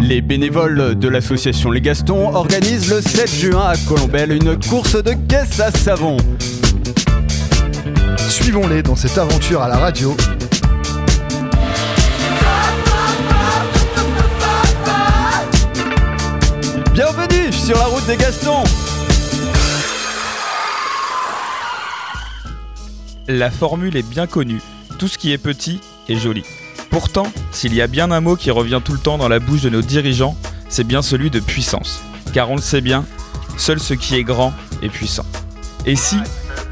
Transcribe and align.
Les 0.00 0.20
bénévoles 0.20 0.98
de 0.98 1.08
l'association 1.08 1.70
Les 1.70 1.80
Gastons 1.80 2.34
organisent 2.34 2.90
le 2.90 3.00
7 3.00 3.28
juin 3.28 3.66
à 3.68 3.76
Colombelle 3.76 4.32
une 4.32 4.58
course 4.58 5.02
de 5.02 5.12
caisse 5.28 5.60
à 5.60 5.70
savon. 5.70 6.16
Suivons-les 8.28 8.82
dans 8.82 8.96
cette 8.96 9.18
aventure 9.18 9.62
à 9.62 9.68
la 9.68 9.76
radio. 9.76 10.16
Bienvenue 16.92 17.52
sur 17.52 17.76
la 17.76 17.84
route 17.84 18.06
des 18.06 18.16
Gastons 18.16 18.64
La 23.28 23.50
formule 23.50 23.96
est 23.96 24.08
bien 24.08 24.26
connue. 24.26 24.60
Tout 24.98 25.06
ce 25.06 25.16
qui 25.16 25.32
est 25.32 25.38
petit 25.38 25.80
est 26.08 26.16
joli. 26.16 26.42
Pourtant, 26.90 27.26
s'il 27.52 27.74
y 27.74 27.82
a 27.82 27.86
bien 27.86 28.10
un 28.10 28.20
mot 28.20 28.36
qui 28.36 28.50
revient 28.50 28.80
tout 28.84 28.92
le 28.92 28.98
temps 28.98 29.18
dans 29.18 29.28
la 29.28 29.38
bouche 29.38 29.62
de 29.62 29.70
nos 29.70 29.82
dirigeants, 29.82 30.36
c'est 30.68 30.86
bien 30.86 31.02
celui 31.02 31.30
de 31.30 31.40
puissance. 31.40 32.02
Car 32.32 32.50
on 32.50 32.56
le 32.56 32.62
sait 32.62 32.80
bien, 32.80 33.04
seul 33.56 33.80
ce 33.80 33.94
qui 33.94 34.16
est 34.16 34.22
grand 34.22 34.52
est 34.82 34.88
puissant. 34.88 35.26
Et 35.86 35.96
si, 35.96 36.16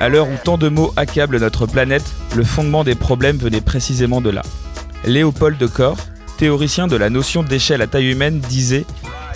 à 0.00 0.08
l'heure 0.08 0.28
où 0.28 0.36
tant 0.42 0.58
de 0.58 0.68
mots 0.68 0.92
accablent 0.96 1.38
notre 1.38 1.66
planète, 1.66 2.04
le 2.36 2.44
fondement 2.44 2.84
des 2.84 2.94
problèmes 2.94 3.38
venait 3.38 3.60
précisément 3.60 4.20
de 4.20 4.30
là 4.30 4.42
Léopold 5.04 5.58
de 5.58 5.66
Cor, 5.66 5.96
théoricien 6.36 6.86
de 6.86 6.96
la 6.96 7.10
notion 7.10 7.42
d'échelle 7.42 7.82
à 7.82 7.86
taille 7.86 8.10
humaine, 8.10 8.40
disait 8.40 8.84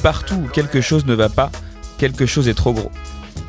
Partout 0.03 0.35
où 0.35 0.49
quelque 0.49 0.81
chose 0.81 1.07
ne 1.07 1.15
va 1.15 1.29
pas, 1.29 1.51
quelque 1.99 2.27
chose 2.27 2.49
est 2.49 2.55
trop 2.55 2.73
gros. 2.73 2.91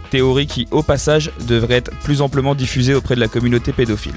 Théorie 0.10 0.48
qui, 0.48 0.68
au 0.72 0.84
passage, 0.84 1.32
devrait 1.48 1.76
être 1.76 1.92
plus 2.04 2.22
amplement 2.22 2.56
diffusée 2.56 2.94
auprès 2.94 3.16
de 3.16 3.20
la 3.20 3.28
communauté 3.28 3.74
pédophile. 3.74 4.14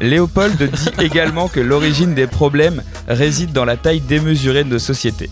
Léopold 0.00 0.56
dit 0.60 0.90
également 1.00 1.48
que 1.48 1.60
l'origine 1.60 2.14
des 2.14 2.26
problèmes 2.26 2.82
réside 3.08 3.52
dans 3.52 3.64
la 3.64 3.76
taille 3.76 4.00
démesurée 4.00 4.64
de 4.64 4.70
nos 4.70 4.78
sociétés. 4.78 5.30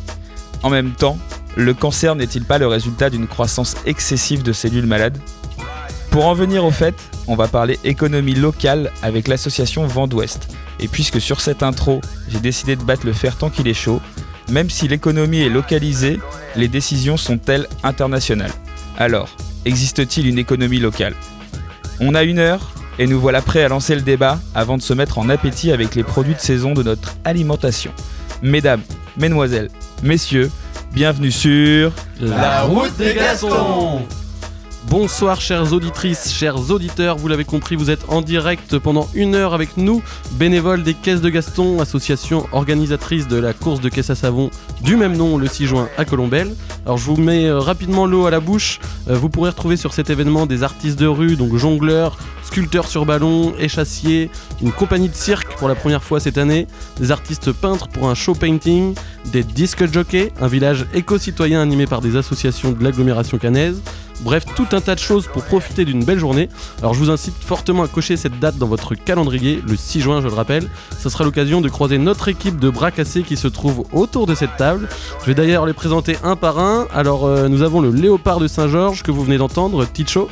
En 0.62 0.70
même 0.70 0.92
temps, 0.92 1.18
le 1.56 1.74
cancer 1.74 2.14
n'est-il 2.14 2.44
pas 2.44 2.58
le 2.58 2.66
résultat 2.66 3.10
d'une 3.10 3.26
croissance 3.26 3.74
excessive 3.86 4.42
de 4.42 4.52
cellules 4.52 4.86
malades? 4.86 5.18
Pour 6.10 6.26
en 6.26 6.34
venir 6.34 6.64
au 6.64 6.70
fait, 6.70 6.94
on 7.26 7.36
va 7.36 7.48
parler 7.48 7.78
économie 7.84 8.34
locale 8.34 8.90
avec 9.02 9.28
l'association 9.28 9.86
Vent 9.86 10.06
d'Ouest. 10.06 10.48
Et 10.80 10.88
puisque 10.88 11.20
sur 11.20 11.40
cette 11.40 11.62
intro, 11.62 12.00
j'ai 12.28 12.40
décidé 12.40 12.76
de 12.76 12.82
battre 12.82 13.06
le 13.06 13.12
fer 13.12 13.36
tant 13.36 13.50
qu'il 13.50 13.68
est 13.68 13.74
chaud, 13.74 14.00
même 14.50 14.70
si 14.70 14.88
l'économie 14.88 15.42
est 15.42 15.48
localisée, 15.48 16.18
les 16.56 16.68
décisions 16.68 17.16
sont-elles 17.16 17.68
internationales? 17.82 18.52
Alors, 18.98 19.28
existe-t-il 19.64 20.26
une 20.26 20.38
économie 20.38 20.80
locale? 20.80 21.14
On 22.00 22.14
a 22.14 22.22
une 22.22 22.38
heure 22.38 22.72
et 23.00 23.06
nous 23.06 23.18
voilà 23.18 23.40
prêts 23.40 23.64
à 23.64 23.68
lancer 23.68 23.94
le 23.94 24.02
débat 24.02 24.38
avant 24.54 24.76
de 24.76 24.82
se 24.82 24.92
mettre 24.92 25.18
en 25.18 25.30
appétit 25.30 25.72
avec 25.72 25.94
les 25.94 26.04
produits 26.04 26.34
de 26.34 26.40
saison 26.40 26.74
de 26.74 26.82
notre 26.82 27.16
alimentation. 27.24 27.92
Mesdames, 28.42 28.82
mesdemoiselles, 29.16 29.70
messieurs, 30.02 30.50
bienvenue 30.92 31.30
sur 31.30 31.92
La 32.20 32.64
route 32.64 32.94
des 32.98 33.14
Gastons 33.14 34.02
Bonsoir 34.88 35.42
chères 35.42 35.74
auditrices, 35.74 36.32
chers 36.32 36.70
auditeurs, 36.70 37.16
vous 37.16 37.28
l'avez 37.28 37.44
compris, 37.44 37.76
vous 37.76 37.90
êtes 37.90 38.06
en 38.08 38.22
direct 38.22 38.78
pendant 38.78 39.08
une 39.14 39.34
heure 39.34 39.52
avec 39.52 39.76
nous, 39.76 40.02
bénévoles 40.32 40.82
des 40.82 40.94
Caisses 40.94 41.20
de 41.20 41.28
Gaston, 41.28 41.80
association 41.80 42.46
organisatrice 42.52 43.28
de 43.28 43.36
la 43.36 43.52
course 43.52 43.80
de 43.80 43.90
caisse 43.90 44.08
à 44.08 44.14
savon 44.14 44.50
du 44.80 44.96
même 44.96 45.16
nom 45.16 45.36
le 45.36 45.46
6 45.46 45.66
juin 45.66 45.88
à 45.98 46.06
Colombelle. 46.06 46.54
Alors 46.86 46.96
je 46.96 47.04
vous 47.04 47.16
mets 47.18 47.46
euh, 47.46 47.58
rapidement 47.58 48.06
l'eau 48.06 48.26
à 48.26 48.30
la 48.30 48.40
bouche, 48.40 48.80
Euh, 49.08 49.14
vous 49.16 49.28
pourrez 49.28 49.50
retrouver 49.50 49.76
sur 49.76 49.92
cet 49.92 50.10
événement 50.10 50.46
des 50.46 50.62
artistes 50.62 50.98
de 50.98 51.06
rue, 51.06 51.36
donc 51.36 51.56
jongleurs, 51.56 52.16
sculpteurs 52.42 52.86
sur 52.86 53.06
ballon, 53.06 53.54
échassiers, 53.58 54.30
une 54.62 54.72
compagnie 54.72 55.08
de 55.08 55.14
cirque 55.14 55.56
pour 55.56 55.68
la 55.68 55.74
première 55.74 56.02
fois 56.02 56.20
cette 56.20 56.38
année, 56.38 56.66
des 56.98 57.10
artistes 57.10 57.52
peintres 57.52 57.88
pour 57.88 58.08
un 58.08 58.14
show 58.14 58.34
painting, 58.34 58.94
des 59.26 59.42
disque 59.42 59.90
jockeys, 59.90 60.32
un 60.40 60.48
village 60.48 60.86
éco-citoyen 60.94 61.60
animé 61.60 61.86
par 61.86 62.00
des 62.00 62.16
associations 62.16 62.72
de 62.72 62.82
l'agglomération 62.84 63.38
cannaise, 63.38 63.82
Bref, 64.22 64.44
tout 64.54 64.66
un 64.72 64.80
tas 64.80 64.94
de 64.94 65.00
choses 65.00 65.26
pour 65.26 65.44
profiter 65.44 65.84
d'une 65.84 66.04
belle 66.04 66.18
journée. 66.18 66.48
Alors 66.80 66.94
je 66.94 66.98
vous 66.98 67.10
incite 67.10 67.34
fortement 67.42 67.82
à 67.82 67.88
cocher 67.88 68.16
cette 68.16 68.38
date 68.38 68.56
dans 68.58 68.66
votre 68.66 68.94
calendrier, 68.94 69.62
le 69.66 69.76
6 69.76 70.00
juin 70.00 70.20
je 70.20 70.28
le 70.28 70.34
rappelle. 70.34 70.68
Ce 70.98 71.08
sera 71.08 71.24
l'occasion 71.24 71.60
de 71.60 71.68
croiser 71.68 71.98
notre 71.98 72.28
équipe 72.28 72.58
de 72.58 72.68
bras 72.68 72.90
cassés 72.90 73.22
qui 73.22 73.36
se 73.36 73.48
trouve 73.48 73.84
autour 73.92 74.26
de 74.26 74.34
cette 74.34 74.56
table. 74.56 74.88
Je 75.22 75.26
vais 75.26 75.34
d'ailleurs 75.34 75.66
les 75.66 75.72
présenter 75.72 76.16
un 76.22 76.36
par 76.36 76.58
un. 76.58 76.86
Alors 76.92 77.24
euh, 77.24 77.48
nous 77.48 77.62
avons 77.62 77.80
le 77.80 77.90
léopard 77.90 78.40
de 78.40 78.48
Saint-Georges 78.48 79.02
que 79.02 79.10
vous 79.10 79.24
venez 79.24 79.38
d'entendre, 79.38 79.86
Ticho. 79.86 80.28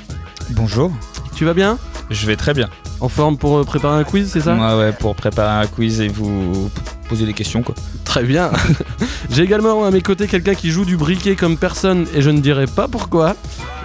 Bonjour. 0.50 0.92
Tu 1.34 1.44
vas 1.44 1.54
bien? 1.54 1.78
Je 2.10 2.26
vais 2.26 2.36
très 2.36 2.54
bien. 2.54 2.68
En 3.00 3.08
forme 3.08 3.36
pour 3.36 3.58
euh, 3.58 3.64
préparer 3.64 4.00
un 4.00 4.04
quiz, 4.04 4.28
c'est 4.32 4.40
ça? 4.40 4.54
Ouais, 4.54 4.78
ouais, 4.78 4.92
pour 4.92 5.14
préparer 5.14 5.64
un 5.64 5.66
quiz 5.68 6.00
et 6.00 6.08
vous 6.08 6.68
poser 7.08 7.26
des 7.26 7.32
questions 7.32 7.62
quoi. 7.62 7.74
Très 8.04 8.24
bien. 8.24 8.50
J'ai 9.30 9.42
également 9.42 9.84
à 9.84 9.90
mes 9.90 10.00
côtés 10.02 10.26
quelqu'un 10.26 10.54
qui 10.54 10.70
joue 10.70 10.84
du 10.84 10.96
briquet 10.96 11.36
comme 11.36 11.56
personne 11.56 12.06
et 12.14 12.22
je 12.22 12.30
ne 12.30 12.40
dirai 12.40 12.66
pas 12.66 12.88
pourquoi. 12.88 13.36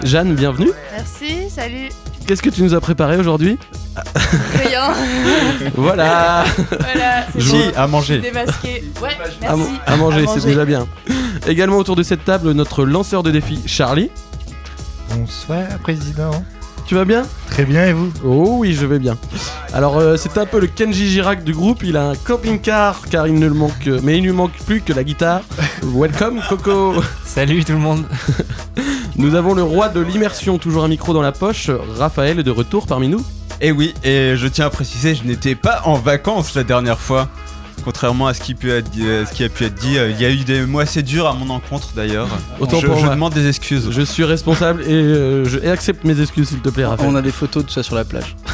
Jeanne, 0.02 0.34
bienvenue. 0.34 0.70
Merci, 0.96 1.48
salut. 1.48 1.88
Qu'est-ce 2.26 2.42
que 2.42 2.50
tu 2.50 2.62
nous 2.62 2.74
as 2.74 2.80
préparé 2.80 3.16
aujourd'hui? 3.16 3.56
Rien. 4.66 4.92
Voilà. 5.76 6.44
voilà, 6.80 7.26
c'est 7.32 7.40
Je- 7.40 7.50
bon. 7.52 7.72
à 7.76 7.86
manger. 7.86 8.18
Démasqué. 8.18 8.82
Ouais, 9.00 9.10
À, 9.46 9.54
merci. 9.56 9.70
à 9.86 9.96
manger, 9.96 10.24
À 10.24 10.26
c'est 10.26 10.44
déjà 10.46 10.64
bien. 10.64 10.86
Également 11.46 11.76
autour 11.76 11.94
de 11.94 12.02
cette 12.02 12.24
table, 12.24 12.50
notre 12.52 12.84
lanceur 12.84 13.22
de 13.22 13.30
défi, 13.30 13.60
Charlie. 13.66 14.10
Bonsoir, 15.14 15.64
président. 15.82 16.42
Tu 16.86 16.94
vas 16.94 17.06
bien 17.06 17.24
Très 17.48 17.64
bien, 17.64 17.86
et 17.86 17.92
vous 17.92 18.12
Oh 18.24 18.56
oui, 18.58 18.74
je 18.74 18.84
vais 18.84 18.98
bien. 18.98 19.16
Alors 19.72 19.96
euh, 19.96 20.16
c'est 20.16 20.36
un 20.36 20.44
peu 20.44 20.60
le 20.60 20.66
Kenji 20.66 21.08
Girac 21.08 21.42
du 21.42 21.54
groupe. 21.54 21.82
Il 21.82 21.96
a 21.96 22.10
un 22.10 22.14
camping-car 22.14 23.00
car 23.10 23.26
il 23.26 23.34
ne 23.38 23.46
le 23.46 23.54
manque, 23.54 23.88
mais 24.02 24.18
il 24.18 24.22
ne 24.22 24.26
lui 24.26 24.32
manque 24.32 24.52
plus 24.66 24.82
que 24.82 24.92
la 24.92 25.02
guitare. 25.02 25.40
Welcome 25.82 26.40
Coco. 26.48 26.94
Salut 27.24 27.64
tout 27.64 27.72
le 27.72 27.78
monde. 27.78 28.04
Nous 29.16 29.34
avons 29.34 29.54
le 29.54 29.62
roi 29.62 29.88
de 29.88 30.00
l'immersion, 30.00 30.58
toujours 30.58 30.84
un 30.84 30.88
micro 30.88 31.14
dans 31.14 31.22
la 31.22 31.32
poche. 31.32 31.70
Raphaël 31.96 32.38
est 32.38 32.42
de 32.42 32.50
retour 32.50 32.86
parmi 32.86 33.08
nous. 33.08 33.24
Et 33.60 33.72
oui, 33.72 33.94
et 34.04 34.34
je 34.36 34.46
tiens 34.48 34.66
à 34.66 34.70
préciser, 34.70 35.14
je 35.14 35.24
n'étais 35.24 35.54
pas 35.54 35.82
en 35.84 35.94
vacances 35.94 36.54
la 36.54 36.64
dernière 36.64 37.00
fois. 37.00 37.28
Contrairement 37.84 38.26
à 38.28 38.34
ce 38.34 38.40
qui, 38.40 38.54
peut 38.54 38.74
être 38.74 38.88
dit- 38.90 39.06
euh, 39.06 39.26
ce 39.26 39.32
qui 39.32 39.44
a 39.44 39.48
pu 39.50 39.64
être 39.64 39.74
dit, 39.74 39.98
euh, 39.98 40.10
il 40.10 40.18
y 40.20 40.24
a 40.24 40.30
eu 40.30 40.38
des 40.44 40.62
mots 40.64 40.78
assez 40.80 41.02
durs 41.02 41.26
à 41.26 41.34
mon 41.34 41.50
encontre 41.50 41.88
d'ailleurs. 41.94 42.28
Autant 42.58 42.80
je, 42.80 42.86
pour 42.86 42.96
je 42.96 43.04
moi. 43.04 43.14
demande 43.14 43.34
des 43.34 43.46
excuses. 43.46 43.88
Je 43.90 44.00
suis 44.02 44.24
responsable 44.24 44.82
et 44.82 44.92
euh, 44.92 45.44
je 45.44 45.58
et 45.58 45.68
accepte 45.70 46.02
mes 46.04 46.18
excuses 46.20 46.48
s'il 46.48 46.60
te 46.60 46.70
plaît 46.70 46.86
Raphaël. 46.86 47.10
On 47.12 47.14
a 47.14 47.20
des 47.22 47.30
photos 47.32 47.66
de 47.66 47.70
ça 47.70 47.82
sur 47.82 47.94
la 47.94 48.04
plage. 48.04 48.36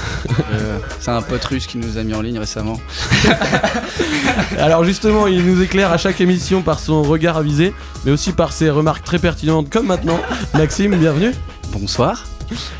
Euh, 0.52 0.76
c'est 0.98 1.10
un 1.12 1.22
pote 1.22 1.42
russe 1.46 1.66
qui 1.66 1.78
nous 1.78 1.96
a 1.96 2.02
mis 2.02 2.12
en 2.12 2.20
ligne 2.20 2.38
récemment. 2.38 2.78
Alors 4.58 4.84
justement, 4.84 5.26
il 5.26 5.44
nous 5.46 5.62
éclaire 5.62 5.90
à 5.92 5.96
chaque 5.96 6.20
émission 6.20 6.60
par 6.62 6.78
son 6.78 7.02
regard 7.02 7.36
avisé, 7.38 7.72
mais 8.04 8.10
aussi 8.12 8.32
par 8.32 8.52
ses 8.52 8.68
remarques 8.68 9.04
très 9.04 9.18
pertinentes 9.18 9.70
comme 9.70 9.86
maintenant. 9.86 10.20
Maxime, 10.54 10.94
bienvenue. 10.96 11.32
Bonsoir. 11.72 12.24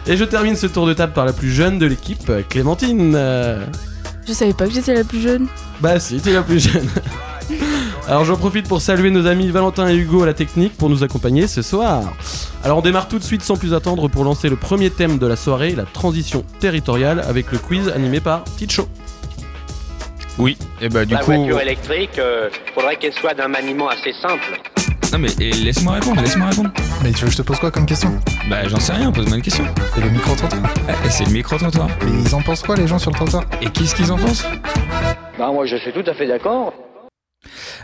Et 0.06 0.16
je 0.16 0.24
termine 0.24 0.56
ce 0.56 0.66
tour 0.66 0.86
de 0.86 0.92
table 0.92 1.12
par 1.12 1.24
la 1.24 1.32
plus 1.32 1.50
jeune 1.50 1.78
de 1.78 1.86
l'équipe, 1.86 2.30
Clémentine. 2.50 3.16
Je 4.30 4.34
savais 4.36 4.52
pas 4.52 4.68
que 4.68 4.72
j'étais 4.72 4.94
la 4.94 5.02
plus 5.02 5.20
jeune. 5.20 5.48
Bah 5.80 5.98
si, 5.98 6.20
t'es 6.20 6.32
la 6.32 6.44
plus 6.44 6.60
jeune. 6.60 6.86
Alors 8.06 8.24
j'en 8.24 8.36
profite 8.36 8.68
pour 8.68 8.80
saluer 8.80 9.10
nos 9.10 9.26
amis 9.26 9.50
Valentin 9.50 9.88
et 9.88 9.96
Hugo 9.96 10.22
à 10.22 10.26
la 10.26 10.34
technique 10.34 10.76
pour 10.76 10.88
nous 10.88 11.02
accompagner 11.02 11.48
ce 11.48 11.62
soir. 11.62 12.04
Alors 12.62 12.78
on 12.78 12.80
démarre 12.80 13.08
tout 13.08 13.18
de 13.18 13.24
suite 13.24 13.42
sans 13.42 13.56
plus 13.56 13.74
attendre 13.74 14.06
pour 14.06 14.22
lancer 14.22 14.48
le 14.48 14.54
premier 14.54 14.90
thème 14.90 15.18
de 15.18 15.26
la 15.26 15.34
soirée, 15.34 15.72
la 15.74 15.82
transition 15.82 16.44
territoriale, 16.60 17.24
avec 17.28 17.50
le 17.50 17.58
quiz 17.58 17.88
animé 17.88 18.20
par 18.20 18.44
Ticho. 18.56 18.86
Oui. 20.38 20.56
Et 20.80 20.88
bah 20.88 21.04
du 21.04 21.14
La 21.14 21.20
coup. 21.24 21.32
voiture 21.32 21.60
électrique, 21.60 22.16
euh, 22.20 22.50
faudrait 22.72 22.94
qu'elle 22.96 23.14
soit 23.14 23.34
d'un 23.34 23.48
maniement 23.48 23.88
assez 23.88 24.12
simple. 24.22 24.60
Non 25.12 25.18
mais 25.18 25.28
et 25.40 25.50
laisse-moi 25.50 25.94
répondre, 25.94 26.20
laisse-moi 26.20 26.48
répondre. 26.50 26.70
Mais 27.02 27.10
tu 27.10 27.22
veux 27.22 27.26
que 27.26 27.32
je 27.32 27.38
te 27.38 27.42
pose 27.42 27.58
quoi 27.58 27.70
comme 27.70 27.84
question? 27.84 28.12
Bah 28.48 28.68
j'en 28.68 28.78
sais 28.78 28.92
rien, 28.92 29.10
pose-moi 29.10 29.36
une 29.38 29.42
question. 29.42 29.64
C'est 29.94 30.00
le 30.00 30.10
micro-trottoir. 30.10 30.62
Ah, 30.88 30.92
c'est 31.08 31.24
le 31.24 31.32
micro-trottoir. 31.32 31.88
Mais 32.04 32.22
ils 32.24 32.34
en 32.34 32.40
pensent 32.42 32.62
quoi, 32.62 32.76
les 32.76 32.86
gens 32.86 32.98
sur 32.98 33.10
le 33.10 33.16
trottoir? 33.16 33.44
Et 33.60 33.68
qu'est-ce 33.70 33.94
qu'ils 33.96 34.12
en 34.12 34.16
pensent? 34.16 34.46
Bah 35.38 35.50
moi 35.52 35.66
je 35.66 35.76
suis 35.76 35.92
tout 35.92 36.04
à 36.06 36.14
fait 36.14 36.28
d'accord. 36.28 36.72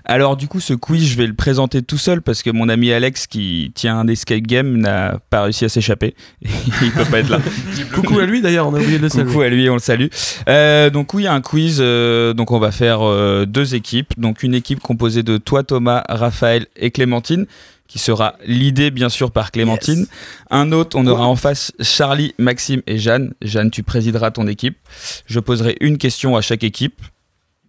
Alors 0.04 0.36
du 0.36 0.48
coup 0.48 0.60
ce 0.60 0.74
quiz 0.74 1.08
je 1.08 1.16
vais 1.16 1.26
le 1.26 1.34
présenter 1.34 1.82
tout 1.82 1.98
seul 1.98 2.22
parce 2.22 2.42
que 2.42 2.50
mon 2.50 2.68
ami 2.68 2.92
Alex 2.92 3.26
qui 3.26 3.72
tient 3.74 3.98
un 3.98 4.06
escape 4.06 4.42
game 4.42 4.76
n'a 4.76 5.18
pas 5.30 5.42
réussi 5.42 5.64
à 5.64 5.68
s'échapper. 5.68 6.14
Il 6.42 6.92
peut 6.92 7.04
pas 7.04 7.20
être 7.20 7.30
là. 7.30 7.40
Coucou 7.94 8.18
à 8.18 8.26
lui 8.26 8.42
d'ailleurs, 8.42 8.68
on 8.68 8.74
a 8.74 8.80
oublié 8.80 8.98
de 8.98 9.02
le 9.04 9.08
saluer. 9.08 9.26
Coucou 9.26 9.40
à 9.42 9.48
lui, 9.48 9.68
on 9.70 9.74
le 9.74 9.80
salue. 9.80 10.06
Euh, 10.48 10.90
donc 10.90 11.14
oui, 11.14 11.26
un 11.26 11.40
quiz. 11.40 11.78
euh, 11.80 12.34
donc 12.34 12.50
on 12.50 12.58
va 12.58 12.70
faire 12.70 13.00
euh, 13.02 13.46
deux 13.46 13.74
équipes. 13.74 14.12
Donc 14.18 14.42
une 14.42 14.54
équipe 14.54 14.80
composée 14.80 15.22
de 15.22 15.38
toi 15.38 15.62
Thomas, 15.62 16.04
Raphaël 16.08 16.66
et 16.76 16.90
Clémentine, 16.90 17.46
qui 17.88 17.98
sera 17.98 18.34
l'idée 18.46 18.90
bien 18.90 19.08
sûr 19.08 19.30
par 19.30 19.50
Clémentine. 19.52 20.06
Un 20.50 20.72
autre, 20.72 20.96
on 20.98 21.06
aura 21.06 21.26
en 21.26 21.36
face 21.36 21.72
Charlie, 21.80 22.34
Maxime 22.38 22.82
et 22.86 22.98
Jeanne. 22.98 23.32
Jeanne, 23.42 23.70
tu 23.70 23.82
présideras 23.82 24.30
ton 24.30 24.46
équipe. 24.46 24.76
Je 25.26 25.40
poserai 25.40 25.76
une 25.80 25.98
question 25.98 26.36
à 26.36 26.40
chaque 26.40 26.64
équipe. 26.64 27.00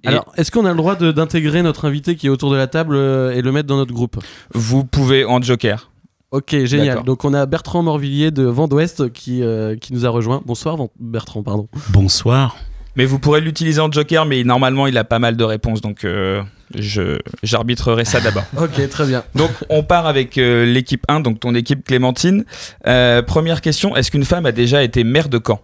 Et 0.08 0.12
Alors, 0.12 0.32
est-ce 0.38 0.52
qu'on 0.52 0.66
a 0.66 0.72
le 0.72 0.78
droit 0.78 0.96
d'intégrer 0.96 1.62
notre 1.62 1.86
invité 1.86 2.16
qui 2.16 2.28
est 2.28 2.30
autour 2.30 2.50
de 2.52 2.56
la 2.56 2.68
table 2.68 2.96
euh, 2.96 3.32
et 3.32 3.42
le 3.42 3.52
mettre 3.52 3.68
dans 3.68 3.78
notre 3.78 3.94
groupe? 3.94 4.18
Vous 4.54 4.86
pouvez 4.86 5.26
en 5.26 5.42
joker. 5.42 5.92
Ok, 6.32 6.56
génial. 6.66 7.04
Donc 7.04 7.24
on 7.26 7.34
a 7.34 7.46
Bertrand 7.46 7.84
Morvillier 7.84 8.32
de 8.32 8.44
Vent 8.44 8.68
d'Ouest 8.68 9.12
qui, 9.14 9.44
euh, 9.44 9.76
qui 9.76 9.94
nous 9.94 10.06
a 10.06 10.10
rejoint. 10.10 10.42
Bonsoir 10.46 10.78
Bertrand, 11.00 11.44
pardon. 11.44 11.68
Bonsoir. 11.90 12.58
Mais 12.98 13.06
vous 13.06 13.20
pourrez 13.20 13.42
l'utiliser 13.42 13.80
en 13.80 13.92
joker, 13.92 14.26
mais 14.26 14.44
normalement 14.44 14.88
il 14.88 14.98
a 14.98 15.04
pas 15.04 15.20
mal 15.20 15.38
de 15.38 15.44
réponses, 15.44 15.82
donc 15.82 16.04
euh, 16.04 16.42
Je 16.74 17.20
j'arbitrerai 17.44 18.06
ça 18.06 18.20
d'abord. 18.20 18.44
Ok, 18.58 18.90
très 18.90 19.06
bien. 19.06 19.24
Donc 19.36 19.52
on 19.70 19.84
part 19.84 20.08
avec 20.08 20.38
euh, 20.40 20.66
l'équipe 20.66 21.04
1, 21.08 21.20
donc 21.20 21.40
ton 21.40 21.54
équipe 21.54 21.86
Clémentine. 21.86 22.44
Euh, 22.88 23.22
première 23.22 23.62
question, 23.62 23.96
est-ce 23.96 24.10
qu'une 24.10 24.26
femme 24.26 24.48
a 24.48 24.52
déjà 24.52 24.82
été 24.82 25.04
maire 25.04 25.30
de 25.30 25.40
Caen 25.46 25.62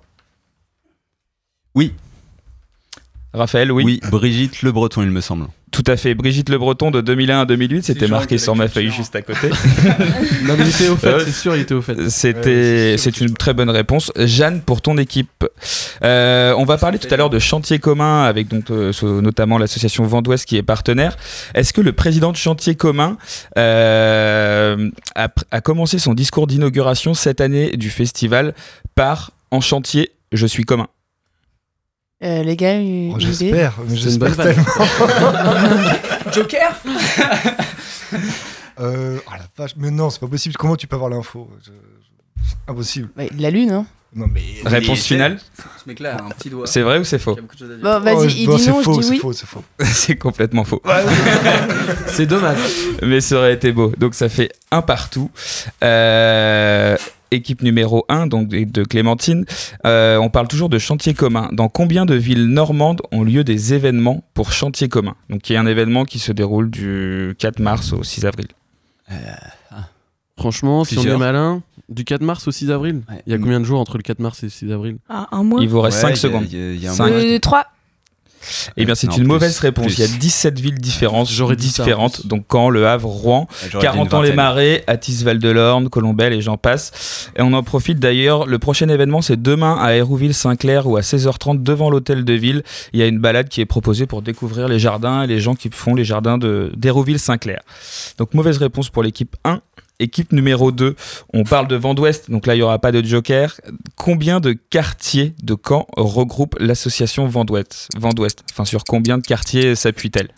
Oui. 1.74 1.94
Raphaël, 3.34 3.72
oui. 3.72 3.84
Oui, 3.84 4.00
Brigitte 4.12 4.62
Le 4.62 4.72
Breton, 4.72 5.02
il 5.02 5.10
me 5.10 5.22
semble. 5.22 5.48
Tout 5.72 5.84
à 5.88 5.98
fait. 5.98 6.14
Brigitte 6.14 6.50
Le 6.50 6.60
Breton 6.60 6.92
de 6.92 7.02
2001 7.02 7.42
à 7.42 7.46
2008, 7.46 7.84
c'était 7.84 8.08
marqué 8.08 8.38
sur 8.38 8.56
ma 8.56 8.68
feuille 8.68 8.92
juste 8.92 9.16
à 9.16 9.24
côté. 9.24 9.50
Non, 10.44 10.56
mais 10.58 10.66
il 10.66 10.70
était 10.70 10.90
au 10.90 10.98
fait, 10.98 11.20
c'est 11.22 11.32
sûr, 11.32 11.56
il 11.56 11.62
était 11.62 11.74
au 11.74 11.82
fait. 11.82 12.10
C'était, 12.10 12.96
c'est 12.98 13.22
une 13.22 13.34
très 13.34 13.54
bonne 13.54 13.70
réponse. 13.72 14.12
Jeanne, 14.18 14.62
pour 14.62 14.82
ton 14.82 14.98
équipe, 14.98 15.46
Euh, 16.04 16.54
on 16.58 16.66
va 16.66 16.78
parler 16.78 17.00
tout 17.00 17.08
à 17.12 17.18
l'heure 17.18 17.30
de 17.30 17.40
chantier 17.40 17.80
commun 17.80 18.24
avec 18.24 18.50
donc 18.50 18.70
euh, 18.72 18.92
notamment 19.22 19.58
l'association 19.58 20.04
Vent 20.06 20.22
d'Ouest 20.22 20.46
qui 20.46 20.58
est 20.58 20.64
partenaire. 20.64 21.16
Est-ce 21.56 21.72
que 21.74 21.82
le 21.82 21.94
président 21.94 22.32
de 22.32 22.38
chantier 22.38 22.76
commun 22.76 23.18
euh, 23.58 24.90
a 25.16 25.62
commencé 25.62 25.98
son 25.98 26.14
discours 26.14 26.46
d'inauguration 26.48 27.14
cette 27.14 27.42
année 27.42 27.78
du 27.78 27.90
festival 27.90 28.54
par 28.96 29.32
en 29.52 29.62
chantier, 29.62 30.12
je 30.32 30.46
suis 30.46 30.64
commun. 30.66 30.88
Euh, 32.24 32.42
les 32.44 32.56
gars, 32.56 32.76
une 32.76 33.12
Oh, 33.14 33.20
une 33.20 33.22
idée 33.28 33.34
J'espère, 33.34 33.74
j'espère 33.94 34.36
tellement. 34.38 34.64
Joker 36.34 36.72
Euh, 38.80 39.20
oh 39.28 39.32
la 39.32 39.46
vache, 39.58 39.76
mais 39.78 39.92
non, 39.92 40.10
c'est 40.10 40.20
pas 40.20 40.28
possible. 40.28 40.56
Comment 40.58 40.76
tu 40.76 40.88
peux 40.88 40.96
avoir 40.96 41.10
l'info? 41.12 41.48
Je- 41.64 41.72
Impossible. 42.68 43.10
Ouais, 43.18 43.30
La 43.38 43.52
lune, 43.52 43.70
hein 43.72 43.86
Non, 44.16 44.26
mais. 44.32 44.42
Réponse 44.66 45.04
finale, 45.04 45.40
Ce 45.58 45.88
mec-là 45.88 46.16
a 46.18 46.24
un 46.24 46.30
petit 46.30 46.50
doigt. 46.50 46.66
c'est 46.66 46.82
vrai 46.82 46.98
ou 46.98 47.04
c'est 47.04 47.20
faux? 47.20 47.36
Bon, 47.82 48.00
vas-y, 48.00 48.16
Oh, 48.16 48.26
il 48.30 48.50
non, 48.50 48.56
dit 48.56 48.64
c'est 48.64 48.72
non, 48.72 48.82
faux, 48.82 48.94
je 48.96 49.00
dis 49.02 49.06
c'est 49.06 49.12
oui. 49.14 49.20
faux, 49.20 49.34
c'est 49.34 49.46
faux. 49.48 49.64
C'est 49.86 50.16
complètement 50.16 50.64
faux. 50.64 50.82
C'est 52.08 52.26
dommage. 52.26 52.58
Mais 53.04 53.22
ça 53.22 53.36
aurait 53.38 53.54
été 53.54 53.72
beau. 53.72 53.92
Donc 53.98 54.16
ça 54.16 54.28
fait 54.28 54.52
un 54.72 54.82
partout. 54.82 55.30
Euh, 55.84 56.98
équipe 57.34 57.62
numéro 57.62 58.06
1, 58.10 58.28
donc 58.28 58.48
de 58.48 58.84
Clémentine, 58.84 59.46
euh, 59.86 60.18
on 60.18 60.30
parle 60.30 60.48
toujours 60.48 60.70
de 60.70 60.80
chantier 60.80 61.14
commun. 61.14 61.50
Dans 61.52 61.68
combien 61.68 62.06
de 62.06 62.16
villes 62.16 62.48
normandes 62.48 63.02
ont 63.12 63.24
lieu 63.24 63.44
des 63.44 63.74
événements 63.74 64.24
pour 64.34 64.52
chantier 64.52 64.88
commun? 64.88 65.16
Donc 65.30 65.50
il 65.50 65.54
y 65.54 65.56
a 65.56 65.62
un 65.62 65.66
événement 65.66 66.06
qui 66.06 66.20
se 66.20 66.32
déroule 66.32 66.70
du 66.70 67.36
4 67.40 67.60
mars 67.60 67.94
au 67.94 68.04
6 68.04 68.26
avril. 68.26 68.48
Franchement, 70.38 70.84
si 70.84 70.98
on 70.98 71.04
est 71.04 71.18
malin, 71.18 71.62
du 71.90 72.04
4 72.04 72.22
mars 72.22 72.48
au 72.48 72.52
6 72.52 72.72
avril 72.72 73.02
Il 73.28 73.32
y 73.32 73.36
a 73.36 73.38
combien 73.38 73.60
de 73.60 73.66
jours 73.66 73.80
entre 73.80 73.98
le 73.98 74.04
4 74.04 74.20
mars 74.20 74.42
et 74.44 74.48
le 74.48 74.52
6 74.52 74.72
avril? 74.72 74.98
Il 75.62 75.70
vous 75.70 75.82
reste 75.82 76.00
5 76.00 76.10
y 76.10 76.12
a, 76.12 76.16
secondes. 76.16 76.52
Y 76.52 77.40
3, 77.40 77.66
eh 78.78 78.86
bien 78.86 78.96
c'est 78.96 79.08
une 79.08 79.14
plus, 79.14 79.24
mauvaise 79.26 79.60
réponse. 79.60 79.86
plus. 79.86 79.98
Il 80.00 80.02
y 80.02 80.04
a 80.04 80.18
17 80.18 80.60
villes 80.60 80.80
différentes. 80.80 81.30
J'aurais 81.30 81.56
différentes. 81.56 82.28
Donc 82.28 82.46
Caen, 82.52 82.70
Le 82.70 82.88
Havre, 82.88 83.08
Rouen. 83.10 83.48
J'aurais 83.70 83.70
dit 83.70 83.76
une 83.76 83.82
40 84.10 84.14
ans 84.14 84.22
les. 84.22 84.34
Marais, 84.34 84.84
Atis 84.88 85.24
Val 85.24 85.40
de 85.40 85.50
l'Orne, 85.50 85.90
Colombelle 85.90 86.34
et 86.34 86.42
j'en 86.42 86.58
passe. 86.58 87.30
Et 87.38 87.42
on 87.42 87.54
en 87.54 87.64
profite 87.64 88.00
d'ailleurs, 88.00 88.46
le 88.46 88.60
prochain 88.60 88.90
événement 88.90 89.22
c'est 89.22 89.42
demain 89.42 89.78
à 89.82 89.94
Hérouville-Saint-Clair 89.96 90.88
ou 90.88 90.98
à 90.98 91.02
16h30 91.02 91.62
devant 91.64 91.90
l'hôtel 91.90 92.24
de 92.26 92.34
ville. 92.34 92.64
Il 92.94 93.00
y 93.00 93.04
a 93.04 93.08
une 93.08 93.20
balade 93.20 93.50
qui 93.50 93.62
est 93.62 93.66
proposée 93.66 94.06
pour 94.08 94.22
découvrir 94.22 94.68
les 94.68 94.80
jardins 94.80 95.24
et 95.24 95.28
les 95.28 95.40
gens 95.40 95.56
qui 95.56 95.70
font 95.72 95.96
les 95.96 96.06
jardins 96.06 96.38
de- 96.38 96.72
d'Hérouville-Saint-Clair. 96.76 97.62
Donc 98.18 98.34
mauvaise 98.34 98.58
réponse 98.58 98.90
pour 98.90 99.04
l'équipe 99.04 99.36
1. 99.44 99.62
Équipe 100.00 100.32
numéro 100.34 100.72
2, 100.72 100.96
on 101.34 101.44
parle 101.44 101.68
de 101.68 101.76
Vent 101.76 101.94
d'Ouest, 101.94 102.30
donc 102.32 102.46
là 102.48 102.56
il 102.56 102.58
n'y 102.58 102.64
aura 102.64 102.80
pas 102.80 102.92
de 102.92 103.02
joker. 103.04 103.60
Combien 103.96 104.40
de 104.40 104.54
quartiers 104.54 105.34
de 105.44 105.56
Caen 105.56 105.86
regroupe 105.96 106.56
l'association 106.60 107.28
Vent 107.28 107.46
d'Ouest? 107.46 107.86
Enfin 108.52 108.66
sur 108.66 108.84
combien 108.84 109.18
de 109.18 109.24
quartiers 109.26 109.76
s'appuie-t-elle? 109.76 110.30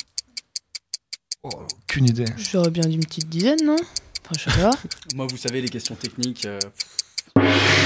Oh, 1.43 1.49
aucune 1.83 2.05
idée. 2.07 2.25
J'aurais 2.37 2.71
bien 2.71 2.83
dit 2.83 2.95
une 2.95 3.05
petite 3.05 3.29
dizaine, 3.29 3.59
non? 3.63 3.75
Enfin, 3.75 4.35
je 4.39 4.49
sais 4.51 4.61
pas. 4.61 4.71
Moi, 5.15 5.27
vous 5.29 5.37
savez, 5.37 5.61
les 5.61 5.69
questions 5.69 5.93
techniques. 5.95 6.45
euh, 6.45 6.59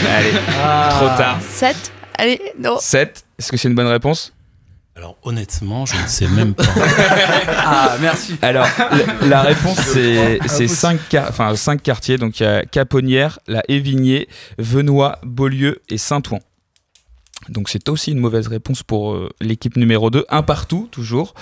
Allez, 0.07 0.31
trop 0.31 1.07
tard. 1.17 1.39
Sept 1.41 1.91
Allez, 2.15 2.39
non. 2.57 2.77
7, 2.79 3.25
est-ce 3.37 3.51
que 3.51 3.57
c'est 3.57 3.67
une 3.69 3.75
bonne 3.75 3.87
réponse? 3.87 4.33
Alors 4.99 5.15
honnêtement, 5.23 5.85
je 5.85 5.95
ne 5.95 6.07
sais 6.07 6.27
même 6.27 6.53
pas. 6.53 6.65
Ah, 7.71 7.95
merci. 8.01 8.35
Alors, 8.41 8.67
la, 9.21 9.27
la 9.27 9.41
réponse, 9.43 9.77
c'est 9.77 10.39
c'est 10.47 10.63
Impossible. 10.65 10.69
5 10.69 10.99
enfin, 11.29 11.55
cinq 11.55 11.81
quartiers. 11.81 12.17
Donc, 12.17 12.39
il 12.39 12.43
y 12.43 12.45
a 12.45 12.65
Caponnière, 12.65 13.39
la 13.47 13.61
Évigné, 13.69 14.27
Venoy, 14.57 15.15
Beaulieu 15.23 15.81
et 15.87 15.97
Saint-Ouen. 15.97 16.39
Donc, 17.47 17.69
c'est 17.69 17.87
aussi 17.87 18.11
une 18.11 18.19
mauvaise 18.19 18.47
réponse 18.47 18.83
pour 18.83 19.13
euh, 19.13 19.29
l'équipe 19.39 19.77
numéro 19.77 20.09
2. 20.09 20.25
Un 20.29 20.41
partout, 20.43 20.89
toujours. 20.91 21.33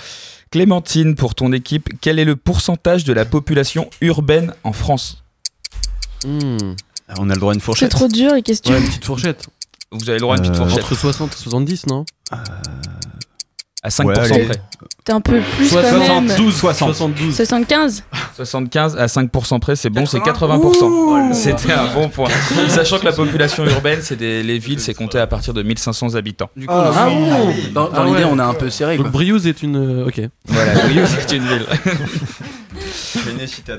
Clémentine, 0.52 1.16
pour 1.16 1.34
ton 1.34 1.52
équipe, 1.52 1.88
quel 2.00 2.18
est 2.20 2.24
le 2.24 2.36
pourcentage 2.36 3.02
de 3.04 3.12
la 3.12 3.24
population 3.24 3.90
urbaine 4.00 4.54
en 4.62 4.72
France? 4.72 5.24
Hmm. 6.24 6.74
On 7.18 7.28
a 7.30 7.34
le 7.34 7.40
droit 7.40 7.52
à 7.52 7.54
une 7.54 7.60
C'est 7.60 7.64
fourchette. 7.64 7.90
trop 7.90 8.06
dur 8.08 8.34
les 8.34 8.42
questions. 8.42 8.72
Ouais, 8.74 8.80
une 8.80 8.86
petite 8.86 9.04
fourchette. 9.04 9.46
Vous 9.90 10.08
avez 10.10 10.18
le 10.18 10.22
droit 10.22 10.34
à 10.34 10.38
une 10.38 10.42
petite 10.42 10.54
Euh, 10.60 10.64
fourchette. 10.66 10.84
Entre 10.84 10.94
60 10.94 11.32
et 11.32 11.36
70, 11.42 11.86
non? 11.86 12.04
À 13.88 13.90
5% 13.90 14.06
Ouais, 14.06 14.18
allez. 14.18 14.44
près. 14.44 14.60
T'es 15.04 15.12
un 15.12 15.20
peu 15.20 15.40
plus 15.56 15.70
quand 15.70 15.82
même. 15.82 16.28
72, 16.28 16.54
60. 16.54 16.94
72. 16.94 17.34
75 17.34 18.04
75 18.36 18.96
à 18.98 19.06
5% 19.06 19.58
près, 19.60 19.74
c'est 19.76 19.88
bon, 19.90 20.04
c'est 20.06 20.20
80. 20.20 20.58
80%. 20.58 21.32
C'était 21.32 21.72
un 21.72 21.92
bon 21.94 22.08
point. 22.10 22.28
Sachant 22.68 22.98
que 22.98 23.06
la 23.06 23.12
population 23.12 23.64
urbaine, 23.64 24.00
c'est 24.02 24.16
des, 24.16 24.42
les 24.42 24.58
villes, 24.58 24.80
c'est 24.80 24.92
compté 24.94 25.18
à 25.18 25.26
partir 25.26 25.54
de 25.54 25.62
1500 25.62 26.14
habitants. 26.14 26.50
Du 26.56 26.66
coup, 26.66 26.72
Ah, 26.76 26.92
on 26.92 26.96
a- 26.96 27.08
bon 27.08 27.54
dans, 27.72 27.88
dans 27.88 28.02
Ah 28.02 28.04
l'idée, 28.04 28.18
ouais. 28.24 28.28
on 28.30 28.38
a 28.38 28.44
un 28.44 28.54
peu 28.54 28.68
serré. 28.70 28.96
Donc 28.96 29.06
Quoi. 29.06 29.12
Briouze 29.12 29.46
est 29.46 29.62
une. 29.62 29.76
euh, 29.76 30.06
Ok. 30.06 30.20
Voilà, 30.46 30.74
Briouze, 30.74 31.08
c'est 31.26 31.36
une 31.36 31.44
ville. 31.46 31.66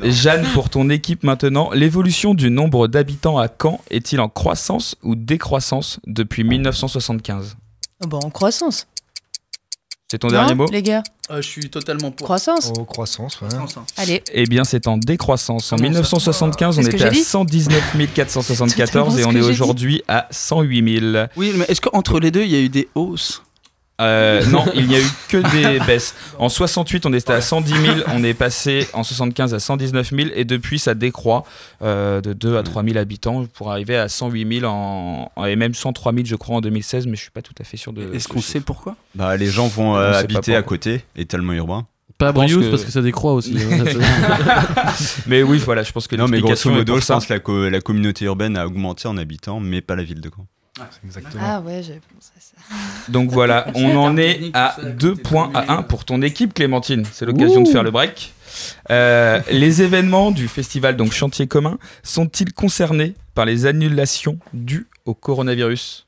Jeanne, 0.12 0.44
pour 0.54 0.70
ton 0.70 0.90
équipe 0.90 1.24
maintenant, 1.24 1.70
l'évolution 1.74 2.34
du 2.34 2.50
nombre 2.50 2.88
d'habitants 2.88 3.38
à 3.38 3.48
Caen 3.62 3.80
est-il 3.90 4.20
en 4.20 4.30
croissance 4.30 4.96
ou 5.04 5.16
décroissance 5.16 6.00
depuis 6.08 6.44
1975 6.44 7.56
Oh, 8.04 8.08
Bon, 8.08 8.20
en 8.20 8.30
croissance. 8.30 8.88
C'est 10.12 10.18
ton 10.18 10.28
Non, 10.28 10.34
dernier 10.34 10.56
mot 10.56 10.66
Les 10.72 10.82
gars, 10.82 11.04
Euh, 11.30 11.38
je 11.38 11.48
suis 11.48 11.70
totalement 11.70 12.10
pour. 12.10 12.26
croissance. 12.26 12.74
Oh, 12.76 12.84
croissance, 12.84 13.40
ouais. 13.42 13.48
Hein. 13.54 13.66
Allez. 13.98 14.24
Eh 14.34 14.46
bien, 14.46 14.64
c'est 14.64 14.88
en 14.88 14.98
décroissance. 14.98 15.72
En 15.72 15.76
Comment 15.78 15.88
ça 15.88 15.94
1975, 15.94 16.78
on 16.80 16.82
C'est 16.82 16.86
ce 16.86 16.90
que 16.90 16.96
était 16.96 17.06
à 17.06 17.12
j'ai 17.12 17.20
dit 17.20 17.24
119 17.24 18.14
474 18.16 19.20
et 19.20 19.26
on 19.26 19.32
est 19.34 19.42
aujourd'hui 19.42 20.02
à 20.08 20.28
108 20.32 21.00
000. 21.00 21.26
Oui, 21.38 21.54
mais 21.56 21.66
est-ce 21.68 21.82
qu'entre 21.82 22.20
les 22.20 22.32
deux, 22.32 22.42
il 22.42 22.50
y 22.50 22.56
a 22.56 22.60
eu 22.60 22.70
des 22.70 22.90
hausses? 22.96 23.44
Euh, 24.00 24.46
non, 24.48 24.64
il 24.76 24.88
n'y 24.88 24.96
a 24.96 25.00
eu 25.00 25.08
que 25.28 25.38
des 25.52 25.80
baisses. 25.86 26.16
En 26.38 26.48
68, 26.50 27.06
on 27.06 27.14
était 27.14 27.34
à 27.34 27.42
110 27.42 27.72
000, 27.74 27.96
on 28.14 28.24
est 28.24 28.34
passé 28.34 28.88
en 28.94 29.04
75 29.04 29.54
à 29.54 29.60
119 29.60 30.10
000 30.16 30.30
et 30.36 30.46
depuis 30.46 30.80
ça 30.80 30.94
décroît 30.94 31.44
euh, 31.82 32.22
de 32.22 32.34
2 32.34 32.58
à 32.58 32.64
3 32.64 32.84
000 32.84 32.98
habitants 32.98 33.46
pour 33.54 33.72
arriver 33.72 33.98
à 33.98 34.08
108 34.08 34.60
000 34.62 34.66
en, 34.72 35.30
en- 35.36 35.46
et 35.46 35.56
même 35.56 35.74
103 35.74 36.14
000 36.14 36.26
je 36.26 36.36
crois 36.36 36.56
en 36.58 36.62
2016, 36.62 37.08
mais 37.08 37.16
je 37.18 37.22
suis 37.22 37.32
pas 37.32 37.42
tout 37.42 37.54
à 37.60 37.64
fait 37.64 37.78
sûr 37.78 37.92
de. 37.94 38.04
Est-ce 38.14 38.24
ce 38.24 38.28
qu'on 38.30 38.42
sait 38.42 38.62
pourquoi? 38.62 38.96
Bah, 39.16 39.36
les 39.36 39.48
gens 39.48 39.68
vont 39.68 39.94
On 39.94 39.98
euh, 39.98 40.14
habiter 40.14 40.56
à 40.56 40.62
côté, 40.62 41.04
et 41.16 41.26
tellement 41.26 41.54
urbain. 41.54 41.86
Pas 42.18 42.32
Briouze 42.34 42.66
que- 42.66 42.70
parce 42.72 42.84
que 42.84 42.92
ça 42.92 43.02
décroît 43.02 43.34
aussi. 43.34 43.56
hein. 43.58 43.84
Mais 45.28 45.44
oui, 45.44 45.58
voilà, 45.64 45.84
je 45.84 45.92
pense 45.92 46.08
que 46.08 46.16
Non, 46.16 46.28
mais 46.28 46.40
grosso 46.42 46.70
modo, 46.70 47.00
je 47.00 47.06
pense 47.06 47.26
que 47.26 47.34
la, 47.34 47.40
co- 47.40 47.70
la 47.70 47.82
communauté 47.82 48.26
urbaine 48.26 48.58
a 48.58 48.66
augmenté 48.66 49.08
en 49.08 49.18
habitants, 49.18 49.60
mais 49.60 49.82
pas 49.82 49.96
la 49.96 50.04
ville 50.04 50.20
de 50.22 50.30
Caen. 50.30 50.46
Exactement. 51.06 51.44
Ah 51.46 51.62
ouais, 51.62 51.82
j'avais 51.84 52.00
pensé 52.14 52.32
à 52.38 52.42
ça. 52.42 52.56
Donc 53.12 53.30
voilà, 53.32 53.68
on 53.76 53.96
en 53.98 54.18
est 54.18 54.52
à 54.54 54.76
2 54.84 55.16
points 55.16 55.52
à 55.54 55.74
1 55.74 55.84
pour 55.84 56.06
ton 56.06 56.22
équipe 56.22 56.54
Clémentine. 56.54 57.06
C'est 57.12 57.26
l'occasion 57.26 57.62
de 57.62 57.70
faire 57.70 57.84
le 57.84 57.92
break. 57.92 58.34
Euh, 58.92 59.40
les 59.52 59.82
événements 59.82 60.32
du 60.32 60.48
festival 60.48 60.98
donc 60.98 61.14
Chantier 61.14 61.48
commun 61.48 61.78
sont-ils 62.04 62.52
concernés 62.52 63.14
par 63.36 63.46
les 63.46 63.66
annulations 63.66 64.38
dues 64.54 64.88
au 65.06 65.14
coronavirus? 65.14 66.08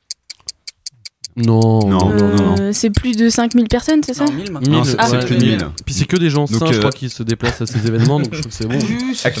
Non. 1.36 1.80
Non, 1.88 2.10
non, 2.10 2.28
non. 2.34 2.54
Euh, 2.60 2.70
c'est 2.74 2.90
plus 2.90 3.16
de 3.16 3.30
5000 3.30 3.66
personnes, 3.68 4.02
c'est 4.04 4.12
ça? 4.12 4.26
Non, 4.26 4.32
1000 4.32 4.52
maintenant. 4.52 4.84
C'est 4.84 4.96
Ah, 4.98 5.06
c'est 5.08 5.16
ouais. 5.16 5.24
plus 5.24 5.36
de 5.36 5.44
1000. 5.46 5.58
Puis 5.86 5.94
c'est 5.94 6.04
que 6.04 6.16
des 6.16 6.28
gens 6.28 6.44
Donc, 6.44 6.58
sains, 6.58 6.66
je 6.72 6.76
euh, 6.76 6.78
crois, 6.80 6.90
qui 6.92 7.08
se 7.08 7.22
déplacent 7.22 7.62
à 7.62 7.66
ces 7.66 7.86
événements, 7.86 8.20
donc 8.20 8.34
je 8.34 8.40
trouve 8.40 8.52
que 8.52 8.56
c'est 8.58 8.66
bon. 8.66 8.78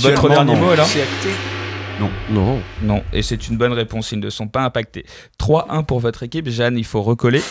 Votre 0.00 0.28
dernier 0.30 0.56
mot 0.56 0.70
alors 0.70 0.86
C'est 0.86 1.02
acté. 1.02 1.28
Non. 2.30 2.58
Non, 2.82 3.02
et 3.12 3.22
c'est 3.22 3.48
une 3.48 3.56
bonne 3.56 3.72
réponse, 3.72 4.12
ils 4.12 4.18
ne 4.20 4.30
sont 4.30 4.48
pas 4.48 4.62
impactés. 4.62 5.04
3-1 5.38 5.84
pour 5.84 6.00
votre 6.00 6.22
équipe, 6.22 6.48
Jeanne, 6.48 6.76
il 6.78 6.84
faut 6.84 7.02
recoller. 7.02 7.42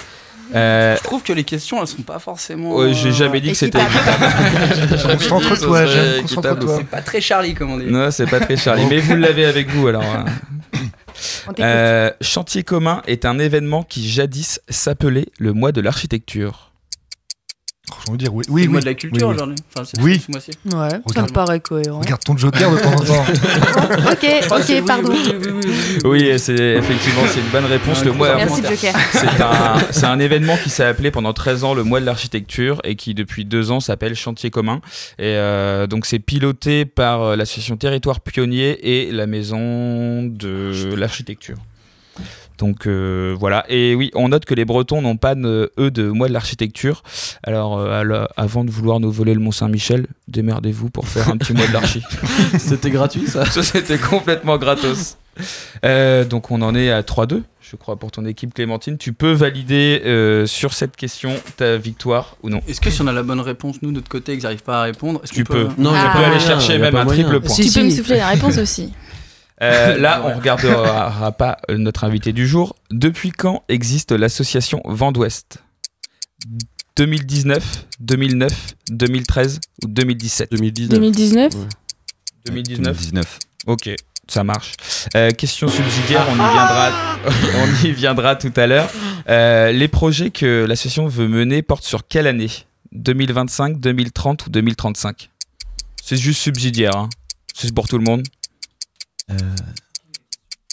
Euh, 0.54 0.98
Je 0.98 1.04
trouve 1.04 1.24
que 1.24 1.32
les 1.32 1.46
questions, 1.46 1.80
elles 1.80 1.88
sont 1.88 2.02
pas 2.02 2.20
forcément. 2.20 2.76
ouais, 2.76 2.94
J'ai 2.94 3.10
euh, 3.10 3.14
jamais 3.14 3.40
dit 3.40 3.52
que 3.52 3.58
c'était 3.58 3.80
équitable. 3.82 4.26
équitable. 4.84 5.14
Concentre-toi, 5.14 5.86
Jeanne, 5.86 6.22
concentre-toi. 6.24 6.76
C'est 6.78 6.88
pas 6.88 7.02
très 7.02 7.22
Charlie, 7.22 7.54
comme 7.54 7.72
on 7.72 7.78
dit. 7.78 7.86
Non, 7.86 8.12
c'est 8.12 8.26
pas 8.30 8.40
très 8.42 8.58
Charlie, 8.58 8.84
mais 8.90 9.00
vous 9.00 9.16
l'avez 9.16 9.46
avec 9.46 9.70
vous 9.70 9.88
alors. 9.88 10.04
hein. 10.04 10.26
Euh, 11.60 12.12
Chantier 12.22 12.64
commun 12.64 13.02
est 13.08 13.26
un 13.26 13.38
événement 13.40 13.84
qui 13.84 14.10
jadis 14.10 14.60
s'appelait 14.70 15.28
le 15.40 15.54
mois 15.54 15.72
de 15.72 15.80
l'architecture. 15.82 16.71
Franchement, 17.92 18.16
dire 18.16 18.34
oui. 18.34 18.44
C'est 18.46 18.52
Oui, 18.52 18.64
le 18.64 18.70
mois 18.70 18.78
oui. 18.78 18.84
de 18.84 18.90
la 18.90 18.94
culture 18.96 19.28
oui, 19.28 19.34
oui. 19.34 19.36
aujourd'hui. 19.36 19.56
Enfin, 19.76 19.86
c'est 19.94 20.02
Oui. 20.02 20.22
ce 20.26 20.32
mois-ci. 20.32 20.52
Ouais, 20.66 20.90
ça 20.90 21.00
Regarde. 21.06 21.30
me 21.30 21.34
paraît 21.34 21.60
cohérent. 21.60 22.00
Regarde 22.00 22.24
ton 22.24 22.38
joker 22.38 22.72
de 22.72 22.80
temps 22.80 22.92
en 22.92 22.96
temps. 23.04 23.26
ok, 24.12 24.60
ok, 24.60 24.86
pardon. 24.86 25.14
Oui, 26.06 26.32
c'est 26.40 26.56
effectivement 26.78 27.22
c'est 27.28 27.40
une 27.40 27.50
bonne 27.52 27.66
réponse. 27.66 28.04
Le 28.04 28.14
mois, 28.14 28.36
Merci 28.36 28.62
Joker. 28.64 28.96
c'est 29.12 29.42
un, 29.42 29.78
c'est 29.92 30.06
un 30.06 30.20
événement 30.20 30.58
qui 30.64 30.70
s'est 30.70 30.84
appelé 30.86 31.12
pendant 31.12 31.34
13 31.34 31.64
ans 31.64 31.74
le 31.74 31.84
mois 31.84 32.00
de 32.00 32.06
l'architecture 32.06 32.80
et 32.84 32.96
qui 32.96 33.14
depuis 33.14 33.46
deux 33.46 33.72
ans 33.72 33.80
s'appelle 33.80 34.16
Chantier 34.16 34.50
commun. 34.50 34.82
Et 35.20 35.24
euh, 35.36 35.88
donc 35.88 36.06
c'est 36.06 36.20
piloté 36.20 36.86
par 36.86 37.22
euh, 37.24 37.36
l'association 37.36 37.78
Territoire 37.78 38.22
Pionnier 38.22 38.80
et 39.06 39.12
la 39.12 39.28
maison 39.28 40.24
de 40.24 40.96
l'architecture. 40.96 41.58
Donc 42.62 42.86
euh, 42.86 43.36
voilà, 43.40 43.66
et 43.70 43.96
oui, 43.96 44.12
on 44.14 44.30
note 44.30 44.46
que 44.46 44.54
les 44.54 44.66
Bretons 44.66 45.02
n'ont 45.02 45.18
pas, 45.18 45.34
de- 45.34 45.72
eux, 45.80 45.90
de 45.90 46.10
mois 46.12 46.28
de 46.28 46.34
l'architecture. 46.34 47.02
Alors, 47.42 47.80
euh, 47.80 48.04
la- 48.04 48.30
avant 48.38 48.64
de 48.64 48.70
vouloir 48.70 49.00
nous 49.00 49.12
voler 49.12 49.34
le 49.34 49.40
Mont-Saint-Michel, 49.40 50.06
démerdez-vous 50.28 50.92
pour 50.92 51.08
faire 51.08 51.30
un 51.30 51.38
petit 51.38 51.54
mois 51.54 51.66
de 51.66 51.74
l'archi. 51.74 52.04
C'était 52.60 52.92
gratuit 52.92 53.26
ça? 53.26 53.46
Ça, 53.48 53.64
c'était 53.64 53.98
complètement 53.98 54.60
gratos. 54.60 55.18
Euh, 55.86 56.24
donc, 56.24 56.52
on 56.52 56.62
en 56.62 56.76
est 56.76 56.92
à 56.92 57.02
3-2, 57.02 57.42
je 57.62 57.76
crois, 57.78 57.96
pour 57.96 58.12
ton 58.12 58.26
équipe, 58.26 58.54
Clémentine. 58.54 58.98
Tu 59.00 59.12
peux 59.14 59.32
valider 59.32 60.04
euh, 60.06 60.46
sur 60.46 60.74
cette 60.74 60.96
question 60.96 61.32
ta 61.58 61.78
victoire 61.78 62.36
ou 62.44 62.50
non 62.50 62.62
Est-ce 62.68 62.80
que 62.82 62.92
si 62.92 63.02
on 63.02 63.08
a 63.08 63.12
la 63.14 63.24
bonne 63.24 63.40
réponse, 63.40 63.78
nous, 63.82 63.90
de 63.90 63.96
notre 63.96 64.10
côté, 64.10 64.34
et 64.34 64.36
qu'ils 64.36 64.44
n'arrivent 64.44 64.62
pas 64.64 64.82
à 64.82 64.84
répondre, 64.84 65.20
est-ce 65.24 65.34
Tu 65.34 65.44
qu'on 65.46 65.54
peut 65.54 65.68
peux. 65.70 65.82
Non, 65.82 65.92
Ah. 65.96 66.12
Tu 66.14 66.18
peux 66.20 66.26
aller 66.26 66.40
chercher 66.40 66.78
même 66.78 66.96
un 66.96 67.06
moyen. 67.06 67.24
triple 67.24 67.40
point. 67.42 67.56
Tu 67.56 67.64
Si, 67.64 67.74
peux 67.80 67.86
me 67.86 67.90
si. 67.90 67.98
souffler 67.98 68.18
la 68.18 68.28
réponse 68.28 68.58
aussi. 68.60 68.92
Euh, 69.62 69.98
là, 69.98 70.24
on 70.26 70.36
regardera 70.36 71.32
pas 71.34 71.58
euh, 71.70 71.78
notre 71.78 72.04
invité 72.04 72.34
du 72.34 72.48
jour. 72.48 72.76
Depuis 72.90 73.32
quand 73.32 73.64
existe 73.70 74.12
l'association 74.12 74.82
Vent 74.86 75.12
d'Ouest 75.12 75.60
2019, 76.98 77.86
2009, 78.00 78.76
2013 78.90 79.60
ou 79.84 79.88
2017 79.88 80.52
2019. 80.52 81.00
2019 81.00 81.54
Ouais. 81.56 81.62
2019 82.48 82.98
2019. 82.98 83.40
Ok, 83.68 83.90
ça 84.28 84.44
marche. 84.44 84.74
Euh, 85.16 85.30
question 85.32 85.68
subsidiaire, 85.68 86.26
on 86.30 86.34
y 86.34 86.38
viendra, 86.38 86.92
on 87.56 87.86
y 87.86 87.92
viendra 87.92 88.36
tout 88.36 88.54
à 88.56 88.68
l'heure. 88.68 88.90
Euh, 89.30 89.72
les 89.72 89.88
projets 89.88 90.32
que 90.32 90.66
l'association 90.68 91.08
veut 91.08 91.28
mener 91.28 91.62
portent 91.62 91.84
sur 91.84 92.08
quelle 92.08 92.28
année 92.28 92.50
2025, 92.94 93.80
2030 93.80 94.48
ou 94.48 94.50
2035 94.50 95.30
C'est 96.04 96.18
juste 96.18 96.42
subsidiaire, 96.42 96.96
hein. 96.98 97.10
c'est 97.54 97.74
pour 97.74 97.88
tout 97.88 97.98
le 97.98 98.04
monde. 98.04 98.24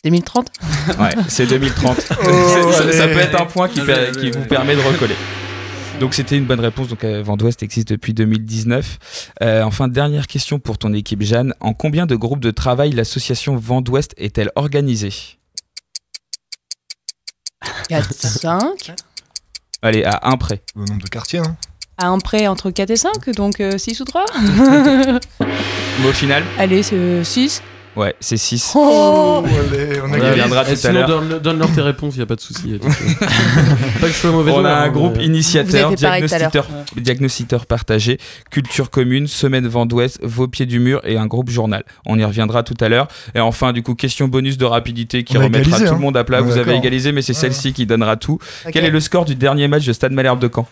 2030 0.05 0.51
Ouais, 0.99 1.11
c'est 1.29 1.47
2030. 1.47 1.97
Oh, 2.25 2.73
C'est- 2.73 2.93
ça, 2.93 3.09
peut 3.09 3.19
être 3.19 3.41
un 3.41 3.47
point 3.47 3.69
qui, 3.69 3.81
Allez, 3.81 3.87
per- 3.93 3.99
allez, 4.01 4.13
qui 4.21 4.31
vous 4.31 4.39
allez. 4.39 4.47
permet 4.49 4.77
de 4.77 4.81
recoller. 4.81 5.17
Donc 6.01 6.15
c'était 6.15 6.39
une 6.39 6.45
bonne 6.45 6.61
réponse. 6.61 6.87
Donc 6.89 7.03
euh, 7.03 7.23
Vent 7.25 7.37
d'Ouest 7.37 7.63
existe 7.65 7.89
depuis 7.89 8.15
2019. 8.15 8.99
Euh, 9.43 9.63
enfin, 9.63 9.89
dernière 9.89 10.29
question 10.29 10.61
pour 10.61 10.79
ton 10.79 10.93
équipe, 10.95 11.23
Jeanne. 11.23 11.55
En 11.61 11.75
combien 11.75 12.07
de 12.07 12.15
groupes 12.15 12.39
de 12.41 12.53
travail 12.53 12.93
l'association 12.93 13.57
Vent 13.57 13.81
d'Ouest 13.81 14.15
est-elle 14.17 14.53
organisée? 14.55 15.13
4, 17.89 18.13
5. 18.15 18.93
Allez, 19.83 20.05
à 20.05 20.21
un 20.29 20.37
près. 20.37 20.63
Le 20.77 20.85
nombre 20.85 21.03
de 21.03 21.09
quartiers, 21.09 21.41
hein. 21.41 21.57
À 22.01 22.07
un 22.07 22.19
prêt 22.21 22.47
entre 22.47 22.71
4 22.71 22.91
et 22.91 22.97
5, 22.97 23.31
donc 23.35 23.61
6 23.77 24.01
ou 24.01 24.05
3 24.05 24.25
Mais 25.41 26.09
au 26.09 26.13
final, 26.13 26.45
Allez, 26.57 26.85
c'est 26.85 27.25
6. 27.25 27.61
Ouais, 27.99 28.15
c'est 28.21 28.37
6. 28.37 28.73
Oh 28.77 29.43
allez, 29.45 30.01
on 30.03 30.09
y 30.17 30.21
reviendra 30.21 30.65
tout 30.65 30.71
Eh, 30.71 30.73
à 30.73 30.77
sinon, 30.77 30.93
l'heure. 30.95 31.09
donne- 31.09 31.39
donne-leur 31.41 31.71
tes 31.73 31.81
réponses, 31.83 32.15
il 32.17 32.23
a 32.23 32.27
pas 32.27 32.37
de 32.37 32.41
souci. 32.41 32.79
pas 32.81 34.07
que 34.07 34.09
je 34.09 34.13
sois 34.13 34.31
mauvais 34.31 34.53
On 34.53 34.65
a 34.65 34.71
un 34.71 34.83
hein, 34.85 34.89
groupe 34.89 35.21
initiateur, 35.21 35.93
diagnostiqueur, 35.95 36.67
diagnostiqueur 36.97 37.67
partagé, 37.67 38.19
culture 38.51 38.91
commune, 38.91 39.27
semaine 39.27 39.67
Vent 39.69 39.87
d'Ouest, 39.87 40.19
vos 40.23 40.49
pieds 40.49 40.67
du 40.67 40.79
mur 40.81 41.01
et 41.05 41.17
un 41.19 41.27
groupe 41.27 41.51
journal. 41.51 41.85
On 42.07 42.19
y 42.19 42.25
reviendra 42.25 42.63
tout 42.63 42.77
à 42.81 42.89
l'heure. 42.89 43.09
Et 43.35 43.41
enfin, 43.41 43.73
du 43.73 43.83
coup, 43.83 43.95
question 43.95 44.29
bonus 44.29 44.57
de 44.59 44.65
rapidité 44.65 45.25
qui 45.25 45.37
On 45.37 45.41
remettra 45.41 45.61
égalisé, 45.61 45.85
tout 45.87 45.91
hein. 45.93 45.95
le 45.97 46.01
monde 46.01 46.17
à 46.17 46.25
plat. 46.25 46.41
Vous 46.41 46.57
avez 46.57 46.75
égalisé, 46.75 47.13
mais 47.13 47.23
c'est 47.23 47.33
Ouais. 47.35 47.41
celle-ci 47.41 47.73
qui 47.73 47.87
donnera 47.87 48.17
tout. 48.17 48.39
Quel 48.73 48.85
est 48.85 48.91
le 48.91 49.01
score 49.01 49.25
du 49.25 49.35
dernier 49.35 49.69
match 49.69 49.85
de 49.85 49.93
Stade 49.93 50.13
Malherbe 50.13 50.39
de 50.41 50.49
Caen? 50.55 50.67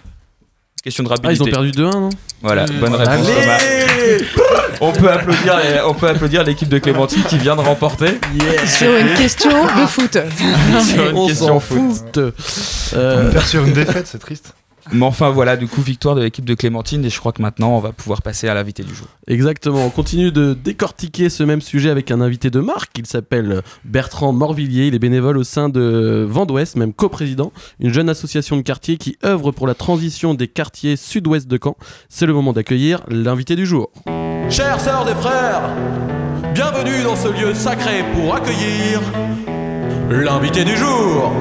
Question 0.82 1.02
de 1.02 1.08
Ah, 1.10 1.14
ils 1.32 1.42
ont 1.42 1.44
rapidité. 1.46 1.50
perdu 1.50 1.70
2-1, 1.72 1.90
non? 2.00 2.10
Voilà, 2.42 2.64
bonne 2.80 2.94
réponse 2.94 3.26
Allez 3.28 3.40
Thomas. 3.40 3.58
On 4.80 4.92
peut 4.92 5.10
applaudir, 5.10 5.54
on 5.86 5.94
peut 5.94 6.08
applaudir 6.08 6.44
l'équipe 6.44 6.68
de 6.68 6.78
Clémentine 6.78 7.22
qui 7.24 7.38
vient 7.38 7.56
de 7.56 7.60
remporter. 7.60 8.18
Sur 8.66 8.96
une 8.96 9.14
question 9.14 9.50
de 9.50 9.86
foot. 9.86 10.18
Sur 10.82 11.10
une 11.10 11.16
On 11.16 11.26
question 11.26 11.60
foot. 11.60 12.18
Euh, 12.18 13.28
On 13.28 13.32
perd 13.32 13.46
sur 13.46 13.64
une 13.64 13.72
défaite, 13.72 14.06
c'est 14.06 14.18
triste. 14.18 14.54
Mais 14.92 15.04
enfin 15.04 15.30
voilà, 15.30 15.56
du 15.56 15.66
coup 15.66 15.80
victoire 15.80 16.14
de 16.14 16.22
l'équipe 16.22 16.44
de 16.44 16.54
Clémentine 16.54 17.04
et 17.04 17.10
je 17.10 17.18
crois 17.18 17.32
que 17.32 17.42
maintenant 17.42 17.70
on 17.76 17.80
va 17.80 17.92
pouvoir 17.92 18.22
passer 18.22 18.48
à 18.48 18.54
l'invité 18.54 18.82
du 18.82 18.94
jour. 18.94 19.08
Exactement, 19.26 19.84
on 19.84 19.90
continue 19.90 20.30
de 20.30 20.54
décortiquer 20.54 21.28
ce 21.28 21.42
même 21.42 21.60
sujet 21.60 21.90
avec 21.90 22.10
un 22.10 22.20
invité 22.20 22.50
de 22.50 22.60
marque. 22.60 22.96
Il 22.98 23.06
s'appelle 23.06 23.62
Bertrand 23.84 24.32
Morvillier, 24.32 24.86
il 24.86 24.94
est 24.94 25.00
bénévole 25.00 25.38
au 25.38 25.44
sein 25.44 25.68
de 25.68 26.26
Vent 26.28 26.46
d'Ouest, 26.46 26.76
même 26.76 26.92
coprésident, 26.92 27.52
une 27.80 27.92
jeune 27.92 28.08
association 28.08 28.56
de 28.56 28.62
quartier 28.62 28.96
qui 28.96 29.16
œuvre 29.24 29.50
pour 29.50 29.66
la 29.66 29.74
transition 29.74 30.34
des 30.34 30.48
quartiers 30.48 30.96
sud-ouest 30.96 31.48
de 31.48 31.58
Caen. 31.62 31.76
C'est 32.08 32.26
le 32.26 32.32
moment 32.32 32.52
d'accueillir 32.52 33.02
l'invité 33.08 33.56
du 33.56 33.66
jour. 33.66 33.90
Chères 34.48 34.80
sœurs 34.80 35.08
et 35.08 35.14
frères, 35.14 35.62
bienvenue 36.54 37.02
dans 37.02 37.16
ce 37.16 37.28
lieu 37.28 37.54
sacré 37.54 38.04
pour 38.14 38.34
accueillir 38.34 39.00
l'invité 40.10 40.64
du 40.64 40.76
jour. 40.76 41.32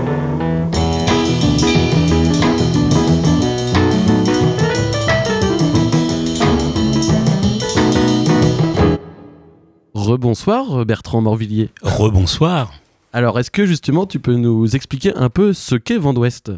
Rebonsoir 9.96 10.86
Bertrand 10.86 11.22
Morvillier. 11.22 11.70
Rebonsoir. 11.82 12.74
Alors 13.14 13.40
est-ce 13.40 13.50
que 13.50 13.66
justement 13.66 14.06
tu 14.06 14.20
peux 14.20 14.36
nous 14.36 14.76
expliquer 14.76 15.14
un 15.16 15.30
peu 15.30 15.54
ce 15.54 15.76
qu'est 15.76 15.98
Vent 15.98 16.14
d'Ouest? 16.14 16.52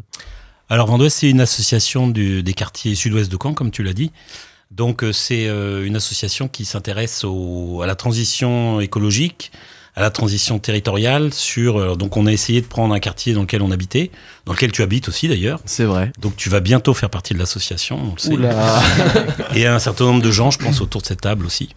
Alors 0.69 0.87
Vendouest, 0.87 1.17
c'est 1.19 1.29
une 1.29 1.39
association 1.39 2.07
du- 2.07 2.41
des 2.41 2.53
quartiers 2.53 2.95
sud-ouest 2.95 3.31
de 3.31 3.37
Caen, 3.41 3.53
comme 3.53 3.69
tu 3.69 3.83
l'as 3.83 3.93
dit. 3.93 4.11
Donc 4.71 5.03
euh, 5.03 5.13
c'est 5.13 5.47
euh, 5.47 5.85
une 5.85 5.95
association 5.95 6.47
qui 6.47 6.65
s'intéresse 6.65 7.23
à 7.23 7.85
la 7.85 7.93
transition 7.95 8.81
écologique, 8.81 9.51
à 9.95 10.01
la 10.01 10.09
transition 10.09 10.57
territoriale. 10.57 11.31
Sur 11.31 11.77
euh, 11.77 11.95
donc 11.95 12.17
on 12.17 12.25
a 12.25 12.33
essayé 12.33 12.59
de 12.61 12.65
prendre 12.65 12.91
un 12.95 12.99
quartier 12.99 13.33
dans 13.35 13.41
lequel 13.41 13.61
on 13.61 13.69
habitait, 13.69 14.09
dans 14.45 14.53
lequel 14.53 14.71
tu 14.71 14.81
habites 14.81 15.09
aussi 15.09 15.27
d'ailleurs. 15.27 15.59
C'est 15.65 15.85
vrai. 15.85 16.11
Donc 16.19 16.35
tu 16.37 16.49
vas 16.49 16.59
bientôt 16.59 16.95
faire 16.95 17.11
partie 17.11 17.35
de 17.35 17.39
l'association, 17.39 17.99
on 18.01 18.13
le 18.15 18.19
sait. 18.19 19.55
Et 19.55 19.67
un 19.67 19.77
certain 19.79 20.05
nombre 20.05 20.23
de 20.23 20.31
gens, 20.31 20.49
je 20.49 20.57
pense, 20.57 20.81
autour 20.81 21.01
de 21.01 21.05
cette 21.05 21.21
table 21.21 21.45
aussi. 21.45 21.69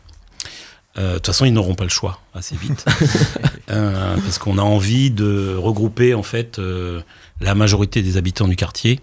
Euh, 1.01 1.11
De 1.11 1.15
toute 1.15 1.27
façon, 1.27 1.45
ils 1.47 1.53
n'auront 1.53 1.75
pas 1.75 1.85
le 1.85 1.91
choix 1.91 2.21
assez 2.35 2.57
vite. 2.57 2.85
Euh, 3.71 4.17
parce 4.17 4.39
qu'on 4.39 4.59
a 4.59 4.63
envie 4.63 5.13
de 5.13 5.55
regrouper, 5.57 6.13
en 6.15 6.25
fait, 6.25 6.59
euh, 6.59 7.03
la 7.41 7.55
majorité 7.55 8.03
des 8.03 8.17
habitants 8.17 8.49
du 8.49 8.57
quartier. 8.57 8.99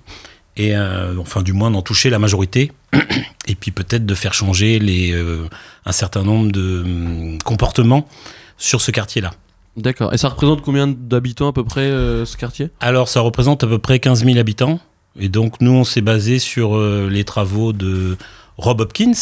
Et 0.57 0.75
euh, 0.75 1.15
enfin, 1.19 1.41
du 1.41 1.53
moins, 1.53 1.71
d'en 1.71 1.81
toucher 1.81 2.09
la 2.09 2.19
majorité. 2.19 2.73
Et 3.47 3.55
puis 3.55 3.71
peut-être 3.71 4.05
de 4.05 4.13
faire 4.13 4.33
changer 4.33 4.77
les, 4.79 5.13
euh, 5.13 5.47
un 5.85 5.93
certain 5.93 6.23
nombre 6.23 6.51
de 6.51 6.81
hum, 6.83 7.37
comportements 7.45 8.09
sur 8.57 8.81
ce 8.81 8.91
quartier-là. 8.91 9.31
D'accord. 9.77 10.13
Et 10.13 10.17
ça 10.17 10.27
représente 10.27 10.61
combien 10.63 10.85
d'habitants 10.87 11.47
à 11.47 11.53
peu 11.53 11.63
près 11.63 11.87
ce 11.87 12.35
quartier? 12.35 12.69
Alors, 12.81 13.07
ça 13.07 13.21
représente 13.21 13.63
à 13.63 13.67
peu 13.67 13.77
près 13.79 13.99
15 13.99 14.25
000 14.25 14.37
habitants. 14.37 14.81
Et 15.17 15.29
donc, 15.29 15.61
nous, 15.61 15.71
on 15.71 15.85
s'est 15.85 16.01
basé 16.01 16.39
sur 16.39 16.77
les 16.77 17.23
travaux 17.23 17.71
de 17.71 18.17
Rob 18.57 18.81
Hopkins, 18.81 19.13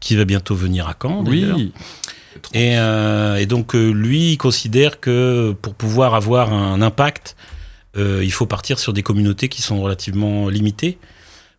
qui 0.00 0.14
va 0.16 0.26
bientôt 0.26 0.54
venir 0.54 0.88
à 0.88 0.94
Caen. 1.00 1.22
d'ailleurs. 1.22 1.56
Oui. 1.56 1.72
Et, 2.54 2.78
euh, 2.78 3.36
et 3.36 3.46
donc, 3.46 3.74
euh, 3.74 3.90
lui, 3.90 4.32
il 4.32 4.36
considère 4.38 5.00
que 5.00 5.54
pour 5.62 5.74
pouvoir 5.74 6.14
avoir 6.14 6.52
un 6.52 6.80
impact, 6.82 7.36
euh, 7.96 8.20
il 8.22 8.32
faut 8.32 8.46
partir 8.46 8.78
sur 8.78 8.92
des 8.92 9.02
communautés 9.02 9.48
qui 9.48 9.62
sont 9.62 9.80
relativement 9.80 10.48
limitées 10.48 10.98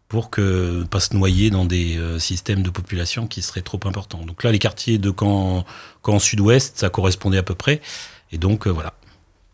pour 0.08 0.30
que 0.30 0.84
pas 0.90 1.00
se 1.00 1.16
noyer 1.16 1.50
dans 1.50 1.64
des 1.64 1.98
euh, 1.98 2.20
systèmes 2.20 2.64
de 2.64 2.70
population 2.70 3.28
qui 3.28 3.42
seraient 3.42 3.62
trop 3.62 3.80
importants. 3.86 4.26
Donc 4.26 4.44
là, 4.44 4.52
les 4.52 4.60
quartiers 4.60 4.98
de 4.98 5.14
Caen 5.18 6.20
Sud-Ouest, 6.20 6.80
ça 6.80 6.90
correspondait 6.90 7.38
à 7.38 7.44
peu 7.44 7.56
près. 7.56 7.82
Et 8.32 8.38
donc, 8.38 8.68
euh, 8.68 8.72
voilà. 8.72 8.94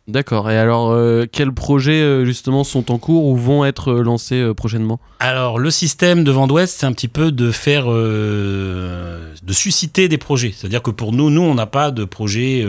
D'accord. 0.08 0.50
Et 0.50 0.58
alors, 0.58 0.92
euh, 0.92 1.26
quels 1.30 1.52
projets 1.52 2.02
euh, 2.02 2.24
justement 2.24 2.64
sont 2.64 2.92
en 2.92 2.98
cours 2.98 3.26
ou 3.26 3.36
vont 3.36 3.66
être 3.66 3.92
euh, 3.92 4.04
lancés 4.04 4.54
prochainement? 4.56 5.02
Alors, 5.20 5.60
le 5.60 5.70
système 5.70 6.24
de 6.24 6.32
Vent 6.32 6.48
d'Ouest, 6.48 6.78
c'est 6.80 6.86
un 6.86 6.94
petit 6.94 7.10
peu 7.10 7.34
de 7.34 7.52
faire, 7.52 7.88
de 7.88 9.34
susciter 9.52 10.08
des 10.08 10.18
projets. 10.18 10.54
C'est-à-dire 10.56 10.82
que 10.82 10.92
pour 10.92 11.12
nous, 11.12 11.30
nous, 11.30 11.42
on 11.42 11.56
n'a 11.56 11.66
pas 11.66 11.92
de 11.92 12.06
projet 12.06 12.66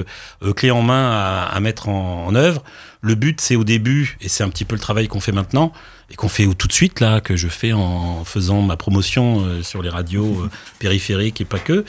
clé 0.57 0.73
en 0.73 0.83
main 0.83 1.11
à, 1.12 1.42
à 1.45 1.61
mettre 1.61 1.88
en, 1.88 2.26
en 2.26 2.35
œuvre. 2.35 2.64
Le 3.02 3.14
but, 3.14 3.40
c'est 3.40 3.54
au 3.54 3.64
début, 3.64 4.16
et 4.21 4.28
c'est 4.28 4.42
un 4.42 4.49
petit 4.49 4.64
peu 4.64 4.75
le 4.75 4.80
travail 4.80 5.07
qu'on 5.07 5.21
fait 5.21 5.30
maintenant, 5.30 5.73
et 6.11 6.14
qu'on 6.14 6.28
fait 6.28 6.47
tout 6.54 6.66
de 6.66 6.73
suite, 6.73 7.00
là, 7.00 7.21
que 7.21 7.37
je 7.37 7.49
fais 7.49 7.73
en 7.73 8.25
faisant 8.25 8.62
ma 8.62 8.76
promotion 8.76 9.45
sur 9.62 9.83
les 9.83 9.90
radios 9.90 10.49
périphériques 10.80 11.40
et 11.40 11.45
pas 11.45 11.59
que, 11.59 11.85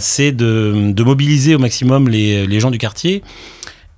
c'est 0.00 0.32
de, 0.32 0.92
de 0.92 1.02
mobiliser 1.04 1.54
au 1.54 1.58
maximum 1.58 2.08
les, 2.08 2.46
les 2.46 2.58
gens 2.58 2.70
du 2.70 2.78
quartier 2.78 3.22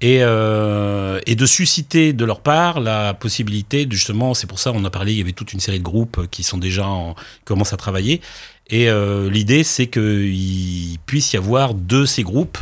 et, 0.05 0.19
euh, 0.21 1.19
et 1.25 1.35
de 1.35 1.47
susciter 1.47 2.13
de 2.13 2.27
leur 2.27 2.41
part 2.41 2.79
la 2.81 3.15
possibilité, 3.15 3.87
de, 3.87 3.93
justement, 3.93 4.35
c'est 4.35 4.47
pour 4.47 4.59
ça 4.59 4.71
on 4.75 4.85
a 4.85 4.91
parlé, 4.91 5.13
il 5.13 5.19
y 5.19 5.23
avait 5.23 5.33
toute 5.33 5.55
une 5.55 5.61
série 5.61 5.79
de 5.79 5.85
groupes 5.85 6.27
qui 6.31 6.43
sont 6.43 6.59
déjà 6.59 6.87
en, 6.87 7.15
qui 7.15 7.45
commencent 7.47 7.73
à 7.73 7.79
travailler. 7.79 8.21
Et 8.69 8.91
euh, 8.91 9.31
l'idée, 9.31 9.65
c'est 9.65 9.87
qu'il 9.87 10.99
puisse 11.07 11.33
y 11.33 11.39
avoir 11.39 11.73
de 11.73 12.05
ces 12.05 12.23
groupes 12.23 12.59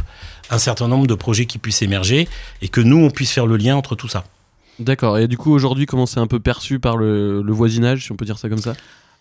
un 0.51 0.59
certain 0.59 0.87
nombre 0.87 1.09
de 1.09 1.17
projets 1.17 1.47
qui 1.47 1.59
puissent 1.59 1.83
émerger 1.83 2.29
et 2.61 2.69
que 2.69 2.81
nous, 2.81 2.99
on 2.99 3.11
puisse 3.11 3.33
faire 3.33 3.47
le 3.47 3.57
lien 3.57 3.75
entre 3.75 3.97
tout 3.97 4.09
ça. 4.09 4.23
D'accord. 4.79 5.19
Et 5.19 5.27
du 5.27 5.37
coup, 5.37 5.53
aujourd'hui, 5.53 5.87
comment 5.87 6.07
c'est 6.07 6.21
un 6.21 6.29
peu 6.29 6.39
perçu 6.39 6.79
par 6.79 6.97
le, 6.97 7.43
le 7.43 7.53
voisinage, 7.53 8.05
si 8.05 8.13
on 8.13 8.17
peut 8.17 8.25
dire 8.25 8.39
ça 8.39 8.49
comme 8.49 8.59
ça? 8.59 8.75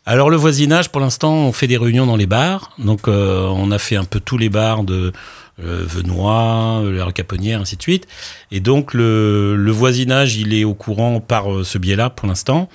Alors 0.05 0.31
le 0.31 0.37
voisinage, 0.37 0.89
pour 0.89 0.99
l'instant, 0.99 1.33
on 1.33 1.51
fait 1.51 1.67
des 1.67 1.77
réunions 1.77 2.07
dans 2.07 2.15
les 2.15 2.25
bars. 2.25 2.71
Donc 2.79 3.07
euh, 3.07 3.45
on 3.47 3.71
a 3.71 3.77
fait 3.77 3.95
un 3.95 4.03
peu 4.03 4.19
tous 4.19 4.37
les 4.37 4.49
bars 4.49 4.83
de 4.83 5.11
Venoy, 5.58 6.84
euh, 6.84 7.05
la 7.05 7.12
Caponnière, 7.12 7.62
ainsi 7.62 7.77
de 7.77 7.81
suite. 7.81 8.08
Et 8.51 8.60
donc 8.60 8.93
le, 8.93 9.72
voisinage, 9.72 10.36
il 10.36 10.53
est 10.53 10.63
au 10.63 10.74
courant 10.74 11.20
par 11.20 11.51
euh, 11.51 11.63
ce 11.63 11.77
biais-là 11.77 12.10
pour 12.10 12.27
l'instant. 12.27 12.70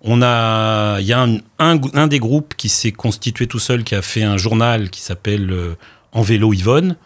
On 0.00 0.22
a, 0.22 1.00
il 1.00 1.06
y 1.06 1.12
a 1.12 1.26
un, 1.58 2.06
des 2.06 2.18
groupes 2.20 2.54
qui 2.56 2.68
s'est 2.68 2.92
constitué 2.92 3.46
tout 3.48 3.58
seul, 3.58 3.82
qui 3.82 3.94
a 3.94 4.02
fait 4.02 4.22
un 4.22 4.36
journal 4.36 4.90
qui 4.90 5.00
s'appelle 5.00 5.50
euh, 5.50 5.74
En 6.12 6.22
vélo 6.22 6.52
Yvonne, 6.52 6.96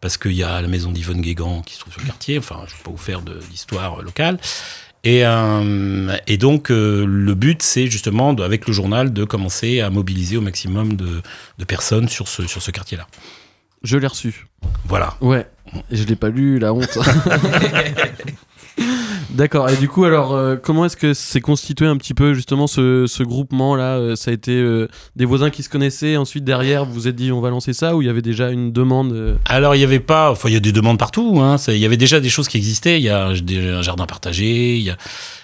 parce 0.00 0.16
qu'il 0.16 0.32
y 0.32 0.42
a 0.42 0.62
la 0.62 0.68
maison 0.68 0.90
d'Yvonne 0.90 1.20
Guégan 1.20 1.62
qui 1.62 1.74
se 1.74 1.80
trouve 1.80 1.92
sur 1.92 2.02
le 2.02 2.06
quartier. 2.06 2.38
Enfin, 2.38 2.62
je 2.66 2.72
ne 2.72 2.78
vais 2.78 2.84
pas 2.84 2.90
vous 2.90 2.96
faire 2.96 3.20
d'histoire 3.20 4.00
euh, 4.00 4.02
locale. 4.02 4.38
Et, 5.04 5.24
euh, 5.24 6.16
donc, 6.38 6.70
euh, 6.70 7.04
le 7.06 7.34
but, 7.34 7.62
c'est 7.62 7.86
justement, 7.86 8.30
avec 8.30 8.66
le 8.66 8.72
journal, 8.72 9.12
de 9.12 9.24
commencer 9.24 9.80
à 9.80 9.90
mobiliser 9.90 10.36
au 10.36 10.42
maximum 10.42 10.94
de, 10.96 11.22
personnes 11.66 12.08
sur 12.08 12.28
ce 12.28 12.70
quartier-là. 12.70 13.06
Je 13.82 13.96
l'ai 13.96 14.06
reçu. 14.06 14.46
Voilà. 14.86 15.14
Ouais. 15.20 15.46
Et 15.90 15.96
je 15.96 16.04
l'ai 16.04 16.16
pas 16.16 16.28
lu, 16.28 16.58
la 16.58 16.74
honte. 16.74 16.98
D'accord. 19.30 19.70
Et 19.70 19.76
du 19.76 19.88
coup, 19.88 20.04
alors, 20.04 20.34
euh, 20.34 20.56
comment 20.56 20.84
est-ce 20.84 20.96
que 20.96 21.14
s'est 21.14 21.40
constitué 21.40 21.86
un 21.86 21.96
petit 21.96 22.14
peu 22.14 22.34
justement 22.34 22.66
ce, 22.66 23.06
ce 23.06 23.22
groupement-là 23.22 23.98
Euh, 23.98 24.16
Ça 24.16 24.32
a 24.32 24.34
été 24.34 24.56
euh, 24.56 24.88
des 25.14 25.24
voisins 25.24 25.50
qui 25.50 25.62
se 25.62 25.68
connaissaient. 25.68 26.16
Ensuite, 26.16 26.42
derrière, 26.44 26.84
vous 26.84 26.92
vous 26.92 27.08
êtes 27.08 27.14
dit 27.14 27.30
on 27.30 27.40
va 27.40 27.50
lancer 27.50 27.72
ça 27.72 27.94
ou 27.94 28.02
il 28.02 28.06
y 28.06 28.08
avait 28.08 28.22
déjà 28.22 28.50
une 28.50 28.72
demande 28.72 29.38
Alors, 29.46 29.76
il 29.76 29.78
n'y 29.78 29.84
avait 29.84 30.00
pas, 30.00 30.30
enfin, 30.32 30.48
il 30.48 30.54
y 30.54 30.56
a 30.56 30.60
des 30.60 30.72
demandes 30.72 30.98
partout. 30.98 31.38
Hein, 31.40 31.56
il 31.68 31.76
y 31.78 31.86
avait 31.86 31.96
déjà 31.96 32.18
des 32.20 32.28
choses 32.28 32.48
qui 32.48 32.56
existaient. 32.56 32.98
Il 32.98 33.04
y 33.04 33.08
a 33.08 33.32
des- 33.40 33.68
un 33.68 33.82
jardin 33.82 34.06
partagé, 34.06 34.76
il 34.76 34.82
y 34.82 34.90
a 34.90 34.96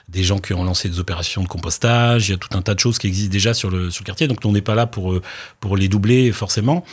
des 0.08 0.24
gens 0.24 0.38
qui 0.38 0.52
ont 0.52 0.64
lancé 0.64 0.88
des 0.88 0.98
opérations 0.98 1.42
de 1.42 1.48
compostage. 1.48 2.28
Il 2.28 2.32
y 2.32 2.34
a 2.34 2.38
tout 2.38 2.56
un 2.58 2.62
tas 2.62 2.74
de 2.74 2.80
choses 2.80 2.98
qui 2.98 3.06
existent 3.06 3.32
déjà 3.32 3.54
sur 3.54 3.70
le, 3.70 3.90
sur 3.90 4.02
le 4.02 4.06
quartier. 4.06 4.26
Donc, 4.26 4.38
on 4.44 4.52
n'est 4.52 4.62
pas 4.62 4.74
là 4.74 4.86
pour, 4.86 5.14
pour 5.60 5.76
les 5.76 5.86
doubler 5.88 6.32
forcément. 6.32 6.84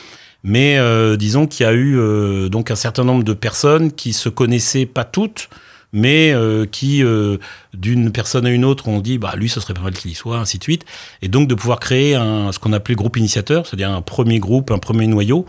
Mais 0.43 0.77
euh, 0.77 1.15
disons 1.15 1.47
qu'il 1.47 1.65
y 1.65 1.69
a 1.69 1.73
eu 1.73 1.97
euh, 1.97 2.49
donc 2.49 2.69
un 2.71 2.75
certain 2.75 3.03
nombre 3.03 3.23
de 3.23 3.33
personnes 3.33 3.91
qui 3.91 4.13
se 4.13 4.27
connaissaient 4.29 4.85
pas 4.85 5.05
toutes, 5.05 5.49
mais 5.93 6.33
euh, 6.33 6.65
qui 6.65 7.03
euh, 7.03 7.37
d'une 7.73 8.11
personne 8.11 8.45
à 8.45 8.49
une 8.49 8.65
autre 8.65 8.87
ont 8.87 8.99
dit 8.99 9.19
bah 9.19 9.33
lui 9.37 9.47
ce 9.47 9.59
serait 9.59 9.75
pas 9.75 9.81
mal 9.81 9.93
qu'il 9.93 10.11
y 10.11 10.15
soit, 10.15 10.39
ainsi 10.39 10.57
de 10.57 10.63
suite. 10.63 10.83
Et 11.21 11.29
donc 11.29 11.47
de 11.47 11.55
pouvoir 11.55 11.79
créer 11.79 12.15
un, 12.15 12.51
ce 12.51 12.59
qu'on 12.59 12.73
appelait 12.73 12.95
groupe 12.95 13.15
initiateur, 13.15 13.65
c'est-à-dire 13.65 13.91
un 13.91 14.01
premier 14.01 14.39
groupe, 14.39 14.71
un 14.71 14.79
premier 14.79 15.07
noyau 15.07 15.45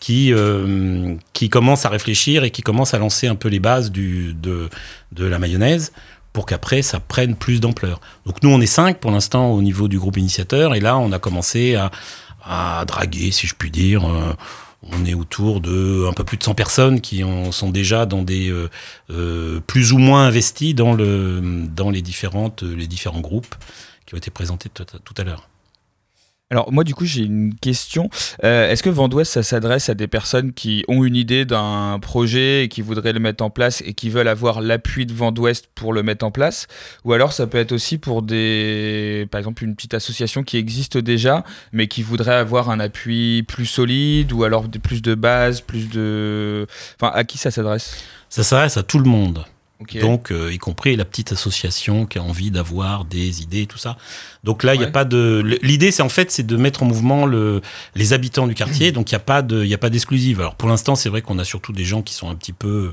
qui 0.00 0.32
euh, 0.32 1.14
qui 1.32 1.48
commence 1.48 1.86
à 1.86 1.88
réfléchir 1.88 2.44
et 2.44 2.50
qui 2.50 2.60
commence 2.60 2.92
à 2.92 2.98
lancer 2.98 3.28
un 3.28 3.36
peu 3.36 3.48
les 3.48 3.60
bases 3.60 3.90
du 3.90 4.34
de 4.34 4.68
de 5.12 5.24
la 5.24 5.38
mayonnaise 5.38 5.92
pour 6.32 6.46
qu'après 6.46 6.82
ça 6.82 6.98
prenne 6.98 7.36
plus 7.36 7.60
d'ampleur. 7.60 8.00
Donc 8.26 8.42
nous 8.42 8.50
on 8.50 8.60
est 8.60 8.66
cinq 8.66 8.98
pour 8.98 9.12
l'instant 9.12 9.52
au 9.52 9.62
niveau 9.62 9.86
du 9.86 10.00
groupe 10.00 10.16
initiateur 10.16 10.74
et 10.74 10.80
là 10.80 10.98
on 10.98 11.12
a 11.12 11.20
commencé 11.20 11.76
à 11.76 11.92
à 12.44 12.84
draguer, 12.86 13.30
si 13.30 13.46
je 13.46 13.54
puis 13.54 13.70
dire. 13.70 14.04
Euh, 14.08 14.32
on 14.92 15.04
est 15.06 15.14
autour 15.14 15.62
de 15.62 16.06
un 16.06 16.12
peu 16.12 16.24
plus 16.24 16.36
de 16.36 16.42
100 16.42 16.54
personnes 16.54 17.00
qui 17.00 17.24
ont- 17.24 17.52
sont 17.52 17.70
déjà 17.70 18.04
dans 18.04 18.22
des 18.22 18.50
euh, 18.50 18.68
euh, 19.10 19.60
plus 19.66 19.92
ou 19.92 19.98
moins 19.98 20.26
investis 20.26 20.74
dans 20.74 20.92
le 20.92 21.40
dans 21.74 21.88
les 21.90 22.02
différentes 22.02 22.62
les 22.62 22.86
différents 22.86 23.20
groupes 23.22 23.54
qui 24.04 24.14
ont 24.14 24.18
été 24.18 24.30
présentés 24.30 24.68
tout 24.68 25.14
à 25.16 25.24
l'heure. 25.24 25.48
Alors 26.50 26.70
moi 26.70 26.84
du 26.84 26.94
coup 26.94 27.06
j'ai 27.06 27.22
une 27.22 27.54
question. 27.54 28.10
Euh, 28.44 28.70
Est-ce 28.70 28.82
que 28.82 28.90
Vendouest 28.90 29.32
ça 29.32 29.42
s'adresse 29.42 29.88
à 29.88 29.94
des 29.94 30.06
personnes 30.06 30.52
qui 30.52 30.84
ont 30.88 31.02
une 31.02 31.16
idée 31.16 31.46
d'un 31.46 31.98
projet 32.00 32.64
et 32.64 32.68
qui 32.68 32.82
voudraient 32.82 33.14
le 33.14 33.18
mettre 33.18 33.42
en 33.42 33.50
place 33.50 33.82
et 33.84 33.94
qui 33.94 34.10
veulent 34.10 34.28
avoir 34.28 34.60
l'appui 34.60 35.06
de 35.06 35.14
Vendouest 35.14 35.68
pour 35.74 35.94
le 35.94 36.02
mettre 36.02 36.24
en 36.24 36.30
place? 36.30 36.66
Ou 37.04 37.14
alors 37.14 37.32
ça 37.32 37.46
peut 37.46 37.58
être 37.58 37.72
aussi 37.72 37.96
pour 37.96 38.22
des, 38.22 39.26
par 39.30 39.38
exemple 39.38 39.64
une 39.64 39.74
petite 39.74 39.94
association 39.94 40.42
qui 40.44 40.58
existe 40.58 40.98
déjà 40.98 41.44
mais 41.72 41.88
qui 41.88 42.02
voudrait 42.02 42.34
avoir 42.34 42.68
un 42.68 42.78
appui 42.78 43.42
plus 43.48 43.66
solide 43.66 44.30
ou 44.32 44.44
alors 44.44 44.68
plus 44.68 45.00
de 45.00 45.14
base, 45.14 45.62
plus 45.62 45.88
de... 45.88 46.66
Enfin 47.00 47.10
à 47.14 47.24
qui 47.24 47.38
ça 47.38 47.50
s'adresse? 47.50 47.96
Ça 48.28 48.42
s'adresse 48.42 48.76
à 48.76 48.82
tout 48.82 48.98
le 48.98 49.08
monde. 49.08 49.44
Donc, 50.00 50.30
euh, 50.30 50.52
y 50.52 50.58
compris 50.58 50.96
la 50.96 51.04
petite 51.04 51.32
association 51.32 52.06
qui 52.06 52.18
a 52.18 52.22
envie 52.22 52.50
d'avoir 52.50 53.04
des 53.04 53.42
idées, 53.42 53.66
tout 53.66 53.76
ça. 53.76 53.96
Donc 54.44 54.62
là, 54.62 54.74
il 54.74 54.80
y 54.80 54.84
a 54.84 54.90
pas 54.90 55.04
de. 55.04 55.42
L'idée, 55.62 55.90
c'est 55.90 56.02
en 56.02 56.08
fait, 56.08 56.30
c'est 56.30 56.46
de 56.46 56.56
mettre 56.56 56.84
en 56.84 56.86
mouvement 56.86 57.26
le, 57.26 57.60
les 57.94 58.12
habitants 58.12 58.46
du 58.46 58.54
quartier. 58.54 58.92
Donc 58.92 59.10
il 59.10 59.14
y 59.14 59.16
a 59.16 59.20
pas 59.20 59.42
de, 59.42 59.64
il 59.64 59.74
a 59.74 59.78
pas 59.78 59.90
d'exclusive. 59.90 60.40
Alors 60.40 60.54
pour 60.54 60.68
l'instant, 60.68 60.94
c'est 60.94 61.08
vrai 61.08 61.22
qu'on 61.22 61.38
a 61.38 61.44
surtout 61.44 61.72
des 61.72 61.84
gens 61.84 62.02
qui 62.02 62.14
sont 62.14 62.30
un 62.30 62.36
petit 62.36 62.52
peu, 62.52 62.92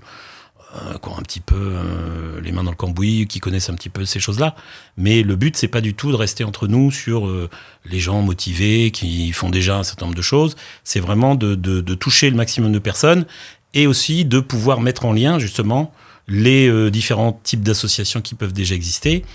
euh, 0.76 0.98
qui 0.98 1.10
ont 1.10 1.18
un 1.18 1.22
petit 1.22 1.40
peu 1.40 1.56
euh, 1.56 2.42
les 2.42 2.52
mains 2.52 2.64
dans 2.64 2.72
le 2.72 2.76
cambouis, 2.78 3.28
qui 3.28 3.40
connaissent 3.40 3.70
un 3.70 3.76
petit 3.76 3.90
peu 3.90 4.04
ces 4.06 4.20
choses-là. 4.20 4.56
Mais 4.98 5.22
le 5.22 5.36
but, 5.36 5.56
c'est 5.56 5.68
pas 5.68 5.82
du 5.82 5.94
tout 5.94 6.12
de 6.12 6.18
rester 6.18 6.44
entre 6.44 6.68
nous 6.68 6.92
sur 6.92 7.28
euh, 7.28 7.50
les 7.86 8.00
gens 8.00 8.22
motivés 8.22 8.92
qui 8.92 9.32
font 9.34 9.50
déjà 9.50 9.78
un 9.78 9.84
certain 9.84 10.06
nombre 10.06 10.18
de 10.18 10.22
choses. 10.24 10.56
C'est 10.84 11.00
vraiment 11.00 11.36
de, 11.36 11.56
de, 11.56 11.82
de 11.82 11.96
toucher 11.96 12.30
le 12.30 12.36
maximum 12.36 12.72
de 12.72 12.80
personnes 12.80 13.26
et 13.74 13.86
aussi 13.86 14.26
de 14.26 14.40
pouvoir 14.40 14.82
mettre 14.82 15.06
en 15.06 15.14
lien 15.14 15.40
justement 15.40 15.94
les 16.28 16.68
euh, 16.68 16.90
différents 16.92 17.34
types 17.44 17.62
d'associations 17.64 18.22
qui 18.22 18.36
peuvent 18.36 18.54
déjà 18.54 18.76
exister, 18.76 19.26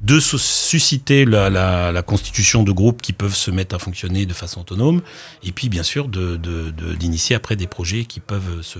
de 0.00 0.20
su- 0.20 0.38
susciter 0.38 1.24
la, 1.24 2.02
constitution 2.02 2.62
de 2.62 2.70
groupes 2.72 3.02
qui 3.02 3.12
peuvent 3.12 3.34
se 3.34 3.50
mettre 3.50 3.74
à 3.74 3.78
fonctionner 3.78 4.26
de 4.26 4.32
façon 4.34 4.60
autonome, 4.60 5.02
et 5.42 5.52
puis 5.52 5.68
bien 5.68 5.82
sûr 5.82 6.08
de- 6.08 6.36
de- 6.36 6.70
de- 6.70 6.94
d'initier 6.94 7.34
après 7.34 7.56
des 7.56 7.66
projets 7.66 8.04
qui 8.04 8.20
peuvent 8.20 8.62
se, 8.62 8.78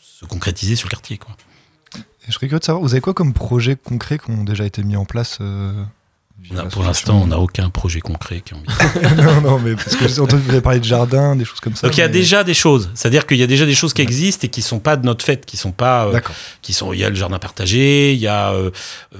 se 0.00 0.24
concrétiser 0.26 0.76
sur 0.76 0.88
le 0.88 0.90
quartier. 0.90 1.16
Quoi. 1.18 1.36
Je 2.26 2.32
serais 2.32 2.46
curieux 2.48 2.60
de 2.60 2.64
savoir, 2.64 2.82
vous 2.82 2.92
avez 2.92 3.00
quoi 3.00 3.14
comme 3.14 3.32
projets 3.32 3.76
concrets 3.76 4.18
qui 4.18 4.30
ont 4.30 4.44
déjà 4.44 4.64
été 4.64 4.82
mis 4.82 4.96
en 4.96 5.04
place 5.04 5.38
euh, 5.40 5.72
a- 6.56 6.64
pour 6.64 6.82
l'instant, 6.82 7.20
on 7.22 7.26
n'a 7.28 7.38
aucun 7.38 7.70
projet 7.70 8.00
concret 8.00 8.42
qui 8.44 8.54
non, 9.16 9.40
non, 9.40 9.58
mais 9.58 9.74
parce 9.74 9.96
que 9.96 10.06
j'ai 10.08 10.20
entendu 10.20 10.42
vous 10.42 10.50
avez 10.50 10.60
parlé 10.60 10.80
de 10.80 10.84
jardin, 10.84 11.36
des 11.36 11.44
choses 11.44 11.60
comme 11.60 11.74
ça. 11.74 11.86
Donc 11.86 11.96
il 11.96 12.00
y 12.00 12.02
a 12.02 12.08
mais- 12.08 12.12
déjà 12.12 12.44
des 12.44 12.54
choses, 12.54 12.90
c'est-à-dire 12.94 13.26
qu'il 13.26 13.36
y 13.38 13.42
a 13.42 13.46
déjà 13.46 13.64
des 13.66 13.74
choses 13.74 13.92
qui 13.94 14.02
existent 14.02 14.46
et 14.46 14.48
qui 14.50 14.60
sont 14.62 14.78
pas 14.80 14.96
de 14.96 15.06
notre 15.06 15.24
fait, 15.24 15.46
qui 15.46 15.56
sont 15.56 15.72
pas 15.72 16.06
euh, 16.06 16.12
D'accord. 16.12 16.34
qui 16.60 16.72
sont 16.72 16.92
il 16.92 17.00
y 17.00 17.04
a 17.04 17.08
le 17.10 17.14
jardin 17.14 17.38
partagé, 17.38 18.12
il 18.12 18.18
y 18.18 18.26
a 18.26 18.52
euh, 18.52 18.70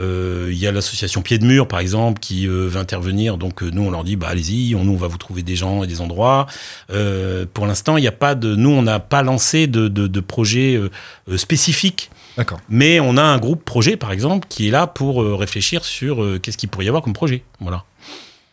euh, 0.00 0.48
il 0.50 0.58
y 0.58 0.66
a 0.66 0.72
l'association 0.72 1.22
Pied 1.22 1.38
de 1.38 1.44
Mur 1.46 1.68
par 1.68 1.80
exemple 1.80 2.20
qui 2.20 2.46
euh, 2.46 2.66
veut 2.68 2.78
intervenir. 2.80 3.38
Donc 3.38 3.62
euh, 3.62 3.70
nous 3.72 3.82
on 3.82 3.90
leur 3.90 4.04
dit 4.04 4.16
bah 4.16 4.28
allez-y, 4.30 4.74
on 4.74 4.84
nous 4.84 4.92
on 4.92 4.96
va 4.96 5.06
vous 5.08 5.18
trouver 5.18 5.42
des 5.42 5.56
gens 5.56 5.82
et 5.84 5.86
des 5.86 6.00
endroits. 6.00 6.46
Euh, 6.90 7.46
pour 7.52 7.66
l'instant 7.66 7.96
il 7.96 8.00
n'y 8.02 8.08
a 8.08 8.12
pas 8.12 8.34
de 8.34 8.54
nous 8.56 8.70
on 8.70 8.82
n'a 8.82 9.00
pas 9.00 9.22
lancé 9.22 9.66
de 9.66 9.88
de, 9.88 10.06
de 10.06 10.20
projet 10.20 10.74
euh, 10.76 10.90
euh, 11.30 11.38
spécifique. 11.38 12.10
D'accord. 12.36 12.60
Mais 12.68 13.00
on 13.00 13.16
a 13.16 13.22
un 13.22 13.38
groupe 13.38 13.64
projet 13.64 13.96
par 13.96 14.12
exemple 14.12 14.46
qui 14.48 14.68
est 14.68 14.70
là 14.70 14.86
pour 14.86 15.22
euh, 15.22 15.34
réfléchir 15.34 15.84
sur 15.84 16.22
euh, 16.22 16.38
qu'est-ce 16.38 16.56
qu'il 16.56 16.68
pourrait 16.68 16.86
y 16.86 16.88
avoir 16.88 17.02
comme 17.02 17.12
projet. 17.12 17.42
Voilà. 17.60 17.84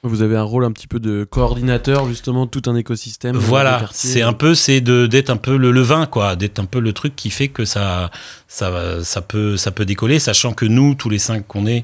Vous 0.03 0.21
avez 0.21 0.37
un 0.37 0.43
rôle 0.43 0.63
un 0.63 0.71
petit 0.71 0.87
peu 0.87 0.99
de 0.99 1.25
coordinateur 1.25 2.07
justement 2.07 2.45
de 2.45 2.49
tout 2.49 2.69
un 2.69 2.75
écosystème. 2.77 3.35
euh, 3.35 3.39
Voilà, 3.39 3.89
c'est 3.91 4.21
un 4.21 4.31
peu, 4.31 4.55
c'est 4.55 4.79
de 4.79 5.07
d'être 5.07 5.29
un 5.29 5.35
peu 5.35 5.57
le 5.57 5.71
levain, 5.71 6.05
quoi, 6.05 6.37
d'être 6.37 6.59
un 6.59 6.65
peu 6.65 6.79
le 6.79 6.93
truc 6.93 7.17
qui 7.17 7.29
fait 7.29 7.49
que 7.49 7.65
ça, 7.65 8.09
ça, 8.47 9.03
ça 9.03 9.21
peut, 9.21 9.57
ça 9.57 9.71
peut 9.71 9.83
décoller, 9.85 10.19
sachant 10.19 10.53
que 10.53 10.65
nous, 10.65 10.95
tous 10.95 11.09
les 11.09 11.19
cinq 11.19 11.45
qu'on 11.47 11.65
est, 11.65 11.83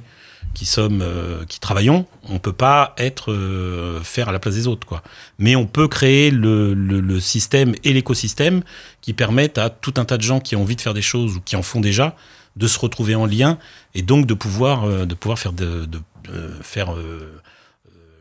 qui 0.56 0.66
sommes, 0.66 1.02
euh, 1.04 1.46
qui 1.46 1.60
travaillons, 1.60 2.08
on 2.30 2.40
peut 2.40 2.54
pas 2.54 2.96
être 2.98 3.32
euh, 3.32 4.02
faire 4.02 4.30
à 4.30 4.32
la 4.32 4.40
place 4.40 4.56
des 4.56 4.68
autres, 4.68 4.88
quoi. 4.88 5.04
Mais 5.38 5.56
on 5.56 5.68
peut 5.68 5.88
créer 5.88 6.32
le, 6.32 6.74
le, 6.74 7.20
système 7.20 7.76
et 7.84 7.94
l'écosystème 7.94 8.64
qui 9.02 9.14
permettent 9.14 9.60
à 9.60 9.70
tout 9.70 9.94
un 9.98 10.06
tas 10.06 10.18
de 10.18 10.24
gens 10.24 10.40
qui 10.40 10.56
ont 10.56 10.64
envie 10.64 10.76
de 10.76 10.82
faire 10.82 10.96
des 10.96 11.04
choses 11.04 11.38
ou 11.38 11.42
qui 11.42 11.56
en 11.56 11.62
font 11.62 11.82
déjà 11.82 12.16
de 12.56 12.68
se 12.68 12.80
retrouver 12.80 13.14
en 13.14 13.26
lien 13.26 13.60
et 13.94 14.02
donc 14.02 14.26
de 14.26 14.34
pouvoir, 14.34 14.86
euh, 14.86 15.06
de 15.06 15.14
pouvoir 15.14 15.38
faire 15.38 15.54
de, 15.54 15.88
faire 16.64 16.96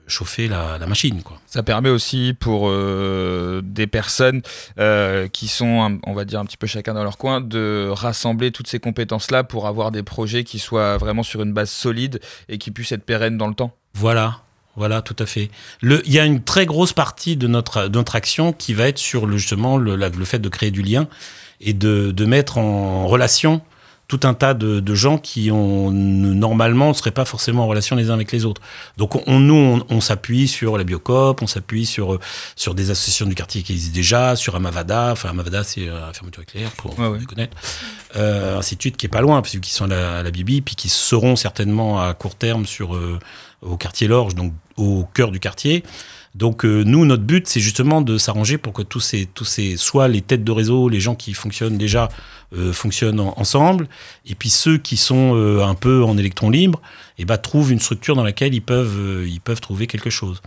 chauffer 0.06 0.48
la, 0.48 0.78
la 0.78 0.86
machine, 0.86 1.22
quoi. 1.22 1.38
Ça 1.46 1.62
permet 1.62 1.88
aussi 1.90 2.34
pour 2.38 2.68
euh, 2.68 3.60
des 3.64 3.86
personnes 3.86 4.42
euh, 4.78 5.28
qui 5.28 5.48
sont, 5.48 5.98
on 6.04 6.12
va 6.12 6.24
dire, 6.24 6.40
un 6.40 6.44
petit 6.44 6.56
peu 6.56 6.66
chacun 6.66 6.94
dans 6.94 7.04
leur 7.04 7.16
coin, 7.18 7.40
de 7.40 7.88
rassembler 7.90 8.50
toutes 8.50 8.66
ces 8.68 8.78
compétences-là 8.80 9.44
pour 9.44 9.66
avoir 9.66 9.90
des 9.90 10.02
projets 10.02 10.44
qui 10.44 10.58
soient 10.58 10.98
vraiment 10.98 11.22
sur 11.22 11.42
une 11.42 11.52
base 11.52 11.70
solide 11.70 12.20
et 12.48 12.58
qui 12.58 12.70
puissent 12.70 12.92
être 12.92 13.04
pérennes 13.04 13.38
dans 13.38 13.48
le 13.48 13.54
temps. 13.54 13.74
Voilà, 13.94 14.40
voilà, 14.76 15.02
tout 15.02 15.16
à 15.18 15.26
fait. 15.26 15.50
Le- 15.80 16.02
Il 16.06 16.12
y 16.12 16.18
a 16.18 16.24
une 16.24 16.42
très 16.42 16.66
grosse 16.66 16.92
partie 16.92 17.36
de 17.36 17.46
notre, 17.46 17.88
de 17.88 17.96
notre 17.96 18.16
action 18.16 18.52
qui 18.52 18.74
va 18.74 18.88
être 18.88 18.98
sur 18.98 19.26
le, 19.26 19.36
justement 19.38 19.76
le, 19.76 19.96
la- 19.96 20.08
le 20.08 20.24
fait 20.24 20.38
de 20.38 20.48
créer 20.48 20.70
du 20.70 20.82
lien 20.82 21.06
et 21.60 21.72
de, 21.72 22.10
de 22.10 22.24
mettre 22.26 22.58
en 22.58 23.06
relation 23.06 23.62
tout 24.06 24.20
un 24.24 24.34
tas 24.34 24.52
de, 24.52 24.80
de 24.80 24.94
gens 24.94 25.16
qui 25.16 25.50
ont 25.50 25.90
normalement 25.90 26.88
ne 26.88 26.92
seraient 26.92 27.10
pas 27.10 27.24
forcément 27.24 27.64
en 27.64 27.66
relation 27.68 27.96
les 27.96 28.10
uns 28.10 28.14
avec 28.14 28.32
les 28.32 28.44
autres. 28.44 28.60
Donc 28.98 29.26
on, 29.26 29.40
nous 29.40 29.54
on, 29.54 29.86
on 29.88 30.00
s'appuie 30.00 30.46
sur 30.46 30.76
la 30.76 30.84
Biocop, 30.84 31.40
on 31.40 31.46
s'appuie 31.46 31.86
sur 31.86 32.18
sur 32.54 32.74
des 32.74 32.90
associations 32.90 33.26
du 33.26 33.34
quartier 33.34 33.62
qui 33.62 33.72
existent 33.72 33.94
déjà, 33.94 34.36
sur 34.36 34.54
Amavada, 34.56 35.12
enfin 35.12 35.30
Amavada 35.30 35.64
c'est 35.64 35.88
euh, 35.88 36.06
la 36.06 36.12
fermeture 36.12 36.42
éclair 36.42 36.70
pour 36.72 36.98
Ouais, 36.98 37.06
ouais. 37.08 37.18
les 37.18 37.24
connaître, 37.24 37.56
euh, 38.16 38.58
ainsi 38.58 38.76
de 38.76 38.80
suite 38.80 38.96
qui 38.96 39.06
est 39.06 39.08
pas 39.08 39.22
loin 39.22 39.40
parce 39.40 39.52
qu'ils 39.58 39.64
sont 39.66 39.86
à 39.86 39.88
la, 39.88 40.18
à 40.18 40.22
la 40.22 40.30
Bibi 40.30 40.60
puis 40.60 40.74
qui 40.74 40.88
seront 40.90 41.34
certainement 41.36 42.00
à 42.00 42.12
court 42.14 42.34
terme 42.34 42.66
sur 42.66 42.94
euh, 42.94 43.18
au 43.62 43.76
quartier 43.78 44.06
Lorge 44.06 44.34
donc 44.34 44.52
au 44.76 45.06
cœur 45.14 45.30
du 45.30 45.40
quartier. 45.40 45.82
Donc 46.34 46.64
euh, 46.64 46.82
nous, 46.84 47.04
notre 47.04 47.22
but, 47.22 47.46
c'est 47.46 47.60
justement 47.60 48.02
de 48.02 48.18
s'arranger 48.18 48.58
pour 48.58 48.72
que 48.72 48.82
tous 48.82 48.98
ces, 49.00 49.26
tous 49.26 49.44
ces, 49.44 49.76
soit 49.76 50.08
les 50.08 50.20
têtes 50.20 50.42
de 50.42 50.50
réseau, 50.50 50.88
les 50.88 50.98
gens 50.98 51.14
qui 51.14 51.32
fonctionnent 51.32 51.78
déjà, 51.78 52.08
euh, 52.56 52.72
fonctionnent 52.72 53.20
en- 53.20 53.34
ensemble, 53.38 53.88
et 54.26 54.34
puis 54.34 54.50
ceux 54.50 54.76
qui 54.76 54.96
sont 54.96 55.36
euh, 55.36 55.62
un 55.62 55.76
peu 55.76 56.02
en 56.02 56.18
électron 56.18 56.50
libre, 56.50 56.80
et 57.18 57.24
bah, 57.24 57.38
trouvent 57.38 57.70
une 57.70 57.78
structure 57.78 58.16
dans 58.16 58.24
laquelle 58.24 58.52
ils 58.52 58.62
peuvent, 58.62 59.24
ils 59.26 59.40
peuvent 59.40 59.60
trouver 59.60 59.86
quelque 59.86 60.10
chose. 60.10 60.42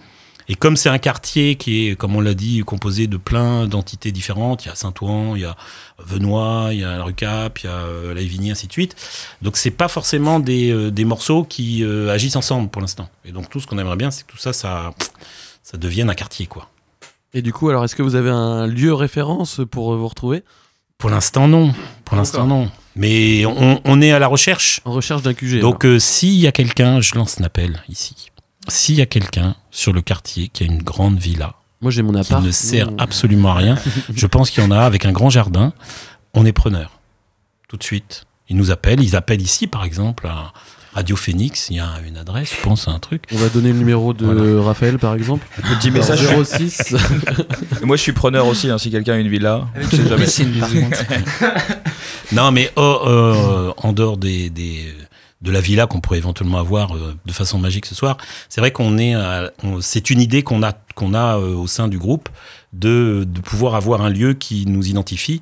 Et 0.50 0.56
comme 0.56 0.78
c'est 0.78 0.90
un 0.90 0.98
quartier 0.98 1.56
qui 1.56 1.88
est, 1.88 1.96
comme 1.96 2.16
on 2.16 2.22
l'a 2.22 2.34
dit, 2.34 2.60
composé 2.62 3.08
de 3.08 3.18
plein 3.18 3.68
d'entités 3.68 4.12
différentes, 4.14 4.66
il 4.66 4.70
y 4.70 4.72
a 4.72 4.76
Saint-Ouen, 4.76 5.36
il 5.36 5.42
y 5.42 5.46
a 5.46 5.56
Venoy, 6.00 6.74
il 6.74 6.80
y 6.80 6.84
a 6.86 6.98
la 6.98 7.04
Rucap, 7.04 7.60
il 7.60 7.66
y 7.66 7.70
a 7.70 8.14
la 8.14 8.22
Évigny, 8.22 8.52
ainsi 8.52 8.68
de 8.68 8.72
suite. 8.72 8.96
Donc 9.42 9.58
c'est 9.58 9.72
pas 9.72 9.90
forcément 9.90 10.40
des, 10.40 10.90
des 10.90 11.04
morceaux 11.04 11.44
qui 11.44 11.84
agissent 12.10 12.38
ensemble 12.38 12.70
pour 12.70 12.82
l'instant. 12.82 13.10
Et 13.26 13.34
donc 13.34 13.50
tout 13.50 13.60
ce 13.60 13.68
qu'on 13.68 13.78
aimerait 13.78 13.98
bien, 13.98 14.10
c'est 14.10 14.26
que 14.26 14.32
tout 14.32 14.38
ça, 14.38 14.54
ça, 14.54 14.94
ça 15.70 15.78
devienne 15.78 16.10
un 16.10 16.14
quartier, 16.14 16.46
quoi. 16.46 16.70
Et 17.34 17.42
du 17.42 17.52
coup, 17.52 17.68
alors, 17.68 17.84
est-ce 17.84 17.96
que 17.96 18.02
vous 18.04 18.16
avez 18.16 18.30
un 18.30 18.68
lieu 18.68 18.94
référence 18.94 19.60
pour 19.70 19.94
euh, 19.94 19.98
vous 19.98 20.08
retrouver? 20.08 20.44
Pour 20.98 21.10
l'instant, 21.10 21.50
non. 21.50 21.74
Pour 22.06 22.16
l'instant, 22.16 22.48
non. 22.48 22.72
Mais 22.96 23.46
on, 23.46 23.82
on 23.84 24.02
est 24.02 24.12
à 24.14 24.20
la 24.20 24.28
recherche. 24.28 24.80
En 24.86 24.94
recherche 24.94 25.24
d'un 25.24 25.34
QG. 25.34 25.60
Donc, 25.60 25.86
euh, 25.86 26.00
s'il 26.00 26.36
y 26.36 26.48
a 26.48 26.54
quelqu'un, 26.54 27.02
je 27.02 27.16
lance 27.16 27.42
un 27.42 27.44
appel 27.44 27.84
ici. 27.90 28.32
S'il 28.70 28.96
y 28.96 29.02
a 29.02 29.06
quelqu'un 29.06 29.56
sur 29.70 29.92
le 29.92 30.02
quartier 30.02 30.48
qui 30.48 30.64
a 30.64 30.66
une 30.68 30.82
grande 30.82 31.18
villa, 31.20 31.56
Moi, 31.82 31.92
j'ai 31.92 32.02
mon 32.02 32.14
qui 32.14 32.20
appart. 32.32 32.44
ne 32.46 32.52
sert 32.52 32.92
Mmh. 32.92 32.96
absolument 33.00 33.52
à 33.52 33.56
rien, 33.56 33.78
je 34.16 34.26
pense 34.26 34.50
qu'il 34.50 34.64
y 34.64 34.66
en 34.66 34.72
a 34.72 34.80
avec 34.80 35.06
un 35.06 35.12
grand 35.12 35.30
jardin, 35.30 35.74
on 36.34 36.46
est 36.46 36.54
preneur. 36.54 37.00
Tout 37.68 37.76
de 37.78 37.84
suite. 37.84 38.24
Ils 38.50 38.56
nous 38.56 38.72
appellent. 38.72 39.02
Ils 39.04 39.18
appellent 39.18 39.42
ici, 39.42 39.68
par 39.68 39.84
exemple, 39.84 40.28
à 40.28 40.54
Radio 40.94 41.16
Phoenix. 41.16 41.68
Il 41.70 41.78
y 41.78 41.80
a 41.80 41.90
une 42.08 42.18
adresse, 42.18 42.54
je 42.58 42.62
pense, 42.62 42.88
à 42.88 42.92
un 42.92 43.00
truc. 43.00 43.24
On 43.34 43.38
va 43.38 43.50
donner 43.50 43.72
le 43.72 43.78
numéro 43.78 44.14
de 44.14 44.26
Voilà. 44.26 44.64
Raphaël, 44.64 44.98
par 44.98 45.14
exemple. 45.16 45.46
Petit 45.78 45.92
message. 45.92 46.20
06. 46.44 46.96
Moi, 47.84 47.96
je 47.98 48.02
suis 48.02 48.14
preneur 48.14 48.48
aussi, 48.48 48.70
hein, 48.70 48.78
si 48.78 48.90
quelqu'un 48.92 49.14
a 49.14 49.18
une 49.18 49.28
villa. 49.30 49.68
Avec 49.76 49.90
jamais. 50.08 50.26
piscine, 50.26 50.52
par 50.60 50.70
contre. 50.72 51.04
Non, 52.34 52.52
mais 52.52 52.70
oh, 52.76 53.00
euh, 53.08 53.74
en 53.78 53.94
dehors 53.94 54.18
des, 54.18 54.50
des- 54.50 54.94
de 55.42 55.50
la 55.52 55.62
villa 55.62 55.88
qu'on 55.88 56.02
pourrait 56.02 56.18
éventuellement 56.18 56.58
avoir 56.58 56.94
euh, 56.94 57.16
de 57.26 57.32
façon 57.32 57.58
magique 57.58 57.86
ce 57.86 57.96
soir, 57.96 58.18
c'est 58.50 58.60
vrai 58.60 58.72
qu'on 58.72 58.98
est, 58.98 59.16
on- 59.64 59.80
c'est 59.80 60.10
une 60.10 60.20
idée 60.20 60.44
qu'on 60.44 60.62
a, 60.62 60.74
qu'on 60.96 61.14
a 61.14 61.38
euh, 61.38 61.56
au 61.56 61.68
sein 61.68 61.88
du 61.88 61.98
groupe 61.98 62.28
de, 62.74 63.26
de 63.26 63.40
pouvoir 63.40 63.76
avoir 63.76 64.02
un 64.02 64.10
lieu 64.10 64.34
qui 64.34 64.66
nous 64.66 64.88
identifie 64.90 65.42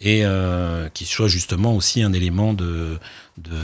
et 0.00 0.24
euh, 0.24 0.88
qui 0.92 1.06
soit 1.06 1.28
justement 1.28 1.74
aussi 1.74 2.02
un 2.02 2.12
élément 2.12 2.52
de, 2.52 2.98
de 3.38 3.58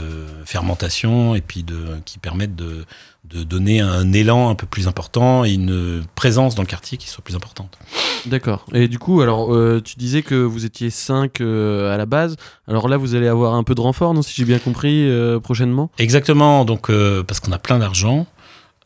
fermentation 0.45 1.35
et 1.35 1.41
puis 1.41 1.63
de, 1.63 1.77
qui 2.05 2.17
permette 2.19 2.55
de, 2.55 2.85
de 3.25 3.43
donner 3.43 3.79
un 3.79 4.11
élan 4.13 4.49
un 4.49 4.55
peu 4.55 4.65
plus 4.65 4.87
important 4.87 5.45
et 5.45 5.51
une 5.51 6.03
présence 6.15 6.55
dans 6.55 6.63
le 6.63 6.67
quartier 6.67 6.97
qui 6.97 7.07
soit 7.09 7.23
plus 7.23 7.35
importante. 7.35 7.77
D'accord. 8.25 8.65
Et 8.73 8.87
du 8.87 8.97
coup, 8.99 9.21
alors, 9.21 9.53
euh, 9.53 9.81
tu 9.83 9.95
disais 9.97 10.21
que 10.21 10.35
vous 10.35 10.65
étiez 10.65 10.89
5 10.89 11.41
à 11.41 11.97
la 11.97 12.05
base. 12.05 12.35
Alors 12.67 12.87
là, 12.87 12.97
vous 12.97 13.15
allez 13.15 13.27
avoir 13.27 13.53
un 13.53 13.63
peu 13.63 13.75
de 13.75 13.81
renfort, 13.81 14.13
non, 14.13 14.21
si 14.21 14.33
j'ai 14.35 14.45
bien 14.45 14.59
compris, 14.59 15.09
euh, 15.09 15.39
prochainement? 15.39 15.91
Exactement, 15.97 16.65
donc 16.65 16.89
euh, 16.89 17.23
parce 17.23 17.39
qu'on 17.39 17.51
a 17.51 17.59
plein 17.59 17.79
d'argent. 17.79 18.25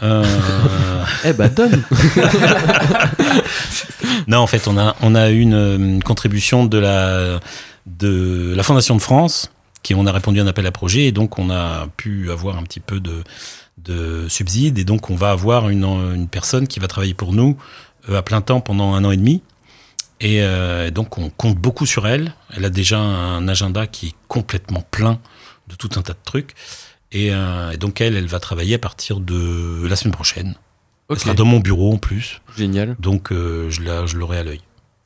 Euh, 0.03 0.23
Eh 1.23 1.33
bah, 1.33 1.47
donne 1.47 1.83
Non, 4.27 4.39
en 4.39 4.47
fait, 4.47 4.67
on 4.67 4.77
a, 4.77 4.95
on 5.01 5.15
a 5.15 5.29
une, 5.29 5.53
une 5.53 6.03
contribution 6.03 6.65
de 6.65 6.77
la, 6.77 7.39
de 7.85 8.53
la 8.55 8.63
Fondation 8.63 8.95
de 8.95 9.01
France, 9.01 9.51
qui 9.83 9.93
on 9.93 10.05
a 10.07 10.11
répondu 10.11 10.39
à 10.39 10.43
un 10.43 10.47
appel 10.47 10.65
à 10.65 10.71
projet, 10.71 11.05
et 11.05 11.11
donc 11.11 11.37
on 11.37 11.49
a 11.49 11.87
pu 11.97 12.31
avoir 12.31 12.57
un 12.57 12.63
petit 12.63 12.79
peu 12.79 12.99
de, 12.99 13.23
de 13.77 14.27
subsides, 14.29 14.79
et 14.79 14.83
donc 14.83 15.09
on 15.09 15.15
va 15.15 15.31
avoir 15.31 15.69
une, 15.69 15.83
une 15.83 16.27
personne 16.27 16.67
qui 16.67 16.79
va 16.79 16.87
travailler 16.87 17.13
pour 17.13 17.33
nous 17.33 17.57
euh, 18.09 18.17
à 18.17 18.21
plein 18.21 18.41
temps 18.41 18.61
pendant 18.61 18.93
un 18.93 19.03
an 19.03 19.11
et 19.11 19.17
demi. 19.17 19.41
Et 20.21 20.41
euh, 20.41 20.91
donc 20.91 21.17
on 21.17 21.29
compte 21.29 21.55
beaucoup 21.55 21.85
sur 21.85 22.07
elle. 22.07 22.33
Elle 22.55 22.65
a 22.65 22.69
déjà 22.69 22.99
un 22.99 23.47
agenda 23.47 23.85
qui 23.87 24.07
est 24.07 24.15
complètement 24.27 24.83
plein 24.91 25.19
de 25.67 25.75
tout 25.75 25.89
un 25.95 26.01
tas 26.01 26.13
de 26.13 26.19
trucs. 26.23 26.53
Et, 27.11 27.29
euh, 27.31 27.71
et 27.71 27.77
donc 27.77 28.01
elle, 28.01 28.15
elle 28.15 28.27
va 28.27 28.39
travailler 28.39 28.75
à 28.75 28.79
partir 28.79 29.19
de 29.19 29.85
la 29.87 29.95
semaine 29.95 30.13
prochaine. 30.13 30.55
Elle 31.09 31.13
Ok, 31.15 31.19
sera 31.19 31.33
dans 31.33 31.45
mon 31.45 31.59
bureau 31.59 31.93
en 31.93 31.97
plus. 31.97 32.41
génial. 32.57 32.95
Donc 32.99 33.31
euh, 33.31 33.69
je 33.69 33.81
la- 33.83 34.05
je 34.05 34.17
l'aurai 34.17 34.39
à 34.39 34.43
l'œil. 34.43 34.61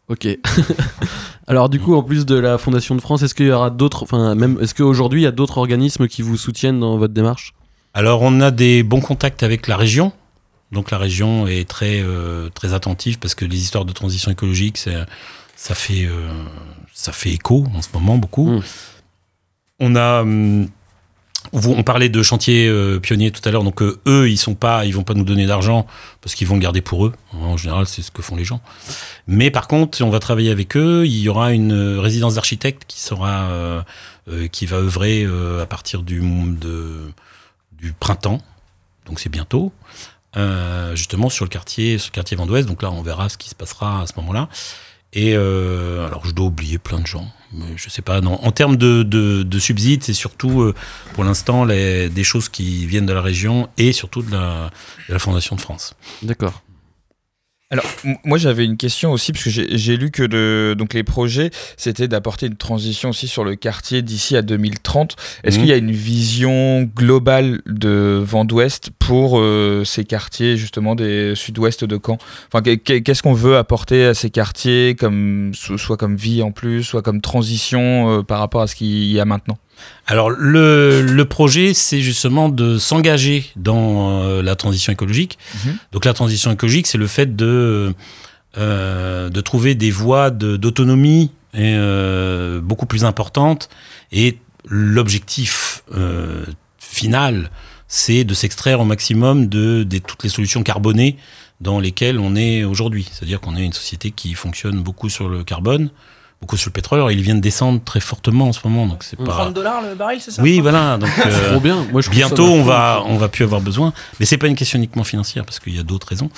Ok. 0.08 0.28
alors, 1.48 1.70
du 1.70 1.80
coup, 1.80 1.94
en 1.96 2.02
plus 2.04 2.26
de 2.26 2.36
la 2.36 2.58
Fondation 2.58 2.96
de 2.96 3.02
France, 3.02 3.22
est-ce 3.22 3.36
qu'il 3.36 3.46
y 3.48 3.52
aura 3.52 3.70
d'autres, 3.70 4.02
enfin, 4.04 4.34
même, 4.34 4.58
est-ce 4.62 4.74
qu'aujourd'hui, 4.74 5.22
il 5.22 5.24
y 5.24 5.28
a 5.28 5.32
d'autres 5.32 5.58
organismes 5.60 6.08
qui 6.08 6.22
vous 6.24 6.36
soutiennent 6.38 6.80
dans 6.80 6.98
votre 6.98 7.14
démarche? 7.14 7.54
Alors 7.94 8.22
on 8.22 8.40
a 8.42 8.52
des 8.52 8.84
bons 8.84 9.02
contacts 9.02 9.44
avec 9.44 9.68
la 9.68 9.76
région. 9.78 10.12
Donc 10.72 10.92
la 10.92 10.98
région 11.00 11.48
est 11.48 11.68
très 11.68 12.02
euh, 12.04 12.50
très 12.50 12.74
attentive 12.74 13.18
parce 13.18 13.34
que 13.36 13.44
les 13.46 13.58
histoires 13.58 13.86
de 13.86 13.92
transition 13.94 14.32
écologique, 14.32 14.78
c'est- 14.78 15.06
ça 15.56 15.74
fait 15.76 16.06
euh, 16.06 16.28
ça 16.94 17.12
fait 17.12 17.32
écho 17.32 17.66
en 17.76 17.82
ce 17.82 17.90
moment 17.94 18.18
beaucoup. 18.18 18.50
Mm. 18.52 18.62
On 19.80 19.96
a 19.96 20.22
hum, 20.22 20.68
vous- 21.52 21.74
on 21.74 21.84
parlait 21.84 22.10
de 22.10 22.22
chantier 22.24 22.68
euh, 22.68 23.00
pionnier 23.00 23.32
tout 23.32 23.42
à 23.48 23.52
l'heure, 23.52 23.64
donc 23.64 23.82
euh, 23.82 24.00
eux 24.08 24.30
ils 24.30 24.38
sont 24.38 24.56
pas, 24.56 24.86
ils 24.86 24.94
vont 24.94 25.04
pas 25.04 25.14
nous 25.14 25.24
donner 25.24 25.46
d'argent 25.46 25.86
parce 26.22 26.36
qu'ils 26.36 26.48
vont 26.48 26.56
le 26.56 26.62
garder 26.62 26.82
pour 26.82 27.06
eux. 27.06 27.14
En 27.34 27.58
général, 27.58 27.88
c'est 27.88 28.02
ce 28.02 28.12
que 28.12 28.22
font 28.22 28.36
les 28.36 28.46
gens. 28.46 28.62
Mais 29.28 29.52
par 29.52 29.68
contre, 29.68 30.02
on 30.04 30.10
va 30.10 30.20
travailler 30.20 30.52
avec 30.52 30.76
eux. 30.78 31.06
Il 31.06 31.18
y 31.20 31.30
aura 31.30 31.52
une 31.52 31.72
euh, 31.72 32.00
résidence 32.00 32.36
d'architecte 32.36 32.84
qui 32.88 33.00
sera, 33.00 33.50
euh, 33.50 33.82
qui 34.52 34.66
va 34.66 34.78
œuvrer 34.78 35.26
à 35.62 35.66
partir 35.66 36.04
du 36.04 36.22
de, 36.22 37.12
du 37.74 37.94
printemps. 37.94 38.40
Donc 39.06 39.20
c'est 39.20 39.30
bientôt. 39.30 39.72
Justement 40.94 41.30
sur 41.30 41.44
le 41.46 41.50
quartier, 41.50 41.98
sur 41.98 42.12
le 42.12 42.16
quartier 42.16 42.38
Vent 42.38 42.46
d'Ouest. 42.46 42.68
Donc 42.68 42.84
là, 42.84 42.92
on 42.92 43.02
verra 43.02 43.28
ce 43.30 43.38
qui 43.38 43.50
se 43.50 43.56
passera 43.56 44.02
à 44.04 44.08
ce 44.08 44.14
moment-là. 44.18 44.48
Et 45.14 45.34
euh, 45.36 46.06
alors, 46.06 46.26
je 46.26 46.32
dois 46.32 46.46
oublier 46.46 46.78
plein 46.78 47.00
de 47.00 47.08
gens, 47.08 47.28
mais 47.52 47.66
je 47.76 47.90
sais 47.90 48.02
pas. 48.04 48.22
Non, 48.22 48.40
en 48.44 48.52
termes 48.52 48.78
de, 48.78 49.04
de, 49.04 49.44
de 49.44 49.60
subsides, 49.60 50.04
c'est 50.04 50.14
surtout 50.14 50.62
euh, 50.62 50.76
pour 51.14 51.24
l'instant 51.24 51.66
des 51.66 52.24
choses 52.24 52.48
qui 52.48 52.86
viennent 52.86 53.08
de 53.08 53.14
la 53.14 53.22
région 53.22 53.70
et 53.78 53.92
surtout 53.92 54.22
de 54.22 54.32
la, 54.32 54.70
de 55.08 55.14
la 55.14 55.20
Fondation 55.20 55.56
de 55.56 55.62
France. 55.62 55.96
D'accord. 56.22 56.62
Alors, 57.72 57.86
moi 58.26 58.40
j'avais 58.40 58.66
une 58.66 58.78
question 58.78 59.12
aussi, 59.12 59.32
parce 59.32 59.44
que 59.44 59.52
j'ai 59.52 59.96
lu 59.96 60.10
que 60.10 60.24
le, 60.24 60.74
donc 60.76 60.96
les 60.96 61.04
projets, 61.04 61.52
c'était 61.78 62.08
d'apporter 62.08 62.48
une 62.48 62.56
transition 62.56 63.10
aussi 63.10 63.28
sur 63.28 63.44
le 63.44 63.56
quartier 63.56 64.02
d'ici 64.02 64.36
à 64.36 64.42
2030. 64.42 65.16
Est-ce 65.44 65.58
Mhm. 65.58 65.62
qu'il 65.62 65.70
y 65.70 65.74
a 65.74 65.78
une 65.78 65.92
vision 65.92 66.82
globale 66.96 67.62
de 67.68 68.20
Vent 68.26 68.44
d'Ouest 68.44 68.90
pour 68.98 69.40
euh, 69.40 69.84
ces 69.86 70.04
quartiers, 70.04 70.58
justement, 70.58 70.96
des 70.96 71.36
sud-ouest 71.36 71.84
de 71.86 72.00
Caen? 72.04 72.18
Enfin, 72.52 72.64
que- 72.64 72.74
que- 72.74 72.98
Qu'est-ce 72.98 73.22
qu'on 73.22 73.34
veut 73.34 73.56
apporter 73.58 74.04
à 74.04 74.14
ces 74.16 74.32
quartiers, 74.32 74.96
comme, 74.96 75.52
so- 75.54 75.78
soit 75.78 75.98
comme 75.98 76.16
vie 76.16 76.42
en 76.42 76.52
plus, 76.52 76.82
soit 76.84 77.04
comme 77.04 77.22
transition 77.22 78.10
euh, 78.20 78.24
par 78.24 78.40
rapport 78.40 78.62
à 78.62 78.68
ce 78.68 78.74
qu'il 78.76 78.88
y 79.12 79.20
a 79.20 79.26
maintenant? 79.26 79.60
Alors 80.08 80.30
le, 80.30 81.02
le 81.02 81.26
projet, 81.26 81.74
c'est 81.74 82.02
justement 82.02 82.50
de 82.50 82.78
s'engager 82.78 83.46
dans 83.56 84.24
euh, 84.24 84.42
la 84.42 84.56
transition 84.56 84.92
écologique. 84.92 85.38
Mhm. 85.66 85.78
Donc 85.92 86.06
la 86.06 86.14
transition 86.14 86.52
écologique, 86.52 86.88
c'est 86.88 86.98
le 86.98 87.08
fait 87.08 87.36
de, 87.36 87.94
euh, 88.58 89.30
de 89.30 89.42
trouver 89.42 89.76
des 89.76 89.92
voies 89.92 90.32
d'autonomie 90.32 91.32
euh, 91.56 92.60
beaucoup 92.62 92.86
plus 92.86 93.06
importantes. 93.06 93.70
Et 94.12 94.38
l'objectif 94.68 95.84
final, 96.78 97.50
c'est 97.88 98.24
de 98.24 98.34
s'extraire 98.34 98.80
au 98.80 98.86
maximum 98.86 99.48
de, 99.48 99.84
de 99.84 99.98
toutes 100.00 100.24
les 100.24 100.30
solutions 100.30 100.64
carbonées 100.64 101.18
dans 101.62 101.80
lesquelles 101.80 102.20
on 102.20 102.36
est 102.36 102.64
aujourd'hui. 102.64 103.08
C'est-à-dire 103.12 103.42
qu'on 103.42 103.56
est 103.56 103.66
une 103.66 103.74
société 103.74 104.12
qui 104.12 104.34
fonctionne 104.34 104.82
beaucoup 104.82 105.10
sur 105.10 105.30
le 105.30 105.44
carbone, 105.44 105.90
beaucoup 106.42 106.58
sur 106.58 106.70
le 106.70 106.74
pétrole. 106.74 107.00
Alors, 107.00 107.12
il 107.12 107.22
vient 107.22 107.36
de 107.36 107.42
descendre 107.42 107.82
très 107.84 108.00
fortement 108.00 108.48
en 108.48 108.54
ce 108.54 108.60
moment, 108.64 108.88
donc 108.88 109.04
c'est 109.04 109.18
pas... 109.18 109.26
30 109.26 109.54
dollars 109.54 109.82
le 109.82 109.96
baril, 109.96 110.22
c'est 110.22 110.32
ça? 110.32 110.42
Oui, 110.42 110.60
voilà. 110.60 110.98
Donc, 110.98 111.10
euh, 111.26 111.52
Trop 111.52 111.60
bien. 111.60 111.86
Moi, 111.92 112.02
je 112.02 112.10
trouve 112.10 112.20
ça 112.20 112.28
bientôt, 112.28 112.46
on 112.46 112.64
va, 112.64 113.04
on 113.06 113.18
va 113.18 113.28
plus 113.28 113.44
avoir 113.44 113.62
besoin. 113.62 113.94
Mais 114.20 114.26
c'est 114.26 114.38
pas 114.38 114.48
une 114.48 114.56
question 114.56 114.78
uniquement 114.78 115.04
financière 115.04 115.46
parce 115.46 115.60
qu'il 115.60 115.76
y 115.76 115.80
a 115.80 115.84
d'autres 115.84 116.08
raisons. 116.08 116.30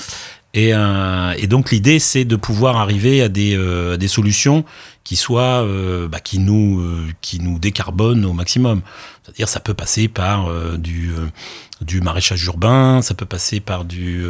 Et, 0.54 0.74
euh, 0.74 1.34
et 1.38 1.48
donc 1.48 1.72
l'idée, 1.72 2.00
c'est 2.00 2.26
de 2.26 2.36
pouvoir 2.36 2.78
arriver 2.78 3.22
à 3.22 3.30
des, 3.30 3.56
euh, 3.56 3.96
des 3.98 4.10
solutions 4.10 4.66
qui 5.04 5.16
soient, 5.16 5.64
euh, 5.64 6.08
bah, 6.08 6.20
qui 6.20 6.40
nous, 6.40 6.82
euh, 6.82 7.08
qui 7.22 7.40
nous 7.40 7.58
décarbonent 7.58 8.26
au 8.26 8.34
maximum. 8.34 8.82
C'est-à-dire, 9.24 9.48
ça 9.48 9.62
peut 9.62 9.74
passer 9.74 10.08
par 10.10 10.48
euh, 10.48 10.78
du, 10.78 11.12
euh, 11.12 11.28
du 11.82 12.02
maraîchage 12.02 12.44
urbain, 12.46 13.02
ça 13.02 13.14
peut 13.14 13.26
passer 13.26 13.60
par 13.62 13.86
du, 13.86 14.24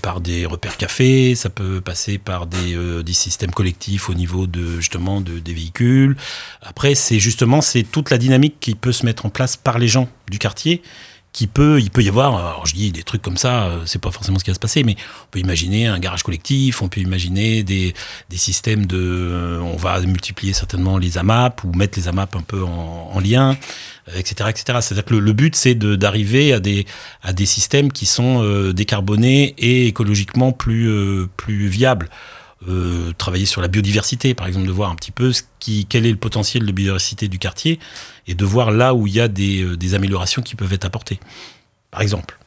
par 0.00 0.20
des 0.20 0.46
repères 0.46 0.78
cafés, 0.78 1.34
ça 1.34 1.50
peut 1.50 1.80
passer 1.82 2.16
par 2.16 2.46
des, 2.46 3.02
des 3.02 3.12
systèmes 3.12 3.50
collectifs 3.50 4.08
au 4.08 4.14
niveau 4.14 4.46
de 4.46 4.76
justement 4.80 5.20
de, 5.20 5.38
des 5.38 5.52
véhicules. 5.52 6.16
Après, 6.62 6.94
c'est 6.94 7.18
justement 7.18 7.60
c'est 7.60 7.82
toute 7.82 8.10
la 8.10 8.16
dynamique 8.16 8.56
qui 8.58 8.74
peut 8.74 8.92
se 8.92 9.04
mettre 9.04 9.26
en 9.26 9.28
place 9.28 9.56
par 9.56 9.78
les 9.78 9.88
gens 9.88 10.08
du 10.30 10.38
quartier 10.38 10.80
qui 11.32 11.46
peut, 11.46 11.80
il 11.80 11.90
peut 11.90 12.02
y 12.02 12.08
avoir, 12.08 12.36
alors 12.36 12.66
je 12.66 12.74
dis 12.74 12.90
des 12.90 13.04
trucs 13.04 13.22
comme 13.22 13.36
ça, 13.36 13.64
euh, 13.66 13.82
c'est 13.86 14.00
pas 14.00 14.10
forcément 14.10 14.38
ce 14.38 14.44
qui 14.44 14.50
va 14.50 14.54
se 14.54 14.60
passer, 14.60 14.82
mais 14.82 14.96
on 15.24 15.26
peut 15.30 15.38
imaginer 15.38 15.86
un 15.86 15.98
garage 16.00 16.24
collectif, 16.24 16.82
on 16.82 16.88
peut 16.88 17.00
imaginer 17.00 17.62
des, 17.62 17.94
des 18.28 18.36
systèmes 18.36 18.86
de, 18.86 18.98
euh, 18.98 19.60
on 19.60 19.76
va 19.76 20.00
multiplier 20.00 20.52
certainement 20.52 20.98
les 20.98 21.18
AMAP 21.18 21.62
ou 21.62 21.72
mettre 21.72 21.98
les 21.98 22.08
AMAP 22.08 22.34
un 22.34 22.42
peu 22.42 22.64
en, 22.64 23.10
en 23.14 23.20
lien, 23.20 23.56
euh, 24.08 24.18
etc., 24.18 24.50
etc. 24.50 24.78
C'est-à-dire 24.82 25.04
que 25.04 25.14
le, 25.14 25.20
le 25.20 25.32
but 25.32 25.54
c'est 25.54 25.76
de- 25.76 25.94
d'arriver 25.94 26.52
à 26.52 26.58
des 26.58 26.84
à 27.22 27.32
des 27.32 27.46
systèmes 27.46 27.92
qui 27.92 28.06
sont 28.06 28.42
décarbonés 28.72 29.54
et 29.58 29.86
écologiquement 29.86 30.50
plus 30.52 30.90
plus 31.36 31.68
viables. 31.68 32.08
Euh, 32.68 33.12
travailler 33.16 33.46
sur 33.46 33.62
la 33.62 33.68
biodiversité, 33.68 34.34
par 34.34 34.46
exemple, 34.46 34.66
de 34.66 34.70
voir 34.72 34.90
un 34.90 34.94
petit 34.94 35.12
peu 35.12 35.32
ce 35.32 35.44
qui, 35.60 35.86
quel 35.86 36.04
est 36.04 36.10
le 36.10 36.18
potentiel 36.18 36.66
de 36.66 36.72
biodiversité 36.72 37.26
du 37.26 37.38
quartier 37.38 37.80
et 38.30 38.34
de 38.34 38.44
voir 38.44 38.70
là 38.70 38.94
où 38.94 39.06
il 39.06 39.12
y 39.12 39.20
a 39.20 39.28
des, 39.28 39.62
euh, 39.62 39.76
des 39.76 39.94
améliorations 39.94 40.40
qui 40.40 40.54
peuvent 40.54 40.72
être 40.72 40.84
apportées. 40.84 41.18
Par 41.90 42.00
exemple. 42.00 42.38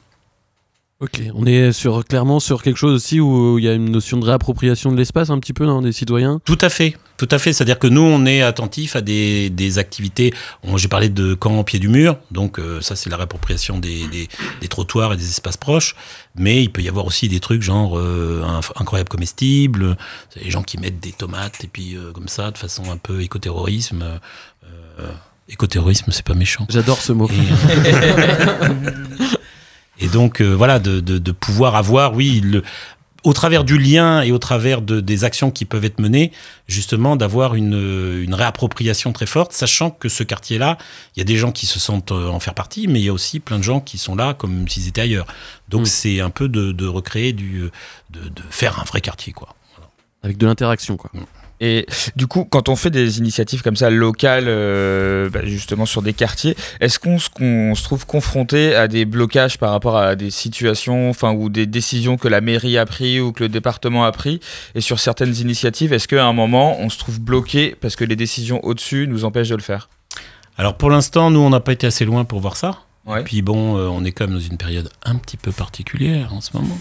Ok, 1.03 1.21
on 1.35 1.45
est 1.45 1.73
sur, 1.73 2.05
clairement 2.05 2.39
sur 2.39 2.63
quelque 2.63 2.77
chose 2.77 2.93
aussi 2.93 3.19
où 3.19 3.59
il 3.59 3.65
y 3.65 3.67
a 3.67 3.73
une 3.73 3.89
notion 3.91 4.17
de 4.17 4.25
réappropriation 4.25 4.89
de 4.89 4.95
l'espace 4.95 5.29
un 5.31 5.39
petit 5.39 5.51
peu 5.51 5.65
non, 5.65 5.81
des 5.81 5.91
citoyens. 5.91 6.39
Tout 6.45 6.57
à 6.61 6.69
fait, 6.69 6.95
tout 7.17 7.27
à 7.29 7.39
fait. 7.39 7.51
C'est-à-dire 7.51 7.77
que 7.77 7.87
nous, 7.87 7.99
on 7.99 8.25
est 8.25 8.41
attentif 8.41 8.95
à 8.95 9.01
des, 9.01 9.49
des 9.49 9.79
activités. 9.79 10.33
J'ai 10.77 10.87
parlé 10.87 11.09
de 11.09 11.33
camp 11.33 11.59
au 11.59 11.65
pied 11.65 11.79
du 11.79 11.89
mur, 11.89 12.17
donc 12.31 12.57
euh, 12.57 12.79
ça, 12.79 12.95
c'est 12.95 13.09
la 13.09 13.17
réappropriation 13.17 13.79
des, 13.79 14.07
des, 14.07 14.29
des 14.61 14.67
trottoirs 14.69 15.11
et 15.11 15.17
des 15.17 15.27
espaces 15.27 15.57
proches. 15.57 15.93
Mais 16.37 16.63
il 16.63 16.71
peut 16.71 16.81
y 16.81 16.87
avoir 16.87 17.05
aussi 17.05 17.27
des 17.27 17.41
trucs 17.41 17.63
genre 17.63 17.97
euh, 17.97 18.41
incroyable 18.77 19.09
comestible, 19.09 19.97
les 20.41 20.51
gens 20.51 20.63
qui 20.63 20.77
mettent 20.77 21.01
des 21.01 21.11
tomates 21.11 21.65
et 21.65 21.67
puis 21.67 21.97
euh, 21.97 22.13
comme 22.13 22.29
ça, 22.29 22.51
de 22.51 22.57
façon 22.57 22.89
un 22.89 22.97
peu 22.97 23.21
écoterrorisme. 23.21 24.05
Euh, 25.49 25.53
écoterrorisme, 25.53 26.11
c'est 26.11 26.25
pas 26.25 26.33
méchant. 26.33 26.65
J'adore 26.69 27.01
ce 27.01 27.13
mot. 27.13 27.29
Et 29.99 30.07
donc 30.07 30.41
euh, 30.41 30.53
voilà, 30.53 30.79
de, 30.79 30.99
de, 30.99 31.17
de 31.17 31.31
pouvoir 31.31 31.75
avoir, 31.75 32.13
oui, 32.13 32.41
le, 32.43 32.63
au 33.23 33.31
travers 33.33 33.63
du 33.63 33.77
lien 33.77 34.21
et 34.21 34.31
au 34.31 34.37
travers 34.37 34.81
de, 34.81 34.99
des 34.99 35.23
actions 35.23 35.49
qui 35.51 35.65
peuvent 35.65 35.85
être 35.85 35.99
menées, 35.99 36.31
justement 36.67 37.15
d'avoir 37.15 37.55
une, 37.55 38.21
une 38.21 38.33
réappropriation 38.33 39.13
très 39.13 39.27
forte, 39.27 39.53
sachant 39.53 39.91
que 39.91 40.09
ce 40.09 40.23
quartier-là, 40.23 40.77
il 41.15 41.19
y 41.19 41.21
a 41.21 41.25
des 41.25 41.37
gens 41.37 41.51
qui 41.51 41.65
se 41.65 41.79
sentent 41.79 42.11
euh, 42.11 42.27
en 42.27 42.39
faire 42.39 42.53
partie, 42.53 42.87
mais 42.87 42.99
il 42.99 43.05
y 43.05 43.09
a 43.09 43.13
aussi 43.13 43.39
plein 43.39 43.59
de 43.59 43.63
gens 43.63 43.79
qui 43.79 43.97
sont 43.97 44.15
là 44.15 44.33
comme 44.33 44.67
s'ils 44.67 44.87
étaient 44.87 45.01
ailleurs. 45.01 45.27
Donc 45.69 45.83
Mm. 45.83 45.85
c'est 45.85 46.19
un 46.19 46.29
peu 46.31 46.49
de, 46.49 46.85
recréer 46.87 47.31
du, 47.33 47.69
de, 48.09 48.19
de 48.27 48.41
faire 48.49 48.79
un 48.79 48.83
vrai 48.83 48.99
quartier, 48.99 49.31
quoi. 49.31 49.55
Avec 50.23 50.37
de 50.37 50.45
l'interaction, 50.45 50.97
quoi. 50.97 51.11
Et 51.65 51.85
du 52.17 52.27
coup, 52.27 52.43
quand 52.43 52.67
on 52.67 52.75
fait 52.75 52.89
des 52.89 53.19
initiatives 53.19 53.61
comme 53.61 53.77
ça 53.77 53.89
locales, 53.89 54.47
euh, 54.47 55.29
bah, 55.29 55.39
justement 55.45 55.85
sur 55.85 56.01
des 56.01 56.11
quartiers, 56.11 56.57
est-ce 56.81 56.99
qu'on 56.99 57.19
se, 57.19 57.83
trouve 57.83 58.05
confronté 58.05 58.75
à 58.75 58.89
des 58.89 59.05
blocages 59.05 59.57
par 59.57 59.71
rapport 59.71 59.95
à 59.95 60.17
des 60.17 60.29
situations, 60.29 61.09
enfin 61.09 61.31
ou 61.31 61.47
des 61.47 61.65
décisions 61.65 62.17
que 62.17 62.27
la 62.27 62.41
mairie 62.41 62.77
a 62.77 62.85
pris 62.85 63.21
ou 63.21 63.31
que 63.31 63.43
le 63.43 63.49
département 63.49 64.03
a 64.03 64.11
pris 64.11 64.41
Et 64.75 64.81
sur 64.81 64.99
certaines 64.99 65.37
initiatives, 65.37 65.93
est-ce 65.93 66.09
qu'à 66.09 66.25
un 66.25 66.33
moment, 66.33 66.81
on 66.81 66.89
se 66.89 66.97
trouve 66.97 67.21
bloqué 67.21 67.77
parce 67.79 67.95
que 67.95 68.03
les 68.03 68.17
décisions 68.17 68.61
au-dessus 68.65 69.07
nous 69.07 69.23
empêchent 69.23 69.47
de 69.47 69.55
le 69.55 69.61
faire? 69.61 69.87
Alors 70.57 70.75
pour 70.75 70.89
l'instant, 70.89 71.31
nous, 71.31 71.39
on 71.39 71.49
n'a 71.49 71.61
pas 71.61 71.71
été 71.71 71.87
assez 71.87 72.03
loin 72.03 72.25
pour 72.25 72.41
voir 72.41 72.57
ça. 72.57 72.79
Ouais. 73.05 73.23
Puis 73.23 73.41
bon, 73.41 73.77
euh, 73.77 73.87
on 73.87 74.03
est 74.03 74.11
quand 74.11 74.27
même 74.27 74.35
dans 74.35 74.43
une 74.43 74.57
période 74.57 74.89
un 75.03 75.15
petit 75.15 75.37
peu 75.37 75.53
particulière 75.53 76.33
en 76.33 76.41
ce 76.41 76.55
moment. 76.55 76.77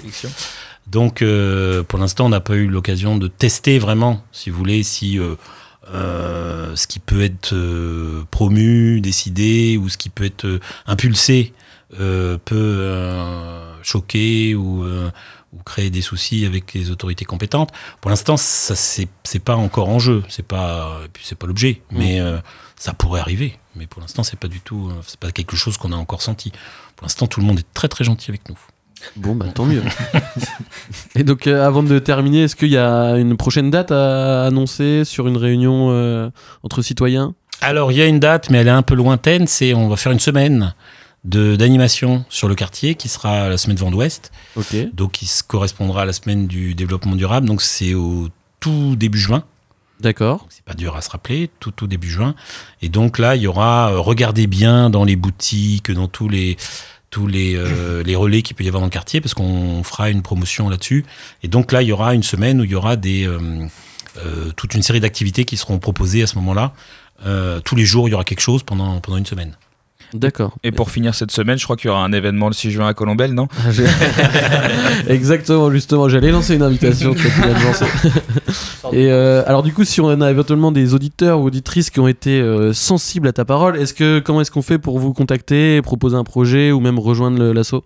Donc, 0.86 1.22
euh, 1.22 1.82
pour 1.82 1.98
l'instant, 1.98 2.26
on 2.26 2.30
n'a 2.30 2.40
pas 2.40 2.54
eu 2.54 2.66
l'occasion 2.66 3.16
de 3.16 3.28
tester 3.28 3.78
vraiment, 3.78 4.22
si 4.32 4.50
vous 4.50 4.58
voulez, 4.58 4.82
si 4.82 5.18
euh, 5.18 5.36
euh, 5.92 6.76
ce 6.76 6.86
qui 6.86 6.98
peut 6.98 7.22
être 7.22 7.54
euh, 7.54 8.24
promu, 8.30 9.00
décidé, 9.00 9.76
ou 9.76 9.88
ce 9.88 9.96
qui 9.96 10.10
peut 10.10 10.24
être 10.24 10.44
euh, 10.44 10.60
impulsé 10.86 11.52
euh, 12.00 12.38
peut 12.38 12.56
euh, 12.56 13.82
choquer 13.82 14.54
ou, 14.54 14.84
euh, 14.84 15.10
ou 15.52 15.62
créer 15.62 15.90
des 15.90 16.00
soucis 16.00 16.46
avec 16.46 16.72
les 16.72 16.90
autorités 16.90 17.24
compétentes. 17.24 17.70
Pour 18.00 18.10
l'instant, 18.10 18.36
ça 18.36 18.74
c'est 18.74 19.38
pas 19.44 19.56
encore 19.56 19.88
en 19.88 19.98
jeu, 19.98 20.22
c'est 20.28 20.46
pas 20.46 21.00
et 21.04 21.08
puis 21.08 21.24
c'est 21.26 21.36
pas 21.36 21.46
l'objet, 21.46 21.82
mais 21.90 22.20
euh, 22.20 22.38
ça 22.76 22.94
pourrait 22.94 23.20
arriver. 23.20 23.58
Mais 23.76 23.86
pour 23.86 24.00
l'instant, 24.00 24.22
c'est 24.22 24.38
pas 24.38 24.48
du 24.48 24.60
tout, 24.60 24.90
c'est 25.06 25.20
pas 25.20 25.32
quelque 25.32 25.56
chose 25.56 25.76
qu'on 25.76 25.92
a 25.92 25.96
encore 25.96 26.22
senti. 26.22 26.50
Pour 26.96 27.04
l'instant, 27.04 27.26
tout 27.26 27.40
le 27.40 27.46
monde 27.46 27.58
est 27.58 27.72
très 27.74 27.88
très 27.88 28.04
gentil 28.04 28.30
avec 28.30 28.48
nous. 28.48 28.58
Bon, 29.16 29.34
bah 29.34 29.46
tant 29.54 29.66
mieux. 29.66 29.82
Et 31.14 31.24
donc, 31.24 31.46
euh, 31.46 31.66
avant 31.66 31.82
de 31.82 31.98
terminer, 31.98 32.44
est-ce 32.44 32.56
qu'il 32.56 32.70
y 32.70 32.76
a 32.76 33.16
une 33.16 33.36
prochaine 33.36 33.70
date 33.70 33.90
à 33.90 34.44
annoncer 34.46 35.04
sur 35.04 35.28
une 35.28 35.36
réunion 35.36 35.88
euh, 35.90 36.30
entre 36.62 36.82
citoyens? 36.82 37.34
Alors, 37.60 37.92
il 37.92 37.98
y 37.98 38.02
a 38.02 38.06
une 38.06 38.20
date, 38.20 38.50
mais 38.50 38.58
elle 38.58 38.68
est 38.68 38.70
un 38.70 38.82
peu 38.82 38.94
lointaine. 38.94 39.46
C'est, 39.46 39.74
on 39.74 39.88
va 39.88 39.96
faire 39.96 40.12
une 40.12 40.20
semaine 40.20 40.74
de 41.24 41.54
d'animation 41.54 42.24
sur 42.28 42.48
le 42.48 42.54
quartier, 42.54 42.96
qui 42.96 43.08
sera 43.08 43.48
la 43.48 43.56
semaine 43.56 43.76
Vent 43.76 43.90
d'Ouest. 43.90 44.32
Ok. 44.56 44.74
Donc, 44.94 45.12
qui 45.12 45.26
se 45.26 45.42
correspondra 45.42 46.02
à 46.02 46.04
la 46.04 46.12
semaine 46.12 46.46
du 46.46 46.74
développement 46.74 47.14
durable. 47.14 47.46
Donc, 47.46 47.62
c'est 47.62 47.94
au 47.94 48.28
tout 48.60 48.96
début 48.96 49.18
juin. 49.18 49.44
D'accord. 50.02 50.46
C'est 50.50 50.64
pas 50.64 50.74
dur 50.74 50.96
à 50.96 51.00
se 51.00 51.10
rappeler, 51.10 51.48
tout 51.60 51.70
tout 51.70 51.86
début 51.86 52.10
juin. 52.10 52.34
Et 52.82 52.88
donc 52.88 53.18
là, 53.20 53.36
il 53.36 53.42
y 53.42 53.46
aura, 53.46 53.92
euh, 53.92 54.00
regardez 54.00 54.48
bien 54.48 54.90
dans 54.90 55.04
les 55.04 55.14
boutiques, 55.14 55.92
dans 55.92 56.08
tous 56.08 56.28
les 56.28 56.56
tous 57.12 57.26
les, 57.26 57.54
euh, 57.54 58.02
les 58.02 58.16
relais 58.16 58.42
qu'il 58.42 58.56
peut 58.56 58.64
y 58.64 58.68
avoir 58.68 58.80
dans 58.80 58.86
le 58.86 58.90
quartier, 58.90 59.20
parce 59.20 59.34
qu'on 59.34 59.84
fera 59.84 60.10
une 60.10 60.22
promotion 60.22 60.68
là-dessus. 60.68 61.04
Et 61.44 61.48
donc 61.48 61.70
là, 61.70 61.82
il 61.82 61.88
y 61.88 61.92
aura 61.92 62.14
une 62.14 62.22
semaine 62.22 62.60
où 62.60 62.64
il 62.64 62.70
y 62.70 62.74
aura 62.74 62.96
des, 62.96 63.28
euh, 63.28 63.38
euh, 64.16 64.50
toute 64.56 64.74
une 64.74 64.82
série 64.82 64.98
d'activités 64.98 65.44
qui 65.44 65.58
seront 65.58 65.78
proposées 65.78 66.22
à 66.22 66.26
ce 66.26 66.34
moment-là. 66.36 66.72
Tous 67.64 67.76
les 67.76 67.84
jours, 67.84 68.08
il 68.08 68.12
y 68.12 68.14
aura 68.14 68.24
quelque 68.24 68.40
chose 68.40 68.64
pendant, 68.64 68.98
pendant 69.00 69.16
une 69.16 69.26
semaine. 69.26 69.56
D'accord. 70.14 70.56
Et 70.62 70.72
pour 70.72 70.90
finir 70.90 71.14
cette 71.14 71.30
semaine, 71.30 71.58
je 71.58 71.64
crois 71.64 71.76
qu'il 71.76 71.88
y 71.88 71.90
aura 71.90 72.04
un 72.04 72.12
événement 72.12 72.48
le 72.48 72.52
6 72.52 72.70
juin 72.70 72.86
à 72.86 72.94
Colombelle, 72.94 73.32
non 73.32 73.48
Ah, 73.58 73.70
Exactement, 75.08 75.70
justement, 75.70 76.08
j'allais 76.08 76.30
lancer 76.30 76.54
une 76.54 76.62
invitation. 76.62 77.14
Et 78.92 79.10
euh, 79.10 79.42
alors 79.46 79.62
du 79.62 79.72
coup, 79.72 79.84
si 79.84 80.00
on 80.00 80.20
a 80.20 80.30
éventuellement 80.30 80.72
des 80.72 80.94
auditeurs 80.94 81.40
ou 81.40 81.44
auditrices 81.46 81.90
qui 81.90 82.00
ont 82.00 82.08
été 82.08 82.40
euh, 82.40 82.72
sensibles 82.72 83.28
à 83.28 83.32
ta 83.32 83.44
parole, 83.44 83.78
est-ce 83.78 83.94
que 83.94 84.18
comment 84.18 84.42
est-ce 84.42 84.50
qu'on 84.50 84.62
fait 84.62 84.78
pour 84.78 84.98
vous 84.98 85.12
contacter, 85.14 85.80
proposer 85.82 86.16
un 86.16 86.24
projet 86.24 86.72
ou 86.72 86.80
même 86.80 86.98
rejoindre 86.98 87.52
l'asso 87.52 87.82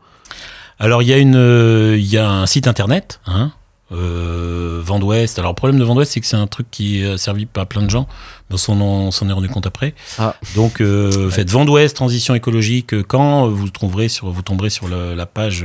Alors 0.78 1.02
il 1.02 1.08
y 1.08 1.12
a 1.12 1.18
une, 1.18 1.36
euh, 1.36 1.96
il 1.96 2.06
y 2.06 2.18
a 2.18 2.28
un 2.28 2.46
site 2.46 2.66
internet, 2.66 3.20
hein, 3.26 3.52
euh, 3.92 4.80
Vent 4.84 4.98
d'Ouest. 4.98 5.38
Alors 5.38 5.52
le 5.52 5.56
problème 5.56 5.78
de 5.78 5.84
Vent 5.84 5.94
d'Ouest, 5.94 6.12
c'est 6.12 6.20
que 6.20 6.26
c'est 6.26 6.36
un 6.36 6.46
truc 6.46 6.70
qui 6.70 7.04
a 7.04 7.18
servi 7.18 7.46
à 7.56 7.64
plein 7.66 7.82
de 7.82 7.90
gens, 7.90 8.06
mais 8.50 8.54
on 8.54 8.58
s'en 8.58 8.80
on 8.80 9.10
s'en 9.10 9.28
est 9.28 9.32
rendu 9.32 9.48
compte 9.48 9.66
après. 9.66 9.94
Ah. 10.18 10.34
Donc 10.54 10.80
euh, 10.80 11.30
faites 11.30 11.50
Vent 11.50 11.64
d'Ouest 11.64 11.94
transition 11.96 12.34
écologique. 12.34 12.94
euh, 12.94 13.02
Quand 13.06 13.48
vous 13.48 13.68
trouverez 13.70 14.08
sur, 14.08 14.30
vous 14.30 14.42
tomberez 14.42 14.70
sur 14.70 14.88
le- 14.88 15.14
la 15.14 15.26
page. 15.26 15.64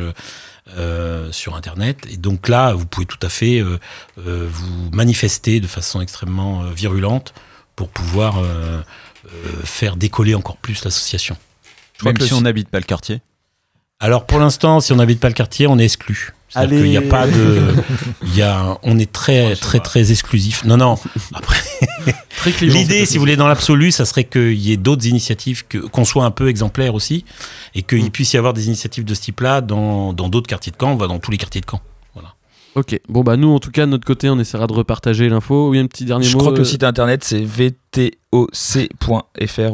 euh, 0.78 1.30
sur 1.34 1.56
internet 1.56 1.98
et 2.10 2.16
donc 2.18 2.48
là 2.48 2.74
vous 2.74 2.86
pouvez 2.86 3.06
tout 3.06 3.18
à 3.24 3.30
fait 3.30 3.60
euh, 3.60 3.78
euh, 4.26 4.48
vous 4.50 4.90
manifester 4.94 5.60
de 5.60 5.68
façon 5.68 6.00
extrêmement 6.00 6.62
euh, 6.64 6.70
virulente 6.74 7.34
pour 7.76 7.90
pouvoir 7.90 8.38
euh, 8.38 8.44
euh, 9.26 9.30
faire 9.66 9.98
décoller 9.98 10.34
encore 10.36 10.56
plus 10.58 10.86
l'association. 10.86 11.36
Même 12.06 12.14
que 12.14 12.26
si 12.26 12.34
on 12.34 12.42
n'habite 12.42 12.70
pas 12.70 12.78
le 12.80 12.86
quartier. 12.86 13.20
Alors 14.00 14.26
pour 14.26 14.40
l'instant, 14.40 14.80
si 14.80 14.94
on 14.94 14.98
n'habite 14.98 15.20
pas 15.20 15.28
le 15.28 15.34
quartier, 15.34 15.68
on 15.68 15.78
est 15.78 15.84
exclu. 15.84 16.32
C'est-à-dire 16.54 16.80
Allez. 16.80 16.82
qu'il 16.82 16.92
n'y 16.92 16.98
a 16.98 17.02
pas 17.10 17.28
de, 17.28 17.62
il 18.24 18.36
y 18.36 18.42
a, 18.42 18.78
on 18.84 19.00
est 19.00 19.10
très 19.12 19.56
très 19.56 19.80
très 19.80 20.12
exclusif. 20.12 20.64
Non 20.66 20.76
non. 20.78 20.98
Après, 21.34 21.58
l'idée, 22.62 23.06
si 23.06 23.16
vous 23.18 23.22
voulez, 23.22 23.38
dans 23.38 23.48
l'absolu, 23.48 23.92
ça 23.92 24.04
serait 24.06 24.26
qu'il 24.26 24.54
y 24.60 24.74
ait 24.74 24.78
d'autres 24.78 25.06
initiatives, 25.08 25.66
que 25.68 25.78
qu'on 25.78 26.04
soit 26.04 26.26
un 26.26 26.32
peu 26.32 26.50
exemplaire 26.50 26.94
aussi, 26.94 27.24
et 27.74 27.84
qu'il 27.84 28.04
Mm. 28.06 28.10
puisse 28.10 28.34
y 28.34 28.38
avoir 28.38 28.54
des 28.54 28.68
initiatives 28.68 29.06
de 29.06 29.14
ce 29.14 29.22
type-là 29.22 29.62
dans 29.62 30.12
dans 30.12 30.28
d'autres 30.28 30.48
quartiers 30.48 30.74
de. 30.78 30.86
On 30.86 30.96
va 30.98 31.08
dans 31.08 31.20
tous 31.20 31.32
les 31.32 31.38
quartiers 31.38 31.62
de 31.62 31.66
Caen. 31.70 31.80
Ok, 32.74 32.98
bon 33.10 33.22
bah 33.22 33.36
nous 33.36 33.50
en 33.54 33.60
tout 33.60 33.70
cas 33.72 33.86
de 33.86 33.92
notre 33.92 34.06
côté 34.06 34.30
on 34.30 34.40
essaiera 34.40 34.66
de 34.66 34.72
repartager 34.72 35.28
l'info. 35.28 35.72
Oui, 35.72 35.80
un 35.80 35.88
petit 35.88 36.06
dernier 36.06 36.24
Je 36.26 36.32
mot. 36.34 36.40
crois 36.40 36.52
que 36.54 36.58
euh, 36.58 36.60
le 36.60 36.64
site 36.66 36.86
internet 36.86 37.22
c'est 37.22 37.44
vtoc.fr 37.44 38.40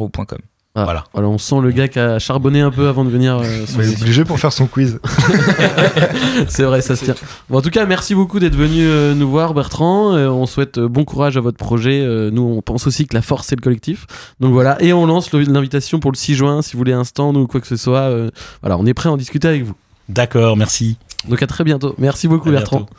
ou 0.00 0.08
.com. 0.08 0.38
ah, 0.74 0.84
Voilà. 0.84 1.04
Voilà, 1.12 1.28
on 1.28 1.38
sent 1.38 1.56
le 1.62 1.70
gars 1.72 1.88
qui 1.88 1.98
a 1.98 2.18
charbonné 2.18 2.60
un 2.60 2.70
peu 2.70 2.88
avant 2.88 3.04
de 3.04 3.10
venir. 3.10 3.38
euh, 3.38 3.64
les- 3.78 4.00
obligé 4.02 4.24
pour 4.24 4.38
faire 4.38 4.52
son 4.52 4.66
quiz. 4.66 5.00
C'est 6.48 6.62
vrai, 6.62 6.80
ça 6.82 6.96
se 6.96 7.04
tient. 7.04 7.14
Bon, 7.48 7.58
en 7.58 7.62
tout 7.62 7.70
cas, 7.70 7.84
merci 7.86 8.14
beaucoup 8.14 8.38
d'être 8.38 8.54
venu 8.54 8.82
euh, 8.86 9.14
nous 9.14 9.28
voir, 9.28 9.54
Bertrand. 9.54 10.14
Euh, 10.14 10.28
on 10.28 10.46
souhaite 10.46 10.78
euh, 10.78 10.88
bon 10.88 11.04
courage 11.04 11.36
à 11.36 11.40
votre 11.40 11.56
projet. 11.58 12.00
Euh, 12.02 12.30
nous, 12.30 12.42
on 12.42 12.62
pense 12.62 12.86
aussi 12.86 13.06
que 13.06 13.14
la 13.14 13.22
force, 13.22 13.46
c'est 13.48 13.56
le 13.56 13.62
collectif. 13.62 14.06
Donc 14.40 14.52
voilà, 14.52 14.80
et 14.82 14.92
on 14.92 15.06
lance 15.06 15.32
l'invitation 15.32 16.00
pour 16.00 16.12
le 16.12 16.16
6 16.16 16.34
juin, 16.34 16.62
si 16.62 16.72
vous 16.72 16.78
voulez 16.78 16.92
un 16.92 17.04
stand 17.04 17.36
ou 17.36 17.46
quoi 17.46 17.60
que 17.60 17.66
ce 17.66 17.76
soit. 17.76 17.98
euh, 18.00 18.30
voilà, 18.62 18.78
on 18.78 18.86
est 18.86 18.94
prêt 18.94 19.08
à 19.08 19.12
en 19.12 19.16
discuter 19.16 19.48
avec 19.48 19.64
vous. 19.64 19.74
D'accord, 20.08 20.56
merci. 20.56 20.96
Donc 21.28 21.42
à 21.42 21.46
très 21.46 21.64
bientôt. 21.64 21.94
Merci 21.98 22.28
beaucoup 22.28 22.48
À 22.50 22.52
Bertrand. 22.52 22.78
bientôt. 22.78 22.92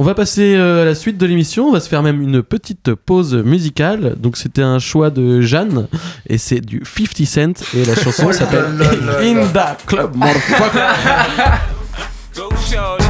On 0.00 0.02
va 0.02 0.14
passer 0.14 0.54
euh, 0.56 0.80
à 0.80 0.84
la 0.86 0.94
suite 0.94 1.18
de 1.18 1.26
l'émission. 1.26 1.68
On 1.68 1.72
va 1.72 1.80
se 1.80 1.86
faire 1.86 2.02
même 2.02 2.22
une 2.22 2.42
petite 2.42 2.94
pause 2.94 3.34
musicale. 3.34 4.14
Donc 4.16 4.38
c'était 4.38 4.62
un 4.62 4.78
choix 4.78 5.10
de 5.10 5.42
Jeanne 5.42 5.88
et 6.26 6.38
c'est 6.38 6.62
du 6.62 6.82
50 6.82 7.26
Cent 7.26 7.76
et 7.76 7.84
la 7.84 7.94
chanson 7.94 8.32
s'appelle 8.32 8.64
In 9.20 9.46
the 9.48 9.86
Club 9.86 10.16
Motherfucker. 10.16 10.88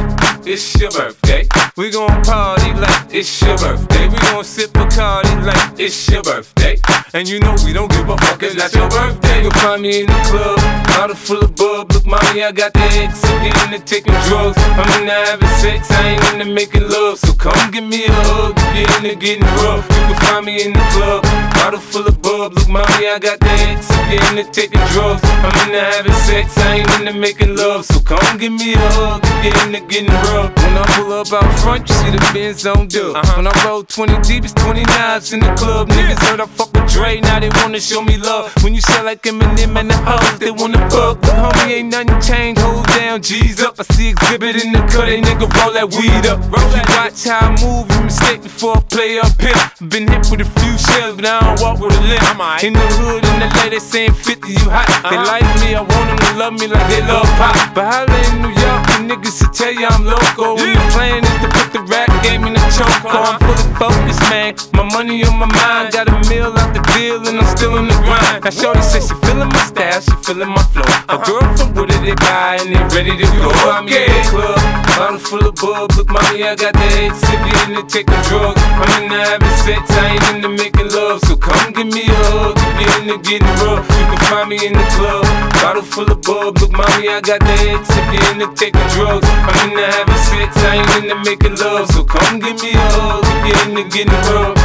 It's 0.43 0.75
your 0.79 0.89
birthday. 0.89 1.47
We 1.77 1.91
gon' 1.91 2.23
party 2.23 2.73
like 2.73 3.13
it's 3.13 3.41
your 3.41 3.57
birthday. 3.57 4.07
We 4.09 4.17
gon' 4.17 4.43
sip 4.43 4.75
a 4.75 4.87
party 4.87 5.29
like 5.45 5.79
it's 5.79 6.09
your 6.09 6.23
birthday. 6.23 6.77
And 7.13 7.29
you 7.29 7.39
know 7.39 7.55
we 7.63 7.73
don't 7.73 7.91
give 7.91 8.09
a 8.09 8.17
fuck, 8.17 8.41
it's 8.41 8.73
your 8.73 8.89
birthday. 8.89 9.43
You'll 9.43 9.51
find 9.51 9.81
me 9.83 10.01
in 10.01 10.07
the 10.07 10.19
club, 10.31 10.57
bottle 10.87 11.15
full 11.15 11.43
of 11.43 11.55
bub. 11.55 11.91
Look, 11.91 12.05
mommy, 12.05 12.43
I 12.43 12.51
got 12.51 12.73
the 12.73 12.79
X, 12.79 13.23
I'm 13.23 13.73
into 13.73 13.85
taking 13.85 14.13
drugs. 14.25 14.57
I'm 14.57 14.89
into 15.01 15.13
having 15.13 15.47
sex, 15.61 15.91
I 15.91 16.17
ain't 16.17 16.33
into 16.33 16.45
making 16.53 16.89
love. 16.89 17.19
So 17.19 17.33
come 17.33 17.69
give 17.69 17.83
me 17.83 18.05
a 18.05 18.11
hug, 18.11 18.57
if 18.57 18.89
you're 18.89 18.97
into 18.97 19.15
getting 19.15 19.45
rough. 19.61 19.85
You 19.85 20.03
can 20.09 20.19
find 20.25 20.45
me 20.45 20.63
in 20.65 20.73
the 20.73 20.85
club, 20.95 21.23
bottle 21.53 21.79
full 21.79 22.07
of 22.07 22.19
bub. 22.21 22.53
Look, 22.53 22.67
mommy, 22.67 23.07
I 23.07 23.19
got 23.19 23.39
the 23.39 23.49
X, 23.69 23.91
I'm 23.91 24.37
into 24.37 24.51
taking 24.51 24.81
drugs. 24.89 25.21
I'm 25.23 25.53
into 25.67 25.79
having 25.79 26.17
sex, 26.25 26.57
I 26.57 26.81
ain't 26.81 26.89
into 26.99 27.13
making 27.13 27.55
love. 27.55 27.85
So 27.85 27.99
come 28.01 28.37
give 28.37 28.51
me 28.51 28.73
a 28.73 28.77
hug, 28.97 29.21
if 29.23 29.53
you're 29.53 29.65
into 29.67 29.85
getting 29.85 30.07
rough. 30.09 30.30
When 30.31 30.77
I 30.77 30.85
pull 30.95 31.11
up 31.13 31.31
out 31.33 31.59
front, 31.59 31.89
you 31.89 31.95
see 31.95 32.11
the 32.11 32.31
Benz 32.33 32.65
on 32.65 32.87
dub. 32.87 33.15
When 33.35 33.47
I 33.47 33.53
roll 33.65 33.83
20 33.83 34.21
deep, 34.21 34.45
it's 34.45 34.53
20 34.53 34.83
knives 34.83 35.33
in 35.33 35.41
the 35.41 35.53
club. 35.55 35.89
Niggas 35.89 36.19
heard 36.23 36.39
I 36.39 36.45
fuck 36.45 36.71
with 36.73 36.89
Dre, 36.91 37.19
now 37.19 37.39
they 37.39 37.49
wanna 37.61 37.79
show 37.79 38.01
me 38.01 38.17
love. 38.17 38.51
When 38.63 38.73
you 38.73 38.81
sell 38.81 39.03
like 39.03 39.21
Eminem 39.23 39.75
and 39.77 39.89
the 39.89 39.97
hoes, 39.97 40.39
they 40.39 40.51
wanna 40.51 40.79
fuck. 40.89 41.21
Look, 41.21 41.35
homie, 41.35 41.83
ain't 41.83 41.91
nothing 41.91 42.21
changed. 42.21 42.61
Hold 42.61 42.87
down, 42.87 43.21
G's 43.21 43.61
up. 43.61 43.75
I 43.79 43.83
see 43.93 44.09
exhibit 44.09 44.63
in 44.63 44.71
the 44.71 44.79
cut, 44.87 45.05
they 45.05 45.19
nigga 45.19 45.51
roll 45.59 45.73
that 45.73 45.91
weed 45.91 46.25
up. 46.25 46.39
If 46.39 46.75
you 46.75 46.83
watch 46.95 47.23
how 47.27 47.47
I 47.47 47.61
move, 47.61 47.91
you 47.91 48.01
mistake 48.07 48.41
before 48.43 48.77
I 48.77 48.81
play 48.87 49.19
up 49.19 49.35
here. 49.41 49.59
Been 49.89 50.07
hit 50.07 50.31
with 50.31 50.41
a 50.41 50.49
few 50.61 50.77
shells, 50.77 51.15
but 51.17 51.25
I 51.25 51.39
don't 51.41 51.59
walk 51.59 51.79
with 51.79 51.91
a 51.91 52.01
limp. 52.07 52.63
In 52.63 52.73
the 52.73 52.87
hood, 53.01 53.25
in 53.25 53.39
the 53.43 53.49
lady 53.59 53.79
saying 53.79 54.13
50, 54.13 54.51
you 54.51 54.69
hot. 54.69 54.87
They 55.09 55.17
like 55.17 55.43
me, 55.59 55.75
I 55.75 55.81
want 55.81 56.07
them 56.07 56.19
to 56.23 56.31
love 56.39 56.53
me 56.53 56.67
like 56.67 56.87
they 56.87 57.01
love 57.03 57.27
pop. 57.35 57.55
But 57.75 57.85
holla 57.91 58.17
in 58.31 58.41
New 58.41 58.53
York, 58.55 58.81
the 58.87 58.97
niggas 59.11 59.43
will 59.43 59.51
tell 59.51 59.73
you 59.73 59.87
I'm 59.87 60.05
loco. 60.21 60.57
And 60.61 60.75
the 60.75 60.85
plan 60.93 61.23
is 61.23 61.37
to 61.41 61.49
put 61.49 61.67
the 61.73 61.81
rap 61.89 62.09
game 62.23 62.43
in 62.45 62.53
the 62.53 62.63
choke. 62.71 62.89
I'm 63.05 63.39
fully 63.39 63.67
focused, 63.77 64.21
man. 64.29 64.55
My 64.73 64.83
money 64.83 65.23
on 65.25 65.37
my 65.37 65.45
mind, 65.45 65.93
got 65.93 66.07
a 66.07 66.17
meal 66.29 66.53
out 66.53 66.73
the 66.73 66.81
deal, 66.93 67.25
and 67.27 67.39
I'm 67.39 67.49
still 67.57 67.77
in 67.77 67.87
the 67.87 67.97
grind. 68.05 68.43
Now, 68.43 68.49
Shorty 68.49 68.81
says 68.81 69.07
she 69.07 69.15
feeling 69.25 69.49
my 69.49 69.63
style, 69.65 70.01
she 70.01 70.15
feeling 70.23 70.49
my 70.49 70.63
flow. 70.73 70.85
A 71.09 71.17
girl 71.25 71.45
from 71.57 71.73
Wooded, 71.73 72.01
they 72.03 72.15
buy, 72.15 72.59
and 72.61 72.69
they 72.73 72.81
ready 72.95 73.17
to 73.17 73.27
go. 73.39 73.49
I'm 73.69 73.87
in 73.87 74.09
the 74.09 74.21
club, 74.29 74.59
bottle 74.97 75.19
full 75.19 75.45
of 75.47 75.55
bub. 75.55 75.91
Look, 75.97 76.09
mommy, 76.09 76.43
I 76.43 76.55
got 76.55 76.73
the 76.73 76.87
head 76.95 77.11
sippy 77.11 77.51
take 77.87 78.07
taking 78.07 78.23
drugs. 78.27 78.61
I'm 78.61 79.03
into 79.03 79.17
having 79.17 79.57
sex, 79.63 79.83
I 79.91 80.15
ain't 80.15 80.25
into 80.35 80.49
making 80.49 80.89
love. 80.91 81.19
So 81.27 81.35
come 81.35 81.73
give 81.73 81.87
me 81.87 82.07
a 82.07 82.21
hug, 82.31 82.57
if 82.57 82.75
you're 82.81 82.95
into 83.01 83.17
getting 83.23 83.55
rough. 83.63 83.85
You 83.87 84.05
can 84.09 84.19
find 84.29 84.49
me 84.49 84.57
in 84.65 84.73
the 84.73 84.85
club, 84.95 85.25
bottle 85.61 85.83
full 85.83 86.11
of 86.11 86.21
bub. 86.21 86.57
Look, 86.59 86.71
mommy, 86.71 87.09
I 87.09 87.21
got 87.21 87.39
the 87.39 87.55
head 87.63 87.81
sippy 87.85 88.17
take 88.55 88.73
taking 88.73 88.87
drugs. 88.95 89.27
I'm 89.27 89.69
into 89.69 89.85
having 89.85 90.21
sex, 90.29 90.49
I 90.65 90.81
ain't 90.81 91.03
into 91.03 91.17
making 91.23 91.55
love. 91.57 91.87
So 91.91 92.03
come 92.03 92.39
give 92.39 92.61
me 92.61 92.71
a 92.73 92.85
hug, 92.97 93.23
if 93.25 93.41
you're 93.47 93.61
into 93.69 93.83
getting 93.89 94.21
rough. 94.31 94.57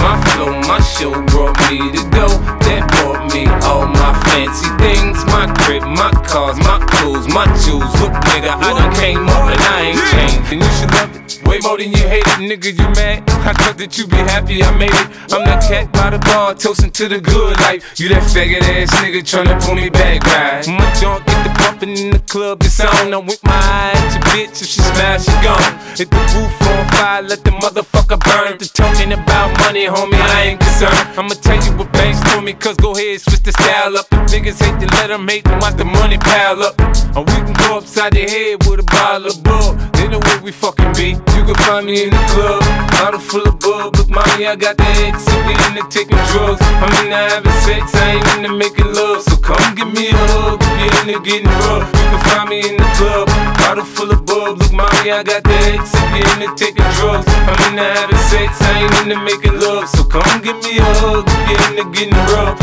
My 0.00 0.14
flow, 0.30 0.52
my 0.68 0.80
show 0.80 1.12
brought 1.30 1.56
me 1.68 1.90
to 1.92 2.02
go. 2.10 2.28
That 2.66 2.95
brought 3.06 3.32
me 3.32 3.46
all 3.62 3.86
my 3.86 4.12
fancy 4.26 4.68
things. 4.82 5.24
My 5.26 5.46
crib, 5.62 5.82
my 5.82 6.10
cars, 6.26 6.58
my 6.58 6.78
clothes, 6.90 7.28
my 7.28 7.46
jewels. 7.62 7.92
Look, 8.00 8.12
nigga, 8.30 8.50
I 8.50 8.70
done 8.74 8.94
came 8.94 9.26
up 9.28 9.46
and 9.46 9.60
I 9.60 9.80
ain't 9.90 10.02
changed. 10.10 10.52
And 10.52 10.62
you 10.62 10.70
should 10.78 10.90
love 10.92 11.14
it. 11.14 11.26
Way 11.46 11.60
more 11.62 11.78
than 11.78 11.92
you 11.92 12.04
hate 12.08 12.26
it, 12.26 12.42
nigga, 12.42 12.70
you 12.76 12.88
mad? 12.98 13.22
I 13.46 13.52
thought 13.52 13.78
that 13.78 13.96
you 13.96 14.06
be 14.06 14.16
happy 14.16 14.62
I 14.62 14.70
made 14.76 14.90
it. 14.90 15.06
I'm 15.30 15.46
that 15.46 15.62
cat 15.62 15.92
by 15.92 16.10
the 16.10 16.18
bar, 16.18 16.54
toasting 16.54 16.90
to 16.90 17.08
the 17.08 17.20
good 17.20 17.54
life. 17.60 17.98
You 18.00 18.08
that 18.10 18.22
faggot 18.26 18.66
ass 18.66 18.90
nigga 18.98 19.22
tryna 19.22 19.54
pull 19.62 19.76
me 19.76 19.88
back, 19.88 20.26
right? 20.26 20.66
My 20.66 20.90
junk 20.98 21.24
get 21.26 21.46
the 21.46 21.50
pumping 21.62 21.96
in 21.96 22.10
the 22.10 22.18
club, 22.26 22.62
it's 22.62 22.80
on. 22.80 23.14
I'm 23.14 23.26
with 23.26 23.42
my 23.44 23.54
eye 23.54 23.94
at 23.94 24.10
your 24.14 24.22
bitch, 24.34 24.58
if 24.62 24.66
she 24.66 24.80
smash, 24.82 25.22
she 25.26 25.36
gone. 25.46 25.62
Hit 25.94 26.10
the 26.10 26.18
roof 26.34 26.50
on 26.66 26.88
fire, 26.98 27.22
let 27.22 27.44
the 27.44 27.52
motherfucker 27.52 28.18
burn. 28.18 28.58
The 28.58 28.66
talking 28.66 29.12
about 29.12 29.54
money, 29.60 29.86
homie, 29.86 30.18
I 30.18 30.50
ain't 30.50 30.60
concerned. 30.60 30.98
I'ma 31.14 31.38
tell 31.38 31.62
you 31.62 31.78
what 31.78 31.92
banks 31.92 32.18
told 32.32 32.44
me, 32.44 32.52
cause 32.54 32.76
go 32.76 32.95
ahead, 32.96 33.20
switch 33.20 33.42
the 33.42 33.52
style 33.52 33.96
up. 33.96 34.08
The 34.08 34.16
niggas 34.32 34.58
hate 34.60 34.80
to 34.80 34.86
let 34.96 35.08
them 35.08 35.28
hate 35.28 35.44
them, 35.44 35.60
watch 35.60 35.76
the 35.76 35.84
money 35.84 36.18
pile 36.18 36.62
up. 36.62 36.74
Or 37.16 37.24
we 37.24 37.36
can 37.44 37.52
go 37.52 37.78
upside 37.78 38.12
the 38.12 38.24
head 38.24 38.64
with 38.64 38.80
a 38.80 38.86
bottle 38.88 39.28
of 39.28 39.42
bug. 39.42 39.76
Then 39.94 40.12
the 40.12 40.18
way 40.18 40.36
we 40.42 40.52
fucking 40.52 40.92
be. 40.96 41.16
You 41.36 41.42
can 41.44 41.54
find 41.66 41.86
me 41.86 42.04
in 42.04 42.10
the 42.10 42.22
club, 42.32 42.60
bottle 42.92 43.20
full 43.20 43.46
of 43.46 43.58
bug. 43.60 43.96
Look, 43.96 44.08
mommy, 44.08 44.46
I 44.46 44.56
got 44.56 44.76
the 44.76 44.88
X, 45.08 45.24
if 45.28 45.42
you 45.44 45.56
into 45.68 45.84
taking 45.92 46.20
drugs. 46.32 46.60
I'm 46.80 46.92
into 47.04 47.16
having 47.16 47.56
sex, 47.64 47.94
I 47.94 48.16
ain't 48.16 48.28
into 48.36 48.52
making 48.56 48.92
love. 48.92 49.22
So 49.22 49.36
come 49.36 49.74
give 49.74 49.92
me 49.92 50.10
a 50.10 50.16
hug, 50.16 50.60
if 50.62 50.76
you 50.80 51.12
into 51.12 51.18
getting 51.24 51.52
rough. 51.66 51.86
You 51.86 52.06
can 52.12 52.20
find 52.28 52.48
me 52.48 52.58
in 52.64 52.76
the 52.76 52.88
club, 52.96 53.26
bottle 53.66 53.84
full 53.84 54.10
of 54.12 54.24
bug. 54.24 54.58
Look, 54.58 54.72
mommy, 54.72 55.10
I 55.10 55.24
got 55.24 55.42
the 55.42 55.50
X, 55.74 55.90
if 55.92 56.14
you 56.14 56.22
into 56.38 56.54
taking 56.54 56.86
drugs. 56.96 57.26
I'm 57.26 57.58
into 57.66 57.82
having 57.82 58.16
sex, 58.30 58.62
I 58.62 58.86
ain't 58.86 58.94
into 59.02 59.18
making 59.26 59.58
love. 59.58 59.88
So 59.88 60.04
come 60.04 60.40
give 60.40 60.54
me 60.62 60.78
a 60.78 60.84
hug, 61.02 61.26
you 61.50 61.58
into 61.66 61.82
getting 61.90 62.14
rough. 62.30 62.54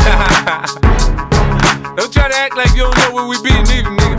Don't 1.96 2.12
try 2.12 2.28
to 2.28 2.34
act 2.34 2.56
like 2.56 2.74
you 2.74 2.82
don't 2.82 2.96
know 2.98 3.12
where 3.14 3.24
we 3.28 3.40
be, 3.42 3.52
neither, 3.52 3.86
nigga. 3.86 4.18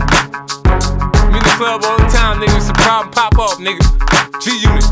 We 1.28 1.36
in 1.36 1.44
the 1.44 1.54
club 1.58 1.84
all 1.84 1.98
the 1.98 2.08
time, 2.08 2.40
nigga. 2.40 2.58
Some 2.62 2.74
problem 2.76 3.12
pop 3.12 3.38
off, 3.38 3.58
nigga. 3.58 3.84
G 4.40 4.56
Unit. 4.62 4.84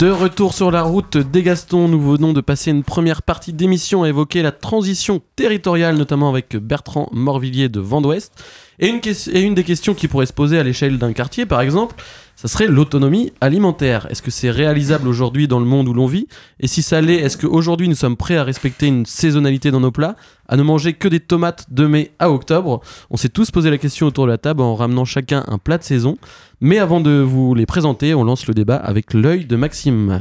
De 0.00 0.10
retour 0.10 0.54
sur 0.54 0.70
la 0.70 0.80
route 0.80 1.18
des 1.18 1.42
Gastons, 1.42 1.86
nous 1.86 2.00
venons 2.00 2.32
de 2.32 2.40
passer 2.40 2.70
une 2.70 2.82
première 2.84 3.20
partie 3.20 3.52
d'émission 3.52 4.02
à 4.02 4.08
évoquer 4.08 4.40
la 4.40 4.50
transition 4.50 5.20
territoriale, 5.36 5.94
notamment 5.98 6.30
avec 6.30 6.56
Bertrand 6.56 7.10
Morvillier 7.12 7.68
de 7.68 7.80
Vent 7.80 8.00
d'Ouest. 8.00 8.32
Et 8.78 8.88
une, 8.88 9.00
ques- 9.02 9.28
et 9.30 9.42
une 9.42 9.54
des 9.54 9.62
questions 9.62 9.92
qui 9.92 10.08
pourrait 10.08 10.24
se 10.24 10.32
poser 10.32 10.58
à 10.58 10.62
l'échelle 10.62 10.96
d'un 10.96 11.12
quartier, 11.12 11.44
par 11.44 11.60
exemple, 11.60 11.96
ça 12.40 12.48
serait 12.48 12.68
l'autonomie 12.68 13.34
alimentaire. 13.42 14.06
Est-ce 14.08 14.22
que 14.22 14.30
c'est 14.30 14.50
réalisable 14.50 15.08
aujourd'hui 15.08 15.46
dans 15.46 15.60
le 15.60 15.66
monde 15.66 15.88
où 15.88 15.92
l'on 15.92 16.06
vit? 16.06 16.26
Et 16.58 16.68
si 16.68 16.80
ça 16.80 17.02
l'est, 17.02 17.16
est-ce 17.16 17.36
qu'aujourd'hui 17.36 17.86
nous 17.86 17.94
sommes 17.94 18.16
prêts 18.16 18.38
à 18.38 18.44
respecter 18.44 18.86
une 18.86 19.04
saisonnalité 19.04 19.70
dans 19.70 19.80
nos 19.80 19.90
plats, 19.90 20.16
à 20.48 20.56
ne 20.56 20.62
manger 20.62 20.94
que 20.94 21.06
des 21.06 21.20
tomates 21.20 21.66
de 21.70 21.86
mai 21.86 22.12
à 22.18 22.30
octobre? 22.30 22.80
On 23.10 23.18
s'est 23.18 23.28
tous 23.28 23.50
posé 23.50 23.68
la 23.68 23.76
question 23.76 24.06
autour 24.06 24.24
de 24.24 24.30
la 24.30 24.38
table 24.38 24.62
en 24.62 24.74
ramenant 24.74 25.04
chacun 25.04 25.44
un 25.48 25.58
plat 25.58 25.76
de 25.76 25.82
saison. 25.82 26.16
Mais 26.62 26.78
avant 26.78 27.02
de 27.02 27.20
vous 27.20 27.54
les 27.54 27.66
présenter, 27.66 28.14
on 28.14 28.24
lance 28.24 28.46
le 28.46 28.54
débat 28.54 28.76
avec 28.76 29.12
l'œil 29.12 29.44
de 29.44 29.56
Maxime. 29.56 30.20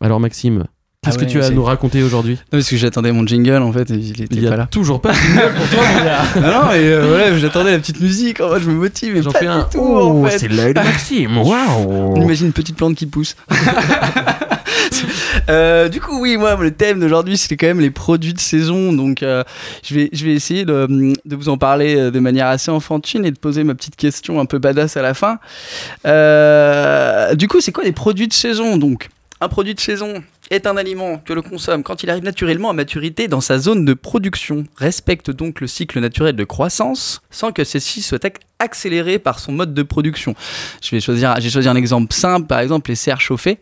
Alors 0.00 0.18
Maxime, 0.18 0.64
qu'est-ce 1.04 1.18
Ah 1.20 1.24
que 1.24 1.30
tu 1.30 1.38
as 1.40 1.44
à 1.44 1.48
c'est- 1.48 1.54
nous 1.54 1.64
raconter 1.64 2.02
aujourd'hui 2.02 2.34
Non, 2.34 2.58
parce 2.58 2.68
que 2.68 2.76
j'attendais 2.76 3.12
mon 3.12 3.26
jingle 3.26 3.62
en 3.62 3.72
fait, 3.72 3.90
et 3.90 3.94
il 3.94 4.22
était 4.22 4.34
Il 4.34 4.42
y 4.44 4.46
pas 4.48 4.54
a 4.54 4.56
là. 4.56 4.68
toujours 4.70 5.00
pas 5.00 5.10
de 5.12 5.16
jingle 5.16 5.52
pour 5.56 5.68
toi, 5.68 5.84
mon 5.96 6.04
gars. 6.04 6.22
non, 6.40 6.64
non, 6.66 6.72
et 6.72 6.78
euh, 6.78 7.06
voilà, 7.08 7.38
j'attendais 7.38 7.72
la 7.72 7.78
petite 7.78 8.00
musique, 8.00 8.40
en 8.40 8.48
mode 8.48 8.62
je 8.62 8.68
me 8.70 8.74
motive, 8.74 9.22
J'en 9.22 9.30
fais 9.30 9.46
un. 9.46 9.62
tout, 9.64 9.78
Oh, 9.80 10.24
en 10.24 10.28
fait. 10.28 10.38
c'est 10.38 10.48
l'œil 10.48 10.74
de 10.74 10.80
Maxime. 10.80 11.36
Waouh. 11.44 12.16
Imagine 12.22 12.46
une 12.46 12.52
petite 12.52 12.76
plante 12.76 12.94
qui 12.96 13.06
pousse. 13.06 13.36
Euh, 15.50 15.88
du 15.88 16.00
coup, 16.00 16.20
oui, 16.20 16.36
moi, 16.36 16.56
le 16.56 16.70
thème 16.70 17.00
d'aujourd'hui, 17.00 17.36
c'était 17.36 17.56
quand 17.56 17.66
même 17.66 17.80
les 17.80 17.90
produits 17.90 18.32
de 18.32 18.38
saison. 18.40 18.92
Donc, 18.92 19.22
euh, 19.22 19.42
je, 19.82 19.94
vais, 19.94 20.08
je 20.12 20.24
vais 20.24 20.32
essayer 20.32 20.64
de, 20.64 20.86
de 21.24 21.36
vous 21.36 21.48
en 21.48 21.58
parler 21.58 21.96
euh, 21.96 22.10
de 22.10 22.18
manière 22.20 22.46
assez 22.46 22.70
enfantine 22.70 23.24
et 23.26 23.30
de 23.30 23.38
poser 23.38 23.64
ma 23.64 23.74
petite 23.74 23.96
question 23.96 24.40
un 24.40 24.46
peu 24.46 24.58
badass 24.58 24.96
à 24.96 25.02
la 25.02 25.12
fin. 25.12 25.38
Euh, 26.06 27.34
du 27.34 27.48
coup, 27.48 27.60
c'est 27.60 27.72
quoi 27.72 27.84
les 27.84 27.92
produits 27.92 28.28
de 28.28 28.32
saison? 28.32 28.76
Donc, 28.76 29.08
un 29.40 29.48
produit 29.48 29.74
de 29.74 29.80
saison 29.80 30.22
est 30.50 30.66
un 30.66 30.76
aliment 30.76 31.18
que 31.18 31.32
l'on 31.32 31.42
consomme 31.42 31.82
quand 31.82 32.02
il 32.02 32.10
arrive 32.10 32.24
naturellement 32.24 32.70
à 32.70 32.72
maturité 32.72 33.28
dans 33.28 33.40
sa 33.40 33.58
zone 33.58 33.84
de 33.84 33.94
production, 33.94 34.64
respecte 34.76 35.30
donc 35.30 35.60
le 35.60 35.66
cycle 35.66 36.00
naturel 36.00 36.36
de 36.36 36.44
croissance 36.44 37.22
sans 37.30 37.52
que 37.52 37.64
celle-ci 37.64 38.02
soit 38.02 38.22
ac- 38.24 38.36
accélérée 38.58 39.18
par 39.18 39.38
son 39.38 39.52
mode 39.52 39.74
de 39.74 39.82
production. 39.82 40.34
Je 40.82 40.90
vais 40.90 41.00
choisir, 41.00 41.34
j'ai 41.40 41.50
choisi 41.50 41.68
un 41.68 41.76
exemple 41.76 42.12
simple, 42.12 42.46
par 42.46 42.60
exemple 42.60 42.90
les 42.90 42.96
serres 42.96 43.20
chauffées. 43.20 43.58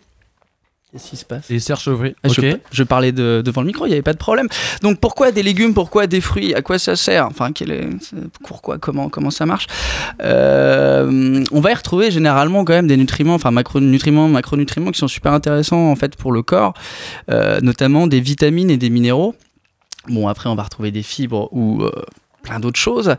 Qu'est-ce 0.92 1.08
qui 1.08 1.16
se 1.16 1.24
passe 1.24 1.50
Et 1.50 1.58
serre 1.58 1.80
chauffée. 1.80 2.14
je, 2.24 2.40
Ok. 2.52 2.60
je 2.70 2.82
parlais 2.82 3.12
de- 3.12 3.42
devant 3.42 3.62
le 3.62 3.66
micro, 3.66 3.86
il 3.86 3.88
n'y 3.88 3.94
avait 3.94 4.02
pas 4.02 4.12
de 4.12 4.18
problème. 4.18 4.46
Donc 4.82 5.00
pourquoi 5.00 5.32
des 5.32 5.42
légumes, 5.42 5.72
pourquoi 5.72 6.06
des 6.06 6.20
fruits, 6.20 6.54
à 6.54 6.60
quoi 6.60 6.78
ça 6.78 6.96
sert? 6.96 7.26
Enfin, 7.26 7.52
quel 7.52 7.70
est, 7.70 7.88
pourquoi, 8.44 8.76
comment, 8.76 9.08
comment 9.08 9.30
ça 9.30 9.46
marche? 9.46 9.66
Euh, 10.22 11.42
On 11.50 11.60
va 11.60 11.70
y 11.70 11.74
retrouver 11.74 12.10
généralement 12.10 12.64
quand 12.64 12.72
même 12.74 12.86
des 12.86 12.96
nutriments, 12.96 13.34
enfin 13.34 13.50
macronutriments, 13.50 14.28
macronutriments 14.28 14.90
qui 14.90 14.98
sont 14.98 15.08
super 15.08 15.32
intéressants 15.32 15.90
en 15.90 15.96
fait 15.96 16.16
pour 16.16 16.32
le 16.32 16.42
corps, 16.42 16.74
euh, 17.30 17.60
notamment 17.60 18.06
des 18.06 18.20
vitamines 18.20 18.70
et 18.70 18.76
des 18.76 18.90
minéraux. 18.90 19.34
Bon 20.08 20.28
après 20.28 20.48
on 20.48 20.54
va 20.56 20.64
retrouver 20.64 20.90
des 20.90 21.02
fibres 21.02 21.48
ou 21.52 21.82
euh, 21.84 21.90
plein 22.42 22.60
d'autres 22.60 22.78
choses. 22.78 23.16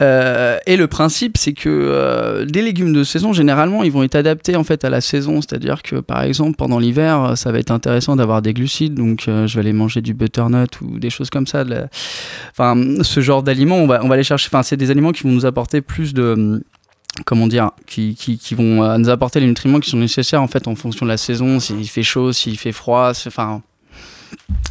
Euh, 0.00 0.58
et 0.66 0.76
le 0.76 0.86
principe, 0.86 1.36
c'est 1.36 1.52
que 1.52 1.68
euh, 1.68 2.44
des 2.44 2.62
légumes 2.62 2.92
de 2.92 3.04
saison, 3.04 3.32
généralement, 3.32 3.82
ils 3.82 3.92
vont 3.92 4.02
être 4.02 4.14
adaptés 4.14 4.56
en 4.56 4.64
fait 4.64 4.84
à 4.84 4.90
la 4.90 5.00
saison. 5.00 5.40
C'est-à-dire 5.40 5.82
que, 5.82 5.96
par 5.96 6.22
exemple, 6.22 6.56
pendant 6.56 6.78
l'hiver, 6.78 7.34
ça 7.36 7.52
va 7.52 7.58
être 7.58 7.70
intéressant 7.70 8.16
d'avoir 8.16 8.42
des 8.42 8.54
glucides. 8.54 8.94
Donc, 8.94 9.26
euh, 9.28 9.46
je 9.46 9.54
vais 9.54 9.60
aller 9.60 9.72
manger 9.72 10.00
du 10.00 10.14
butternut 10.14 10.80
ou 10.80 10.98
des 10.98 11.10
choses 11.10 11.30
comme 11.30 11.46
ça. 11.46 11.64
Enfin, 12.52 12.76
ce 13.02 13.20
genre 13.20 13.42
d'aliments, 13.42 13.76
on 13.76 13.86
va, 13.86 14.00
on 14.02 14.08
va 14.08 14.14
aller 14.14 14.24
chercher. 14.24 14.48
Enfin, 14.50 14.62
c'est 14.62 14.76
des 14.76 14.90
aliments 14.90 15.12
qui 15.12 15.24
vont 15.24 15.30
nous 15.30 15.46
apporter 15.46 15.80
plus 15.80 16.14
de 16.14 16.62
comment 17.24 17.48
dire, 17.48 17.72
qui, 17.86 18.14
qui, 18.14 18.54
vont 18.54 18.96
nous 18.96 19.08
apporter 19.08 19.40
les 19.40 19.46
nutriments 19.46 19.80
qui 19.80 19.90
sont 19.90 19.96
nécessaires 19.96 20.40
en 20.40 20.46
fait 20.46 20.68
en 20.68 20.76
fonction 20.76 21.04
de 21.04 21.10
la 21.10 21.16
saison, 21.16 21.58
s'il 21.58 21.88
fait 21.88 22.04
chaud, 22.04 22.32
s'il 22.32 22.56
fait 22.56 22.70
froid, 22.70 23.10
enfin 23.26 23.60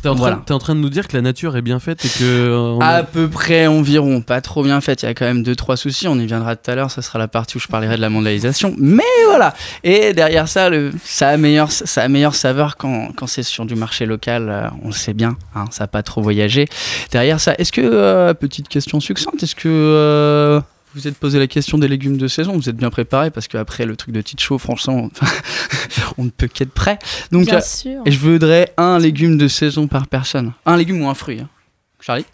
T'es 0.02 0.10
en, 0.10 0.16
Voilà. 0.16 0.42
en 0.52 0.60
train 0.60 0.76
de 0.76 0.80
nous 0.80 0.90
dire 0.90 1.08
que 1.08 1.16
la 1.18 1.22
nature 1.24 1.58
est 1.58 1.62
bien 1.64 1.80
faite 1.80 2.06
et 2.06 2.10
que. 2.10 2.24
euh, 2.24 2.56
on 2.58 2.80
à 2.82 2.88
a- 2.88 3.04
peu 3.04 3.28
près 3.28 3.66
environ, 3.68 4.22
pas 4.22 4.42
trop 4.42 4.64
bien 4.64 4.80
fait. 4.80 5.02
Il 5.02 5.06
y 5.08 5.10
a 5.10 5.14
quand 5.16 5.26
même 5.26 5.42
deux 5.42 5.56
trois 5.56 5.76
soucis. 5.76 6.08
On 6.08 6.20
y 6.20 6.26
viendra 6.28 6.56
tout 6.56 6.70
à 6.70 6.76
l'heure. 6.76 6.92
Ça 6.92 7.02
sera 7.02 7.18
la 7.18 7.28
partie 7.28 7.58
où 7.58 7.60
je 7.60 7.68
parlerai 7.68 7.96
de 7.96 8.02
la 8.02 8.10
mondialisation. 8.10 8.76
Mais 8.78 9.04
voilà. 9.26 9.54
Et 9.84 10.14
derrière 10.14 10.48
ça, 10.48 10.70
le, 10.70 10.92
ça 11.04 11.36
ça 11.70 12.02
améliore 12.04 12.36
saveur 12.36 12.78
quand, 12.78 13.10
quand 13.16 13.26
c'est 13.28 13.44
sur 13.44 13.66
du 13.66 13.76
marché 13.76 14.06
local. 14.06 14.50
euh, 14.50 14.68
on 14.84 14.88
le 14.88 14.94
sait 14.94 15.14
bien. 15.14 15.36
Hein, 15.56 15.66
ça 15.72 15.86
n'a 15.86 15.88
pas 15.88 16.04
trop 16.04 16.22
voyagé. 16.22 16.68
Derrière 17.12 17.40
ça, 17.40 17.56
est-ce 17.58 17.72
que 17.72 17.82
euh, 17.82 18.34
petite 18.36 18.70
question 18.70 19.00
succincte, 19.00 19.42
est-ce 19.42 19.56
que 19.56 19.68
euh, 19.68 20.62
vous 20.98 21.08
êtes 21.08 21.18
posé 21.18 21.38
la 21.40 21.48
question 21.48 21.78
des 21.78 21.88
légumes 21.88 22.18
de 22.18 22.28
saison 22.28 22.54
Vous 22.58 22.70
êtes 22.70 22.76
bien 22.76 22.90
préparé 22.90 23.30
parce 23.32 23.48
qu'après 23.48 23.86
le 23.86 23.96
truc 23.96 24.14
de 24.14 24.22
Tite 24.22 24.40
Show, 24.42 24.58
franchement, 24.58 25.10
on 26.18 26.24
ne 26.26 26.30
peut 26.30 26.48
qu'être 26.48 26.72
prêt. 26.74 26.98
Donc, 27.32 27.46
Bien 27.46 27.58
euh, 27.58 27.62
sûr. 27.62 28.02
et 28.06 28.12
je 28.12 28.20
voudrais 28.20 28.74
un 28.78 28.98
légume 29.00 29.38
de 29.38 29.48
saison 29.48 29.88
par 29.88 30.08
personne. 30.08 30.54
Un 30.66 30.76
légume 30.78 31.02
ou 31.02 31.08
un 31.10 31.14
fruit. 31.14 31.40
hein. 31.40 31.50
Charlie 32.00 32.26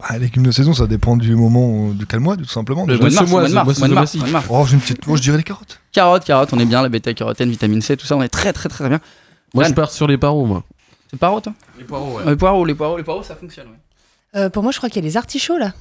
Bah, 0.00 0.18
légumes 0.18 0.44
de 0.46 0.50
saison, 0.50 0.74
ça 0.74 0.86
dépend 0.86 1.16
du 1.16 1.34
moment, 1.36 1.90
euh, 1.90 1.94
de 1.94 2.04
quel 2.04 2.20
mois, 2.20 2.36
tout 2.36 2.44
simplement. 2.44 2.86
Le. 2.86 2.98
Mois 2.98 3.08
de 3.08 3.14
mars, 3.14 3.30
mois 3.78 3.88
de 3.88 3.94
mars. 4.32 4.46
Oh, 4.50 4.64
j'ai 4.66 4.74
une 4.74 4.80
petite. 4.80 5.00
oh, 5.06 5.16
je 5.16 5.22
dirais 5.22 5.36
les 5.36 5.42
carottes. 5.44 5.80
Carottes, 5.92 6.24
carottes, 6.24 6.52
on 6.52 6.58
est 6.58 6.66
bien, 6.66 6.82
la 6.82 6.88
bêta-carotène, 6.88 7.50
vitamine 7.50 7.80
C, 7.80 7.96
tout 7.96 8.06
ça, 8.06 8.16
on 8.16 8.22
est 8.22 8.28
très 8.28 8.52
très 8.52 8.68
très 8.68 8.88
bien. 8.88 9.00
Moi, 9.54 9.64
je 9.64 9.72
pars 9.72 9.90
sur 9.90 10.06
les 10.08 10.18
paros, 10.18 10.46
moi. 10.46 10.64
C'est 11.10 11.18
paro, 11.18 11.40
toi 11.40 11.52
Les 11.78 11.84
poireaux, 11.84 12.18
Les 12.26 12.34
poireaux, 12.36 12.64
les 12.64 12.74
poireaux, 12.74 12.96
les 12.96 13.04
poireaux, 13.04 13.22
ça 13.22 13.36
fonctionne. 13.36 13.68
ouais. 13.68 13.78
Euh, 14.36 14.50
pour 14.50 14.62
moi, 14.62 14.72
je 14.72 14.78
crois 14.78 14.88
qu'il 14.88 15.02
y 15.02 15.04
a 15.04 15.08
les 15.08 15.16
artichauts 15.16 15.58
là. 15.58 15.72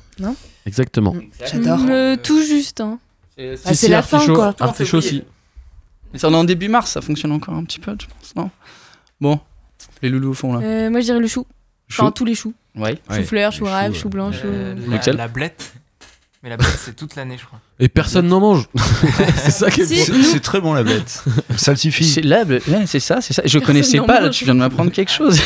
Exactement. 0.66 1.16
J'adore. 1.52 1.80
Le 1.80 2.16
tout 2.16 2.42
juste. 2.42 2.82
Hein. 2.82 3.00
C'est- 3.38 3.88
Ah, 3.88 3.90
la 3.90 4.02
fin, 4.02 4.26
quoi. 4.34 4.54
Artichaut 4.60 4.98
aussi. 4.98 5.24
Mais 6.14 6.20
c'est 6.20 6.28
en 6.28 6.44
début 6.44 6.68
mars, 6.70 6.92
ça 6.92 7.02
fonctionne 7.02 7.32
encore 7.32 7.56
un 7.56 7.64
petit 7.64 7.80
peu, 7.80 7.96
je 8.00 8.06
pense, 8.06 8.36
non? 8.36 8.52
Bon, 9.20 9.40
les 10.04 10.10
loulous 10.10 10.30
au 10.32 10.34
fond 10.36 10.54
là. 10.54 10.60
Euh, 10.64 10.90
moi, 10.92 11.00
je 11.00 11.06
dirais 11.06 11.20
le 11.20 11.28
chou. 11.28 11.48
Enfin, 11.90 12.12
tous 12.12 12.26
les 12.26 12.36
choux. 12.36 12.54
Ouais. 12.76 13.00
Ouais. 13.10 13.18
Chou-fleur, 13.22 13.52
chou 13.52 13.66
rave, 13.66 13.94
chou, 13.94 14.02
chou 14.02 14.10
blanc, 14.10 14.32
chou. 14.32 14.42
Euh, 14.46 14.76
la, 14.88 15.14
la 15.14 15.28
blette. 15.28 15.74
Mais 16.44 16.50
la 16.50 16.58
blette, 16.58 16.78
c'est 16.78 16.96
toute 16.96 17.16
l'année, 17.16 17.38
je 17.40 17.46
crois. 17.46 17.60
Et 17.80 17.90
personne 17.90 18.28
n'en 18.28 18.40
mange. 18.40 18.68
c'est 19.36 19.52
ça 19.52 19.70
qui 19.72 19.82
est 19.82 19.86
Si. 19.86 20.12
beau. 20.12 20.18
C'est 20.24 20.40
très 20.42 20.62
bon 20.62 20.74
la 20.74 20.84
bête. 20.84 21.24
Salsifis. 21.58 22.06
C'est 22.06 22.22
là, 22.22 22.44
c'est 22.86 23.00
ça, 23.00 23.20
c'est 23.20 23.34
ça. 23.34 23.42
Je 23.46 23.58
Personne 23.58 23.62
connaissais 23.76 24.00
pas, 24.00 24.22
là, 24.22 24.30
tu 24.30 24.46
viens 24.46 24.54
de 24.54 24.60
m'apprendre 24.60 24.92
quelque 24.92 25.12
chose. 25.12 25.40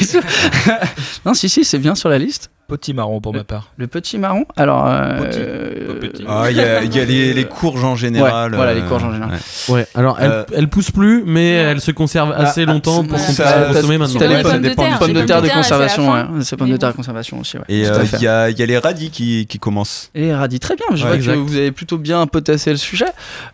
non, 1.25 1.33
si, 1.33 1.49
si, 1.49 1.63
c'est 1.63 1.79
bien 1.79 1.95
sur 1.95 2.09
la 2.09 2.17
liste. 2.17 2.49
Petit 2.67 2.93
marron 2.93 3.21
pour 3.21 3.33
ma 3.33 3.45
part. 3.45 3.71
Le 3.77 3.87
petit 3.87 4.17
marron, 4.17 4.43
alors. 4.57 4.85
euh, 4.87 5.21
Petit. 5.21 6.21
euh. 6.21 6.25
Ah, 6.27 6.47
il 6.51 6.57
y 6.57 6.59
a, 6.59 6.83
il 6.83 6.93
y 6.93 6.99
a 6.99 7.05
les, 7.05 7.33
les 7.33 7.45
courges 7.45 7.85
en 7.85 7.95
général. 7.95 8.53
voilà, 8.53 8.73
les 8.73 8.81
euh, 8.81 8.87
courges 8.89 9.05
en 9.05 9.13
général. 9.13 9.39
ouais. 9.69 9.73
Ouais, 9.73 9.87
alors 9.95 10.17
elle, 10.19 10.31
Euh, 10.31 10.43
elle 10.53 10.67
pousse 10.67 10.91
plus, 10.91 11.23
mais 11.25 11.47
elle 11.51 11.79
se 11.79 11.91
conserve 11.91 12.33
assez 12.33 12.63
ah, 12.63 12.65
longtemps 12.65 13.05
pour 13.05 13.17
qu'on 13.17 13.23
puisse 13.23 13.39
la 13.39 13.45
t'as- 13.45 13.67
consommer 13.73 13.97
t'as 13.97 13.97
maintenant. 13.99 14.19
les 14.19 14.27
Ouais, 14.35 14.43
pommes 14.43 14.61
de 14.61 14.67
terre. 14.67 14.99
pommes 14.99 15.13
de 15.13 15.19
Les 15.21 15.25
terre 15.25 15.41
de 15.41 15.47
pommes 15.47 15.51
de 15.53 15.53
terre, 15.53 15.63
c'est 15.63 15.71
la 15.71 15.77
conservation, 15.87 16.11
ouais. 16.11 16.23
C'est 16.41 16.57
pommes 16.57 16.69
de 16.71 16.75
terre 16.75 16.89
bon. 16.89 16.91
de 16.91 16.97
conservation 16.97 17.39
aussi, 17.39 17.57
ouais. 17.57 17.63
Et 17.69 17.83
il 17.83 18.21
y, 18.21 18.27
a, 18.27 18.49
les 18.51 18.77
radis 18.77 19.11
qui, 19.11 19.47
commencent. 19.61 20.09
Et 20.13 20.33
radis, 20.35 20.59
très 20.59 20.75
bien. 20.75 20.87
Je 20.93 21.05
vois 21.07 21.15
que 21.17 21.21
vous 21.35 21.55
avez 21.55 21.71
plutôt 21.71 21.97
bien 21.97 22.16
potassé 22.25 22.71
le 22.71 22.77
sujet. 22.77 23.05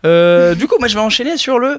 Euh, 0.06 0.54
du 0.54 0.66
coup, 0.66 0.76
moi, 0.78 0.88
je 0.88 0.94
vais 0.94 1.00
enchaîner 1.00 1.36
sur 1.36 1.58
le. 1.58 1.76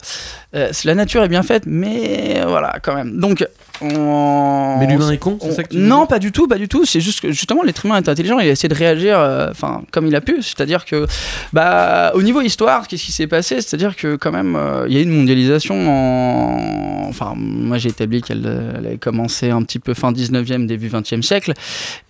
euh, 0.56 0.70
la 0.84 0.96
nature 0.96 1.24
est 1.24 1.28
bien 1.28 1.44
faite, 1.44 1.64
mais 1.66 2.44
voilà, 2.46 2.76
quand 2.84 2.94
même. 2.94 3.20
Donc, 3.20 3.46
on... 3.82 4.78
Mais 4.80 4.88
l'humain 4.88 5.12
est 5.12 5.18
con, 5.18 5.38
c'est 5.42 5.48
on- 5.50 5.52
ça 5.52 5.64
que 5.64 5.70
tu 5.70 5.78
veux 5.78 5.84
Non, 5.84 6.06
pas 6.06 6.20
du 6.20 6.32
tout, 6.32 6.48
pas 6.48 6.58
du 6.58 6.68
tout. 6.68 6.86
C'est 6.86 7.02
juste 7.02 7.22
que 7.22 7.32
justement, 7.32 7.64
l'être 7.64 7.86
humain 7.86 7.98
est 7.98 8.10
intelligent. 8.10 8.40
Il 8.40 8.48
a 8.48 8.52
essayé 8.52 8.70
de 8.70 8.76
réagir, 8.76 9.18
euh, 9.20 9.50
enfin, 9.52 9.84
comme 9.92 10.06
il 10.08 10.16
a 10.16 10.22
pu. 10.22 10.42
C'est-à-dire 10.42 10.86
que, 10.86 11.06
bah, 11.54 12.12
au 12.16 12.22
niveau 12.22 12.42
histoire, 12.42 12.88
qu'est-ce 12.88 13.04
qui 13.04 13.12
s'est 13.12 13.28
passé? 13.28 13.56
C'est-à-dire 13.62 13.96
que 13.96 14.16
quand 14.16 14.32
même, 14.32 14.56
euh, 14.56 14.86
il 14.88 14.94
y 14.94 14.98
a 14.98 15.00
eu 15.00 15.04
une 15.04 15.16
mondialisation 15.16 15.76
en. 15.90 17.08
Enfin, 17.10 17.34
moi, 17.36 17.78
j'ai 17.78 17.90
établi 17.90 18.22
qu'elle 18.22 18.46
elle 18.78 18.86
avait 18.88 18.98
commencé 18.98 19.50
un 19.50 19.62
petit 19.64 19.80
peu 19.80 19.94
fin 19.94 20.12
19e, 20.12 20.66
début 20.66 20.88
20e 20.90 21.22
siècle. 21.22 21.54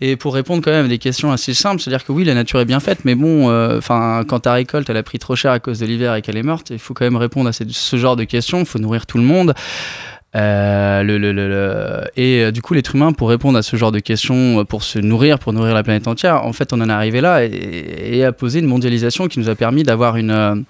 Et 0.02 0.16
pour 0.16 0.34
répondre 0.34 0.64
quand 0.64 0.72
même 0.72 0.86
à 0.86 0.90
des 0.90 0.98
questions 0.98 1.32
assez 1.32 1.54
simples, 1.54 1.82
c'est-à-dire 1.82 2.06
que 2.06 2.12
oui, 2.12 2.24
la 2.24 2.34
nature 2.34 2.60
est 2.60 2.66
bien 2.66 2.80
faite, 2.80 3.00
mais 3.06 3.16
bon, 3.16 3.50
euh, 3.50 3.78
enfin, 3.78 4.24
quand 4.28 4.40
ta 4.42 4.54
récolte, 4.54 4.90
elle 4.90 4.98
a 4.98 5.04
pris 5.04 5.20
trop 5.20 5.36
cher 5.36 5.52
à 5.52 5.60
cause 5.60 5.80
de 5.80 5.86
l'hiver 5.86 6.16
et 6.16 6.22
qu'elle 6.22 6.38
est 6.38 6.44
morte, 6.44 6.70
il 6.70 6.80
faut 6.80 6.94
quand 6.94 7.06
même 7.06 7.18
répondre 7.18 7.50
à 7.50 7.54
ce 7.54 7.98
genre 7.98 8.16
de 8.16 8.24
questions. 8.24 8.60
Il 8.60 8.66
faut 8.66 8.80
nourrir 8.80 9.06
tout 9.06 9.18
le 9.18 9.24
monde. 9.24 9.54
Euh, 10.36 11.02
le, 11.04 11.18
le- 11.18 11.32
le- 11.32 12.04
Et 12.18 12.44
euh, 12.44 12.52
du 12.52 12.62
coup, 12.62 12.74
l'être 12.74 12.94
humain, 12.96 13.14
pour 13.14 13.30
répondre 13.30 13.58
à 13.58 13.62
ce 13.62 13.78
genre 13.78 13.92
de 13.94 14.00
questions, 14.00 14.60
euh, 14.60 14.64
pour 14.66 14.84
se 14.84 15.00
nourrir, 15.00 15.40
pour 15.40 15.54
nourrir 15.54 15.74
la 15.74 15.82
planète 15.84 16.08
entière, 16.10 16.46
en 16.46 16.52
fait, 16.52 16.74
on 16.74 16.82
en 16.82 16.90
est 16.90 16.94
arrivé 16.94 17.22
là 17.22 17.46
et, 17.46 18.24
a 18.26 18.32
posé 18.34 18.60
une 18.60 18.66
mondialisation 18.66 19.28
qui 19.28 19.40
nous 19.40 19.48
a 19.50 19.56
permis 19.56 19.84
d'avoir 19.84 20.18
une 20.18 20.66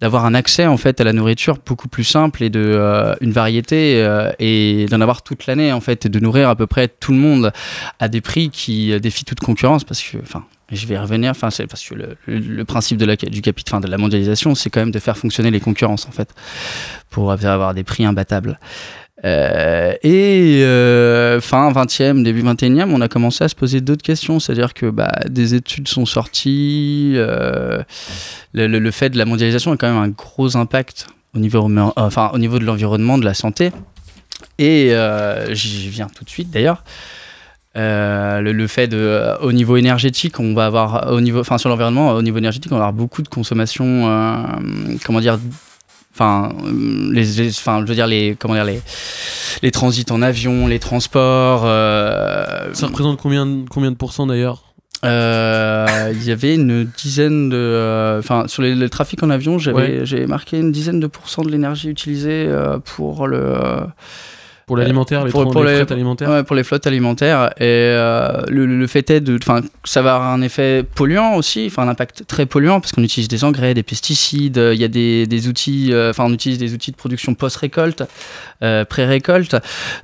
d'avoir 0.00 0.26
un 0.26 0.34
accès 0.34 0.66
en 0.66 0.76
fait 0.76 1.00
à 1.00 1.04
la 1.04 1.12
nourriture 1.12 1.56
beaucoup 1.64 1.88
plus 1.88 2.02
simple 2.04 2.42
et 2.42 2.50
de 2.50 3.14
une 3.20 3.30
variété 3.30 4.04
et 4.40 4.86
d'en 4.90 5.00
avoir 5.00 5.22
toute 5.22 5.46
l'année 5.46 5.72
en 5.72 5.80
fait 5.80 6.04
et 6.06 6.08
de 6.08 6.18
nourrir 6.18 6.48
à 6.50 6.56
peu 6.56 6.66
près 6.66 6.88
tout 6.88 7.12
le 7.12 7.18
monde 7.18 7.52
à 8.00 8.08
des 8.08 8.20
prix 8.20 8.50
qui 8.50 8.98
défient 9.00 9.24
toute 9.24 9.40
concurrence 9.40 9.84
parce 9.84 10.02
que 10.02 10.18
enfin 10.20 10.44
je 10.70 10.86
vais 10.86 10.98
revenir 10.98 11.30
enfin 11.30 11.48
parce 11.68 11.86
que 11.86 11.94
le, 12.26 12.64
principe 12.64 12.98
de 12.98 13.04
la 13.04 13.16
du 13.16 13.42
capit 13.42 13.64
de 13.64 13.86
la 13.86 13.98
mondialisation 13.98 14.54
c'est 14.54 14.70
quand 14.70 14.80
même 14.80 14.90
de 14.90 14.98
faire 14.98 15.16
fonctionner 15.16 15.50
les 15.50 15.60
concurrences 15.60 16.06
en 16.06 16.10
fait 16.12 16.30
pour 17.10 17.30
avoir 17.32 17.74
des 17.74 17.84
prix 17.84 18.04
imbattables 18.04 18.58
euh, 19.24 19.94
et 20.02 20.62
euh, 20.64 21.40
fin 21.40 21.72
20e, 21.72 22.22
début 22.22 22.42
21e, 22.42 22.90
on 22.90 23.00
a 23.00 23.08
commencé 23.08 23.42
à 23.44 23.48
se 23.48 23.54
poser 23.54 23.80
d'autres 23.80 24.02
questions. 24.02 24.38
C'est-à-dire 24.38 24.74
que 24.74 24.90
bah, 24.90 25.12
des 25.28 25.54
études 25.54 25.88
sont 25.88 26.04
sorties. 26.04 27.12
euh, 27.14 27.82
le, 28.52 28.66
le- 28.66 28.90
fait 28.90 29.10
de 29.10 29.16
la 29.18 29.24
mondialisation 29.24 29.72
a 29.72 29.76
quand 29.76 29.88
même 29.88 30.02
un 30.02 30.08
gros 30.08 30.56
impact 30.56 31.06
au 31.34 31.38
niveau, 31.38 31.68
enfin, 31.96 32.30
au 32.34 32.38
niveau 32.38 32.58
de 32.58 32.64
l'environnement, 32.64 33.16
de 33.16 33.24
la 33.24 33.34
santé. 33.34 33.72
Et 34.58 34.92
euh, 34.92 35.54
j'y 35.54 35.88
viens 35.88 36.08
tout 36.14 36.24
de 36.24 36.30
suite 36.30 36.50
d'ailleurs. 36.50 36.84
Euh, 37.76 38.40
le, 38.40 38.52
le 38.52 38.66
fait 38.68 38.86
de, 38.86 38.96
euh, 38.96 39.36
au 39.38 39.50
niveau 39.52 39.76
énergétique, 39.76 40.38
on 40.38 40.54
va 40.54 40.66
avoir, 40.66 41.10
au 41.12 41.20
niveau, 41.20 41.40
enfin 41.40 41.58
sur 41.58 41.68
l'environnement, 41.68 42.10
au 42.12 42.22
niveau 42.22 42.38
énergétique, 42.38 42.70
on 42.70 42.76
va 42.76 42.82
avoir 42.82 42.92
beaucoup 42.92 43.20
de 43.22 43.28
consommation, 43.28 43.84
euh, 44.08 44.36
comment 45.04 45.18
dire, 45.18 45.40
enfin, 46.14 46.52
les, 47.10 47.48
enfin, 47.48 47.80
je 47.82 47.86
veux 47.86 47.94
dire 47.96 48.06
les, 48.06 48.36
comment 48.38 48.54
dire 48.54 48.64
les, 48.64 48.80
les 49.62 49.70
transits 49.72 50.06
en 50.10 50.22
avion, 50.22 50.68
les 50.68 50.78
transports. 50.78 51.62
Ça 51.62 52.86
représente 52.86 53.18
combien, 53.20 53.44
de- 53.44 53.68
combien 53.68 53.90
de 53.90 53.96
pourcents 53.96 54.26
d'ailleurs? 54.28 54.62
Il 55.02 55.08
y 56.24 56.30
avait 56.30 56.54
une 56.54 56.84
dizaine 56.96 57.48
de. 57.50 58.16
Enfin, 58.20 58.44
sur 58.46 58.62
les- 58.62 58.74
le 58.76 58.88
trafic 58.88 59.22
en 59.22 59.30
avion, 59.30 59.58
j'avais 59.58 59.98
Ouais. 59.98 60.00
j'ai 60.04 60.26
marqué 60.26 60.58
une 60.58 60.70
dizaine 60.72 60.98
de 61.00 61.06
pourcents 61.08 61.42
de 61.42 61.50
l'énergie 61.50 61.88
utilisée 61.90 62.48
pour 62.84 63.26
le. 63.26 63.56
Euh, 64.64 64.66
Pour 64.66 64.76
l'alimentaire, 64.78 65.24
les, 65.24 65.30
pour, 65.30 65.42
tran- 65.42 65.50
pour 65.52 65.62
les 65.64 65.74
frettes 65.76 65.92
alimentaires 65.92 66.30
ouais, 66.30 66.42
pour 66.42 66.56
les 66.56 66.64
flottes 66.64 66.86
alimentaires. 66.86 67.50
Et 67.58 67.62
euh, 67.64 68.42
le, 68.48 68.64
le 68.64 68.86
fait 68.86 69.10
est 69.10 69.20
de. 69.20 69.36
Enfin, 69.36 69.60
ça 69.84 70.00
va 70.00 70.14
avoir 70.14 70.32
un 70.32 70.40
effet 70.40 70.82
polluant 70.94 71.34
aussi, 71.36 71.66
enfin, 71.66 71.82
un 71.82 71.88
impact 71.88 72.24
très 72.26 72.46
polluant 72.46 72.80
parce 72.80 72.92
qu'on 72.92 73.02
utilise 73.02 73.28
des 73.28 73.44
engrais, 73.44 73.74
des 73.74 73.82
pesticides, 73.82 74.58
il 74.72 74.80
y 74.80 74.84
a 74.84 74.88
des, 74.88 75.26
des 75.26 75.48
outils. 75.48 75.92
euh, 75.92 76.10
Enfin, 76.10 76.24
on 76.26 76.32
utilise 76.32 76.58
des 76.58 76.72
outils 76.72 76.90
de 76.92 76.96
production 76.96 77.34
post-récolte, 77.34 78.04
euh, 78.62 78.84
pré-récolte 78.86 79.56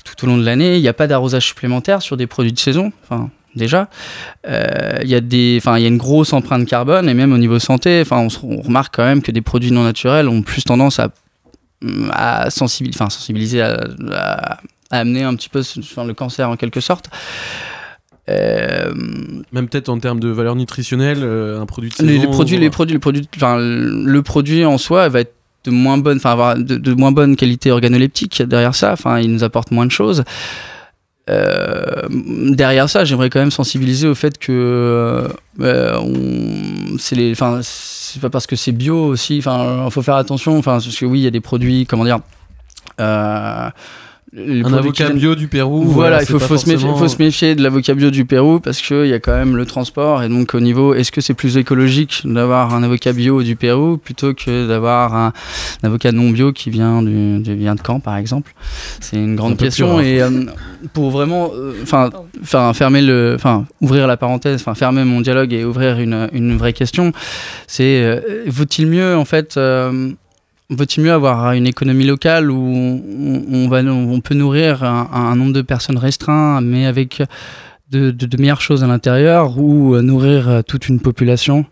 tout 0.04 0.24
au 0.24 0.28
long 0.28 0.36
de 0.36 0.44
l'année. 0.44 0.76
Il 0.76 0.82
n'y 0.82 0.88
a 0.88 0.92
pas 0.92 1.06
d'arrosage 1.06 1.46
supplémentaire 1.46 2.02
sur 2.02 2.16
des 2.18 2.26
produits 2.26 2.52
de 2.52 2.58
saison. 2.58 2.92
Enfin, 3.08 3.30
déjà. 3.56 3.88
Euh, 4.46 4.98
Il 5.02 5.08
y 5.08 5.14
a 5.14 5.20
des, 5.20 5.60
y 5.64 5.68
a 5.68 5.78
une 5.88 5.96
grosse 5.96 6.32
empreinte 6.32 6.66
carbone 6.68 7.08
et 7.08 7.14
même 7.14 7.32
au 7.32 7.38
niveau 7.38 7.58
santé, 7.58 8.02
on, 8.10 8.28
se- 8.28 8.38
on 8.42 8.60
remarque 8.60 8.94
quand 8.96 9.04
même 9.04 9.22
que 9.22 9.32
des 9.32 9.40
produits 9.40 9.72
non 9.72 9.82
naturels 9.84 10.28
ont 10.28 10.42
plus 10.42 10.62
tendance 10.64 10.98
à, 11.00 11.08
à 12.12 12.50
sensibiliser, 12.50 12.98
enfin, 13.00 13.10
sensibiliser 13.10 13.62
à, 13.62 13.80
à- 14.12 14.58
à 14.92 14.98
amener 14.98 15.22
un 15.22 15.34
petit 15.36 15.48
peu 15.48 15.60
enfin, 15.78 16.04
le 16.04 16.14
cancer 16.14 16.48
en 16.50 16.56
quelque 16.56 16.80
sorte. 16.80 17.10
Euh, 18.28 18.92
Même 19.52 19.68
peut-être 19.68 19.88
en 19.88 19.98
termes 19.98 20.20
de 20.20 20.28
valeur 20.28 20.54
nutritionnelle, 20.56 21.18
euh, 21.22 21.60
un 21.60 21.66
produit 21.66 21.90
de 21.90 21.94
saison. 21.94 22.08
les, 22.08 22.18
les 22.18 22.26
produits, 22.26 22.56
voilà. 22.56 22.64
les 22.66 22.70
produits, 22.70 22.94
le 22.94 23.00
produit, 23.00 23.28
enfin, 23.36 23.56
le 23.58 24.22
produit 24.22 24.64
en 24.64 24.78
soi 24.78 25.08
va 25.08 25.20
être 25.20 25.34
de 25.64 25.70
moins 25.70 25.98
bonne, 25.98 26.16
enfin 26.18 26.30
avoir 26.32 26.56
de, 26.56 26.76
de 26.76 26.92
moins 26.94 27.12
bonne 27.12 27.36
qualité 27.36 27.70
organoleptique 27.70 28.42
derrière 28.42 28.74
ça. 28.74 28.92
Enfin, 28.92 29.20
il 29.20 29.32
nous 29.32 29.44
apporte 29.44 29.70
moins 29.72 29.86
de 29.86 29.90
choses. 29.90 30.24
Euh, 31.30 32.08
derrière 32.10 32.88
ça, 32.90 33.04
j'aimerais 33.04 33.30
quand 33.30 33.38
même 33.38 33.50
sensibiliser 33.52 34.08
au 34.08 34.14
fait 34.16 34.36
que 34.38 35.28
euh, 35.60 35.98
on- 35.98 36.98
c'est 36.98 37.34
c'est 37.62 38.20
pas 38.20 38.30
parce 38.30 38.46
que 38.48 38.56
c'est 38.56 38.72
bio 38.72 39.04
aussi. 39.06 39.38
Enfin, 39.38 39.84
il 39.86 39.90
faut 39.92 40.02
faire 40.02 40.16
attention. 40.16 40.60
Parce 40.60 40.86
que 40.96 41.06
oui, 41.06 41.20
il 41.20 41.22
y 41.22 41.26
a 41.26 41.30
des 41.30 41.40
produits, 41.40 41.86
comment 41.86 42.04
dire. 42.04 42.18
euh, 43.00 43.70
Un 44.36 44.72
avocat 44.74 45.06
viennent- 45.06 45.18
bio 45.18 45.34
du 45.34 45.48
Pérou, 45.48 45.82
Voilà, 45.82 46.22
il 46.22 46.26
faut, 46.26 46.38
se 46.38 46.44
méfier, 46.52 46.76
forcément- 46.76 46.96
faut 46.96 47.08
se 47.08 47.16
méfier 47.20 47.56
de 47.56 47.62
l'avocat 47.64 47.94
bio 47.94 48.10
du 48.10 48.24
Pérou 48.24 48.60
parce 48.60 48.80
qu'il 48.80 49.06
y 49.06 49.12
a 49.12 49.18
quand 49.18 49.34
même 49.36 49.56
le 49.56 49.66
transport. 49.66 50.22
Et 50.22 50.28
donc, 50.28 50.54
au 50.54 50.60
niveau, 50.60 50.94
est-ce 50.94 51.10
que 51.10 51.20
c'est 51.20 51.34
plus 51.34 51.56
écologique 51.56 52.22
d'avoir 52.24 52.72
un 52.72 52.84
avocat 52.84 53.12
bio 53.12 53.42
du 53.42 53.56
Pérou 53.56 53.96
plutôt 53.96 54.32
que 54.32 54.68
d'avoir 54.68 55.14
un, 55.16 55.32
un 55.82 55.86
avocat 55.88 56.12
non 56.12 56.30
bio 56.30 56.52
qui 56.52 56.70
vient, 56.70 57.02
du, 57.02 57.40
du- 57.40 57.56
vient 57.56 57.74
de 57.74 57.80
Caen, 57.84 57.98
par 57.98 58.16
exemple? 58.16 58.54
C'est 59.00 59.16
une 59.16 59.32
Un 59.32 59.34
grande 59.34 59.56
question. 59.56 60.00
Et 60.00 60.22
euh, 60.22 60.44
pour 60.92 61.10
vraiment 61.10 61.50
euh, 61.52 61.72
enfin 61.82 62.72
fermer 62.72 63.02
le, 63.02 63.32
enfin 63.34 63.66
ouvrir 63.80 64.06
la 64.06 64.16
parenthèse, 64.16 64.60
enfin 64.60 64.74
fermer 64.74 65.02
mon 65.04 65.20
dialogue 65.22 65.52
et 65.52 65.64
ouvrir 65.64 65.98
une, 65.98 66.28
une 66.32 66.56
vraie 66.56 66.72
question, 66.72 67.12
c'est 67.66 68.02
euh, 68.04 68.20
vaut-il 68.46 68.86
mieux 68.86 69.16
en 69.16 69.24
fait 69.24 69.56
euh, 69.56 70.10
Vaut-il 70.70 71.02
mieux 71.02 71.12
avoir 71.12 71.52
une 71.52 71.66
économie 71.66 72.06
locale 72.06 72.50
où 72.50 72.56
on, 72.64 74.20
peut 74.20 74.34
nourrir 74.34 74.84
un, 74.84 75.36
nombre 75.36 75.52
de 75.52 75.62
personnes 75.62 75.98
restreint, 75.98 76.60
mais 76.60 76.86
avec 76.86 77.22
de, 77.90 78.36
meilleures 78.38 78.60
choses 78.60 78.84
à 78.84 78.86
l'intérieur, 78.86 79.58
ou 79.58 80.00
nourrir 80.00 80.62
toute 80.66 80.88
une 80.88 81.00
population? 81.00 81.66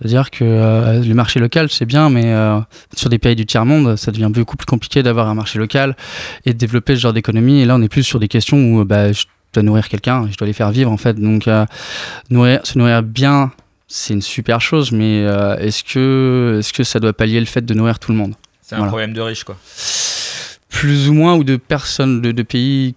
C'est-à-dire 0.00 0.30
que 0.30 0.44
euh, 0.44 1.02
le 1.02 1.14
marché 1.14 1.40
local, 1.40 1.68
c'est 1.68 1.84
bien, 1.84 2.08
mais 2.08 2.32
euh, 2.32 2.58
sur 2.96 3.10
des 3.10 3.18
pays 3.18 3.36
du 3.36 3.44
tiers-monde, 3.44 3.96
ça 3.96 4.10
devient 4.10 4.30
beaucoup 4.32 4.56
plus 4.56 4.66
compliqué 4.66 5.02
d'avoir 5.02 5.28
un 5.28 5.34
marché 5.34 5.58
local 5.58 5.94
et 6.46 6.54
de 6.54 6.58
développer 6.58 6.94
ce 6.94 7.00
genre 7.00 7.12
d'économie. 7.12 7.60
Et 7.60 7.66
là, 7.66 7.76
on 7.76 7.82
est 7.82 7.88
plus 7.88 8.02
sur 8.02 8.18
des 8.18 8.28
questions 8.28 8.56
où 8.56 8.84
bah, 8.86 9.12
je 9.12 9.24
dois 9.52 9.62
nourrir 9.62 9.88
quelqu'un, 9.88 10.26
je 10.30 10.38
dois 10.38 10.46
les 10.46 10.54
faire 10.54 10.70
vivre 10.70 10.90
en 10.90 10.96
fait. 10.96 11.20
Donc, 11.20 11.48
euh, 11.48 11.66
se 12.30 12.78
nourrir 12.78 13.02
bien, 13.02 13.52
c'est 13.92 14.14
une 14.14 14.22
super 14.22 14.60
chose, 14.60 14.92
mais 14.92 15.24
euh, 15.26 15.56
est-ce 15.58 15.82
que, 15.82 16.60
est 16.60 16.72
que 16.72 16.84
ça 16.84 17.00
doit 17.00 17.12
pallier 17.12 17.40
le 17.40 17.46
fait 17.46 17.62
de 17.64 17.74
nourrir 17.74 17.98
tout 17.98 18.12
le 18.12 18.18
monde? 18.18 18.34
C'est 18.62 18.76
un 18.76 18.78
Voilà. 18.78 18.90
problème 18.90 19.12
de 19.12 19.20
riche, 19.20 19.42
quoi. 19.42 19.56
Plus 20.68 21.08
ou 21.08 21.12
moins, 21.14 21.34
ou 21.34 21.42
de 21.42 21.56
personnes, 21.56 22.22
de, 22.22 22.30
de 22.30 22.42
pays 22.44 22.94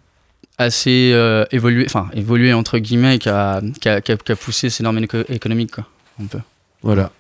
assez 0.59 1.11
euh, 1.13 1.45
évolués, 1.51 1.85
enfin 1.87 2.09
évolués 2.13 2.53
entre 2.53 2.77
guillemets, 2.77 3.17
qui 3.17 3.27
a, 3.29 3.59
qui 3.81 3.89
a- 3.89 3.99
qui 4.01 4.11
a- 4.11 4.17
qui 4.17 4.31
a 4.31 4.35
poussé 4.35 4.69
ces 4.69 4.83
normes 4.83 4.99
éco- 5.03 5.25
économiques, 5.29 5.71
quoi. 5.71 5.87
Un 6.21 6.27
peu. 6.27 6.37
Voilà. 6.83 7.11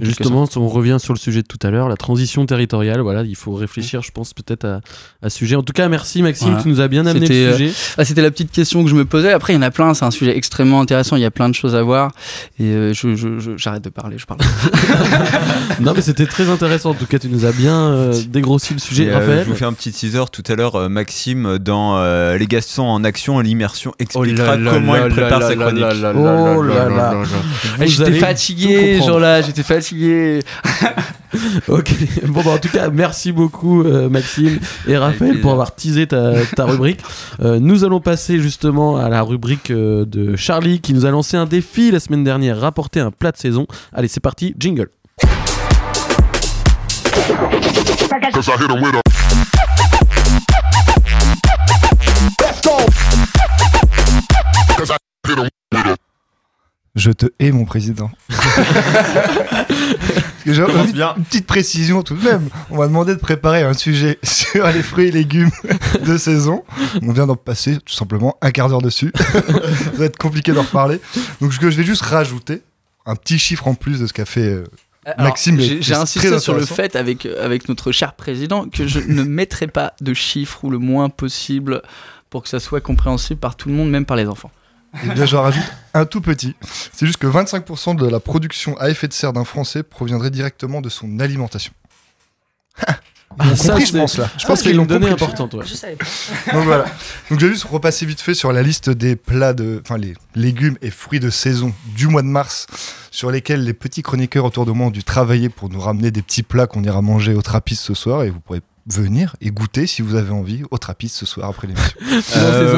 Justement, 0.00 0.48
on 0.56 0.68
revient 0.68 0.96
sur 0.98 1.12
le 1.12 1.18
sujet 1.18 1.42
de 1.42 1.46
tout 1.46 1.58
à 1.62 1.70
l'heure, 1.70 1.88
la 1.88 1.96
transition 1.96 2.44
territoriale. 2.46 3.00
Voilà, 3.00 3.22
il 3.22 3.36
faut 3.36 3.52
réfléchir, 3.52 4.02
je 4.02 4.10
pense, 4.10 4.32
peut-être 4.34 4.64
à, 4.64 4.80
à 5.22 5.30
ce 5.30 5.36
sujet. 5.38 5.54
En 5.54 5.62
tout 5.62 5.72
cas, 5.72 5.88
merci 5.88 6.22
Maxime, 6.22 6.48
Voilà. 6.48 6.62
tu 6.62 6.68
nous 6.68 6.80
as 6.80 6.88
bien 6.88 7.06
amené 7.06 7.26
C'était, 7.26 7.44
le 7.44 7.50
euh, 7.52 7.56
sujet. 7.56 7.72
ah, 7.98 8.04
C'était 8.04 8.22
la 8.22 8.30
petite 8.30 8.50
question 8.50 8.82
que 8.82 8.90
je 8.90 8.94
me 8.94 9.04
posais. 9.04 9.32
Après, 9.32 9.52
il 9.52 9.56
y 9.56 9.58
en 9.58 9.62
a 9.62 9.70
plein. 9.70 9.94
C'est 9.94 10.04
un 10.04 10.10
sujet 10.10 10.36
extrêmement 10.36 10.80
intéressant. 10.80 11.16
Il 11.16 11.22
y 11.22 11.24
a 11.26 11.30
plein 11.30 11.48
de 11.48 11.54
choses 11.54 11.74
à 11.76 11.82
voir. 11.82 12.10
Et 12.58 12.64
euh, 12.64 12.92
je- 12.94 13.14
je- 13.14 13.38
je- 13.38 13.56
j'arrête 13.56 13.84
de 13.84 13.90
parler. 13.90 14.16
Je 14.18 14.26
parle. 14.26 14.40
non, 15.80 15.92
mais 15.94 16.02
c'était 16.02 16.26
très 16.26 16.48
intéressant. 16.48 16.90
En 16.90 16.94
tout 16.94 17.06
cas, 17.06 17.18
tu 17.18 17.28
nous 17.28 17.44
as 17.44 17.52
bien 17.52 17.76
euh, 17.92 18.14
dégrossi 18.28 18.72
le 18.74 18.80
sujet. 18.80 19.04
Et, 19.04 19.10
euh, 19.10 19.18
Raphaël 19.18 19.44
je 19.44 19.50
vous 19.50 19.56
fais 19.56 19.64
un 19.64 19.72
petit 19.72 19.92
teaser 19.92 20.24
tout 20.32 20.42
à 20.48 20.54
l'heure. 20.54 20.74
euh, 20.76 20.88
Maxime, 20.88 21.58
dans 21.58 21.98
euh, 21.98 22.36
Les 22.38 22.46
Gastons 22.46 22.86
en 22.88 23.04
action 23.04 23.40
et 23.40 23.44
l'immersion, 23.44 23.92
expliquera 23.98 24.56
là 24.56 24.70
comment 24.72 24.94
là 24.94 25.06
il 25.08 25.12
prépare 25.12 25.40
là 25.40 25.48
sa 25.48 25.54
là 25.54 25.64
chronique. 25.66 25.82
là 25.82 25.94
là 25.94 26.12
Oh 26.56 26.62
là 26.62 26.88
là. 26.88 27.14
J'étais 27.84 28.12
fatigué, 28.14 28.98
genre 29.00 29.20
là. 29.20 29.42
J'étais 29.42 29.62
fatigué. 29.62 29.81
Ok, 31.68 31.94
bon 32.26 32.42
bah 32.44 32.52
en 32.52 32.58
tout 32.58 32.68
cas 32.68 32.90
merci 32.90 33.32
beaucoup 33.32 33.82
euh, 33.82 34.08
Maxime 34.10 34.58
et 34.86 34.96
Raphaël 34.96 35.40
pour 35.40 35.52
avoir 35.52 35.74
teasé 35.74 36.06
ta, 36.06 36.44
ta 36.54 36.64
rubrique. 36.66 37.00
Euh, 37.40 37.58
nous 37.58 37.84
allons 37.84 38.00
passer 38.00 38.38
justement 38.38 38.96
à 38.96 39.08
la 39.08 39.22
rubrique 39.22 39.70
euh, 39.70 40.04
de 40.04 40.36
Charlie 40.36 40.80
qui 40.80 40.92
nous 40.92 41.06
a 41.06 41.10
lancé 41.10 41.36
un 41.36 41.46
défi 41.46 41.90
la 41.90 42.00
semaine 42.00 42.24
dernière, 42.24 42.60
rapporter 42.60 43.00
un 43.00 43.10
plat 43.10 43.32
de 43.32 43.38
saison. 43.38 43.66
Allez 43.92 44.08
c'est 44.08 44.20
parti, 44.20 44.54
jingle. 44.58 44.88
Je 56.94 57.10
te 57.10 57.26
hais, 57.38 57.52
mon 57.52 57.64
président. 57.64 58.10
J'ai 60.46 60.62
envie- 60.62 60.92
bien. 60.92 61.14
Une 61.16 61.24
petite 61.24 61.46
précision 61.46 62.02
tout 62.02 62.14
de 62.16 62.22
même. 62.24 62.48
On 62.70 62.78
m'a 62.78 62.86
demandé 62.86 63.14
de 63.14 63.18
préparer 63.20 63.62
un 63.62 63.72
sujet 63.72 64.18
sur 64.24 64.66
les 64.66 64.82
fruits 64.82 65.08
et 65.08 65.10
légumes 65.12 65.50
de 66.04 66.16
saison. 66.18 66.64
On 67.02 67.12
vient 67.12 67.26
d'en 67.26 67.36
passer 67.36 67.78
tout 67.78 67.94
simplement 67.94 68.36
un 68.42 68.50
quart 68.50 68.68
d'heure 68.68 68.82
dessus. 68.82 69.12
Ça 69.16 69.40
va 69.94 70.04
être 70.04 70.18
compliqué 70.18 70.52
d'en 70.52 70.62
reparler. 70.62 71.00
Donc, 71.40 71.54
ce 71.54 71.58
que 71.60 71.70
je 71.70 71.76
vais 71.76 71.84
juste 71.84 72.02
rajouter, 72.02 72.62
un 73.06 73.16
petit 73.16 73.38
chiffre 73.38 73.68
en 73.68 73.74
plus 73.74 74.00
de 74.00 74.06
ce 74.06 74.12
qu'a 74.12 74.24
fait 74.26 74.40
euh, 74.48 74.64
Alors, 75.06 75.28
Maxime. 75.28 75.58
j'ai- 75.60 75.94
insisté 75.94 76.38
sur 76.40 76.54
le 76.54 76.66
fait 76.66 76.94
avec, 76.96 77.24
euh, 77.24 77.42
avec 77.44 77.68
notre 77.68 77.90
cher 77.92 78.12
président 78.14 78.68
que 78.68 78.86
je 78.86 78.98
ne 79.00 79.22
mettrai 79.22 79.66
pas 79.68 79.94
de 80.00 80.12
chiffres 80.12 80.64
ou 80.64 80.70
le 80.70 80.78
moins 80.78 81.08
possible 81.08 81.82
pour 82.30 82.42
que 82.42 82.48
ça 82.48 82.60
soit 82.60 82.80
compréhensible 82.80 83.40
par 83.40 83.56
tout 83.56 83.68
le 83.68 83.74
monde, 83.76 83.90
même 83.90 84.04
par 84.04 84.16
les 84.16 84.26
enfants. 84.26 84.50
Eh 85.04 85.08
bien, 85.14 85.24
je 85.26 85.36
rajoute 85.36 85.64
un 85.94 86.04
tout 86.04 86.20
petit. 86.20 86.54
C'est 86.92 87.06
juste 87.06 87.18
que 87.18 87.26
25% 87.26 87.96
de 87.96 88.06
la 88.06 88.20
production 88.20 88.76
à 88.78 88.90
effet 88.90 89.08
de 89.08 89.12
serre 89.12 89.32
d'un 89.32 89.44
Français 89.44 89.82
proviendrait 89.82 90.30
directement 90.30 90.80
de 90.80 90.88
son 90.88 91.18
alimentation. 91.20 91.72
Ils 93.42 93.48
l'ont 93.48 93.56
Ça, 93.56 93.68
compris, 93.68 93.86
je 93.86 93.92
c'est- 93.92 93.98
pense 93.98 94.18
là. 94.18 94.30
Je 94.36 94.42
ça, 94.42 94.48
pense 94.48 94.58
c'est 94.58 94.64
qu'ils 94.66 94.76
l'ont 94.76 94.84
donnée 94.84 95.08
compris. 95.08 95.24
importante, 95.24 95.54
ouais. 95.54 95.64
Je 95.66 95.74
savais. 95.74 95.96
Donc 96.52 96.64
voilà. 96.64 96.84
Donc 97.30 97.40
je 97.40 97.46
vais 97.46 97.52
juste 97.52 97.64
repasser 97.64 98.04
vite 98.04 98.20
fait 98.20 98.34
sur 98.34 98.52
la 98.52 98.62
liste 98.62 98.90
des 98.90 99.16
plats 99.16 99.54
de, 99.54 99.80
enfin 99.82 99.96
les 99.96 100.12
légumes 100.34 100.76
et 100.82 100.90
fruits 100.90 101.20
de 101.20 101.30
saison 101.30 101.72
du 101.96 102.08
mois 102.08 102.20
de 102.20 102.26
mars, 102.26 102.66
sur 103.10 103.30
lesquels 103.30 103.64
les 103.64 103.72
petits 103.72 104.02
chroniqueurs 104.02 104.44
autour 104.44 104.66
de 104.66 104.72
moi 104.72 104.88
ont 104.88 104.90
dû 104.90 105.02
travailler 105.02 105.48
pour 105.48 105.70
nous 105.70 105.80
ramener 105.80 106.10
des 106.10 106.20
petits 106.20 106.42
plats 106.42 106.66
qu'on 106.66 106.82
ira 106.84 107.00
manger 107.00 107.32
au 107.34 107.40
trappiste 107.40 107.82
ce 107.84 107.94
soir 107.94 108.22
et 108.24 108.28
vous 108.28 108.40
pourrez 108.40 108.60
venir 108.86 109.36
et 109.40 109.50
goûter 109.50 109.86
si 109.86 110.02
vous 110.02 110.16
avez 110.16 110.32
envie 110.32 110.62
au 110.72 110.78
trappiste 110.78 111.16
ce 111.16 111.24
soir 111.26 111.48
après 111.48 111.66
l'émission. 111.68 111.92
Euh, 112.36 112.76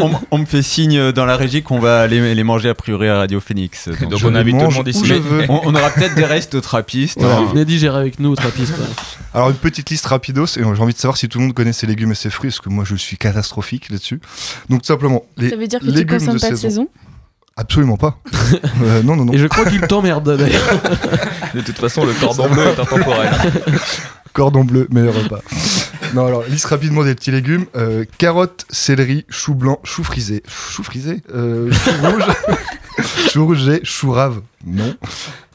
on, 0.00 0.04
on- 0.06 0.20
on 0.30 0.38
me 0.38 0.44
fait 0.44 0.62
signe 0.62 1.12
dans 1.12 1.24
la 1.24 1.36
régie 1.36 1.62
qu'on 1.62 1.78
va 1.78 2.00
aller 2.00 2.34
les 2.34 2.44
manger 2.44 2.68
a 2.68 2.74
priori 2.74 3.08
à 3.08 3.16
Radio 3.18 3.40
Phoenix. 3.40 3.88
Donc 4.10 4.16
je 4.16 4.26
on 4.26 4.34
invite 4.34 4.58
tout 4.58 4.66
le 4.68 4.74
monde 4.74 4.86
où 4.86 4.90
ici. 4.90 5.04
je 5.04 5.14
Mais- 5.14 5.20
veux. 5.20 5.44
On, 5.48 5.60
on 5.64 5.74
aura 5.74 5.90
peut-être 5.90 6.14
des 6.14 6.24
restes 6.24 6.54
au 6.54 6.60
trappiste. 6.60 7.18
Voilà, 7.20 7.38
hein. 7.38 7.46
venez 7.50 7.64
digérer 7.64 7.98
avec 7.98 8.20
nous 8.20 8.30
au 8.30 8.36
trappiste. 8.36 8.74
Alors 9.34 9.50
une 9.50 9.56
petite 9.56 9.90
liste 9.90 10.06
rapidos 10.06 10.46
et 10.56 10.60
j'ai 10.62 10.64
envie 10.64 10.94
de 10.94 10.98
savoir 10.98 11.16
si 11.16 11.28
tout 11.28 11.38
le 11.38 11.44
monde 11.46 11.54
connaît 11.54 11.72
ses 11.72 11.86
légumes 11.86 12.12
et 12.12 12.16
ses 12.16 12.30
fruits 12.30 12.50
parce 12.50 12.60
que 12.60 12.68
moi 12.68 12.84
je 12.86 12.94
suis 12.96 13.16
catastrophique 13.16 13.90
là-dessus. 13.90 14.20
Donc 14.68 14.82
tout 14.82 14.86
simplement 14.86 15.22
les 15.36 15.50
Ça 15.50 15.56
veut 15.56 15.66
dire 15.66 15.80
que 15.80 15.84
tu 15.86 15.90
légumes 15.92 16.18
consommes 16.18 16.36
de 16.36 16.40
pas 16.40 16.50
de 16.50 16.54
saison. 16.56 16.68
saison? 16.68 16.88
Absolument 17.56 17.96
pas. 17.98 18.18
Euh, 18.82 19.02
non 19.02 19.16
non 19.16 19.24
non. 19.26 19.32
Et 19.34 19.38
je 19.38 19.46
crois 19.46 19.64
qu'il 19.66 19.80
t'emmerde 19.82 20.36
d'ailleurs. 20.36 20.80
De 21.54 21.60
toute 21.60 21.76
façon, 21.78 22.04
le 22.06 22.12
cordon 22.14 22.48
bleu 22.48 22.62
est 22.66 22.80
intemporel. 22.80 23.30
Cordon 24.32 24.64
bleu, 24.64 24.86
meilleur 24.90 25.14
repas. 25.14 25.40
non, 26.14 26.26
alors, 26.26 26.42
liste 26.44 26.66
rapidement 26.66 27.04
des 27.04 27.14
petits 27.14 27.30
légumes. 27.30 27.66
Euh, 27.76 28.04
carottes, 28.18 28.64
céleri, 28.70 29.24
chou 29.28 29.54
blanc, 29.54 29.78
chou 29.84 30.02
frisé. 30.04 30.42
Chou 30.48 30.82
frisé 30.82 31.22
euh, 31.34 31.70
Chou 31.72 31.90
rouge 32.10 32.24
Chou 33.32 33.46
rouge, 33.46 33.58
j'ai 33.64 33.84
chou 33.84 34.10
rave. 34.12 34.40
Non. 34.66 34.94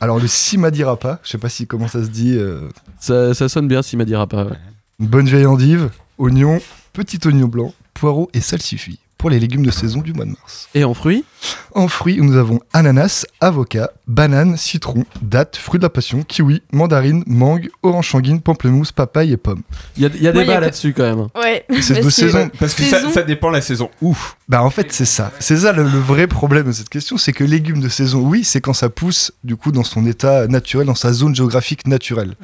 Alors, 0.01 0.19
le 0.19 0.27
simadirapa, 0.27 1.19
je 1.23 1.29
sais 1.29 1.37
pas 1.37 1.49
si 1.49 1.65
comment 1.67 1.87
ça 1.87 2.03
se 2.03 2.09
dit. 2.09 2.35
euh, 2.37 2.69
Ça, 2.99 3.33
ça 3.33 3.49
sonne 3.49 3.67
bien 3.67 3.81
s'il 3.81 3.97
m'a 3.97 4.05
dira 4.05 4.27
pas. 4.27 4.43
ouais. 4.45 4.57
une 4.99 5.07
bonne 5.07 5.27
vieille 5.27 5.45
endive, 5.45 5.89
oignon, 6.17 6.59
petit 6.93 7.19
oignon 7.25 7.47
blanc, 7.47 7.73
poireau 7.93 8.29
et 8.33 8.41
salsifis 8.41 8.99
pour 9.17 9.29
les 9.29 9.39
légumes 9.39 9.65
de 9.65 9.71
saison 9.71 10.01
du 10.01 10.13
mois 10.13 10.25
de 10.25 10.31
mars. 10.31 10.69
Et 10.75 10.83
en 10.83 10.93
fruits? 10.93 11.25
En 11.73 11.87
fruits, 11.87 12.19
nous 12.21 12.37
avons 12.37 12.59
ananas, 12.73 13.25
avocat, 13.41 13.89
banane, 14.07 14.57
citron, 14.57 15.05
date, 15.21 15.57
fruits 15.57 15.79
de 15.79 15.83
la 15.85 15.89
passion, 15.89 16.23
kiwi, 16.23 16.61
mandarine, 16.71 17.23
mangue, 17.27 17.69
orange 17.83 18.11
sanguine, 18.11 18.41
pamplemousse, 18.41 18.91
papaye 18.91 19.31
et 19.33 19.37
pomme. 19.37 19.63
Il 19.95 20.03
y 20.03 20.05
a, 20.05 20.09
y 20.21 20.27
a 20.27 20.31
débat 20.31 20.59
là-dessus 20.59 20.93
quand 20.93 21.03
même. 21.03 21.27
Ouais. 21.35 21.65
C'est 21.81 22.01
de 22.03 22.09
saison. 22.09 22.49
Parce 22.59 22.75
que 22.75 22.83
Saison. 22.83 23.07
ça, 23.09 23.13
ça 23.15 23.23
dépend 23.23 23.49
la 23.49 23.61
saison. 23.61 23.89
Ouf. 24.01 24.37
Bah 24.47 24.63
en 24.63 24.69
fait 24.69 24.91
c'est 24.91 25.05
ça. 25.05 25.31
C'est 25.39 25.57
ça 25.57 25.71
le, 25.73 25.83
le 25.83 25.99
vrai 25.99 26.27
problème 26.27 26.67
de 26.67 26.71
cette 26.71 26.89
question, 26.89 27.17
c'est 27.17 27.33
que 27.33 27.43
légumes 27.43 27.81
de 27.81 27.89
saison, 27.89 28.19
oui, 28.21 28.43
c'est 28.43 28.61
quand 28.61 28.73
ça 28.73 28.89
pousse 28.89 29.31
du 29.43 29.55
coup 29.55 29.71
dans 29.71 29.83
son 29.83 30.05
état 30.05 30.47
naturel, 30.47 30.87
dans 30.87 30.95
sa 30.95 31.11
zone 31.13 31.35
géographique 31.35 31.87
naturelle. 31.87 32.35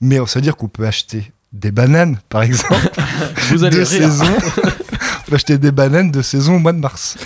Mais 0.00 0.16
ça 0.26 0.38
veut 0.38 0.40
dire 0.42 0.56
qu'on 0.56 0.68
peut 0.68 0.86
acheter 0.86 1.32
des 1.52 1.70
bananes, 1.70 2.18
par 2.30 2.42
exemple, 2.42 2.74
Vous 3.50 3.62
allez 3.64 3.76
de 3.78 3.82
rire. 3.84 3.86
saison. 4.10 4.24
peut 5.32 5.36
acheter 5.36 5.58
des 5.58 5.72
bananes 5.72 6.10
de 6.10 6.22
saison 6.22 6.56
au 6.56 6.58
mois 6.58 6.72
de 6.72 6.78
mars. 6.78 7.16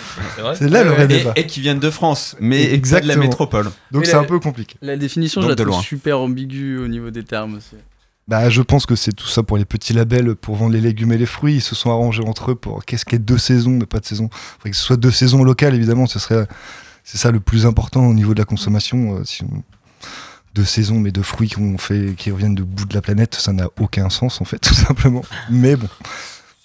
C'est 0.59 0.69
là 0.69 0.85
le 0.85 0.91
vrai 0.91 1.05
et, 1.05 1.09
débat. 1.09 1.33
et 1.37 1.47
qui 1.47 1.61
viennent 1.61 1.79
de 1.81 1.91
France, 1.91 2.37
mais 2.41 2.59
pas 2.59 2.65
de 2.67 2.71
la 2.71 2.75
Exactement. 2.77 3.25
métropole. 3.25 3.71
Donc 3.91 4.07
c'est 4.07 4.15
un 4.15 4.25
peu 4.25 4.39
compliqué. 4.39 4.77
La 4.83 4.97
définition, 4.97 5.41
Donc 5.41 5.49
je 5.51 5.53
la 5.53 5.57
trouve 5.57 5.69
loin. 5.75 5.83
super 5.83 6.19
ambiguë 6.21 6.79
au 6.79 6.89
niveau 6.89 7.11
des 7.11 7.25
termes 7.25 7.55
aussi. 7.57 7.77
Bah 8.29 8.49
je 8.51 8.61
pense 8.63 8.87
que 8.87 8.97
c'est 8.97 9.13
tout 9.13 9.27
ça 9.29 9.43
pour 9.45 9.57
les 9.57 9.65
petits 9.65 9.93
labels 9.93 10.35
pour 10.35 10.57
vendre 10.57 10.73
les 10.73 10.81
légumes 10.81 11.13
et 11.13 11.19
les 11.19 11.27
fruits. 11.27 11.57
Ils 11.57 11.61
se 11.61 11.75
sont 11.77 11.91
arrangés 11.91 12.25
entre 12.25 12.53
eux 12.53 12.55
pour 12.57 12.85
qu'est-ce 12.85 13.05
qu'est 13.05 13.19
deux 13.21 13.39
saisons 13.39 13.71
mais 13.71 13.87
pas 13.87 14.01
de 14.01 14.05
saison. 14.07 14.29
Faudrait 14.59 14.71
que 14.71 14.77
ce 14.77 14.83
soit 14.83 14.97
deux 14.97 15.11
saisons 15.13 15.45
locales 15.45 15.75
évidemment. 15.75 16.07
Ce 16.07 16.19
serait 16.19 16.47
c'est 17.05 17.19
ça 17.19 17.31
le 17.31 17.39
plus 17.41 17.67
important 17.67 18.05
au 18.07 18.15
niveau 18.15 18.35
de 18.35 18.39
la 18.41 18.45
consommation. 18.45 19.17
euh, 19.19 19.25
si 19.25 19.45
on- 19.45 19.63
Deux 20.57 20.65
saisons 20.65 20.99
mais 20.99 21.13
de 21.13 21.23
fruits 21.23 21.51
qu'on 21.51 21.79
fait 21.79 22.15
qui 22.17 22.31
reviennent 22.33 22.55
de 22.57 22.63
bout 22.65 22.85
de 22.87 22.95
la 22.95 23.03
planète, 23.03 23.35
ça 23.37 23.53
n'a 23.53 23.69
aucun 23.81 24.09
sens 24.11 24.41
en 24.41 24.45
fait 24.45 24.59
tout 24.61 24.75
simplement. 24.75 25.23
Mais 25.51 25.77
bon. 25.77 25.89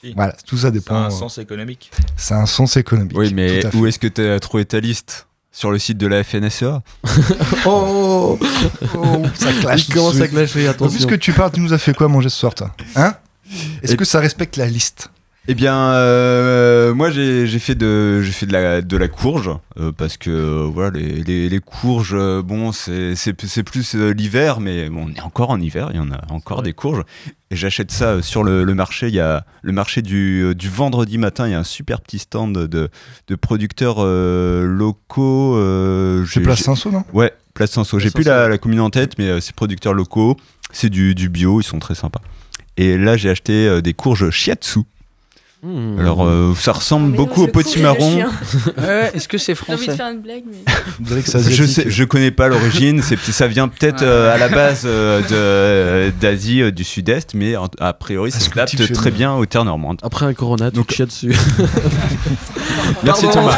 Si. 0.01 0.13
Voilà, 0.15 0.35
tout 0.47 0.57
ça 0.57 0.63
Ça 0.63 0.71
dépend. 0.71 0.95
a 0.95 0.99
un 0.99 1.07
euh, 1.07 1.09
sens 1.11 1.37
économique. 1.37 1.91
Ça 2.17 2.37
a 2.37 2.39
un 2.41 2.45
sens 2.45 2.75
économique. 2.77 3.15
Oui, 3.17 3.33
mais 3.33 3.59
tout 3.61 3.67
à 3.67 3.71
fait. 3.71 3.77
où 3.77 3.85
est-ce 3.87 3.99
que 3.99 4.07
tu 4.07 4.21
as 4.27 4.39
trouvé 4.39 4.65
ta 4.65 4.79
liste? 4.79 5.27
Sur 5.53 5.69
le 5.69 5.77
site 5.79 5.97
de 5.97 6.07
la 6.07 6.23
FNSEA 6.23 6.81
Oh, 7.65 8.39
oh, 8.95 9.23
ça 9.35 9.51
clash. 9.59 9.87
Il 9.89 9.93
commence 9.93 10.19
à 10.21 10.27
clasher, 10.29 10.65
attention. 10.67 10.95
Puisque 10.95 11.19
tu 11.19 11.33
parles, 11.33 11.51
tu 11.51 11.59
nous 11.59 11.73
as 11.73 11.77
fait 11.77 11.93
quoi 11.93 12.07
manger 12.07 12.29
ce 12.29 12.37
soir, 12.37 12.55
toi? 12.55 12.73
Hein? 12.95 13.15
Est-ce 13.83 13.93
Et- 13.93 13.97
que 13.97 14.05
ça 14.05 14.19
respecte 14.21 14.55
la 14.55 14.65
liste? 14.65 15.09
Eh 15.47 15.55
bien, 15.55 15.75
euh, 15.75 16.93
moi 16.93 17.09
j'ai 17.09 17.47
fait 17.57 17.73
de 17.73 18.21
j'ai 18.21 18.31
fait 18.31 18.45
de 18.45 18.53
la 18.53 18.81
de 18.83 18.95
la 18.95 19.07
courge 19.07 19.49
euh, 19.79 19.91
parce 19.91 20.15
que 20.17 20.29
euh, 20.29 20.69
voilà 20.71 20.91
les, 20.91 21.23
les, 21.23 21.49
les 21.49 21.59
courges 21.59 22.15
bon 22.43 22.71
c'est 22.71 23.33
plus 23.33 23.95
l'hiver 23.95 24.59
mais 24.59 24.87
bon, 24.87 25.07
on 25.07 25.13
est 25.13 25.21
encore 25.21 25.49
en 25.49 25.59
hiver 25.59 25.89
il 25.91 25.97
y 25.97 25.99
en 25.99 26.11
a 26.11 26.21
encore 26.29 26.61
des 26.61 26.73
courges 26.73 27.01
et 27.49 27.55
j'achète 27.55 27.91
ça 27.91 28.21
sur 28.21 28.43
le, 28.43 28.63
le 28.63 28.75
marché 28.75 29.07
il 29.07 29.15
y 29.15 29.19
a 29.19 29.43
le 29.63 29.71
marché 29.71 30.03
du, 30.03 30.53
du 30.53 30.69
vendredi 30.69 31.17
matin 31.17 31.47
il 31.47 31.51
y 31.51 31.55
a 31.55 31.59
un 31.59 31.63
super 31.63 32.01
petit 32.01 32.19
stand 32.19 32.55
de 32.67 32.89
de 33.27 33.35
producteurs 33.35 33.95
euh, 33.97 34.63
locaux 34.67 35.55
C'est 36.27 36.41
Place 36.41 36.61
Cinsault, 36.61 36.91
non 36.91 37.03
Ouais, 37.13 37.33
Place 37.55 37.71
Cinsault. 37.71 37.97
J'ai 37.97 38.11
plus 38.11 38.23
la, 38.23 38.47
la 38.47 38.59
commune 38.59 38.79
en 38.79 38.91
tête, 38.91 39.17
mais 39.17 39.41
c'est 39.41 39.55
producteurs 39.55 39.93
locaux. 39.95 40.37
C'est 40.71 40.89
du, 40.89 41.15
du 41.15 41.29
bio, 41.29 41.59
ils 41.59 41.63
sont 41.65 41.79
très 41.79 41.95
sympas. 41.95 42.21
Et 42.77 42.97
là, 42.97 43.17
j'ai 43.17 43.29
acheté 43.29 43.81
des 43.81 43.93
courges 43.93 44.29
shiatsu. 44.29 44.81
Mmh. 45.63 45.99
Alors, 45.99 46.25
euh, 46.25 46.53
ça 46.59 46.71
ressemble 46.71 47.11
Mais 47.11 47.17
beaucoup 47.17 47.43
au 47.43 47.47
petit 47.47 47.79
marron. 47.81 48.23
Ouais, 48.79 49.11
Est-ce 49.13 49.27
que 49.27 49.37
c'est 49.37 49.53
J'ai 49.55 49.73
envie 49.73 49.85
de 49.85 49.91
français 49.91 49.97
faire 49.97 50.11
une 50.11 50.21
blague, 50.21 50.43
mais. 50.47 50.63
Je 51.51 51.65
sais, 51.65 51.83
je 51.87 52.03
connais 52.03 52.31
pas 52.31 52.47
l'origine. 52.47 53.01
Ça 53.03 53.45
vient 53.47 53.67
peut-être 53.67 54.01
euh, 54.01 54.33
à 54.33 54.37
la 54.39 54.49
base 54.49 54.83
euh, 54.85 56.09
d'Asie 56.19 56.63
euh, 56.63 56.71
du 56.71 56.83
Sud-Est, 56.83 57.35
mais 57.35 57.55
en- 57.57 57.67
a 57.79 57.93
priori, 57.93 58.31
ça 58.31 58.39
Ah, 58.41 58.65
s'adapte 58.67 58.93
très 58.93 59.11
bien 59.11 59.35
aux 59.35 59.45
terres 59.45 59.65
normandes. 59.65 59.99
Après 60.01 60.25
un 60.25 60.33
Corona, 60.33 60.71
tu 60.71 60.77
Donc- 60.77 60.91
chies 60.91 61.05
dessus. 61.05 61.35
Merci 63.03 63.25
Pardon. 63.25 63.41
Thomas. 63.41 63.57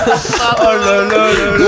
Oh 0.59 0.63
là 0.63 0.75
là 0.75 1.07
là 1.07 1.57
là. 1.57 1.65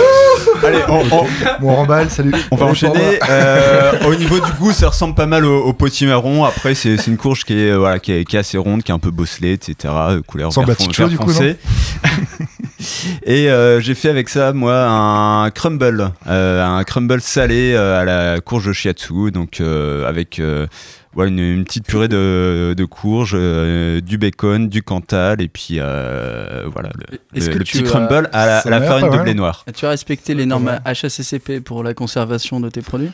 Allez, 0.68 0.80
on, 0.90 1.00
on- 1.16 1.26
Bon, 1.62 1.70
on 1.72 1.76
remballe, 1.76 2.10
salut. 2.10 2.34
On 2.52 2.56
va 2.56 2.66
enchaîner. 2.66 3.20
Euh, 3.30 3.94
au 4.08 4.16
niveau 4.16 4.40
du 4.40 4.52
goût, 4.60 4.72
ça 4.72 4.90
ressemble 4.90 5.16
pas 5.16 5.26
mal 5.26 5.46
au, 5.46 5.64
au 5.66 5.74
potimarron. 5.74 6.44
Après, 6.44 6.76
c'est 6.76 6.96
une 7.08 7.18
courge 7.18 7.44
qui 7.46 7.54
est, 7.60 7.74
voilà, 7.76 8.00
qui, 8.00 8.12
est, 8.12 8.26
qui 8.26 8.36
est 8.36 8.40
assez 8.40 8.58
ronde, 8.58 8.84
qui 8.84 8.92
est 8.92 8.96
un 8.96 9.00
peu 9.00 9.12
bosselée, 9.12 9.54
etc. 9.54 9.94
Couleur 10.28 10.50
Ressemble 10.50 10.74
vert, 10.98 11.08
du 11.10 11.18
coup, 11.18 11.30
foncé. 11.30 11.56
Et 13.26 13.50
euh, 13.50 13.80
j'ai 13.80 13.96
fait 13.96 14.10
avec 14.10 14.30
ça, 14.30 14.54
moi, 14.54 14.86
un 14.88 15.50
crumble. 15.52 16.12
euh, 16.28 16.64
un 16.64 16.84
crumble 16.84 17.22
salé 17.22 17.74
euh, 17.74 18.00
à 18.02 18.06
la 18.06 18.42
courge 18.42 18.72
shiatsu. 18.74 19.32
Donc, 19.32 19.60
euh, 19.62 20.08
avec. 20.08 20.40
euh, 20.40 20.68
ouais, 21.16 21.28
une, 21.30 21.40
une 21.40 21.64
petite 21.64 21.86
purée 21.86 22.08
de, 22.08 22.74
de 22.78 22.86
courge, 22.86 23.32
euh, 23.36 24.02
du 24.02 24.18
bacon, 24.18 24.68
du 24.68 24.84
cantal 24.84 25.42
et 25.42 25.48
puis 25.48 25.78
euh, 25.80 26.64
voilà 26.72 26.90
le, 26.96 27.18
Est-ce 27.38 27.48
le- 27.48 27.54
que 27.54 27.60
le 27.60 27.64
tu 27.64 27.78
petit 27.80 27.86
as- 27.88 27.90
crumble 27.90 28.30
à 28.34 28.46
la, 28.46 28.58
à 28.60 28.82
farine 28.82 29.10
de 29.10 29.18
blé 29.20 29.34
noir. 29.34 29.66
Tu 29.76 29.86
as 29.86 29.90
respecté 29.90 30.34
les 30.36 30.46
normes. 30.46 30.80
HACCP 30.86 31.62
pour 31.64 31.84
la 31.84 31.94
conservation 31.94 32.60
de 32.60 32.70
tes 32.70 32.82
produits? 32.82 33.12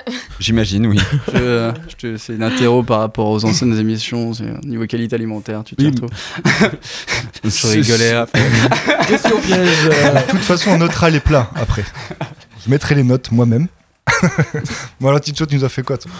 J'imagine, 0.40 0.86
oui. 0.86 0.98
Je- 1.32 1.72
je 1.88 1.96
te- 1.96 2.16
C'est 2.16 2.34
une 2.34 2.42
interro 2.42 2.82
par 2.82 3.00
rapport 3.00 3.28
aux 3.28 3.44
anciennes 3.44 3.76
émissions, 3.78 4.32
niveau 4.64 4.86
qualité 4.86 5.14
alimentaire, 5.16 5.62
tu 5.64 5.74
t'y 5.76 5.84
Oui. 5.86 5.90
retrouves. 5.90 6.10
je 7.44 7.66
rigolais 7.68 8.12
après. 8.12 8.42
Question 9.08 9.40
piège. 9.40 9.84
De 9.84 10.30
toute 10.30 10.40
façon, 10.40 10.70
on 10.72 10.78
notera 10.78 11.10
les 11.10 11.20
plats 11.20 11.50
après. 11.54 11.84
Je 12.64 12.70
mettrai 12.70 12.94
les 12.94 13.04
notes 13.04 13.30
moi-même. 13.32 13.68
bon, 15.00 15.08
alors, 15.08 15.20
Ticho, 15.20 15.46
tu 15.46 15.56
nous 15.56 15.64
as 15.64 15.68
fait 15.68 15.82
quoi 15.82 15.98
toi? 15.98 16.10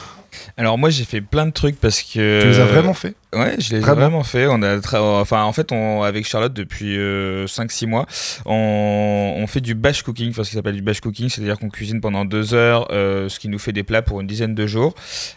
Alors 0.59 0.77
moi 0.77 0.91
j'ai 0.91 1.05
fait 1.05 1.21
plein 1.23 1.47
de 1.47 1.51
trucs 1.53 1.81
parce 1.81 2.03
que... 2.03 2.41
Tu 2.43 2.49
les 2.49 2.59
as 2.61 2.67
vraiment 2.67 2.93
fait? 2.93 3.15
Ouais, 3.39 3.57
je 3.59 3.71
les 3.75 3.77
ai 3.77 3.81
Vraiment 3.81 4.23
fait. 4.25 4.47
On 4.47 4.63
a 4.63 4.77
tra- 4.79 5.21
enfin, 5.21 5.43
en 5.45 5.53
fait, 5.53 5.73
on, 5.73 6.03
avec 6.03 6.27
Charlotte 6.27 6.53
depuis 6.53 6.97
5-6 6.97 7.87
mois, 7.87 8.07
on, 8.45 9.35
on 9.39 9.47
fait 9.47 9.61
du 9.61 9.75
batch 9.75 10.03
cooking, 10.03 10.31
enfin 10.31 10.45
ce 10.45 10.51
qui 10.51 10.57
s'appelle 10.57 10.75
du 10.75 10.83
batch 10.83 11.01
cooking, 11.01 11.29
c'est-à-dire 11.29 11.59
qu'on 11.59 11.69
cuisine 11.69 12.01
pendant 12.01 12.25
deux 12.25 12.55
heures, 12.55 12.89
euh, 12.93 13.29
ce 13.29 13.39
qui 13.39 13.49
nous 13.49 13.59
fait 13.59 13.73
des 13.73 13.83
plats 13.83 14.03
pour 14.03 14.21
une 14.21 14.27
dizaine 14.27 14.55
de 14.55 14.67
jours. 14.67 14.95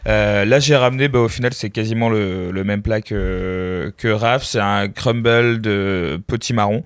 Euh, 0.08 0.46
là, 0.46 0.60
j'ai 0.60 0.76
ramené, 0.76 1.08
bah, 1.08 1.20
au 1.20 1.28
final, 1.28 1.54
c'est 1.54 1.70
quasiment 1.70 2.10
le, 2.10 2.52
le 2.52 2.64
même 2.64 2.82
plat 2.82 3.02
que, 3.02 3.94
que 3.98 4.08
Raph, 4.08 4.44
c'est 4.44 4.60
un 4.60 4.88
crumble 4.88 5.62
de 5.62 6.22
potimarron. 6.28 6.84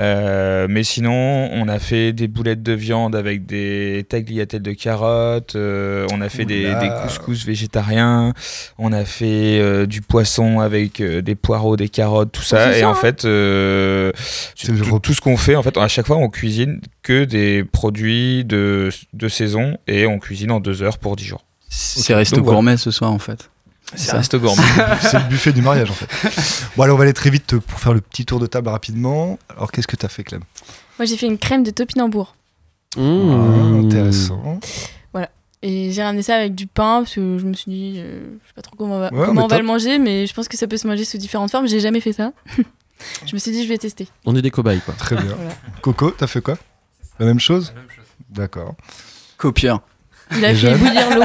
Euh, 0.00 0.66
mais 0.68 0.82
sinon, 0.82 1.50
on 1.52 1.68
a 1.68 1.78
fait 1.78 2.12
des 2.12 2.28
boulettes 2.28 2.62
de 2.62 2.72
viande 2.72 3.14
avec 3.16 3.46
des 3.46 4.04
tagliatelles 4.08 4.62
de 4.62 4.72
carottes, 4.72 5.56
euh, 5.56 6.06
on 6.12 6.20
a 6.20 6.28
fait 6.28 6.44
des, 6.44 6.72
couscous 7.02 7.44
végétariens, 7.44 8.32
on 8.78 8.92
a 8.92 9.04
fait 9.04 9.58
euh, 9.60 9.86
du 9.86 10.00
poisson 10.02 10.49
avec 10.58 11.00
euh, 11.00 11.22
des 11.22 11.36
poireaux, 11.36 11.76
des 11.76 11.88
carottes, 11.88 12.32
tout 12.32 12.42
ça. 12.42 12.72
c'est 12.72 12.78
Et 12.78 12.80
ça, 12.80 12.88
en 12.88 12.92
hein. 12.92 12.94
fait, 12.96 13.24
euh, 13.24 14.10
C'est 14.56 14.72
le 14.72 14.98
tout, 15.00 15.14
ce 15.14 15.20
qu'on 15.20 15.36
fait, 15.36 15.54
en 15.54 15.62
fait, 15.62 15.76
à 15.76 15.86
chaque 15.86 16.06
fois, 16.06 16.16
on 16.16 16.28
cuisine 16.28 16.80
que 17.02 17.24
des 17.24 17.62
produits 17.62 18.44
de, 18.44 18.90
de 19.12 19.28
saison 19.28 19.76
et 19.86 20.06
on 20.06 20.18
cuisine 20.18 20.50
en 20.50 20.58
deux 20.58 20.82
heures 20.82 20.98
pour 20.98 21.14
10 21.14 21.24
jours. 21.24 21.44
C'est 21.68 22.14
resto 22.14 22.36
Donc, 22.36 22.46
voilà. 22.46 22.56
gourmet 22.56 22.76
ce 22.76 22.90
soir 22.90 23.12
en 23.12 23.20
fait. 23.20 23.48
Ça 23.94 24.16
reste 24.16 24.36
gourmet. 24.36 24.62
C'est 25.00 25.18
le 25.18 25.28
buffet 25.28 25.52
du 25.52 25.62
mariage 25.62 25.90
en 25.90 25.94
fait. 25.94 26.08
Bon, 26.76 26.84
allez, 26.84 26.92
on 26.92 26.96
va 26.96 27.04
aller 27.04 27.12
très 27.12 27.30
vite 27.30 27.56
pour 27.58 27.78
faire 27.80 27.92
le 27.92 28.00
petit 28.00 28.24
tour 28.24 28.38
de 28.40 28.46
table 28.46 28.68
rapidement. 28.68 29.38
Alors, 29.48 29.70
qu'est-ce 29.72 29.86
que 29.88 29.96
t'as 29.96 30.08
fait, 30.08 30.22
Clem? 30.22 30.42
Moi, 30.98 31.06
j'ai 31.06 31.16
fait 31.16 31.26
une 31.26 31.38
crème 31.38 31.62
de 31.62 31.70
topinambour. 31.70 32.34
Ah. 32.96 33.00
Intéressant. 33.00 34.60
Et 35.62 35.92
j'ai 35.92 36.02
ramené 36.02 36.22
ça 36.22 36.36
avec 36.36 36.54
du 36.54 36.66
pain 36.66 37.00
parce 37.02 37.14
que 37.14 37.36
je 37.38 37.44
me 37.44 37.52
suis 37.52 37.70
dit, 37.70 37.94
euh, 37.98 38.20
je 38.42 38.48
sais 38.48 38.54
pas 38.54 38.62
trop 38.62 38.76
comment 38.76 38.96
on 38.96 39.00
va, 39.00 39.06
Ouais, 39.12 39.26
comment 39.26 39.32
mais 39.34 39.40
on 39.42 39.46
va 39.46 39.56
top. 39.56 39.60
le 39.62 39.66
manger, 39.66 39.98
mais 39.98 40.26
je 40.26 40.32
pense 40.34 40.48
que 40.48 40.56
ça 40.56 40.66
peut 40.66 40.78
se 40.78 40.86
manger 40.86 41.04
sous 41.04 41.18
différentes 41.18 41.50
formes. 41.50 41.68
J'ai 41.68 41.80
jamais 41.80 42.00
fait 42.00 42.14
ça. 42.14 42.32
je 43.26 43.34
me 43.34 43.38
suis 43.38 43.50
dit, 43.50 43.62
je 43.64 43.68
vais 43.68 43.76
tester. 43.78 44.08
On 44.24 44.34
est 44.36 44.42
des 44.42 44.50
cobayes, 44.50 44.80
quoi. 44.80 44.94
Très 44.94 45.16
bien. 45.16 45.34
Voilà. 45.36 45.50
Coco, 45.82 46.10
t'as 46.12 46.26
fait 46.26 46.40
quoi? 46.40 46.56
La 47.18 47.26
même 47.26 47.40
chose? 47.40 47.74
D'accord. 48.30 48.74
Copieur. 49.36 49.82
Il 50.34 50.44
a 50.44 50.52
Et 50.52 50.54
fait 50.54 50.74
bouillir 50.78 51.14
l'eau. 51.18 51.24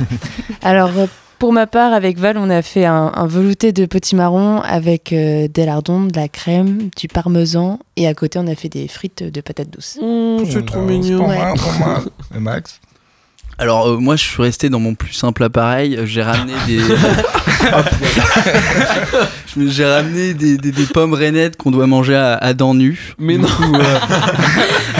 Alors, 0.62 0.90
euh, 0.96 1.06
pour 1.40 1.52
ma 1.52 1.66
part, 1.66 1.92
avec 1.92 2.18
Val, 2.18 2.38
on 2.38 2.50
a 2.50 2.62
fait 2.62 2.84
un, 2.84 3.10
un 3.14 3.26
velouté 3.26 3.72
de 3.72 3.86
potimarron 3.86 4.60
avec 4.60 5.12
euh, 5.12 5.48
des 5.48 5.66
lardons, 5.66 6.02
de 6.02 6.14
la 6.16 6.28
crème, 6.28 6.90
du 6.96 7.08
parmesan 7.08 7.80
et 7.96 8.06
à 8.06 8.14
côté, 8.14 8.38
on 8.38 8.46
a 8.46 8.54
fait 8.54 8.68
des 8.68 8.86
frites 8.86 9.22
de 9.24 9.40
patates 9.40 9.70
douces. 9.70 9.98
Mmh, 10.00 10.44
c'est 10.48 10.64
trop 10.64 10.82
mignon. 10.82 11.18
pour 11.18 11.28
Ouais. 11.28 11.38
moi, 11.38 11.54
pour 11.54 11.72
moi. 11.72 12.04
Et 12.36 12.38
Max? 12.38 12.80
Alors 13.58 13.88
euh, 13.88 13.96
moi 13.98 14.16
je 14.16 14.24
suis 14.24 14.42
resté 14.42 14.68
dans 14.68 14.80
mon 14.80 14.94
plus 14.94 15.12
simple 15.12 15.44
appareil, 15.44 15.98
j'ai 16.04 16.22
ramené 16.22 16.52
des 16.66 16.78
j'ai 19.68 19.84
ramené 19.84 20.34
des, 20.34 20.56
des- 20.58 20.72
des 20.72 20.86
pommes 20.86 21.14
rainettes 21.14 21.56
qu'on 21.56 21.70
doit 21.70 21.86
manger 21.86 22.16
à, 22.16 22.34
à 22.34 22.52
dents 22.52 22.74
nues. 22.74 23.14
Mais 23.18 23.38
non. 23.38 23.46
coup, 23.46 23.74
euh, 23.74 23.80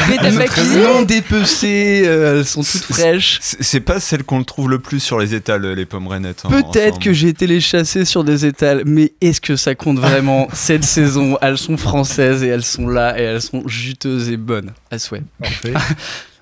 Mais 0.08 0.16
t'as 0.18 0.32
pas 0.36 0.46
cuisiné 0.46 0.84
non 0.84 1.02
dépecées, 1.02 2.02
euh, 2.06 2.38
elles 2.38 2.44
sont 2.44 2.62
toutes 2.62 2.84
fraîches. 2.84 3.38
C'est 3.40 3.80
pas 3.80 4.00
celle 4.00 4.22
qu'on 4.22 4.42
trouve 4.44 4.70
le 4.70 4.78
plus 4.78 5.00
sur 5.00 5.18
les 5.18 5.34
étals, 5.34 5.66
les 5.72 5.86
pommes 5.86 6.08
rainettes. 6.08 6.42
hein, 6.44 6.50
Peut-être 6.50 6.98
que 6.98 7.12
j'ai 7.12 7.28
été 7.28 7.46
les 7.46 7.60
chasser 7.60 8.04
sur 8.04 8.24
des 8.24 8.46
étals, 8.46 8.82
mais 8.86 9.12
est-ce 9.20 9.40
que 9.40 9.56
ça 9.56 9.74
compte 9.74 9.98
vraiment 9.98 10.48
cette 10.52 10.84
saison? 10.84 11.36
Elles 11.42 11.58
sont 11.58 11.76
françaises 11.76 12.42
et 12.44 12.48
elles 12.48 12.64
sont 12.64 12.88
là 12.88 13.18
et 13.18 13.22
elles 13.22 13.42
sont 13.42 13.66
juteuses 13.66 14.30
et 14.30 14.36
bonnes 14.36 14.72
à 14.90 14.98
souhait. 14.98 15.22
Parfait. 15.40 15.72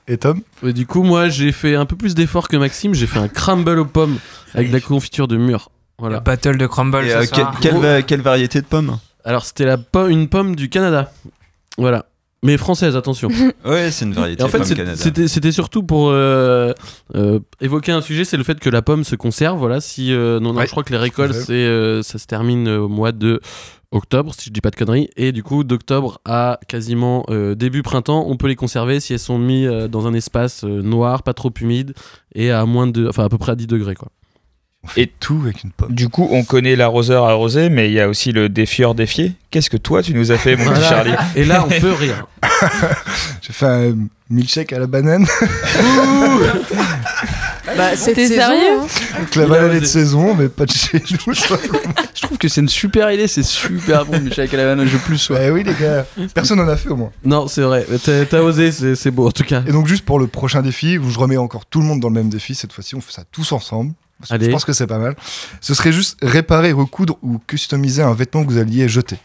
Et 0.09 0.17
Tom 0.19 0.41
Et 0.67 0.73
du 0.73 0.87
coup, 0.87 1.03
moi, 1.03 1.29
j'ai 1.29 1.53
fait 1.53 1.75
un 1.77 1.87
peu 1.87 1.97
plus 1.97 2.15
d'efforts 2.15 2.49
que 2.49 2.57
Maxime. 2.57 2.93
J'ai 2.95 3.07
fait 3.07 3.19
un 3.21 3.29
crumble 3.29 3.79
aux 3.79 3.85
pommes 3.85 4.19
avec 4.55 4.69
de 4.69 4.73
la 4.73 4.81
confiture 4.81 5.29
de 5.29 5.37
mur. 5.37 5.71
Voilà. 5.99 6.21
Battle 6.21 6.57
de 6.59 6.67
crumble 6.67 7.05
Et, 7.05 7.11
ce 7.11 7.15
euh, 7.17 7.25
soir. 7.27 7.57
quelle, 7.61 7.71
quelle 7.73 7.81
va- 7.81 8.03
quelle 8.03 8.21
variété 8.23 8.61
de 8.61 8.67
pommes 8.67 8.99
Alors, 9.25 9.45
c'était 9.45 9.65
la 9.65 9.79
po- 9.79 10.09
une 10.09 10.29
pomme 10.29 10.57
du 10.57 10.69
Canada. 10.69 11.13
Voilà. 11.79 12.07
Mais 12.45 12.57
française, 12.57 12.97
attention. 12.97 13.29
Ouais, 13.65 13.91
c'est 13.93 14.05
une 14.05 14.15
variété 14.15 14.41
Et 14.41 14.45
en 14.45 14.49
de 14.49 14.53
fait, 14.53 15.29
c'était 15.29 15.53
surtout 15.53 15.83
pour 15.85 16.09
euh, 16.11 16.73
euh, 17.15 17.39
évoquer 17.61 17.93
un 17.93 18.01
sujet, 18.01 18.25
c'est 18.25 18.37
le 18.37 18.43
fait 18.43 18.59
que 18.59 18.69
la 18.71 18.83
pomme 18.83 19.05
se 19.05 19.15
conserve. 19.15 19.59
Voilà, 19.59 19.81
si 19.81 20.13
euh, 20.13 20.41
non, 20.41 20.53
non, 20.53 20.59
Ouais. 20.61 20.67
je 20.67 20.71
crois 20.73 20.83
que 20.83 20.91
les 20.93 20.99
récoltes, 20.99 21.35
c'est 21.35 21.53
euh, 21.53 22.03
ça 22.03 22.19
se 22.19 22.27
termine 22.27 22.69
au 22.69 22.89
mois 22.89 23.13
de 23.13 23.41
octobre, 23.93 24.35
si 24.37 24.47
je 24.47 24.51
dis 24.51 24.61
pas 24.61 24.71
de 24.71 24.77
conneries. 24.77 25.09
Et 25.17 25.31
du 25.31 25.43
coup, 25.45 25.63
d'octobre 25.63 26.19
à 26.25 26.59
quasiment 26.67 27.25
euh, 27.29 27.55
début 27.55 27.83
printemps, 27.83 28.25
on 28.27 28.37
peut 28.37 28.49
les 28.49 28.57
conserver 28.57 28.99
si 28.99 29.13
elles 29.13 29.19
sont 29.21 29.39
mises 29.39 29.69
euh, 29.71 29.87
dans 29.87 30.07
un 30.09 30.15
espace 30.15 30.65
euh, 30.65 30.83
noir, 30.83 31.23
pas 31.23 31.35
trop 31.35 31.53
humide 31.61 31.93
et 32.35 32.51
à 32.51 32.65
moins 32.67 32.87
de, 32.89 33.07
enfin 33.07 33.25
à 33.25 33.29
peu 33.29 33.39
près 33.39 33.53
à 33.53 33.55
10 33.57 33.67
degrés 33.69 33.95
quoi. 33.95 34.09
On 34.85 34.89
fait 34.89 35.03
Et- 35.03 35.13
tout 35.21 35.39
avec 35.45 35.63
une 35.63 35.71
pomme. 35.71 35.93
Du 35.95 36.09
coup, 36.09 36.27
on 36.33 36.43
connaît 36.43 36.75
l'arroseur 36.75 37.25
arrosé, 37.25 37.69
mais 37.71 37.89
il 37.89 37.93
y 37.93 38.01
a 38.01 38.09
aussi 38.09 38.33
le 38.33 38.49
défieur 38.49 38.95
défié. 38.97 39.33
Qu'est-ce 39.51 39.71
que 39.71 39.77
toi, 39.77 40.03
tu 40.03 40.13
nous 40.13 40.33
as 40.33 40.39
fait, 40.39 40.57
mon 40.57 40.65
petit. 40.71 40.83
Charlie 40.83 41.13
Et 41.37 41.45
là, 41.45 41.65
on 41.65 41.81
peut 41.81 41.93
rire. 41.93 42.27
J'ai 43.43 43.53
fait 43.53 43.67
un 43.67 43.95
milkshake 44.29 44.73
à 44.73 44.81
la 44.81 44.87
banane. 44.89 45.25
Bah, 47.77 47.97
saison, 47.97 48.35
sérieux 48.35 48.81
hein. 48.81 48.87
Donc 49.21 49.37
la 49.37 49.43
Il 49.45 49.47
a 49.47 49.49
banane 49.49 49.77
est 49.77 49.81
de 49.81 49.85
saison, 49.87 50.35
mais 50.35 50.49
pas 50.49 50.67
de 50.67 50.73
chez 50.73 50.99
nous. 51.27 51.33
Je 51.35 52.21
trouve 52.23 52.39
que 52.39 52.49
c'est 52.49 52.61
une 52.61 52.69
super 52.69 53.11
idée, 53.13 53.29
c'est 53.29 53.43
super 53.45 54.05
bon, 54.05 54.21
Michel 54.21 54.49
Calavano, 54.49 54.85
je 54.85 54.97
plus 54.99 55.19
sois. 55.19 55.37
ouais, 55.39 55.51
oui, 55.51 55.63
les 55.65 55.75
gars. 55.75 56.05
Personne 56.35 56.59
n'en 56.59 56.69
a 56.69 56.77
fait 56.77 56.89
au 56.91 56.97
moins. 56.97 57.11
Non, 57.25 57.47
c'est 57.49 57.63
vrai. 57.63 57.87
T'as 58.29 58.41
osé, 58.41 58.73
c'est 58.73 58.95
c'est 58.97 59.11
beau 59.11 59.29
en 59.29 59.31
tout 59.33 59.45
cas. 59.45 59.63
Et 59.67 59.73
donc, 59.73 59.87
juste 59.87 60.05
pour 60.05 60.19
le 60.19 60.27
prochain 60.27 60.61
défi, 60.61 60.99
où 60.99 61.09
je 61.11 61.19
remets 61.19 61.37
encore 61.37 61.67
tout 61.67 61.81
le 61.81 61.87
monde 61.87 62.01
dans 62.01 62.09
le 62.09 62.15
même 62.15 62.29
défi, 62.29 62.55
cette 62.55 62.73
fois-ci, 62.73 62.95
on 62.97 63.01
fait 63.01 63.13
ça 63.13 63.23
tous 63.31 63.53
ensemble. 63.53 63.93
Allez. 64.31 64.47
Je 64.47 64.51
pense 64.51 64.65
que 64.65 64.73
c'est 64.73 64.87
pas 64.87 64.99
mal. 64.99 65.17
Ce 65.61 65.75
serait 65.75 65.93
juste 65.93 66.19
réparer, 66.23 66.73
recoudre 66.73 67.19
ou 67.23 67.39
customiser 67.39 68.03
un 68.03 68.15
vêtement 68.15 68.45
que 68.45 68.51
vous 68.51 68.59
alliez 68.59 68.89
jeter. 68.89 69.19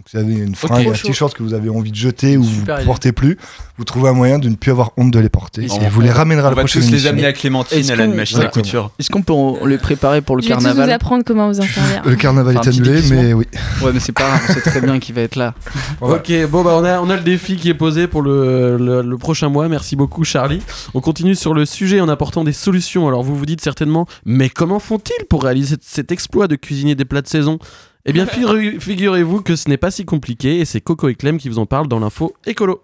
Donc, 0.00 0.08
si 0.08 0.16
vous 0.16 0.22
avez 0.22 0.32
une 0.34 0.54
fringue, 0.54 0.88
Ok. 0.88 0.96
un 0.96 1.08
t-shirt 1.08 1.34
que 1.34 1.42
vous 1.42 1.52
avez 1.52 1.68
envie 1.68 1.90
de 1.90 1.96
jeter 1.96 2.38
ou 2.38 2.42
vous 2.42 2.62
ne 2.62 2.84
portez 2.86 3.12
plus, 3.12 3.36
vous 3.76 3.84
trouvez 3.84 4.08
un 4.08 4.14
moyen 4.14 4.38
de 4.38 4.48
ne 4.48 4.54
plus 4.54 4.70
avoir 4.70 4.92
honte 4.96 5.10
de 5.10 5.18
les 5.18 5.28
porter. 5.28 5.66
On- 5.70 5.78
Et 5.82 5.88
vous 5.90 6.00
les 6.00 6.10
ramènerez 6.10 6.46
à 6.46 6.46
On 6.46 6.50
la 6.52 6.54
va 6.56 6.62
prochaine 6.62 6.82
tous 6.82 6.90
les 6.90 7.06
amener 7.06 7.26
à 7.26 7.34
Clémentine, 7.34 7.78
Est-ce 7.78 7.92
elle 7.92 8.00
a 8.00 8.04
une 8.04 8.12
qu'on- 8.12 8.16
machine 8.16 8.40
à 8.40 8.46
couture. 8.46 8.92
Est-ce 8.98 9.10
qu'on 9.10 9.20
peut 9.20 9.34
les 9.68 9.76
préparer 9.76 10.22
pour 10.22 10.36
le 10.36 10.42
Je 10.42 10.48
vais 10.48 10.54
vous 10.54 10.80
apprendre 10.90 11.22
comment 11.26 11.48
vous 11.48 11.60
en 11.60 11.64
servir. 11.64 12.02
Le 12.06 12.16
carnaval 12.16 12.56
est 12.56 12.66
annulé, 12.66 13.02
mais 13.10 13.34
oui. 13.34 13.44
Ouais, 13.82 13.90
mais 13.92 14.00
c'est 14.00 14.12
pas 14.12 14.22
grave, 14.26 14.40
on 14.48 14.52
sait 14.54 14.62
très 14.62 14.80
bien 14.80 14.98
qu'il 14.98 15.14
va 15.14 15.20
être 15.20 15.36
là. 15.36 15.52
Ok, 16.00 16.32
bon 16.50 16.62
bah 16.64 16.72
on 16.78 16.84
a, 16.84 16.98
on 17.02 17.10
a 17.10 17.16
le 17.16 17.22
défi 17.22 17.56
qui 17.56 17.68
est 17.68 17.74
posé 17.74 18.06
pour 18.06 18.22
le, 18.22 18.78
le- 18.78 19.02
le 19.02 19.18
prochain 19.18 19.50
mois. 19.50 19.68
Merci 19.68 19.96
beaucoup 19.96 20.24
Charlie. 20.24 20.62
On 20.94 21.00
continue 21.02 21.34
sur 21.34 21.52
le 21.52 21.66
sujet 21.66 22.00
en 22.00 22.08
apportant 22.08 22.42
des 22.42 22.54
solutions. 22.54 23.06
Alors 23.06 23.22
vous 23.22 23.36
vous 23.36 23.44
dites 23.46 23.60
certainement, 23.60 24.06
mais 24.24 24.48
comment 24.48 24.78
font-ils 24.78 25.26
pour 25.26 25.42
réaliser 25.44 25.76
cet 25.82 26.10
exploit 26.10 26.48
de 26.48 26.56
cuisiner 26.56 26.94
des 26.94 27.04
plats 27.04 27.20
de 27.22 27.28
saison? 27.28 27.58
Eh 28.06 28.12
bien 28.12 28.24
figu- 28.24 28.80
figurez-vous 28.80 29.42
que 29.42 29.56
ce 29.56 29.68
n'est 29.68 29.76
pas 29.76 29.90
si 29.90 30.04
compliqué 30.04 30.60
et 30.60 30.64
c'est 30.64 30.80
Coco 30.80 31.08
et 31.08 31.14
Clem 31.14 31.38
qui 31.38 31.48
vous 31.48 31.58
en 31.58 31.66
parlent 31.66 31.88
dans 31.88 31.98
l'info 32.00 32.34
écolo. 32.46 32.82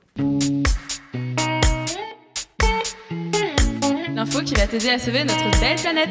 L'info 4.14 4.40
qui 4.44 4.54
va 4.54 4.66
t'aider 4.66 4.90
à 4.90 4.98
sauver 4.98 5.24
notre 5.24 5.60
belle 5.60 5.76
planète. 5.76 6.10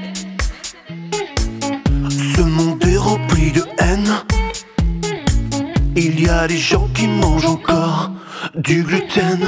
Ce 2.35 2.41
monde 2.41 2.83
est 2.83 2.97
rempli 2.97 3.51
de 3.51 3.63
haine. 3.79 4.09
Il 5.95 6.19
y 6.19 6.27
a 6.27 6.47
des 6.47 6.57
gens 6.57 6.87
qui 6.93 7.07
mangent 7.07 7.45
encore 7.45 8.11
du 8.55 8.83
gluten. 8.83 9.39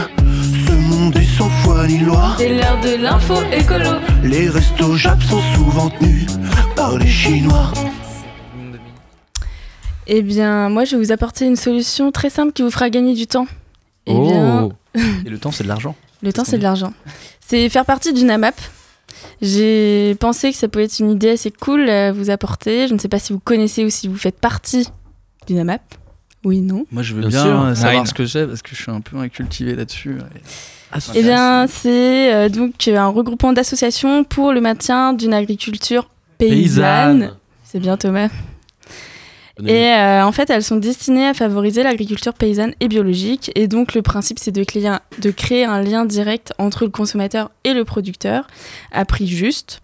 Ce 0.68 0.72
monde 0.74 1.16
est 1.18 1.38
sans 1.38 1.49
foi 1.64 1.88
ni 1.88 1.99
loi. 1.99 2.36
C'est 2.38 2.55
l'heure 2.55 2.80
de 2.82 3.01
l'info 3.01 3.36
écolo. 3.51 3.99
Les 4.24 4.49
restos 4.49 4.95
Jap 4.95 5.22
sont 5.24 5.41
souvent 5.55 5.89
tenus 5.89 6.28
par 6.76 6.97
les 6.97 7.08
Chinois. 7.08 7.72
Eh 10.08 10.22
bien, 10.22 10.70
moi, 10.70 10.86
je 10.86 10.95
vais 10.95 11.03
vous 11.03 11.12
apporter 11.12 11.45
une 11.45 11.55
solution 11.58 12.12
très 12.12 12.30
simple 12.30 12.53
qui 12.53 12.62
vous 12.62 12.72
fera 12.72 12.89
gagner 12.89 13.14
du 13.14 13.28
temps. 13.28 13.47
Eh 14.05 14.14
bien, 14.18 14.64
Oh. 14.64 14.74
Et 15.26 15.30
le 15.30 15.38
temps, 15.38 15.51
c'est 15.51 15.64
de 15.64 15.68
l'argent. 15.68 15.95
le 16.24 16.34
temps, 16.34 16.43
c'est 16.45 16.58
de 16.58 16.64
l'argent. 16.64 16.93
C'est 17.45 17.70
faire 17.70 17.86
partie 17.86 18.14
d'une 18.14 18.32
AMAP. 18.32 18.55
J'ai 19.41 20.16
pensé 20.20 20.51
que 20.51 20.58
ça 20.58 20.68
pouvait 20.68 20.86
être 20.86 20.99
une 20.99 21.12
idée 21.12 21.30
assez 21.32 21.51
cool 21.51 21.89
à 21.89 22.12
vous 22.12 22.30
apporter. 22.30 22.88
Je 22.88 22.93
ne 22.93 22.99
sais 22.99 23.08
pas 23.10 23.20
si 23.20 23.34
vous 23.34 23.39
connaissez 23.39 23.86
ou 23.86 23.89
si 23.89 24.08
vous 24.08 24.16
faites 24.18 24.39
partie 24.39 24.88
d'une 25.45 25.60
AMAP. 25.60 25.82
Oui, 26.43 26.62
non. 26.62 26.86
Moi, 26.91 27.03
je 27.03 27.14
veux 27.14 27.22
Bien 27.22 27.30
bien, 27.30 27.41
sûr. 27.43 27.62
euh, 27.62 27.76
savoir 27.76 27.93
Nine. 27.95 28.05
ce 28.05 28.14
que 28.14 28.26
c'est 28.26 28.47
parce 28.47 28.62
que 28.62 28.76
je 28.76 28.82
suis 28.82 28.91
un 28.91 29.01
peu 29.01 29.18
incultivé 29.18 29.76
là-dessus. 29.76 30.18
Eh 31.14 31.22
bien, 31.22 31.68
c'est 31.68 32.34
euh, 32.34 32.49
donc 32.49 32.88
un 32.88 33.08
regroupement 33.08 33.51
d'associations 33.53 34.24
pour 34.24 34.53
le 34.53 34.62
maintien 34.62 35.14
d'une 35.14 35.34
agriculture 35.34 36.10
paysanne. 36.38 37.34
C'est 37.64 37.80
bien, 37.80 37.97
Thomas. 37.97 38.30
Et 39.66 39.91
euh, 39.93 40.24
en 40.24 40.32
fait, 40.32 40.49
elles 40.49 40.64
sont 40.64 40.76
destinées 40.76 41.28
à 41.28 41.34
favoriser 41.34 41.84
l'agriculture 41.84 42.34
paysanne 42.34 42.74
et 42.80 42.88
biologique. 42.88 43.51
Et 43.55 43.68
donc, 43.68 43.93
le 43.95 44.01
principe, 44.01 44.38
c'est 44.39 44.51
de, 44.51 44.64
créer 44.64 45.66
un- 45.66 45.82
lien 45.82 46.05
direct 46.05 46.53
entre 46.60 46.84
le 46.86 46.91
consommateur 46.91 47.49
et 47.64 47.74
le 47.74 47.84
producteur 47.84 48.47
à 48.91 49.05
prix 49.05 49.28
juste. 49.28 49.82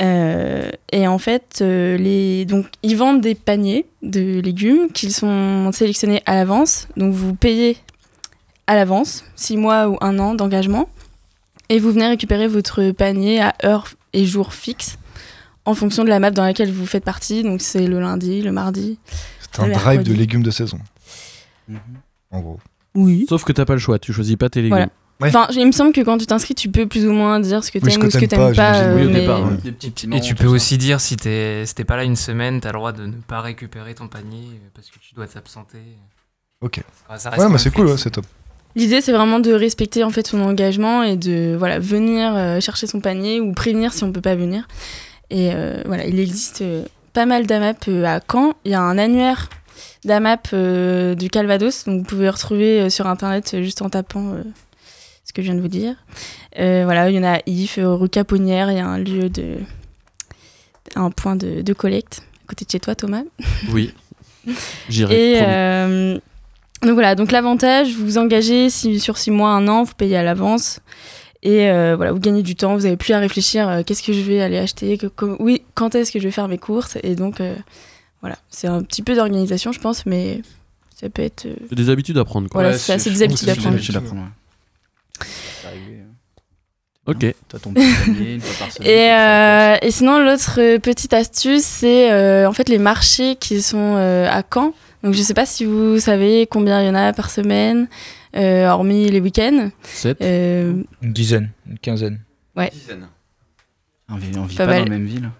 Euh, 0.00 0.70
et 0.92 1.06
en 1.06 1.18
fait, 1.18 1.58
euh, 1.62 2.44
donc, 2.44 2.66
ils 2.82 2.96
vendent 2.96 3.20
des 3.20 3.34
paniers 3.34 3.86
de 4.02 4.40
légumes 4.40 4.90
qu'ils 4.92 5.12
sont 5.12 5.70
sélectionnés 5.72 6.22
à 6.26 6.34
l'avance. 6.34 6.88
Donc, 6.96 7.14
vous 7.14 7.34
payez 7.34 7.76
à 8.66 8.74
l'avance, 8.74 9.24
six 9.36 9.56
mois 9.56 9.88
ou 9.88 9.96
un 10.00 10.18
an 10.18 10.34
d'engagement. 10.34 10.88
Et 11.68 11.78
vous 11.78 11.92
venez 11.92 12.06
récupérer 12.08 12.46
votre 12.48 12.90
panier 12.90 13.40
à 13.40 13.54
heure 13.64 13.88
et 14.12 14.24
jour 14.24 14.52
fixe 14.52 14.98
en 15.66 15.74
fonction 15.74 16.04
de 16.04 16.08
la 16.08 16.18
map 16.20 16.30
dans 16.30 16.44
laquelle 16.44 16.72
vous 16.72 16.86
faites 16.86 17.04
partie. 17.04 17.42
Donc, 17.42 17.60
c'est 17.60 17.86
le 17.86 18.00
lundi, 18.00 18.40
le 18.42 18.52
mardi. 18.52 18.98
C'est 19.52 19.62
un 19.62 19.68
drive 19.68 20.02
de 20.02 20.14
légumes 20.14 20.42
de 20.42 20.50
saison. 20.50 20.78
Mhm. 21.68 21.78
En 22.30 22.40
gros. 22.40 22.60
Oui. 22.94 23.26
Sauf 23.28 23.44
que 23.44 23.52
t'as 23.52 23.64
pas 23.64 23.74
le 23.74 23.78
choix, 23.78 23.98
tu 23.98 24.12
choisis 24.12 24.36
pas 24.36 24.48
tes 24.48 24.60
légumes. 24.62 24.70
Voilà. 24.76 24.88
Ouais. 25.20 25.28
Enfin, 25.28 25.48
il 25.52 25.66
me 25.66 25.72
semble 25.72 25.92
que 25.92 26.02
quand 26.02 26.18
tu 26.18 26.26
t'inscris, 26.26 26.54
tu 26.54 26.68
peux 26.68 26.86
plus 26.86 27.06
ou 27.06 27.12
moins 27.12 27.40
dire 27.40 27.64
ce 27.64 27.70
que 27.70 27.78
Oui, 27.78 27.90
t'aimes 27.90 28.00
que 28.02 28.06
ou 28.06 28.10
ce 28.10 28.18
que 28.18 28.26
t'aimes 28.26 28.38
pas, 28.38 28.52
pas. 28.52 28.74
euh, 28.80 28.96
Oui, 28.96 29.06
au 29.06 29.08
mais- 29.10 29.20
départ, 29.20 29.42
ouais. 29.44 29.56
Des 29.64 29.72
petits 29.72 30.08
Et 30.12 30.20
tu 30.20 30.34
peux 30.34 30.44
ça. 30.44 30.50
aussi 30.50 30.76
dire 30.78 31.00
si 31.00 31.16
t'es 31.16 31.64
si 31.64 31.74
t'es 31.74 31.84
pas 31.84 31.96
là 31.96 32.04
une 32.04 32.16
semaine, 32.16 32.60
t'as 32.60 32.68
le 32.68 32.74
droit 32.78 32.92
de 32.92 33.06
ne 33.06 33.12
pas 33.12 33.40
récupérer 33.40 33.94
ton 33.94 34.08
panier 34.08 34.44
euh, 34.52 34.68
parce 34.74 34.88
que 34.90 34.98
tu 34.98 35.14
dois 35.14 35.26
t'absenter. 35.26 35.78
Ok. 36.60 36.82
Ça- 37.08 37.18
ça 37.18 37.30
reste 37.30 37.42
Ouais, 37.42 37.48
mais 37.50 37.58
c'est 37.58 37.70
cool, 37.70 37.86
ouais, 37.86 37.96
c'est 37.96 38.10
top. 38.10 38.26
L'idée, 38.74 39.00
c'est 39.00 39.12
vraiment 39.12 39.40
de 39.40 39.52
respecter 39.54 40.04
en 40.04 40.10
fait 40.10 40.26
son 40.26 40.38
engagement 40.42 41.02
et 41.02 41.16
de 41.16 41.56
voilà 41.58 41.78
venir 41.78 42.34
euh, 42.36 42.60
chercher 42.60 42.86
son 42.86 43.00
panier 43.00 43.40
ou 43.40 43.52
prévenir 43.52 43.94
si 43.94 44.04
on 44.04 44.12
peut 44.12 44.20
pas 44.20 44.34
venir. 44.34 44.68
Et 45.30 45.50
euh, 45.52 45.82
voilà, 45.86 46.06
il 46.06 46.18
existe 46.20 46.62
euh, 46.62 46.84
pas 47.12 47.26
mal 47.26 47.46
d'AMAP 47.46 47.88
euh, 47.88 48.04
à 48.04 48.20
Caen. 48.20 48.54
Il 48.64 48.72
y 48.72 48.74
a 48.74 48.80
un 48.80 48.98
annuaire 48.98 49.48
d'AMAP 50.04 50.54
du 51.16 51.28
Calvados, 51.28 51.84
donc 51.84 51.98
vous 51.98 52.04
pouvez 52.04 52.30
retrouver 52.30 52.88
sur 52.90 53.08
internet 53.08 53.56
juste 53.60 53.82
en 53.82 53.90
tapant 53.90 54.36
ce 55.24 55.32
que 55.32 55.42
je 55.42 55.46
viens 55.46 55.56
de 55.56 55.60
vous 55.60 55.68
dire. 55.68 55.96
Euh, 56.58 56.82
voilà, 56.84 57.10
il 57.10 57.16
y 57.16 57.18
en 57.18 57.24
a 57.24 57.38
à 57.38 57.40
If, 57.46 57.78
rue 57.82 58.08
Caponnière, 58.08 58.70
il 58.70 58.76
y 58.76 58.80
a 58.80 58.86
un 58.86 58.98
lieu 58.98 59.28
de 59.28 59.56
un 60.94 61.10
point 61.10 61.34
de, 61.34 61.60
de 61.60 61.72
collecte 61.72 62.22
à 62.44 62.48
côté 62.48 62.64
de 62.64 62.70
chez 62.70 62.80
toi, 62.80 62.94
Thomas. 62.94 63.22
Oui. 63.72 63.92
J'irai. 64.88 65.32
Et 65.32 65.42
euh, 65.42 66.18
donc 66.82 66.92
voilà, 66.92 67.16
donc 67.16 67.32
l'avantage, 67.32 67.92
vous 67.94 68.04
vous 68.04 68.18
engagez 68.18 68.70
si, 68.70 69.00
sur 69.00 69.18
six 69.18 69.32
mois, 69.32 69.50
un 69.50 69.66
an, 69.66 69.82
vous 69.82 69.94
payez 69.94 70.16
à 70.16 70.22
l'avance. 70.22 70.78
Et 71.46 71.70
euh, 71.70 71.94
voilà, 71.96 72.10
vous 72.12 72.18
gagnez 72.18 72.42
du 72.42 72.56
temps, 72.56 72.74
vous 72.74 72.82
n'avez 72.82 72.96
plus 72.96 73.12
à 73.12 73.18
réfléchir 73.20 73.68
euh, 73.68 73.82
qu'est-ce 73.84 74.02
que 74.02 74.12
je 74.12 74.20
vais 74.20 74.40
aller 74.42 74.58
acheter, 74.58 74.98
que- 74.98 75.06
comme- 75.06 75.36
oui, 75.38 75.62
quand 75.74 75.94
est-ce 75.94 76.10
que 76.10 76.18
je 76.18 76.24
vais 76.24 76.32
faire 76.32 76.48
mes 76.48 76.58
courses. 76.58 76.98
Et 77.04 77.14
donc 77.14 77.40
euh, 77.40 77.54
voilà, 78.20 78.36
c'est 78.50 78.66
un 78.66 78.82
petit 78.82 79.02
peu 79.02 79.14
d'organisation, 79.14 79.70
je 79.70 79.78
pense, 79.78 80.06
mais 80.06 80.42
ça 80.98 81.08
peut 81.08 81.22
être. 81.22 81.46
euh, 81.46 81.54
C'est 81.68 81.76
des 81.76 81.88
habitudes 81.90 82.18
à 82.18 82.24
prendre 82.24 82.48
quoi. 82.48 82.62
Voilà, 82.62 82.76
c'est 82.76 82.92
ça, 82.92 82.98
c'est 82.98 83.10
des 83.10 83.22
habitudes 83.22 83.48
à 83.48 83.54
Des 83.54 83.60
prendre. 83.60 83.76
habitudes 83.76 83.96
à 83.96 84.00
prendre, 84.00 84.22
ouais. 84.22 85.26
Euh, 85.66 86.02
Ok. 87.08 87.24
T'as 87.48 87.58
ton 87.60 87.72
petit 87.72 87.86
panier 88.04 88.34
une 88.34 88.40
fois 88.40 88.66
par 88.66 88.72
semaine. 88.72 88.90
Et, 88.90 89.12
euh, 89.12 89.76
et 89.86 89.90
sinon, 89.92 90.18
l'autre 90.18 90.78
petite 90.78 91.12
astuce, 91.12 91.62
c'est 91.62 92.10
euh, 92.10 92.48
en 92.48 92.52
fait 92.52 92.68
les 92.68 92.78
marchés 92.78 93.36
qui 93.36 93.62
sont 93.62 93.94
euh, 93.96 94.28
à 94.28 94.42
Caen. 94.52 94.72
Donc 95.04 95.14
je 95.14 95.22
sais 95.22 95.34
pas 95.34 95.46
si 95.46 95.64
vous 95.64 96.00
savez 96.00 96.48
combien 96.50 96.82
il 96.82 96.86
y 96.86 96.90
en 96.90 96.96
a 96.96 97.12
par 97.12 97.30
semaine, 97.30 97.86
hormis 98.36 99.08
les 99.10 99.20
week-ends. 99.20 99.70
7. 99.82 100.20
Euh, 100.22 100.82
Une 101.02 101.12
dizaine, 101.12 101.50
une 101.68 101.78
quinzaine. 101.78 102.20
ouais. 102.56 102.70
On 104.08 104.16
vit, 104.16 104.36
on 104.38 104.44
vit 104.44 104.56
Pas 104.56 104.66
pas, 104.66 104.78
dans 104.78 104.84
la 104.84 104.90
même 104.90 105.06
ville. 105.06 105.30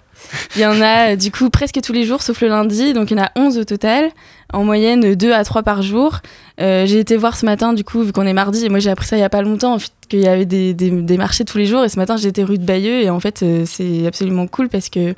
Il 0.57 0.63
y 0.63 0.67
en 0.67 0.81
a 0.81 1.13
euh, 1.13 1.17
du 1.17 1.31
coup 1.31 1.51
presque 1.51 1.81
tous 1.83 1.93
les 1.93 2.05
jours, 2.05 2.23
sauf 2.23 2.41
le 2.41 2.49
lundi. 2.49 2.93
Donc 2.93 3.11
il 3.11 3.17
y 3.17 3.21
en 3.21 3.25
a 3.25 3.31
11 3.37 3.59
au 3.59 3.65
total. 3.65 4.11
En 4.53 4.65
moyenne, 4.65 5.15
2 5.15 5.33
à 5.33 5.43
3 5.45 5.63
par 5.65 5.83
jour. 5.83 6.21
Euh, 6.61 6.87
j'ai 6.87 7.01
été 7.01 7.17
voir 7.17 7.37
ce 7.37 7.45
matin, 7.45 7.73
du 7.73 7.83
coup, 7.85 8.03
vu 8.03 8.13
qu'on 8.13 8.27
est 8.27 8.33
mardi, 8.33 8.65
et 8.65 8.69
moi 8.69 8.79
j'ai 8.79 8.91
appris 8.91 9.07
ça 9.07 9.17
il 9.17 9.21
y 9.21 9.25
a 9.25 9.29
pas 9.29 9.43
longtemps, 9.43 9.77
qu'il 10.09 10.21
y 10.21 10.29
avait 10.29 10.47
des, 10.47 10.73
des- 10.73 11.17
marchés 11.19 11.45
tous 11.45 11.59
les 11.59 11.67
jours. 11.67 11.85
Et 11.85 11.89
ce 11.89 11.99
matin, 11.99 12.17
été 12.29 12.45
rue 12.45 12.57
de 12.57 12.65
Bayeux, 12.65 13.03
et 13.03 13.11
en 13.11 13.19
fait, 13.19 13.43
euh, 13.43 13.65
c'est 13.67 14.07
absolument 14.07 14.47
cool 14.47 14.69
parce 14.69 14.89
que 14.89 15.15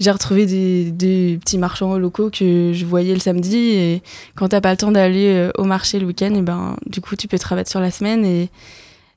j'ai 0.00 0.10
retrouvé 0.10 0.44
des, 0.46 0.90
des 0.90 1.38
petits 1.40 1.56
marchands 1.58 1.96
locaux 1.98 2.30
que 2.30 2.72
je 2.74 2.84
voyais 2.84 3.14
le 3.14 3.20
samedi. 3.20 3.56
Et 3.56 4.02
quand 4.34 4.48
t'as 4.48 4.60
pas 4.60 4.72
le 4.72 4.76
temps 4.76 4.90
d'aller 4.90 5.50
au 5.56 5.64
marché 5.64 6.00
le 6.00 6.06
week-end, 6.06 6.34
et 6.34 6.42
ben, 6.42 6.76
du 6.86 7.00
coup, 7.00 7.14
tu 7.14 7.28
peux 7.28 7.38
rabattre 7.42 7.70
sur 7.70 7.80
la 7.80 7.92
semaine. 7.92 8.24
Et 8.24 8.50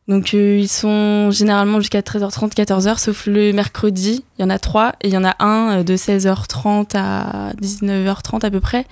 donc, 0.08 0.34
euh, 0.34 0.58
ils 0.58 0.70
sont 0.70 1.32
généralement 1.32 1.80
jusqu'à 1.82 2.00
13h30, 2.00 2.54
14h, 2.54 2.98
sauf 2.98 3.26
le 3.26 3.52
mercredi. 3.52 4.24
Il 4.38 4.42
y 4.42 4.46
en 4.46 4.50
a 4.50 4.58
trois. 4.58 4.94
Et 5.02 5.10
il 5.10 5.14
y 5.14 5.18
en 5.18 5.26
a 5.26 5.36
un 5.44 5.80
euh, 5.80 5.84
de 5.84 5.98
16h30 5.98 6.96
à 6.96 7.52
19h30 7.62 8.46
à 8.46 8.50
peu 8.50 8.62
près, 8.62 8.86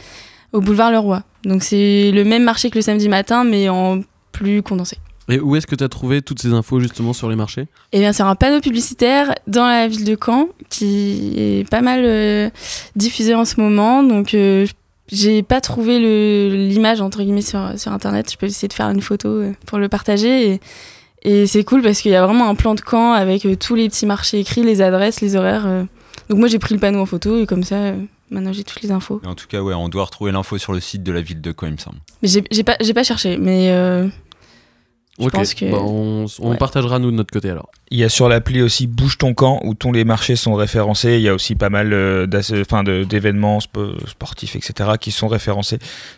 au 0.51 0.59
boulevard 0.59 0.91
Leroy. 0.91 1.23
Donc, 1.45 1.63
c'est 1.63 2.11
le 2.11 2.23
même 2.25 2.43
marché 2.43 2.69
que 2.69 2.75
le 2.75 2.81
samedi 2.81 3.07
matin, 3.07 3.45
mais 3.45 3.69
en 3.69 4.01
plus 4.33 4.61
condensé. 4.61 4.97
Et 5.29 5.39
où 5.39 5.55
est-ce 5.55 5.65
que 5.65 5.75
tu 5.75 5.83
as 5.83 5.89
trouvé 5.89 6.21
toutes 6.21 6.41
ces 6.41 6.51
infos 6.51 6.79
justement 6.81 7.13
sur 7.13 7.29
les 7.29 7.35
marchés? 7.35 7.67
Eh 7.93 7.99
bien, 7.99 8.11
c'est 8.11 8.23
un 8.23 8.35
panneau 8.35 8.59
publicitaire 8.59 9.33
dans 9.47 9.65
la 9.65 9.87
ville 9.87 10.03
de 10.03 10.17
Caen 10.23 10.49
qui 10.69 11.33
est 11.37 11.69
pas 11.69 11.81
mal 11.81 12.01
euh, 12.03 12.49
diffusé 12.97 13.33
en 13.33 13.45
ce 13.45 13.59
moment. 13.59 14.03
Donc, 14.03 14.33
euh, 14.33 14.67
j'ai 15.07 15.43
pas 15.43 15.61
trouvé 15.61 15.99
l'image 16.49 16.99
entre 16.99 17.23
guillemets 17.23 17.41
sur, 17.41 17.71
sur 17.77 17.91
internet. 17.93 18.29
Je 18.31 18.37
peux 18.37 18.45
essayer 18.47 18.67
de 18.67 18.73
faire 18.73 18.89
une 18.89 19.01
photo 19.01 19.43
pour 19.65 19.77
le 19.77 19.87
partager. 19.87 20.51
Et, 20.51 20.59
et 21.25 21.47
c'est 21.47 21.63
cool 21.63 21.81
parce 21.81 21.99
qu'il 22.01 22.11
y 22.11 22.15
a 22.15 22.25
vraiment 22.25 22.47
un 22.49 22.55
plan 22.55 22.75
de 22.75 22.81
Caen 22.89 23.11
avec 23.13 23.45
euh, 23.45 23.55
tous 23.55 23.75
les 23.75 23.89
petits 23.89 24.05
marchés 24.05 24.39
écrits, 24.39 24.63
les 24.63 24.81
adresses, 24.81 25.21
les 25.21 25.35
horaires. 25.35 25.65
euh. 25.65 25.83
Donc, 26.29 26.39
moi, 26.39 26.47
j'ai 26.47 26.59
pris 26.59 26.73
le 26.73 26.79
panneau 26.79 26.99
en 27.01 27.05
photo 27.05 27.37
et 27.41 27.45
comme 27.45 27.63
ça, 27.63 27.75
euh, 27.75 27.97
maintenant 28.31 28.53
j'ai 28.53 28.63
toutes 28.63 28.81
les 28.81 28.91
infos. 28.91 29.19
Mais 29.23 29.29
en 29.29 29.35
tout 29.35 29.47
cas, 29.47 29.61
ouais, 29.61 29.73
on 29.73 29.89
doit 29.89 30.03
retrouver 30.05 30.31
l'info 30.31 30.57
sur 30.57 30.73
le 30.73 30.79
site 30.79 31.03
de 31.03 31.11
la 31.11 31.21
ville 31.21 31.41
de 31.41 31.51
Caen, 31.57 31.67
il 31.67 31.73
me 31.73 31.77
semble. 31.77 31.97
Mais 32.21 32.27
j'ai 32.27 32.43
j'ai 32.51 32.63
pas, 32.63 32.77
j'ai 32.81 32.93
pas 32.93 33.03
cherché, 33.03 33.37
mais 33.37 33.69
euh, 33.71 34.07
je 35.19 35.25
Ok. 35.25 35.31
pense 35.31 35.53
que. 35.53 35.69
Bah, 35.71 35.77
on 35.81 36.25
on 36.39 36.51
Ouais. 36.51 36.57
partagera 36.57 36.99
nous 36.99 37.11
de 37.11 37.15
notre 37.15 37.31
côté 37.31 37.49
alors. 37.49 37.69
Il 37.91 37.99
y 37.99 38.03
a 38.03 38.09
sur 38.09 38.27
l'appli 38.27 38.61
aussi 38.61 38.87
Bouge 38.87 39.17
ton 39.17 39.33
camp 39.33 39.59
où 39.63 39.75
tous 39.75 39.91
les 39.93 40.03
marchés 40.03 40.35
sont 40.35 40.55
référencés. 40.55 41.15
Il 41.15 41.21
y 41.21 41.29
a 41.29 41.33
aussi 41.35 41.55
pas 41.55 41.69
mal 41.69 42.27
d'ass- 42.27 42.51
enfin, 42.59 42.83
de- 42.83 43.03
d'événements 43.03 43.59
spo- 43.59 43.95
sportifs, 44.07 44.55
etc. 44.55 44.91
qui 44.99 45.11
sont 45.11 45.27
référencés. 45.27 45.77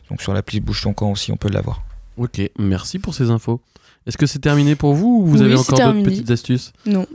Donc 0.09 0.21
sur 0.21 0.33
l'appli 0.33 0.59
Bouge 0.61 0.81
ton 0.81 0.93
camp 0.93 1.11
aussi, 1.11 1.31
on 1.31 1.37
peut 1.37 1.49
l'avoir. 1.49 1.81
Ok, 2.17 2.41
merci 2.57 2.97
pour 2.99 3.13
ces 3.13 3.29
infos. 3.29 3.59
Est-ce 4.07 4.17
que 4.17 4.25
c'est 4.25 4.39
terminé 4.39 4.75
pour 4.75 4.93
vous 4.93 5.21
ou 5.21 5.25
vous 5.27 5.37
Oui, 5.39 5.45
avez 5.45 5.55
encore 5.55 5.77
d'autres 5.77 6.03
petites 6.03 6.31
astuces 6.31 6.71
Non. 6.85 7.05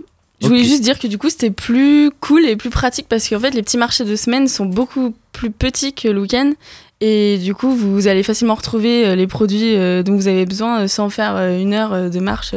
Je 0.40 0.49
voulais 0.49 0.64
juste 0.64 0.82
dire 0.82 0.99
que 0.99 1.07
du 1.07 1.18
coup 1.18 1.30
c'était 1.30 1.53
plus 1.53 2.11
cool 2.20 2.45
et 2.47 2.57
plus 2.57 2.70
pratique 2.70 3.07
parce 3.09 3.28
qu'en 3.28 3.38
fait 3.38 3.53
les 3.53 3.62
petits 3.62 3.76
marchés 3.76 4.05
de 4.05 4.16
semaine 4.16 4.49
sont 4.49 4.66
beaucoup 4.66 5.14
plus 5.30 5.53
petits 5.53 5.93
que 5.93 6.09
le 6.09 6.20
week-end 6.20 6.53
Et 7.01 7.38
du 7.38 7.55
coup, 7.55 7.74
vous 7.74 8.07
allez 8.07 8.22
facilement 8.22 8.55
retrouver 8.55 9.07
euh, 9.07 9.14
les 9.16 9.26
produits 9.26 9.74
euh, 9.76 10.03
dont 10.05 10.14
vous 10.14 10.28
avez 10.28 10.45
besoin 10.47 10.82
euh, 10.82 10.86
sans 10.88 11.11
faire 11.11 11.36
une 11.36 11.74
heure 11.74 12.11
de 12.11 12.20
marche 12.20 12.55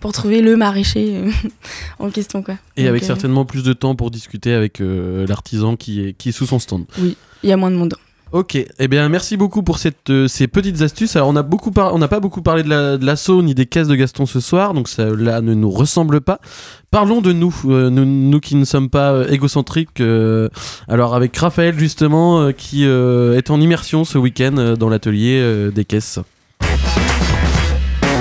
pour 0.00 0.12
trouver 0.12 0.40
le 0.40 0.56
maraîcher 0.56 1.24
en 1.98 2.10
question. 2.10 2.42
Quoi. 2.42 2.54
Et 2.76 2.82
Donc, 2.82 2.88
avec 2.90 3.02
euh, 3.02 3.06
certainement 3.06 3.44
plus 3.44 3.62
de 3.62 3.72
temps 3.74 3.94
pour 3.94 4.10
discuter 4.10 4.52
avec 4.54 4.80
euh, 4.80 5.26
l'artisan 5.26 5.76
qui 5.76 6.00
est, 6.00 6.12
qui 6.14 6.30
est 6.30 6.32
sous 6.32 6.46
son 6.46 6.58
stand. 6.58 6.84
Oui, 7.00 7.16
il 7.42 7.50
y 7.50 7.52
a 7.52 7.56
moins 7.58 7.70
de 7.70 7.76
monde. 7.76 7.94
Ok, 8.32 8.56
eh 8.56 8.88
bien 8.88 9.10
merci 9.10 9.36
beaucoup 9.36 9.62
pour 9.62 9.76
cette, 9.78 10.08
euh, 10.08 10.26
ces 10.26 10.46
petites 10.46 10.80
astuces. 10.80 11.16
Alors 11.16 11.28
on 11.28 11.36
a 11.36 11.42
beaucoup 11.42 11.70
par- 11.70 11.94
on 11.94 11.98
n'a 11.98 12.08
pas 12.08 12.18
beaucoup 12.18 12.40
parlé 12.40 12.62
de 12.62 12.68
la- 12.70 12.96
de 12.96 13.04
l'assaut 13.04 13.42
ni 13.42 13.54
des 13.54 13.66
caisses 13.66 13.88
de 13.88 13.94
Gaston 13.94 14.24
ce 14.24 14.40
soir, 14.40 14.72
donc 14.72 14.88
ça 14.88 15.04
là 15.04 15.42
ne 15.42 15.52
nous 15.52 15.68
ressemble 15.70 16.22
pas. 16.22 16.38
Parlons 16.90 17.20
de 17.20 17.32
nous, 17.34 17.54
euh, 17.66 17.90
nous, 17.90 18.06
nous 18.06 18.40
qui 18.40 18.54
ne 18.56 18.64
sommes 18.64 18.88
pas 18.88 19.12
euh, 19.12 19.28
égocentriques. 19.28 20.00
euh, 20.00 20.48
alors 20.88 21.14
avec 21.14 21.36
Raphaël 21.36 21.78
justement 21.78 22.40
euh, 22.40 22.52
qui 22.52 22.86
euh, 22.86 23.36
est 23.36 23.50
en 23.50 23.60
immersion 23.60 24.04
ce 24.06 24.16
week-end 24.16 24.56
euh, 24.56 24.76
dans 24.76 24.88
l'atelier 24.88 25.38
euh, 25.42 25.70
des 25.70 25.84
caisses. 25.84 26.18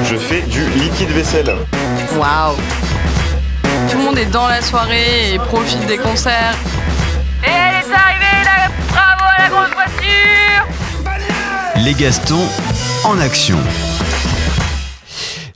Je 0.04 0.16
fais 0.18 0.42
du 0.42 0.60
liquide 0.78 1.10
vaisselle. 1.12 1.56
Waouh 2.20 2.56
Tout 3.90 3.98
le 3.98 4.04
monde 4.04 4.18
est 4.18 4.30
dans 4.30 4.48
la 4.50 4.62
soirée 4.62 5.36
et 5.36 5.38
profite 5.38 5.86
des 5.88 5.98
concerts. 5.98 6.58
Et 7.44 7.48
elle 7.48 7.90
est 7.90 7.94
arrivée, 7.94 8.31
Les 11.84 11.94
Gastons 11.94 12.36
en 13.06 13.20
action. 13.20 13.58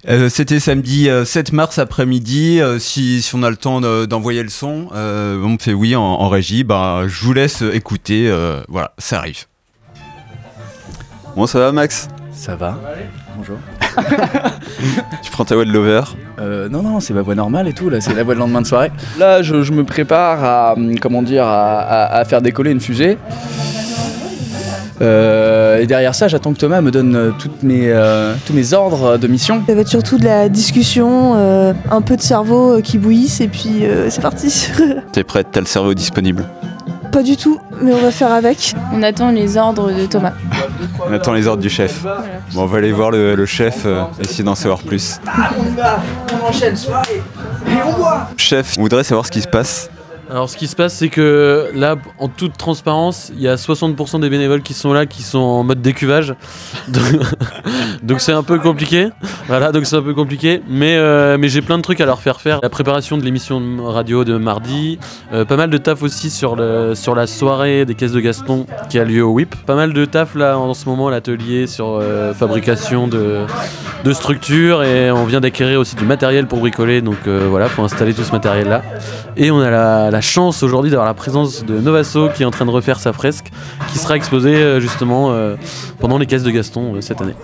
Euh, 0.08 0.30
C'était 0.30 0.60
samedi 0.60 1.10
euh, 1.10 1.26
7 1.26 1.52
mars 1.54 1.80
après-midi. 1.80 2.60
Euh, 2.62 2.80
si, 2.80 3.22
si 3.22 3.36
on 3.36 3.44
a 3.44 3.50
le 3.50 3.58
temps 3.58 3.82
de- 3.82 4.06
d'envoyer 4.06 4.44
le 4.44 4.50
son, 4.50 4.88
euh, 4.96 5.40
on 5.44 5.50
me 5.50 5.58
fait 5.60 5.74
oui 5.74 5.96
en, 5.96 6.02
en 6.02 6.30
régie. 6.30 6.64
Bah, 6.64 7.02
je 7.08 7.24
vous 7.26 7.34
laisse 7.34 7.62
écouter. 7.62 8.28
euh, 8.30 8.62
voilà, 8.68 8.92
ça 8.98 9.18
arrive. 9.20 9.46
Bon, 11.36 11.48
ça 11.48 11.60
va, 11.60 11.72
Max? 11.72 12.08
Ça 12.32 12.56
va. 12.56 12.78
Bonjour. 13.38 13.58
Tu 15.24 15.32
prends 15.32 15.46
ta 15.46 15.56
voix 15.56 15.66
de 15.66 15.72
lover? 15.72 16.02
Euh, 16.40 16.70
non, 16.70 16.82
non, 16.82 17.00
c'est 17.00 17.14
ma 17.14 17.22
voix 17.22 17.36
normale 17.36 17.68
et 17.68 17.74
tout, 17.74 17.90
là, 17.90 18.02
c'est 18.02 18.14
la 18.14 18.24
voix 18.24 18.34
de 18.36 18.40
lendemain 18.40 18.62
de 18.62 18.68
soirée. 18.68 18.92
Là, 19.18 19.42
je, 19.42 19.64
je 19.64 19.72
me 19.72 19.84
prépare 19.84 20.44
à, 20.44 20.74
hum, 20.74 21.00
comment 21.00 21.22
dire, 21.22 21.46
à, 21.46 21.80
à- 21.80 22.18
à 22.20 22.26
faire 22.26 22.42
décoller 22.42 22.72
une 22.72 22.80
fusée. 22.82 23.18
Euh, 25.02 25.80
et 25.80 25.88
derrière 25.88 26.16
ça, 26.16 26.28
j'attends 26.28 26.54
que 26.54 26.58
Thomas 26.60 26.82
me 26.82 26.92
donne 26.92 27.16
euh, 27.16 27.32
toutes 27.38 27.64
mes, 27.64 27.90
euh, 27.92 28.34
tous 28.46 28.54
mes 28.54 28.74
ordres 28.74 29.18
de 29.18 29.28
mission. 29.28 29.62
Ça 29.68 29.76
va 29.76 29.82
être 29.82 29.88
surtout 29.90 30.18
de 30.18 30.26
la 30.26 30.48
discussion, 30.50 31.34
euh, 31.36 31.74
un 31.92 32.02
peu 32.02 32.16
de 32.16 32.22
cerveau 32.22 32.78
euh, 32.78 32.82
qui 32.82 32.98
bouillisse 32.98 33.42
et 33.42 33.48
puis 33.48 33.86
euh, 33.86 34.10
c'est 34.10 34.22
parti. 34.22 34.70
T'es 35.12 35.24
prête 35.24 35.48
T'as 35.52 35.60
le 35.60 35.66
cerveau 35.66 35.94
disponible? 35.94 36.46
Pas 37.12 37.24
du 37.24 37.38
tout, 37.38 37.60
mais 37.82 37.94
on 37.94 37.98
va 38.02 38.12
faire 38.12 38.34
avec. 38.34 38.74
On 38.94 39.02
attend 39.02 39.32
les 39.32 39.56
ordres 39.56 39.90
de 39.92 40.06
Thomas. 40.06 40.34
On 41.08 41.14
attend 41.14 41.32
les 41.34 41.48
ordres 41.48 41.62
du 41.62 41.70
chef. 41.70 42.04
Bon, 42.54 42.64
on 42.64 42.66
va 42.66 42.78
aller 42.80 42.92
voir 42.92 43.10
le, 43.12 43.36
le 43.36 43.46
chef, 43.46 43.84
euh, 43.86 44.04
essayer 44.20 44.44
d'en 44.44 44.56
savoir 44.56 44.80
plus. 44.80 45.20
On 45.26 45.64
y 45.72 45.76
va, 45.76 46.00
on 46.34 46.50
enchaîne, 46.50 46.76
soirée, 46.76 47.22
et 47.68 47.78
on 47.86 47.98
boit 47.98 48.28
Chef, 48.36 48.76
on 48.78 48.82
voudrait 48.82 49.06
savoir 49.06 49.26
ce 49.26 49.32
qui 49.32 49.42
se 49.42 49.48
passe. 49.48 49.90
Alors 50.30 50.50
ce 50.50 50.58
qui 50.58 50.68
se 50.68 50.76
passe 50.76 50.96
c'est 50.96 51.10
que 51.10 51.70
là 51.76 51.96
en 52.18 52.28
toute 52.28 52.58
transparence 52.58 53.32
il 53.36 53.42
y 53.42 53.48
a 53.48 53.56
60% 53.56 54.20
des 54.20 54.30
bénévoles 54.30 54.64
qui 54.64 54.74
sont 54.74 54.92
là 54.92 55.06
qui 55.06 55.24
sont 55.24 55.38
en 55.40 55.64
mode 55.64 55.82
décuvage. 55.82 56.36
Donc 58.04 58.22
c'est 58.22 58.32
un 58.32 58.44
peu 58.44 58.60
compliqué. 58.60 59.10
Voilà 59.48 59.72
donc 59.72 59.86
c'est 59.86 59.96
un 59.96 60.02
peu 60.02 60.14
compliqué. 60.14 60.62
Mais, 60.68 60.98
euh, 60.98 61.38
mais 61.40 61.48
j'ai 61.50 61.62
plein 61.62 61.78
de 61.78 61.82
trucs 61.82 62.02
à 62.02 62.06
leur 62.06 62.22
faire 62.22 62.42
faire. 62.42 62.60
La 62.62 62.70
préparation 62.70 63.18
de 63.18 63.24
l'émission 63.24 63.62
radio 63.84 64.24
de 64.24 64.38
mardi 64.38 65.00
euh, 65.34 65.46
pas 65.46 65.58
mal 65.58 65.70
de 65.70 65.78
taf 65.78 66.04
aussi 66.04 66.30
sur, 66.30 66.56
le, 66.56 66.94
sur 66.96 67.16
la 67.16 67.28
soirée 67.28 67.86
des 67.86 67.96
caisses 67.96 68.12
de 68.12 68.20
Gaston 68.20 68.66
qui 68.90 69.00
a 69.00 69.04
lieu 69.04 69.24
au 69.24 69.32
WIP 69.32 69.56
pas 69.66 69.76
mal 69.76 69.94
de 69.94 70.06
taf 70.06 70.36
là 70.36 70.58
en 70.58 70.74
ce 70.74 70.88
moment 70.88 71.10
l'atelier 71.10 71.68
sur 71.68 72.00
euh, 72.02 72.34
fabrication 72.34 73.08
de, 73.08 73.46
de 74.04 74.14
structures. 74.14 74.84
Et 74.84 75.12
on 75.12 75.26
vient 75.26 75.42
d'acquérir 75.42 75.80
aussi 75.80 75.96
du 75.96 76.06
matériel 76.06 76.48
pour 76.48 76.60
bricoler. 76.60 77.02
Donc 77.02 77.28
voilà 77.28 77.70
faut 77.70 77.84
installer 77.84 78.14
tout 78.14 78.24
ce 78.24 78.32
matériel 78.32 78.68
là 78.68 78.82
et 79.38 79.52
on 79.52 79.60
a 79.60 79.70
la, 80.10 80.15
la 80.16 80.22
chance 80.22 80.64
aujourd'hui 80.64 80.92
d'avoir 80.92 81.06
la 81.06 81.14
présence 81.14 81.66
de 81.66 81.78
Novaso 81.78 82.30
qui 82.30 82.44
est 82.44 82.46
en 82.46 82.52
train 82.52 82.66
de 82.66 82.72
refaire 82.72 83.00
sa 83.02 83.12
fresque 83.12 83.52
qui 83.92 83.98
sera 83.98 84.16
exposée 84.16 84.56
euh, 84.56 84.80
justement 84.80 85.34
euh, 85.34 85.58
pendant 86.00 86.18
les 86.18 86.26
caisses 86.26 86.44
de 86.44 86.52
Gaston 86.52 86.96
euh, 86.96 87.02
cette 87.02 87.20
année. 87.20 87.36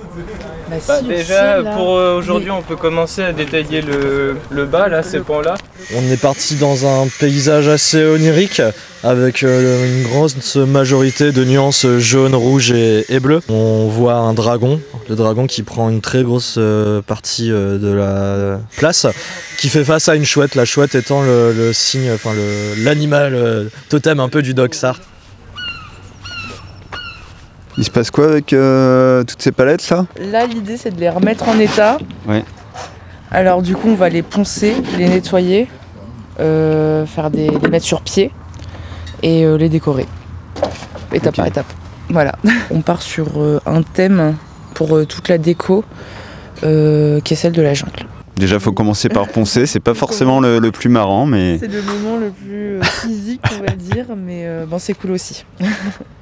Bah, 0.87 1.01
déjà, 1.01 1.61
pour 1.75 1.97
euh, 1.97 2.17
aujourd'hui, 2.17 2.51
on 2.51 2.61
peut 2.61 2.75
commencer 2.75 3.23
à 3.23 3.33
détailler 3.33 3.81
le, 3.81 4.35
le 4.49 4.65
bas, 4.65 4.87
là, 4.87 5.03
ces 5.03 5.19
pans-là. 5.19 5.55
On 5.95 6.11
est 6.11 6.19
parti 6.21 6.55
dans 6.55 6.85
un 6.85 7.07
paysage 7.19 7.67
assez 7.67 8.03
onirique 8.05 8.61
avec 9.03 9.43
euh, 9.43 9.85
une 9.85 10.03
grosse 10.03 10.55
majorité 10.55 11.31
de 11.31 11.43
nuances 11.43 11.85
jaune, 11.97 12.35
rouge 12.35 12.71
et, 12.71 13.05
et 13.09 13.19
bleu. 13.19 13.41
On 13.49 13.87
voit 13.87 14.13
un 14.13 14.33
dragon, 14.33 14.79
le 15.09 15.15
dragon 15.15 15.47
qui 15.47 15.63
prend 15.63 15.89
une 15.89 16.01
très 16.01 16.23
grosse 16.23 16.55
euh, 16.57 17.01
partie 17.01 17.51
euh, 17.51 17.77
de 17.77 17.91
la 17.91 18.59
place, 18.77 19.07
qui 19.57 19.69
fait 19.69 19.83
face 19.83 20.07
à 20.07 20.15
une 20.15 20.25
chouette, 20.25 20.55
la 20.55 20.65
chouette 20.65 20.95
étant 20.95 21.21
le, 21.21 21.51
le 21.53 21.73
signe, 21.73 22.11
enfin 22.13 22.31
le- 22.33 22.83
l'animal 22.83 23.33
euh, 23.35 23.65
totem 23.89 24.19
un 24.19 24.29
peu 24.29 24.41
du 24.41 24.53
Dogsart. 24.53 24.99
Il 27.77 27.85
se 27.85 27.89
passe 27.89 28.11
quoi 28.11 28.25
avec 28.27 28.53
euh, 28.53 29.23
toutes 29.23 29.41
ces 29.41 29.51
palettes 29.51 29.89
là? 29.89 30.05
Là, 30.19 30.45
l'idée, 30.45 30.77
c'est 30.77 30.91
de 30.91 30.99
les 30.99 31.09
remettre 31.09 31.47
en 31.47 31.57
état. 31.57 31.97
Ouais. 32.27 32.43
Alors, 33.31 33.61
du 33.61 33.75
coup, 33.75 33.89
on 33.89 33.95
va 33.95 34.09
les 34.09 34.23
poncer, 34.23 34.75
les 34.97 35.07
nettoyer, 35.07 35.67
euh, 36.39 37.05
faire 37.05 37.31
des, 37.31 37.49
les 37.49 37.69
mettre 37.69 37.85
sur 37.85 38.01
pied 38.01 38.31
et 39.23 39.45
euh, 39.45 39.57
les 39.57 39.69
décorer. 39.69 40.05
Étape 41.13 41.35
par 41.35 41.47
étape. 41.47 41.65
Voilà. 42.09 42.33
on 42.71 42.81
part 42.81 43.01
sur 43.01 43.27
un 43.65 43.83
thème 43.83 44.35
pour 44.73 45.05
toute 45.07 45.29
la 45.29 45.37
déco 45.37 45.85
qui 46.61 46.67
est 46.67 47.35
celle 47.35 47.53
de 47.53 47.61
la 47.61 47.73
jungle. 47.73 48.05
Déjà, 48.35 48.59
faut 48.59 48.71
commencer 48.73 49.07
par 49.07 49.27
poncer. 49.27 49.65
C'est 49.65 49.79
pas 49.79 49.93
forcément 49.93 50.39
le, 50.41 50.59
le 50.59 50.71
plus 50.71 50.89
marrant, 50.89 51.25
mais 51.25 51.57
C'est 51.57 51.67
le 51.67 51.81
moment 51.81 52.17
le 52.17 52.31
plus 52.31 52.79
physique, 53.01 53.41
on 53.57 53.63
va 53.63 53.71
dire, 53.71 54.05
mais 54.17 54.45
bon, 54.67 54.77
c'est 54.77 54.93
cool 54.93 55.11
aussi. 55.11 55.45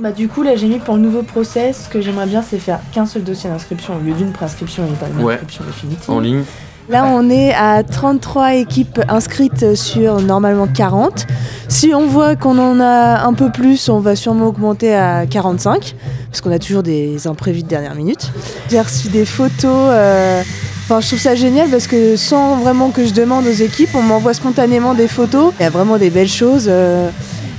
Bah 0.00 0.12
du 0.12 0.28
coup 0.28 0.42
là 0.42 0.56
j'ai 0.56 0.66
mis 0.66 0.78
pour 0.78 0.94
le 0.94 1.00
nouveau 1.02 1.22
process, 1.22 1.84
ce 1.84 1.88
que 1.92 2.00
j'aimerais 2.00 2.26
bien 2.26 2.42
c'est 2.42 2.58
faire 2.58 2.80
qu'un 2.92 3.04
seul 3.04 3.22
dossier 3.22 3.50
d'inscription 3.50 3.96
au 3.96 4.00
lieu 4.00 4.14
d'une 4.14 4.32
prescription 4.32 4.84
et 4.86 4.96
pas 4.96 5.06
une 5.14 5.22
Ouais. 5.24 5.34
inscription 5.34 5.64
définitive. 5.64 6.10
En 6.10 6.20
ligne. 6.20 6.42
Là, 6.88 7.04
on 7.06 7.30
est 7.30 7.52
à 7.54 7.84
33 7.84 8.54
équipes 8.54 9.00
inscrites 9.08 9.76
sur 9.76 10.20
normalement 10.20 10.66
40. 10.66 11.24
Si 11.68 11.92
on 11.94 12.08
voit 12.08 12.34
qu'on 12.34 12.58
en 12.58 12.80
a 12.80 13.20
un 13.24 13.32
peu 13.32 13.48
plus, 13.52 13.88
on 13.88 14.00
va 14.00 14.16
sûrement 14.16 14.46
augmenter 14.48 14.92
à 14.96 15.24
45, 15.24 15.94
parce 16.30 16.40
qu'on 16.40 16.50
a 16.50 16.58
toujours 16.58 16.82
des 16.82 17.28
imprévus 17.28 17.62
de 17.62 17.68
dernière 17.68 17.94
minute. 17.94 18.32
J'ai 18.70 18.80
reçu 18.80 19.06
des 19.08 19.24
photos. 19.24 19.52
euh, 19.66 20.42
Enfin, 20.82 21.00
je 21.00 21.06
trouve 21.06 21.20
ça 21.20 21.36
génial 21.36 21.68
parce 21.68 21.86
que 21.86 22.16
sans 22.16 22.56
vraiment 22.56 22.90
que 22.90 23.06
je 23.06 23.12
demande 23.14 23.46
aux 23.46 23.52
équipes, 23.52 23.90
on 23.94 24.02
m'envoie 24.02 24.34
spontanément 24.34 24.92
des 24.94 25.06
photos. 25.06 25.52
Il 25.60 25.62
y 25.62 25.66
a 25.66 25.70
vraiment 25.70 25.96
des 25.98 26.10
belles 26.10 26.26
choses. 26.26 26.66
euh, 26.68 27.08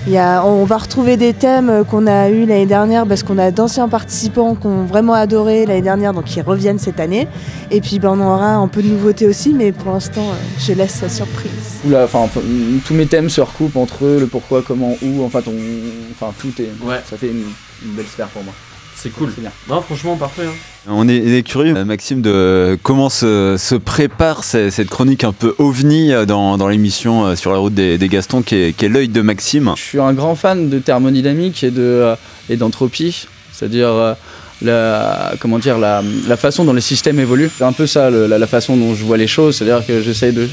y 0.08 0.18
a, 0.18 0.43
on 0.43 0.66
va 0.66 0.78
retrouver 0.78 1.16
des 1.16 1.34
thèmes 1.34 1.84
qu'on 1.89 2.08
a 2.08 2.30
eu 2.30 2.45
l'année 2.45 2.66
dernière 2.66 3.06
parce 3.06 3.22
qu'on 3.24 3.38
a 3.38 3.52
d'anciens 3.52 3.88
participants 3.88 4.56
qui 4.56 4.66
ont 4.66 4.86
vraiment 4.86 5.14
adoré 5.14 5.66
l'année 5.66 5.82
dernière, 5.84 6.14
donc 6.14 6.36
ils 6.36 6.41
reviennent 6.41 6.80
cette 6.80 6.99
année. 6.99 7.28
Et 7.70 7.82
puis 7.82 7.99
ben, 7.99 8.10
on 8.10 8.20
aura 8.20 8.56
un 8.56 8.68
peu 8.68 8.82
de 8.82 8.88
nouveautés 8.88 9.28
aussi, 9.28 9.54
mais 9.54 9.72
pour 9.72 9.93
l'instant, 9.93 10.22
euh, 10.22 10.34
je 10.60 10.74
laisse 10.74 11.02
la 11.02 11.10
surprise. 11.10 11.80
Oula, 11.86 12.06
enfin, 12.06 12.20
enfin, 12.20 12.41
tous 12.86 12.93
mes 12.93 13.06
thèmes 13.06 13.30
se 13.30 13.41
recoupent 13.41 13.78
entre 13.78 14.06
eux, 14.06 14.20
le 14.20 14.28
pourquoi, 14.28 14.64
comment, 14.64 14.95
où, 15.02 15.24
enfin, 15.24 15.41
tout 15.41 16.62
est. 16.62 16.70
Ça 17.10 17.18
fait 17.18 17.28
une, 17.28 17.43
une 17.86 17.95
belle 17.95 18.08
sphère 18.08 18.28
pour 18.28 18.43
moi. 18.43 18.54
C'est 19.02 19.10
cool. 19.10 19.32
Bien. 19.38 19.49
Non, 19.68 19.82
franchement, 19.82 20.16
parfait. 20.16 20.43
hein. 20.45 20.54
on 20.88 21.08
est, 21.08 21.41
curieux, 21.47 21.76
euh, 21.76 21.86
Maxime, 21.86 22.22
de 22.22 22.78
comment 22.84 23.10
se, 23.10 23.56
se 23.58 23.74
prépare 23.76 24.43
ce- 24.43 24.70
cette 24.70 24.89
chronique 24.89 25.24
un 25.24 25.32
peu 25.34 25.56
ovni 25.58 26.14
euh, 26.14 26.26
dans, 26.26 26.58
dans 26.58 26.68
l'émission 26.68 27.26
euh, 27.26 27.36
sur 27.36 27.52
la 27.52 27.58
route 27.58 27.74
des, 27.74 27.97
des 27.97 28.08
Gastons, 28.10 28.43
qui 28.43 28.56
est, 28.56 28.74
qui 28.78 28.86
est 28.86 28.89
l'œil 28.89 29.08
de 29.08 29.22
Maxime. 29.22 29.74
Je 29.76 29.82
suis 29.82 29.99
un 29.99 30.14
grand 30.14 30.36
fan 30.36 30.70
de 30.70 30.78
thermodynamique 30.80 31.64
et 31.64 31.72
de 31.72 32.14
et 32.49 32.58
d'entropie, 32.58 33.26
c'est-à-dire 33.52 34.16
la 34.62 35.34
comment 35.39 35.58
dire 35.58 35.80
la, 35.80 36.04
la 36.28 36.38
façon 36.38 36.64
dont 36.66 36.74
les 36.74 36.82
systèmes 36.82 37.20
évoluent. 37.20 37.49
C'est 37.58 37.64
un 37.64 37.72
peu 37.74 37.88
ça 37.88 38.10
le- 38.12 38.28
la, 38.28 38.38
la 38.38 38.47
façon 38.47 38.78
dont 38.78 38.93
je 38.93 39.04
vois 39.04 39.18
les 39.18 39.28
choses, 39.28 39.56
c'est-à-dire 39.58 39.86
que 39.86 40.02
j'essaye 40.02 40.34
de 40.34 40.47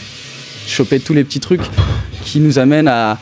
choper 0.67 1.01
tous 1.01 1.13
les 1.13 1.25
petits 1.25 1.41
trucs 1.41 1.61
qui 2.25 2.41
nous 2.41 2.59
amènent 2.59 2.89
à 2.89 3.19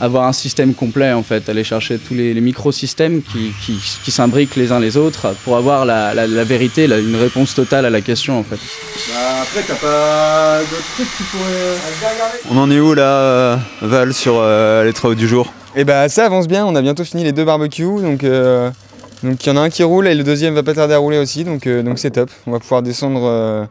avoir 0.00 0.24
un 0.26 0.32
système 0.32 0.74
complet 0.74 1.12
en 1.12 1.22
fait, 1.22 1.48
aller 1.48 1.62
chercher 1.64 1.98
tous 1.98 2.14
les, 2.14 2.32
les 2.34 2.40
microsystèmes 2.40 3.22
qui, 3.22 3.52
qui, 3.64 3.78
qui 4.02 4.10
s'imbriquent 4.10 4.56
les 4.56 4.72
uns 4.72 4.80
les 4.80 4.96
autres 4.96 5.34
pour 5.44 5.56
avoir 5.56 5.84
la, 5.84 6.14
la, 6.14 6.26
la 6.26 6.44
vérité, 6.44 6.86
la- 6.86 6.98
une 6.98 7.16
réponse 7.16 7.54
totale 7.54 7.84
à 7.84 7.90
la 7.90 8.00
question 8.00 8.38
en 8.38 8.42
fait. 8.42 8.56
Bah, 8.56 9.42
après 9.42 9.62
t'as 9.66 9.74
pas 9.74 10.60
d'autres 10.60 10.94
trucs 10.94 11.16
qui 11.16 11.22
pourraient... 11.24 12.50
On 12.50 12.56
en 12.58 12.70
est 12.70 12.80
où 12.80 12.94
là, 12.94 13.02
euh, 13.02 13.56
Val, 13.82 14.14
sur 14.14 14.34
euh, 14.38 14.84
les 14.84 14.92
travaux 14.92 15.14
du 15.14 15.28
jour? 15.28 15.52
Et 15.76 15.84
bah 15.84 16.08
ça 16.08 16.24
avance 16.26 16.48
bien, 16.48 16.64
on 16.66 16.74
a 16.74 16.82
bientôt 16.82 17.04
fini 17.04 17.22
les 17.22 17.32
deux 17.32 17.44
barbecues, 17.44 18.00
donc 18.02 18.24
euh, 18.24 18.70
donc 19.22 19.44
il 19.44 19.48
y 19.48 19.52
en 19.52 19.56
a 19.56 19.60
un 19.60 19.70
qui 19.70 19.82
roule 19.84 20.08
et 20.08 20.14
le 20.14 20.24
deuxième 20.24 20.54
va 20.54 20.62
pas 20.62 20.74
tarder 20.74 20.94
à 20.94 20.98
rouler 20.98 21.18
aussi, 21.18 21.44
donc 21.44 21.66
euh, 21.66 21.82
donc 21.82 21.98
c'est 21.98 22.10
top. 22.10 22.30
On 22.46 22.50
va 22.52 22.58
pouvoir 22.58 22.82
descendre 22.82 23.20
euh, 23.24 23.64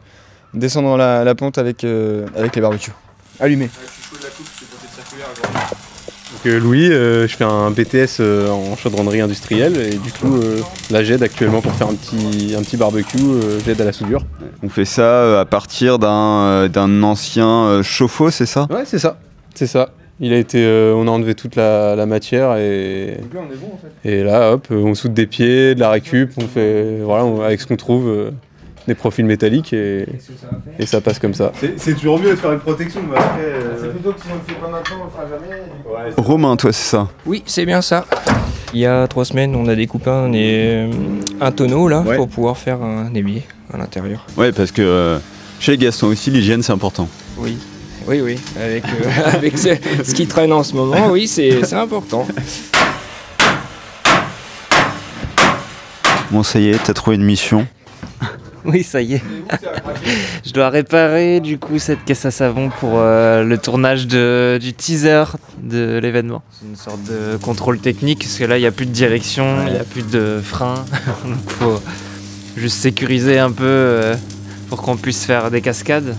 descendre 0.54 0.96
la, 0.96 1.24
la 1.24 1.34
pente 1.34 1.58
avec 1.58 1.84
euh, 1.84 2.24
avec 2.36 2.56
les 2.56 2.62
barbecues. 2.62 2.92
Allumé. 3.38 3.68
Que 6.42 6.48
Louis, 6.48 6.90
euh, 6.90 7.28
je 7.28 7.36
fais 7.36 7.44
un 7.44 7.70
BTS 7.70 8.20
euh, 8.20 8.48
en 8.48 8.74
chaudronnerie 8.74 9.20
industrielle 9.20 9.76
et 9.76 9.90
du 9.90 10.10
coup 10.10 10.36
euh, 10.40 10.60
là 10.90 11.04
j'aide 11.04 11.22
actuellement 11.22 11.60
pour 11.60 11.72
faire 11.72 11.88
un 11.88 11.94
petit, 11.94 12.54
un 12.58 12.62
petit 12.62 12.78
barbecue, 12.78 13.18
euh, 13.20 13.58
j'aide 13.66 13.78
à 13.82 13.84
la 13.84 13.92
soudure. 13.92 14.24
On 14.62 14.70
fait 14.70 14.86
ça 14.86 15.02
euh, 15.02 15.40
à 15.40 15.44
partir 15.44 15.98
d'un 15.98 16.08
euh, 16.46 16.68
d'un 16.68 17.02
ancien 17.02 17.46
euh, 17.66 17.82
chauffe-eau, 17.82 18.30
c'est 18.30 18.46
ça? 18.46 18.66
Ouais 18.70 18.84
c'est 18.86 18.98
ça, 18.98 19.18
c'est 19.54 19.66
ça. 19.66 19.90
Il 20.18 20.32
a 20.32 20.38
été, 20.38 20.64
euh, 20.64 20.94
on 20.96 21.06
a 21.08 21.10
enlevé 21.10 21.34
toute 21.34 21.56
la, 21.56 21.94
la 21.94 22.06
matière 22.06 22.56
et, 22.56 23.18
et 24.06 24.22
là 24.22 24.52
hop, 24.52 24.66
on 24.70 24.94
soude 24.94 25.12
des 25.14 25.26
pieds, 25.26 25.74
de 25.74 25.80
la 25.80 25.90
récup, 25.90 26.32
on 26.38 26.46
fait 26.48 27.00
voilà 27.02 27.26
on- 27.26 27.42
avec 27.42 27.60
ce 27.60 27.66
qu'on 27.66 27.76
trouve 27.76 28.08
euh, 28.08 28.30
des 28.90 28.94
profils 28.96 29.24
métalliques 29.24 29.72
et, 29.72 30.04
et 30.78 30.86
ça 30.86 31.00
passe 31.00 31.18
comme 31.20 31.32
ça. 31.34 31.52
C'est 31.76 31.94
toujours 31.94 32.18
mieux 32.18 32.30
de 32.30 32.36
faire 32.36 32.52
une 32.52 32.58
protection, 32.58 33.00
mais 33.08 33.16
après. 33.16 33.52
C'est 33.80 33.90
plutôt 33.90 34.12
que 34.12 34.20
si 34.20 34.26
on 34.30 34.34
le 34.34 34.40
fait 34.46 34.60
pas 34.60 34.68
maintenant, 34.68 34.96
on 35.02 35.04
le 35.04 35.10
fera 35.10 35.24
jamais. 35.28 36.12
Romain, 36.16 36.56
toi, 36.56 36.72
c'est 36.72 36.90
ça 36.90 37.08
Oui, 37.24 37.42
c'est 37.46 37.64
bien 37.64 37.80
ça. 37.82 38.04
Il 38.74 38.80
y 38.80 38.86
a 38.86 39.06
trois 39.06 39.24
semaines, 39.24 39.54
on 39.54 39.68
a 39.68 39.74
découpé 39.76 40.10
un, 40.10 40.32
et- 40.32 40.90
un 41.40 41.52
tonneau 41.52 41.86
là 41.88 42.02
pour 42.16 42.28
pouvoir 42.28 42.56
faire 42.58 42.82
un 42.82 43.14
évier 43.14 43.42
à 43.72 43.76
l'intérieur. 43.78 44.26
Ouais, 44.36 44.50
parce 44.52 44.72
que 44.72 44.82
euh, 44.82 45.18
chez 45.60 45.76
Gaston 45.78 46.08
aussi, 46.08 46.30
l'hygiène 46.30 46.62
c'est 46.62 46.72
important. 46.72 47.08
Oui, 47.38 47.56
oui, 48.08 48.20
oui. 48.20 48.38
Avec, 48.60 48.84
euh, 48.84 49.08
avec 49.34 49.56
ce, 49.58 49.68
ce 50.04 50.14
qui 50.14 50.26
traîne 50.26 50.52
en 50.52 50.62
ce 50.64 50.74
moment, 50.74 51.10
oui, 51.10 51.28
c'est 51.28 51.64
c'est 51.64 51.76
important. 51.76 52.26
Bon, 56.30 56.42
ça 56.44 56.60
y 56.60 56.68
est, 56.70 56.78
t'as 56.84 56.92
trouvé 56.94 57.16
une 57.16 57.24
mission. 57.24 57.66
Oui, 58.64 58.82
ça 58.82 59.00
y 59.00 59.14
est. 59.14 59.22
je 60.44 60.52
dois 60.52 60.68
réparer 60.70 61.40
du 61.40 61.58
coup 61.58 61.78
cette 61.78 62.04
caisse 62.04 62.24
à 62.26 62.30
savon 62.30 62.70
pour 62.80 62.94
euh, 62.96 63.42
le 63.42 63.56
tournage 63.58 64.06
de- 64.06 64.58
du 64.60 64.72
teaser 64.74 65.24
de 65.62 65.98
l'événement. 66.02 66.42
C'est 66.60 66.66
une 66.68 66.76
sorte 66.76 67.02
de 67.04 67.36
contrôle 67.38 67.78
technique 67.78 68.20
parce 68.20 68.38
que 68.38 68.44
là 68.44 68.58
il 68.58 68.60
n'y 68.60 68.66
a 68.66 68.72
plus 68.72 68.86
de 68.86 68.92
direction, 68.92 69.66
il 69.66 69.72
n'y 69.72 69.78
a 69.78 69.84
plus 69.84 70.02
de 70.10 70.40
frein. 70.42 70.84
Donc 71.24 71.50
faut 71.50 71.82
juste 72.56 72.76
sécuriser 72.78 73.38
un 73.38 73.50
peu 73.52 73.64
euh, 73.64 74.14
pour 74.68 74.82
qu'on 74.82 74.96
puisse 74.96 75.24
faire 75.24 75.50
des 75.50 75.60
cascades. 75.62 76.14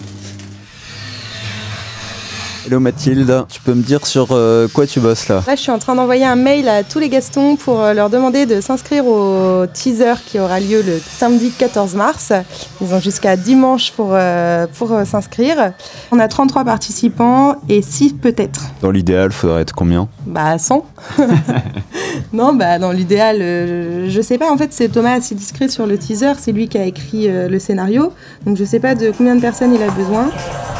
Hello 2.63 2.79
Mathilde, 2.79 3.45
tu 3.49 3.59
peux 3.59 3.73
me 3.73 3.81
dire 3.81 4.05
sur 4.05 4.27
euh, 4.31 4.67
quoi 4.67 4.85
tu 4.85 4.99
bosses 4.99 5.27
là 5.27 5.41
Là, 5.47 5.55
je 5.55 5.61
suis 5.61 5.71
en 5.71 5.79
train 5.79 5.95
d'envoyer 5.95 6.25
un 6.25 6.35
mail 6.35 6.69
à 6.69 6.83
tous 6.83 6.99
les 6.99 7.09
Gastons 7.09 7.55
pour 7.55 7.81
euh, 7.81 7.93
leur 7.95 8.11
demander 8.11 8.45
de 8.45 8.61
s'inscrire 8.61 9.07
au 9.07 9.65
teaser 9.73 10.13
qui 10.23 10.39
aura 10.39 10.59
lieu 10.59 10.83
le 10.83 10.99
samedi 10.99 11.49
14 11.49 11.95
mars. 11.95 12.31
Ils 12.79 12.93
ont 12.93 12.99
jusqu'à 12.99 13.35
dimanche 13.35 13.91
pour, 13.93 14.09
euh, 14.11 14.67
pour 14.77 14.89
s'inscrire. 15.05 15.73
On 16.11 16.19
a 16.19 16.27
33 16.27 16.63
participants 16.63 17.55
et 17.67 17.81
6 17.81 18.13
peut-être. 18.13 18.61
Dans 18.83 18.91
l'idéal, 18.91 19.31
faudrait 19.31 19.61
être 19.61 19.73
combien? 19.73 20.07
Bah 20.27 20.59
100. 20.59 20.85
non, 22.33 22.53
bah 22.53 22.79
dans 22.79 22.91
l'idéal, 22.91 23.37
euh, 23.41 24.09
je 24.09 24.21
sais 24.21 24.37
pas. 24.37 24.51
En 24.51 24.57
fait, 24.57 24.71
c'est 24.73 24.89
Thomas 24.89 25.13
assez 25.13 25.35
discret 25.35 25.67
sur 25.69 25.85
le 25.85 25.97
teaser. 25.97 26.33
C'est 26.37 26.51
lui 26.51 26.67
qui 26.67 26.77
a 26.77 26.85
écrit 26.85 27.29
euh, 27.29 27.47
le 27.49 27.59
scénario. 27.59 28.13
Donc 28.45 28.57
je 28.57 28.63
sais 28.63 28.79
pas 28.79 28.95
de 28.95 29.11
combien 29.15 29.35
de 29.35 29.41
personnes 29.41 29.73
il 29.73 29.81
a 29.81 29.89
besoin. 29.91 30.29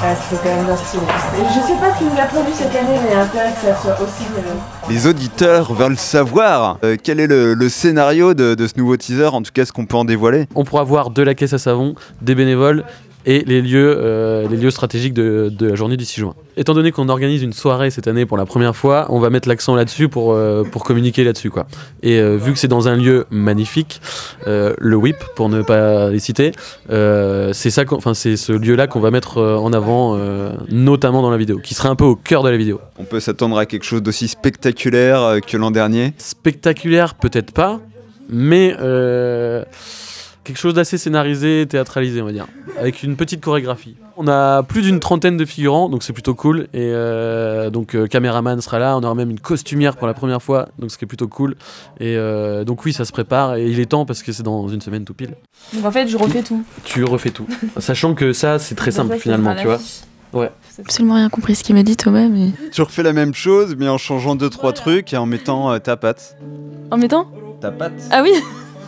Ah, 0.04 0.16
c'était 0.16 0.42
quand 0.44 0.56
même 0.56 0.66
bien 0.66 0.76
stylé. 0.78 1.04
Je 1.48 1.60
sais 1.68 1.80
pas 1.80 1.96
s'il 1.96 2.08
nous 2.08 2.16
l'a 2.16 2.26
produit 2.26 2.54
cette 2.54 2.76
année, 2.76 3.00
mais 3.04 3.10
il 3.12 3.14
y 3.14 3.16
a 3.16 3.22
intérêt 3.22 3.52
que 3.52 3.68
ça 3.68 3.82
soit 3.82 4.02
aussi. 4.02 4.24
Les 4.90 5.06
auditeurs 5.06 5.74
veulent 5.74 5.98
savoir 5.98 6.80
euh, 6.84 6.98
quel 7.02 7.20
est 7.20 7.28
le, 7.28 7.54
le 7.54 7.70
scénario 7.70 8.34
de, 8.34 8.56
de 8.56 8.68
ce 8.68 8.74
nouveau 8.78 8.98
teaser, 8.98 9.28
en 9.28 9.44
tout 9.44 9.52
cas 9.54 9.64
ce 9.66 9.72
qu'on 9.72 9.86
peut 9.86 9.98
en 9.98 10.06
dévoiler. 10.06 10.48
On 10.56 10.64
pourra 10.64 10.84
voir 10.84 11.12
de 11.12 11.22
la 11.22 11.36
caisse 11.36 11.54
à 11.54 11.60
savon, 11.60 11.94
des 12.22 12.34
bénévoles 12.34 12.84
et 13.26 13.44
les 13.46 13.62
lieux, 13.62 13.96
euh, 13.98 14.48
les 14.48 14.58
lieux 14.58 14.72
stratégiques 14.72 15.14
de, 15.14 15.52
de 15.52 15.68
la 15.68 15.76
journée 15.76 15.98
du 15.98 16.06
6 16.06 16.22
juin. 16.22 16.36
Étant 16.58 16.74
donné 16.74 16.92
qu'on 16.92 17.10
organise 17.10 17.44
une 17.44 17.54
soirée 17.54 17.92
cette 17.92 18.08
année 18.08 18.26
pour 18.26 18.38
la 18.38 18.46
première 18.46 18.76
fois, 18.76 19.06
on 19.10 19.20
va 19.20 19.30
mettre 19.30 19.48
l'accent 19.48 19.76
là-dessus 19.76 20.10
pour, 20.10 20.34
euh, 20.34 20.64
pour 20.64 20.84
communiquer 20.84 21.24
là-dessus. 21.24 21.50
quoi. 21.50 21.68
Et 22.04 22.20
euh, 22.20 22.38
vu 22.38 22.54
que 22.54 22.60
c'est 22.60 22.68
dans 22.68 22.88
un 22.88 22.96
lieu 22.96 23.26
magnifique, 23.30 24.02
le 24.46 24.96
WIP, 24.96 25.18
pour 25.36 25.50
ne 25.50 25.62
pas 25.62 26.10
les 26.10 26.20
citer, 26.20 26.52
c'est 26.90 27.70
ça 27.70 27.84
enfin, 27.92 28.14
c'est 28.14 28.38
ce 28.38 28.52
lieu-là 28.52 28.88
qu'on 28.88 29.00
va 29.00 29.12
mettre 29.12 29.42
en 29.42 29.72
avant, 29.74 30.18
notamment 30.70 31.22
dans 31.22 31.30
la 31.30 31.38
vidéo, 31.38 31.60
qui 31.60 31.74
sera 31.74 31.90
un 31.90 31.96
peu 31.96 32.06
au 32.06 32.16
cœur 32.16 32.44
de 32.44 32.50
la 32.50 32.58
vidéo. 32.58 32.80
On 32.98 33.04
peut 33.04 33.20
s'attendre 33.20 33.58
à 33.58 33.66
quelque 33.66 33.84
chose 33.84 34.02
d'aussi 34.02 34.28
spectaculaire 34.28 35.40
que 35.46 35.58
l'an 35.58 35.72
dernier? 35.72 36.14
Spectaculaire, 36.18 37.16
peut-être 37.16 37.52
pas, 37.52 37.80
mais 38.30 38.76
quelque 40.44 40.58
chose 40.58 40.74
d'assez 40.74 40.98
scénarisé, 40.98 41.66
théâtralisé, 41.68 42.22
on 42.22 42.26
va 42.26 42.32
dire, 42.32 42.48
avec 42.80 43.04
une 43.04 43.16
petite 43.16 43.42
chorégraphie. 43.42 43.96
On 44.18 44.28
a 44.28 44.64
plus 44.64 44.82
d'une 44.82 45.00
trentaine 45.00 45.38
de 45.38 45.46
figurants, 45.46 45.90
donc 45.90 46.04
c'est 46.04 46.14
plutôt 46.14 46.36
cool. 46.36 46.68
Et 46.74 46.92
euh, 46.94 47.70
donc, 47.70 47.96
euh, 47.96 48.08
caméraman 48.08 48.60
sera 48.62 48.80
là, 48.80 48.98
on 48.98 49.04
aura 49.04 49.16
même 49.16 49.32
une 49.32 49.40
costumière 49.40 49.98
pour 49.98 50.08
la 50.08 50.14
première 50.14 50.42
fois, 50.42 50.70
donc 50.80 50.92
ce 50.92 50.98
qui 50.98 51.06
est 51.06 51.08
plutôt 51.08 51.28
cool. 51.28 51.56
Et 52.00 52.16
euh, 52.18 52.64
donc, 52.64 52.84
oui, 52.86 52.94
ça 52.94 53.06
se 53.06 53.12
prépare, 53.12 53.56
et 53.56 53.68
il 53.68 53.80
est 53.80 53.86
temps 53.86 54.06
parce 54.06 54.24
que 54.24 54.32
c'est 54.32 54.44
dans 54.44 54.68
une 54.68 54.82
semaine 54.82 55.06
tout 55.06 55.14
pile. 55.14 55.36
Donc 55.74 55.86
en 55.86 55.92
fait, 55.92 56.08
je 56.08 56.18
refais 56.18 56.44
tout. 56.44 56.64
Tu 56.84 57.04
refais 57.04 57.32
tout, 57.32 57.48
sachant 57.78 58.14
que 58.14 58.34
ça, 58.34 58.60
c'est 58.60 58.76
très 58.76 58.92
simple 58.92 59.18
finalement, 59.18 59.56
tu 59.56 59.66
vois. 59.66 59.80
Ouais. 60.34 60.50
J'ai 60.76 60.82
absolument 60.82 61.16
rien 61.16 61.30
compris 61.30 61.56
ce 61.56 61.64
qu'il 61.64 61.76
m'a 61.76 61.84
dit 61.84 61.98
Thomas, 61.98 62.28
mais. 62.28 62.52
Tu 62.72 62.82
refais 62.82 63.04
la 63.04 63.14
même 63.14 63.34
chose, 63.34 63.76
mais 63.78 63.90
en 63.90 63.98
changeant 63.98 64.36
deux 64.36 64.50
trois 64.50 64.72
trucs 64.72 65.14
et 65.14 65.18
en 65.18 65.26
mettant 65.26 65.72
euh, 65.72 65.80
ta 65.80 65.98
patte. 65.98 66.38
En 66.90 66.98
mettant 66.98 67.28
Ta 67.60 67.72
patte 67.72 68.02
Ah 68.12 68.24
oui 68.24 68.32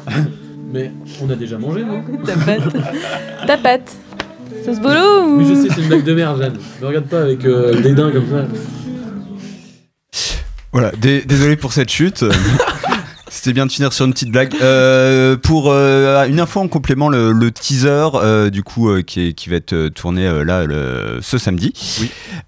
Mais 0.74 0.92
on 1.22 1.30
a 1.30 1.36
déjà 1.36 1.58
mangé, 1.58 1.84
non 1.86 2.04
Ta 2.26 2.34
patte. 2.36 2.74
Ta 3.48 3.58
patte. 3.58 3.92
Ça 4.66 4.74
se 4.76 4.80
bolo 4.82 5.28
ou 5.28 5.38
Oui, 5.38 5.46
je 5.48 5.54
sais, 5.56 5.68
c'est 5.74 5.82
une 5.82 5.88
blague 5.88 6.04
de 6.04 6.14
merde, 6.14 6.42
Jeanne. 6.42 6.58
Me 6.82 6.88
regarde 6.88 7.06
pas 7.06 7.22
avec 7.22 7.46
euh, 7.46 7.80
dédain 7.82 8.12
comme 8.12 8.28
ça. 8.30 8.46
Voilà, 10.72 10.92
dé- 11.00 11.24
désolé 11.26 11.56
pour 11.56 11.74
cette 11.74 11.90
chute. 11.90 12.26
C'était 13.30 13.54
bien 13.54 13.66
de 13.66 13.72
finir 13.72 13.92
sur 13.94 14.06
une 14.06 14.14
petite 14.14 14.30
blague. 14.32 14.54
Euh, 14.62 15.36
pour 15.38 15.70
euh, 15.72 16.26
une 16.28 16.40
info 16.40 16.60
en 16.62 16.68
complément, 16.68 17.10
le, 17.10 17.32
le 17.32 17.52
teaser 17.52 18.10
euh, 18.16 18.50
du 18.50 18.64
coup 18.64 18.90
euh, 18.90 19.02
qui, 19.02 19.28
est- 19.28 19.34
qui 19.34 19.50
va 19.50 19.58
être 19.58 19.90
tourné 19.90 20.26
euh, 20.26 20.44
là 20.46 20.66
le- 20.66 21.20
ce 21.22 21.38
samedi. 21.38 21.74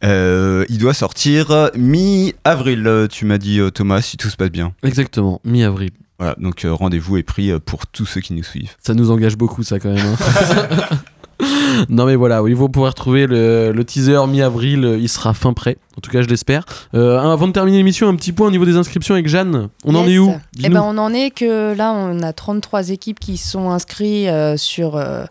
Euh, 0.03 0.63
il 0.69 0.77
doit 0.77 0.93
sortir 0.93 1.69
mi-avril. 1.75 3.07
Tu 3.11 3.25
m'as 3.25 3.37
dit 3.39 3.59
Thomas, 3.73 4.01
si 4.01 4.15
tout 4.17 4.29
se 4.29 4.37
passe 4.37 4.51
bien. 4.51 4.73
Exactement, 4.83 5.41
mi-avril. 5.43 5.91
Voilà, 6.19 6.35
donc 6.39 6.63
euh, 6.65 6.73
rendez-vous 6.73 7.17
est 7.17 7.23
pris 7.23 7.51
euh, 7.51 7.59
pour 7.59 7.87
tous 7.87 8.05
ceux 8.05 8.21
qui 8.21 8.33
nous 8.33 8.43
suivent. 8.43 8.71
Ça 8.81 8.93
nous 8.93 9.11
engage 9.11 9.35
beaucoup, 9.37 9.63
ça, 9.63 9.79
quand 9.79 9.93
même. 9.93 10.05
hein. 10.05 10.97
non, 11.89 12.05
mais 12.05 12.15
voilà, 12.15 12.41
oui, 12.41 12.53
vous 12.53 12.69
pourrez 12.69 12.89
retrouver 12.89 13.27
le, 13.27 13.71
le 13.73 13.83
teaser 13.83 14.25
mi-avril. 14.27 14.85
euh, 14.85 14.97
Il 14.97 15.09
sera 15.09 15.33
fin 15.33 15.51
prêt. 15.53 15.77
En 15.97 16.01
tout 16.01 16.09
cas, 16.11 16.21
je 16.21 16.27
l'espère. 16.27 16.63
Euh, 16.93 17.19
avant 17.19 17.47
de 17.47 17.51
terminer 17.53 17.77
l'émission, 17.77 18.07
un 18.07 18.15
petit 18.15 18.31
point 18.31 18.47
au 18.47 18.51
niveau 18.51 18.65
des 18.65 18.77
inscriptions 18.77 19.13
avec 19.13 19.27
Jeanne. 19.27 19.69
On 19.83 19.95
en 19.95 20.05
est 20.07 20.17
où? 20.17 20.33
Eh 20.63 20.69
ben, 20.69 20.81
on 20.81 20.97
en 20.97 21.13
est 21.13 21.31
que 21.31 21.73
là, 21.75 21.91
on 21.93 22.21
a 22.21 22.31
33 22.33 22.89
équipes 22.89 23.19
qui 23.19 23.37
sont 23.37 23.69
inscrites 23.69 24.27
euh, 24.27 24.55
sur 24.57 24.95
euh, 24.95 25.25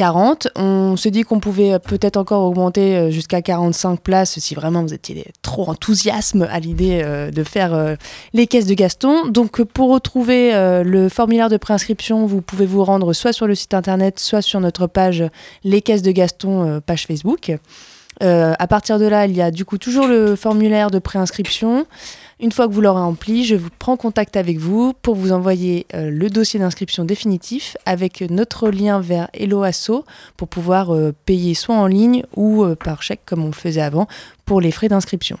40. 0.00 0.48
On 0.56 0.96
se 0.96 1.10
dit 1.10 1.24
qu'on 1.24 1.40
pouvait 1.40 1.78
peut-être 1.78 2.16
encore 2.16 2.48
augmenter 2.48 2.96
euh, 2.96 3.10
jusqu'à 3.10 3.42
45 3.42 4.00
places 4.00 4.38
si 4.38 4.54
vraiment 4.54 4.82
vous 4.82 4.94
étiez 4.94 5.26
trop 5.42 5.68
enthousiasme 5.68 6.48
à 6.50 6.58
l'idée 6.58 7.02
euh, 7.04 7.30
de 7.30 7.44
faire 7.44 7.74
euh, 7.74 7.96
les 8.32 8.46
caisses 8.46 8.64
de 8.64 8.72
Gaston. 8.72 9.26
Donc, 9.28 9.62
pour 9.62 9.90
retrouver 9.90 10.52
le 10.84 11.10
formulaire 11.10 11.50
de 11.50 11.58
préinscription, 11.58 12.24
vous 12.24 12.40
pouvez 12.40 12.64
vous 12.64 12.82
rendre 12.82 13.12
soit 13.12 13.34
sur 13.34 13.46
le 13.46 13.54
site 13.54 13.74
internet, 13.74 14.18
soit 14.18 14.40
sur 14.40 14.58
notre 14.60 14.86
page 14.86 15.22
Les 15.64 15.82
caisses 15.82 16.00
de 16.00 16.12
Gaston, 16.12 16.80
page 16.86 17.06
Facebook. 17.06 17.52
Euh, 18.22 18.52
à 18.58 18.66
partir 18.66 18.98
de 18.98 19.06
là, 19.06 19.26
il 19.26 19.34
y 19.34 19.42
a 19.42 19.50
du 19.50 19.64
coup 19.64 19.78
toujours 19.78 20.06
le 20.06 20.36
formulaire 20.36 20.90
de 20.90 20.98
préinscription. 20.98 21.86
Une 22.42 22.52
fois 22.52 22.66
que 22.68 22.72
vous 22.72 22.80
l'aurez 22.80 23.00
rempli, 23.00 23.44
je 23.44 23.54
vous 23.54 23.68
prends 23.78 23.98
contact 23.98 24.34
avec 24.36 24.56
vous 24.58 24.94
pour 25.02 25.14
vous 25.14 25.30
envoyer 25.30 25.86
euh, 25.94 26.10
le 26.10 26.30
dossier 26.30 26.58
d'inscription 26.58 27.04
définitif 27.04 27.76
avec 27.84 28.22
notre 28.30 28.70
lien 28.70 28.98
vers 29.00 29.28
Hello 29.34 29.62
Asso 29.62 30.04
pour 30.38 30.48
pouvoir 30.48 30.94
euh, 30.94 31.12
payer 31.26 31.52
soit 31.52 31.74
en 31.74 31.86
ligne 31.86 32.24
ou 32.36 32.64
euh, 32.64 32.74
par 32.76 33.02
chèque 33.02 33.20
comme 33.26 33.42
on 33.42 33.48
le 33.48 33.52
faisait 33.52 33.82
avant 33.82 34.06
pour 34.46 34.62
les 34.62 34.70
frais 34.70 34.88
d'inscription. 34.88 35.36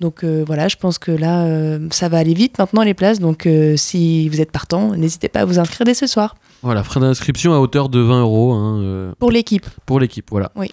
Donc 0.00 0.24
voilà, 0.24 0.66
je 0.66 0.76
pense 0.76 0.98
que 0.98 1.12
là, 1.12 1.78
ça 1.92 2.08
va 2.08 2.18
aller 2.18 2.34
vite 2.34 2.58
maintenant 2.58 2.82
les 2.82 2.92
places. 2.94 3.20
Donc 3.20 3.48
si 3.76 4.28
vous 4.28 4.40
êtes 4.40 4.50
partant, 4.50 4.96
n'hésitez 4.96 5.28
pas 5.28 5.40
à 5.40 5.44
vous 5.44 5.60
inscrire 5.60 5.84
dès 5.84 5.94
ce 5.94 6.08
soir. 6.08 6.34
Voilà, 6.62 6.82
frais 6.82 6.98
d'inscription 6.98 7.54
à 7.54 7.58
hauteur 7.58 7.88
de 7.88 8.00
20 8.00 8.20
euros. 8.22 8.52
hein, 8.52 9.14
Pour 9.20 9.30
l'équipe. 9.30 9.66
Pour 9.86 10.00
l'équipe, 10.00 10.26
voilà. 10.30 10.50
Oui. 10.56 10.72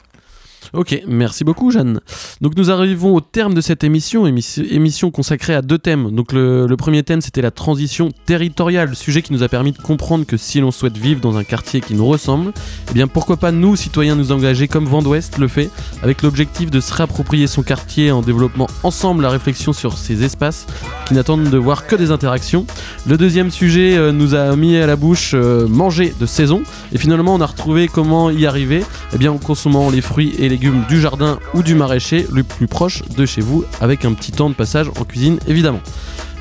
Ok, 0.74 1.01
merci 1.07 1.43
beaucoup 1.43 1.72
Jeanne. 1.72 1.99
Donc 2.41 2.55
nous 2.55 2.70
arrivons 2.70 3.16
au 3.16 3.22
terme 3.22 3.53
de 3.53 3.62
cette 3.62 3.84
émission, 3.84 4.26
émission, 4.28 5.12
consacrée 5.12 5.55
à 5.55 5.62
deux 5.62 5.78
thèmes. 5.78 6.12
Donc 6.12 6.34
le, 6.34 6.68
le 6.68 6.78
premier 6.78 7.03
thème 7.03 7.22
c'était 7.22 7.41
la 7.41 7.51
transition 7.51 8.10
territoriale, 8.26 8.95
sujet 8.95 9.22
qui 9.22 9.34
nous 9.34 9.43
a 9.43 9.47
permis 9.47 9.72
de 9.72 9.78
comprendre 9.78 10.26
que 10.26 10.38
si 10.38 10.60
l'on 10.60 10.72
souhaite 10.72 10.97
vivre 10.97 11.22
dans 11.22 11.38
un 11.38 11.43
quartier 11.43 11.82
qui 11.82 11.95
nous 11.95 12.05
ressemble, 12.05 12.51
eh 12.89 12.93
bien 12.93 13.07
pourquoi 13.07 13.38
pas 13.38 13.51
nous, 13.51 13.76
citoyens, 13.76 14.16
nous 14.16 14.32
engager 14.32 14.68
comme 14.68 14.86
Vent 14.86 15.01
d'Ouest 15.01 15.38
le 15.38 15.47
fait, 15.47 15.70
avec 16.03 16.22
l'objectif 16.22 16.70
de 16.72 16.80
se 16.80 16.93
réapproprier 16.93 17.47
son 17.47 17.64
quartier 17.64 18.12
en 18.12 18.22
développant 18.22 18.68
ensemble 18.84 19.24
la 19.24 19.30
réflexion 19.30 19.74
sur 19.74 19.97
ces 19.97 20.24
espaces 20.24 20.68
qui 21.07 21.14
n'attendent 21.14 21.49
de 21.49 21.57
voir 21.57 21.88
que 21.88 21.95
des 21.95 22.12
interactions. 22.12 22.66
Le 23.07 23.18
deuxième 23.18 23.49
sujet 23.51 23.97
euh, 23.97 24.12
nous 24.12 24.36
a 24.36 24.55
mis 24.55 24.76
à 24.78 24.86
la 24.86 24.95
bouche 24.95 25.32
euh, 25.34 25.68
manger 25.68 26.14
de 26.20 26.26
saison, 26.26 26.62
et 26.93 26.97
finalement 26.97 27.36
on 27.36 27.41
a 27.41 27.45
retrouvé 27.45 27.88
comment 27.88 28.30
y 28.30 28.45
arriver, 28.45 28.84
eh 29.14 29.18
bien 29.18 29.32
en 29.32 29.38
consommant 29.38 29.89
les 29.89 30.01
fruits 30.01 30.36
et 30.38 30.49
et 30.50 30.52
légumes 30.52 30.84
du 30.89 31.00
jardin 31.00 31.39
ou 31.54 31.64
du 31.64 31.76
maraîcher 31.76 32.26
le 32.32 32.43
plus 32.43 32.68
proche 32.68 33.04
de 33.16 33.26
chez 33.26 33.41
vous, 33.41 33.64
avec 33.82 34.06
un 34.06 34.14
petit 34.14 34.32
temps 34.32 34.50
de 34.50 34.56
passage 34.56 34.89
en 35.00 35.04
cuisine 35.04 35.39
évidemment. 35.47 35.82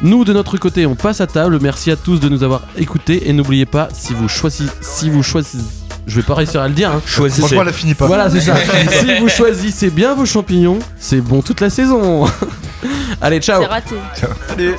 Nous, 0.00 0.24
de 0.24 0.32
notre 0.32 0.56
côté, 0.58 0.86
on 0.86 0.94
passe 0.94 1.20
à 1.20 1.26
table. 1.26 1.58
Merci 1.60 1.90
à 1.90 1.96
tous 1.96 2.20
de 2.20 2.28
nous 2.28 2.44
avoir 2.44 2.62
écoutés. 2.76 3.28
Et 3.28 3.32
n'oubliez 3.32 3.66
pas, 3.66 3.88
si 3.92 4.14
vous 4.14 4.28
choisissez. 4.28 4.70
Si 4.80 5.10
vous 5.10 5.22
choisissez 5.22 5.64
je 6.06 6.16
vais 6.16 6.22
pas 6.22 6.34
réussir 6.34 6.62
à 6.62 6.68
le 6.68 6.74
dire. 6.74 6.90
Hein. 6.90 7.02
Choisissez. 7.04 7.42
Franchement, 7.42 7.62
elle 7.62 7.68
a 7.68 7.72
fini 7.72 7.92
pas. 7.92 8.06
Voilà, 8.06 8.30
c'est 8.30 8.40
ça. 8.40 8.56
si 9.00 9.18
vous 9.18 9.28
choisissez 9.28 9.90
bien 9.90 10.14
vos 10.14 10.24
champignons, 10.24 10.78
c'est 10.98 11.20
bon 11.20 11.42
toute 11.42 11.60
la 11.60 11.68
saison. 11.68 12.24
Allez, 13.20 13.40
ciao. 13.40 13.60
C'est 13.60 13.68
raté. 13.68 13.94
Ciao. 14.16 14.30
Allez. 14.48 14.74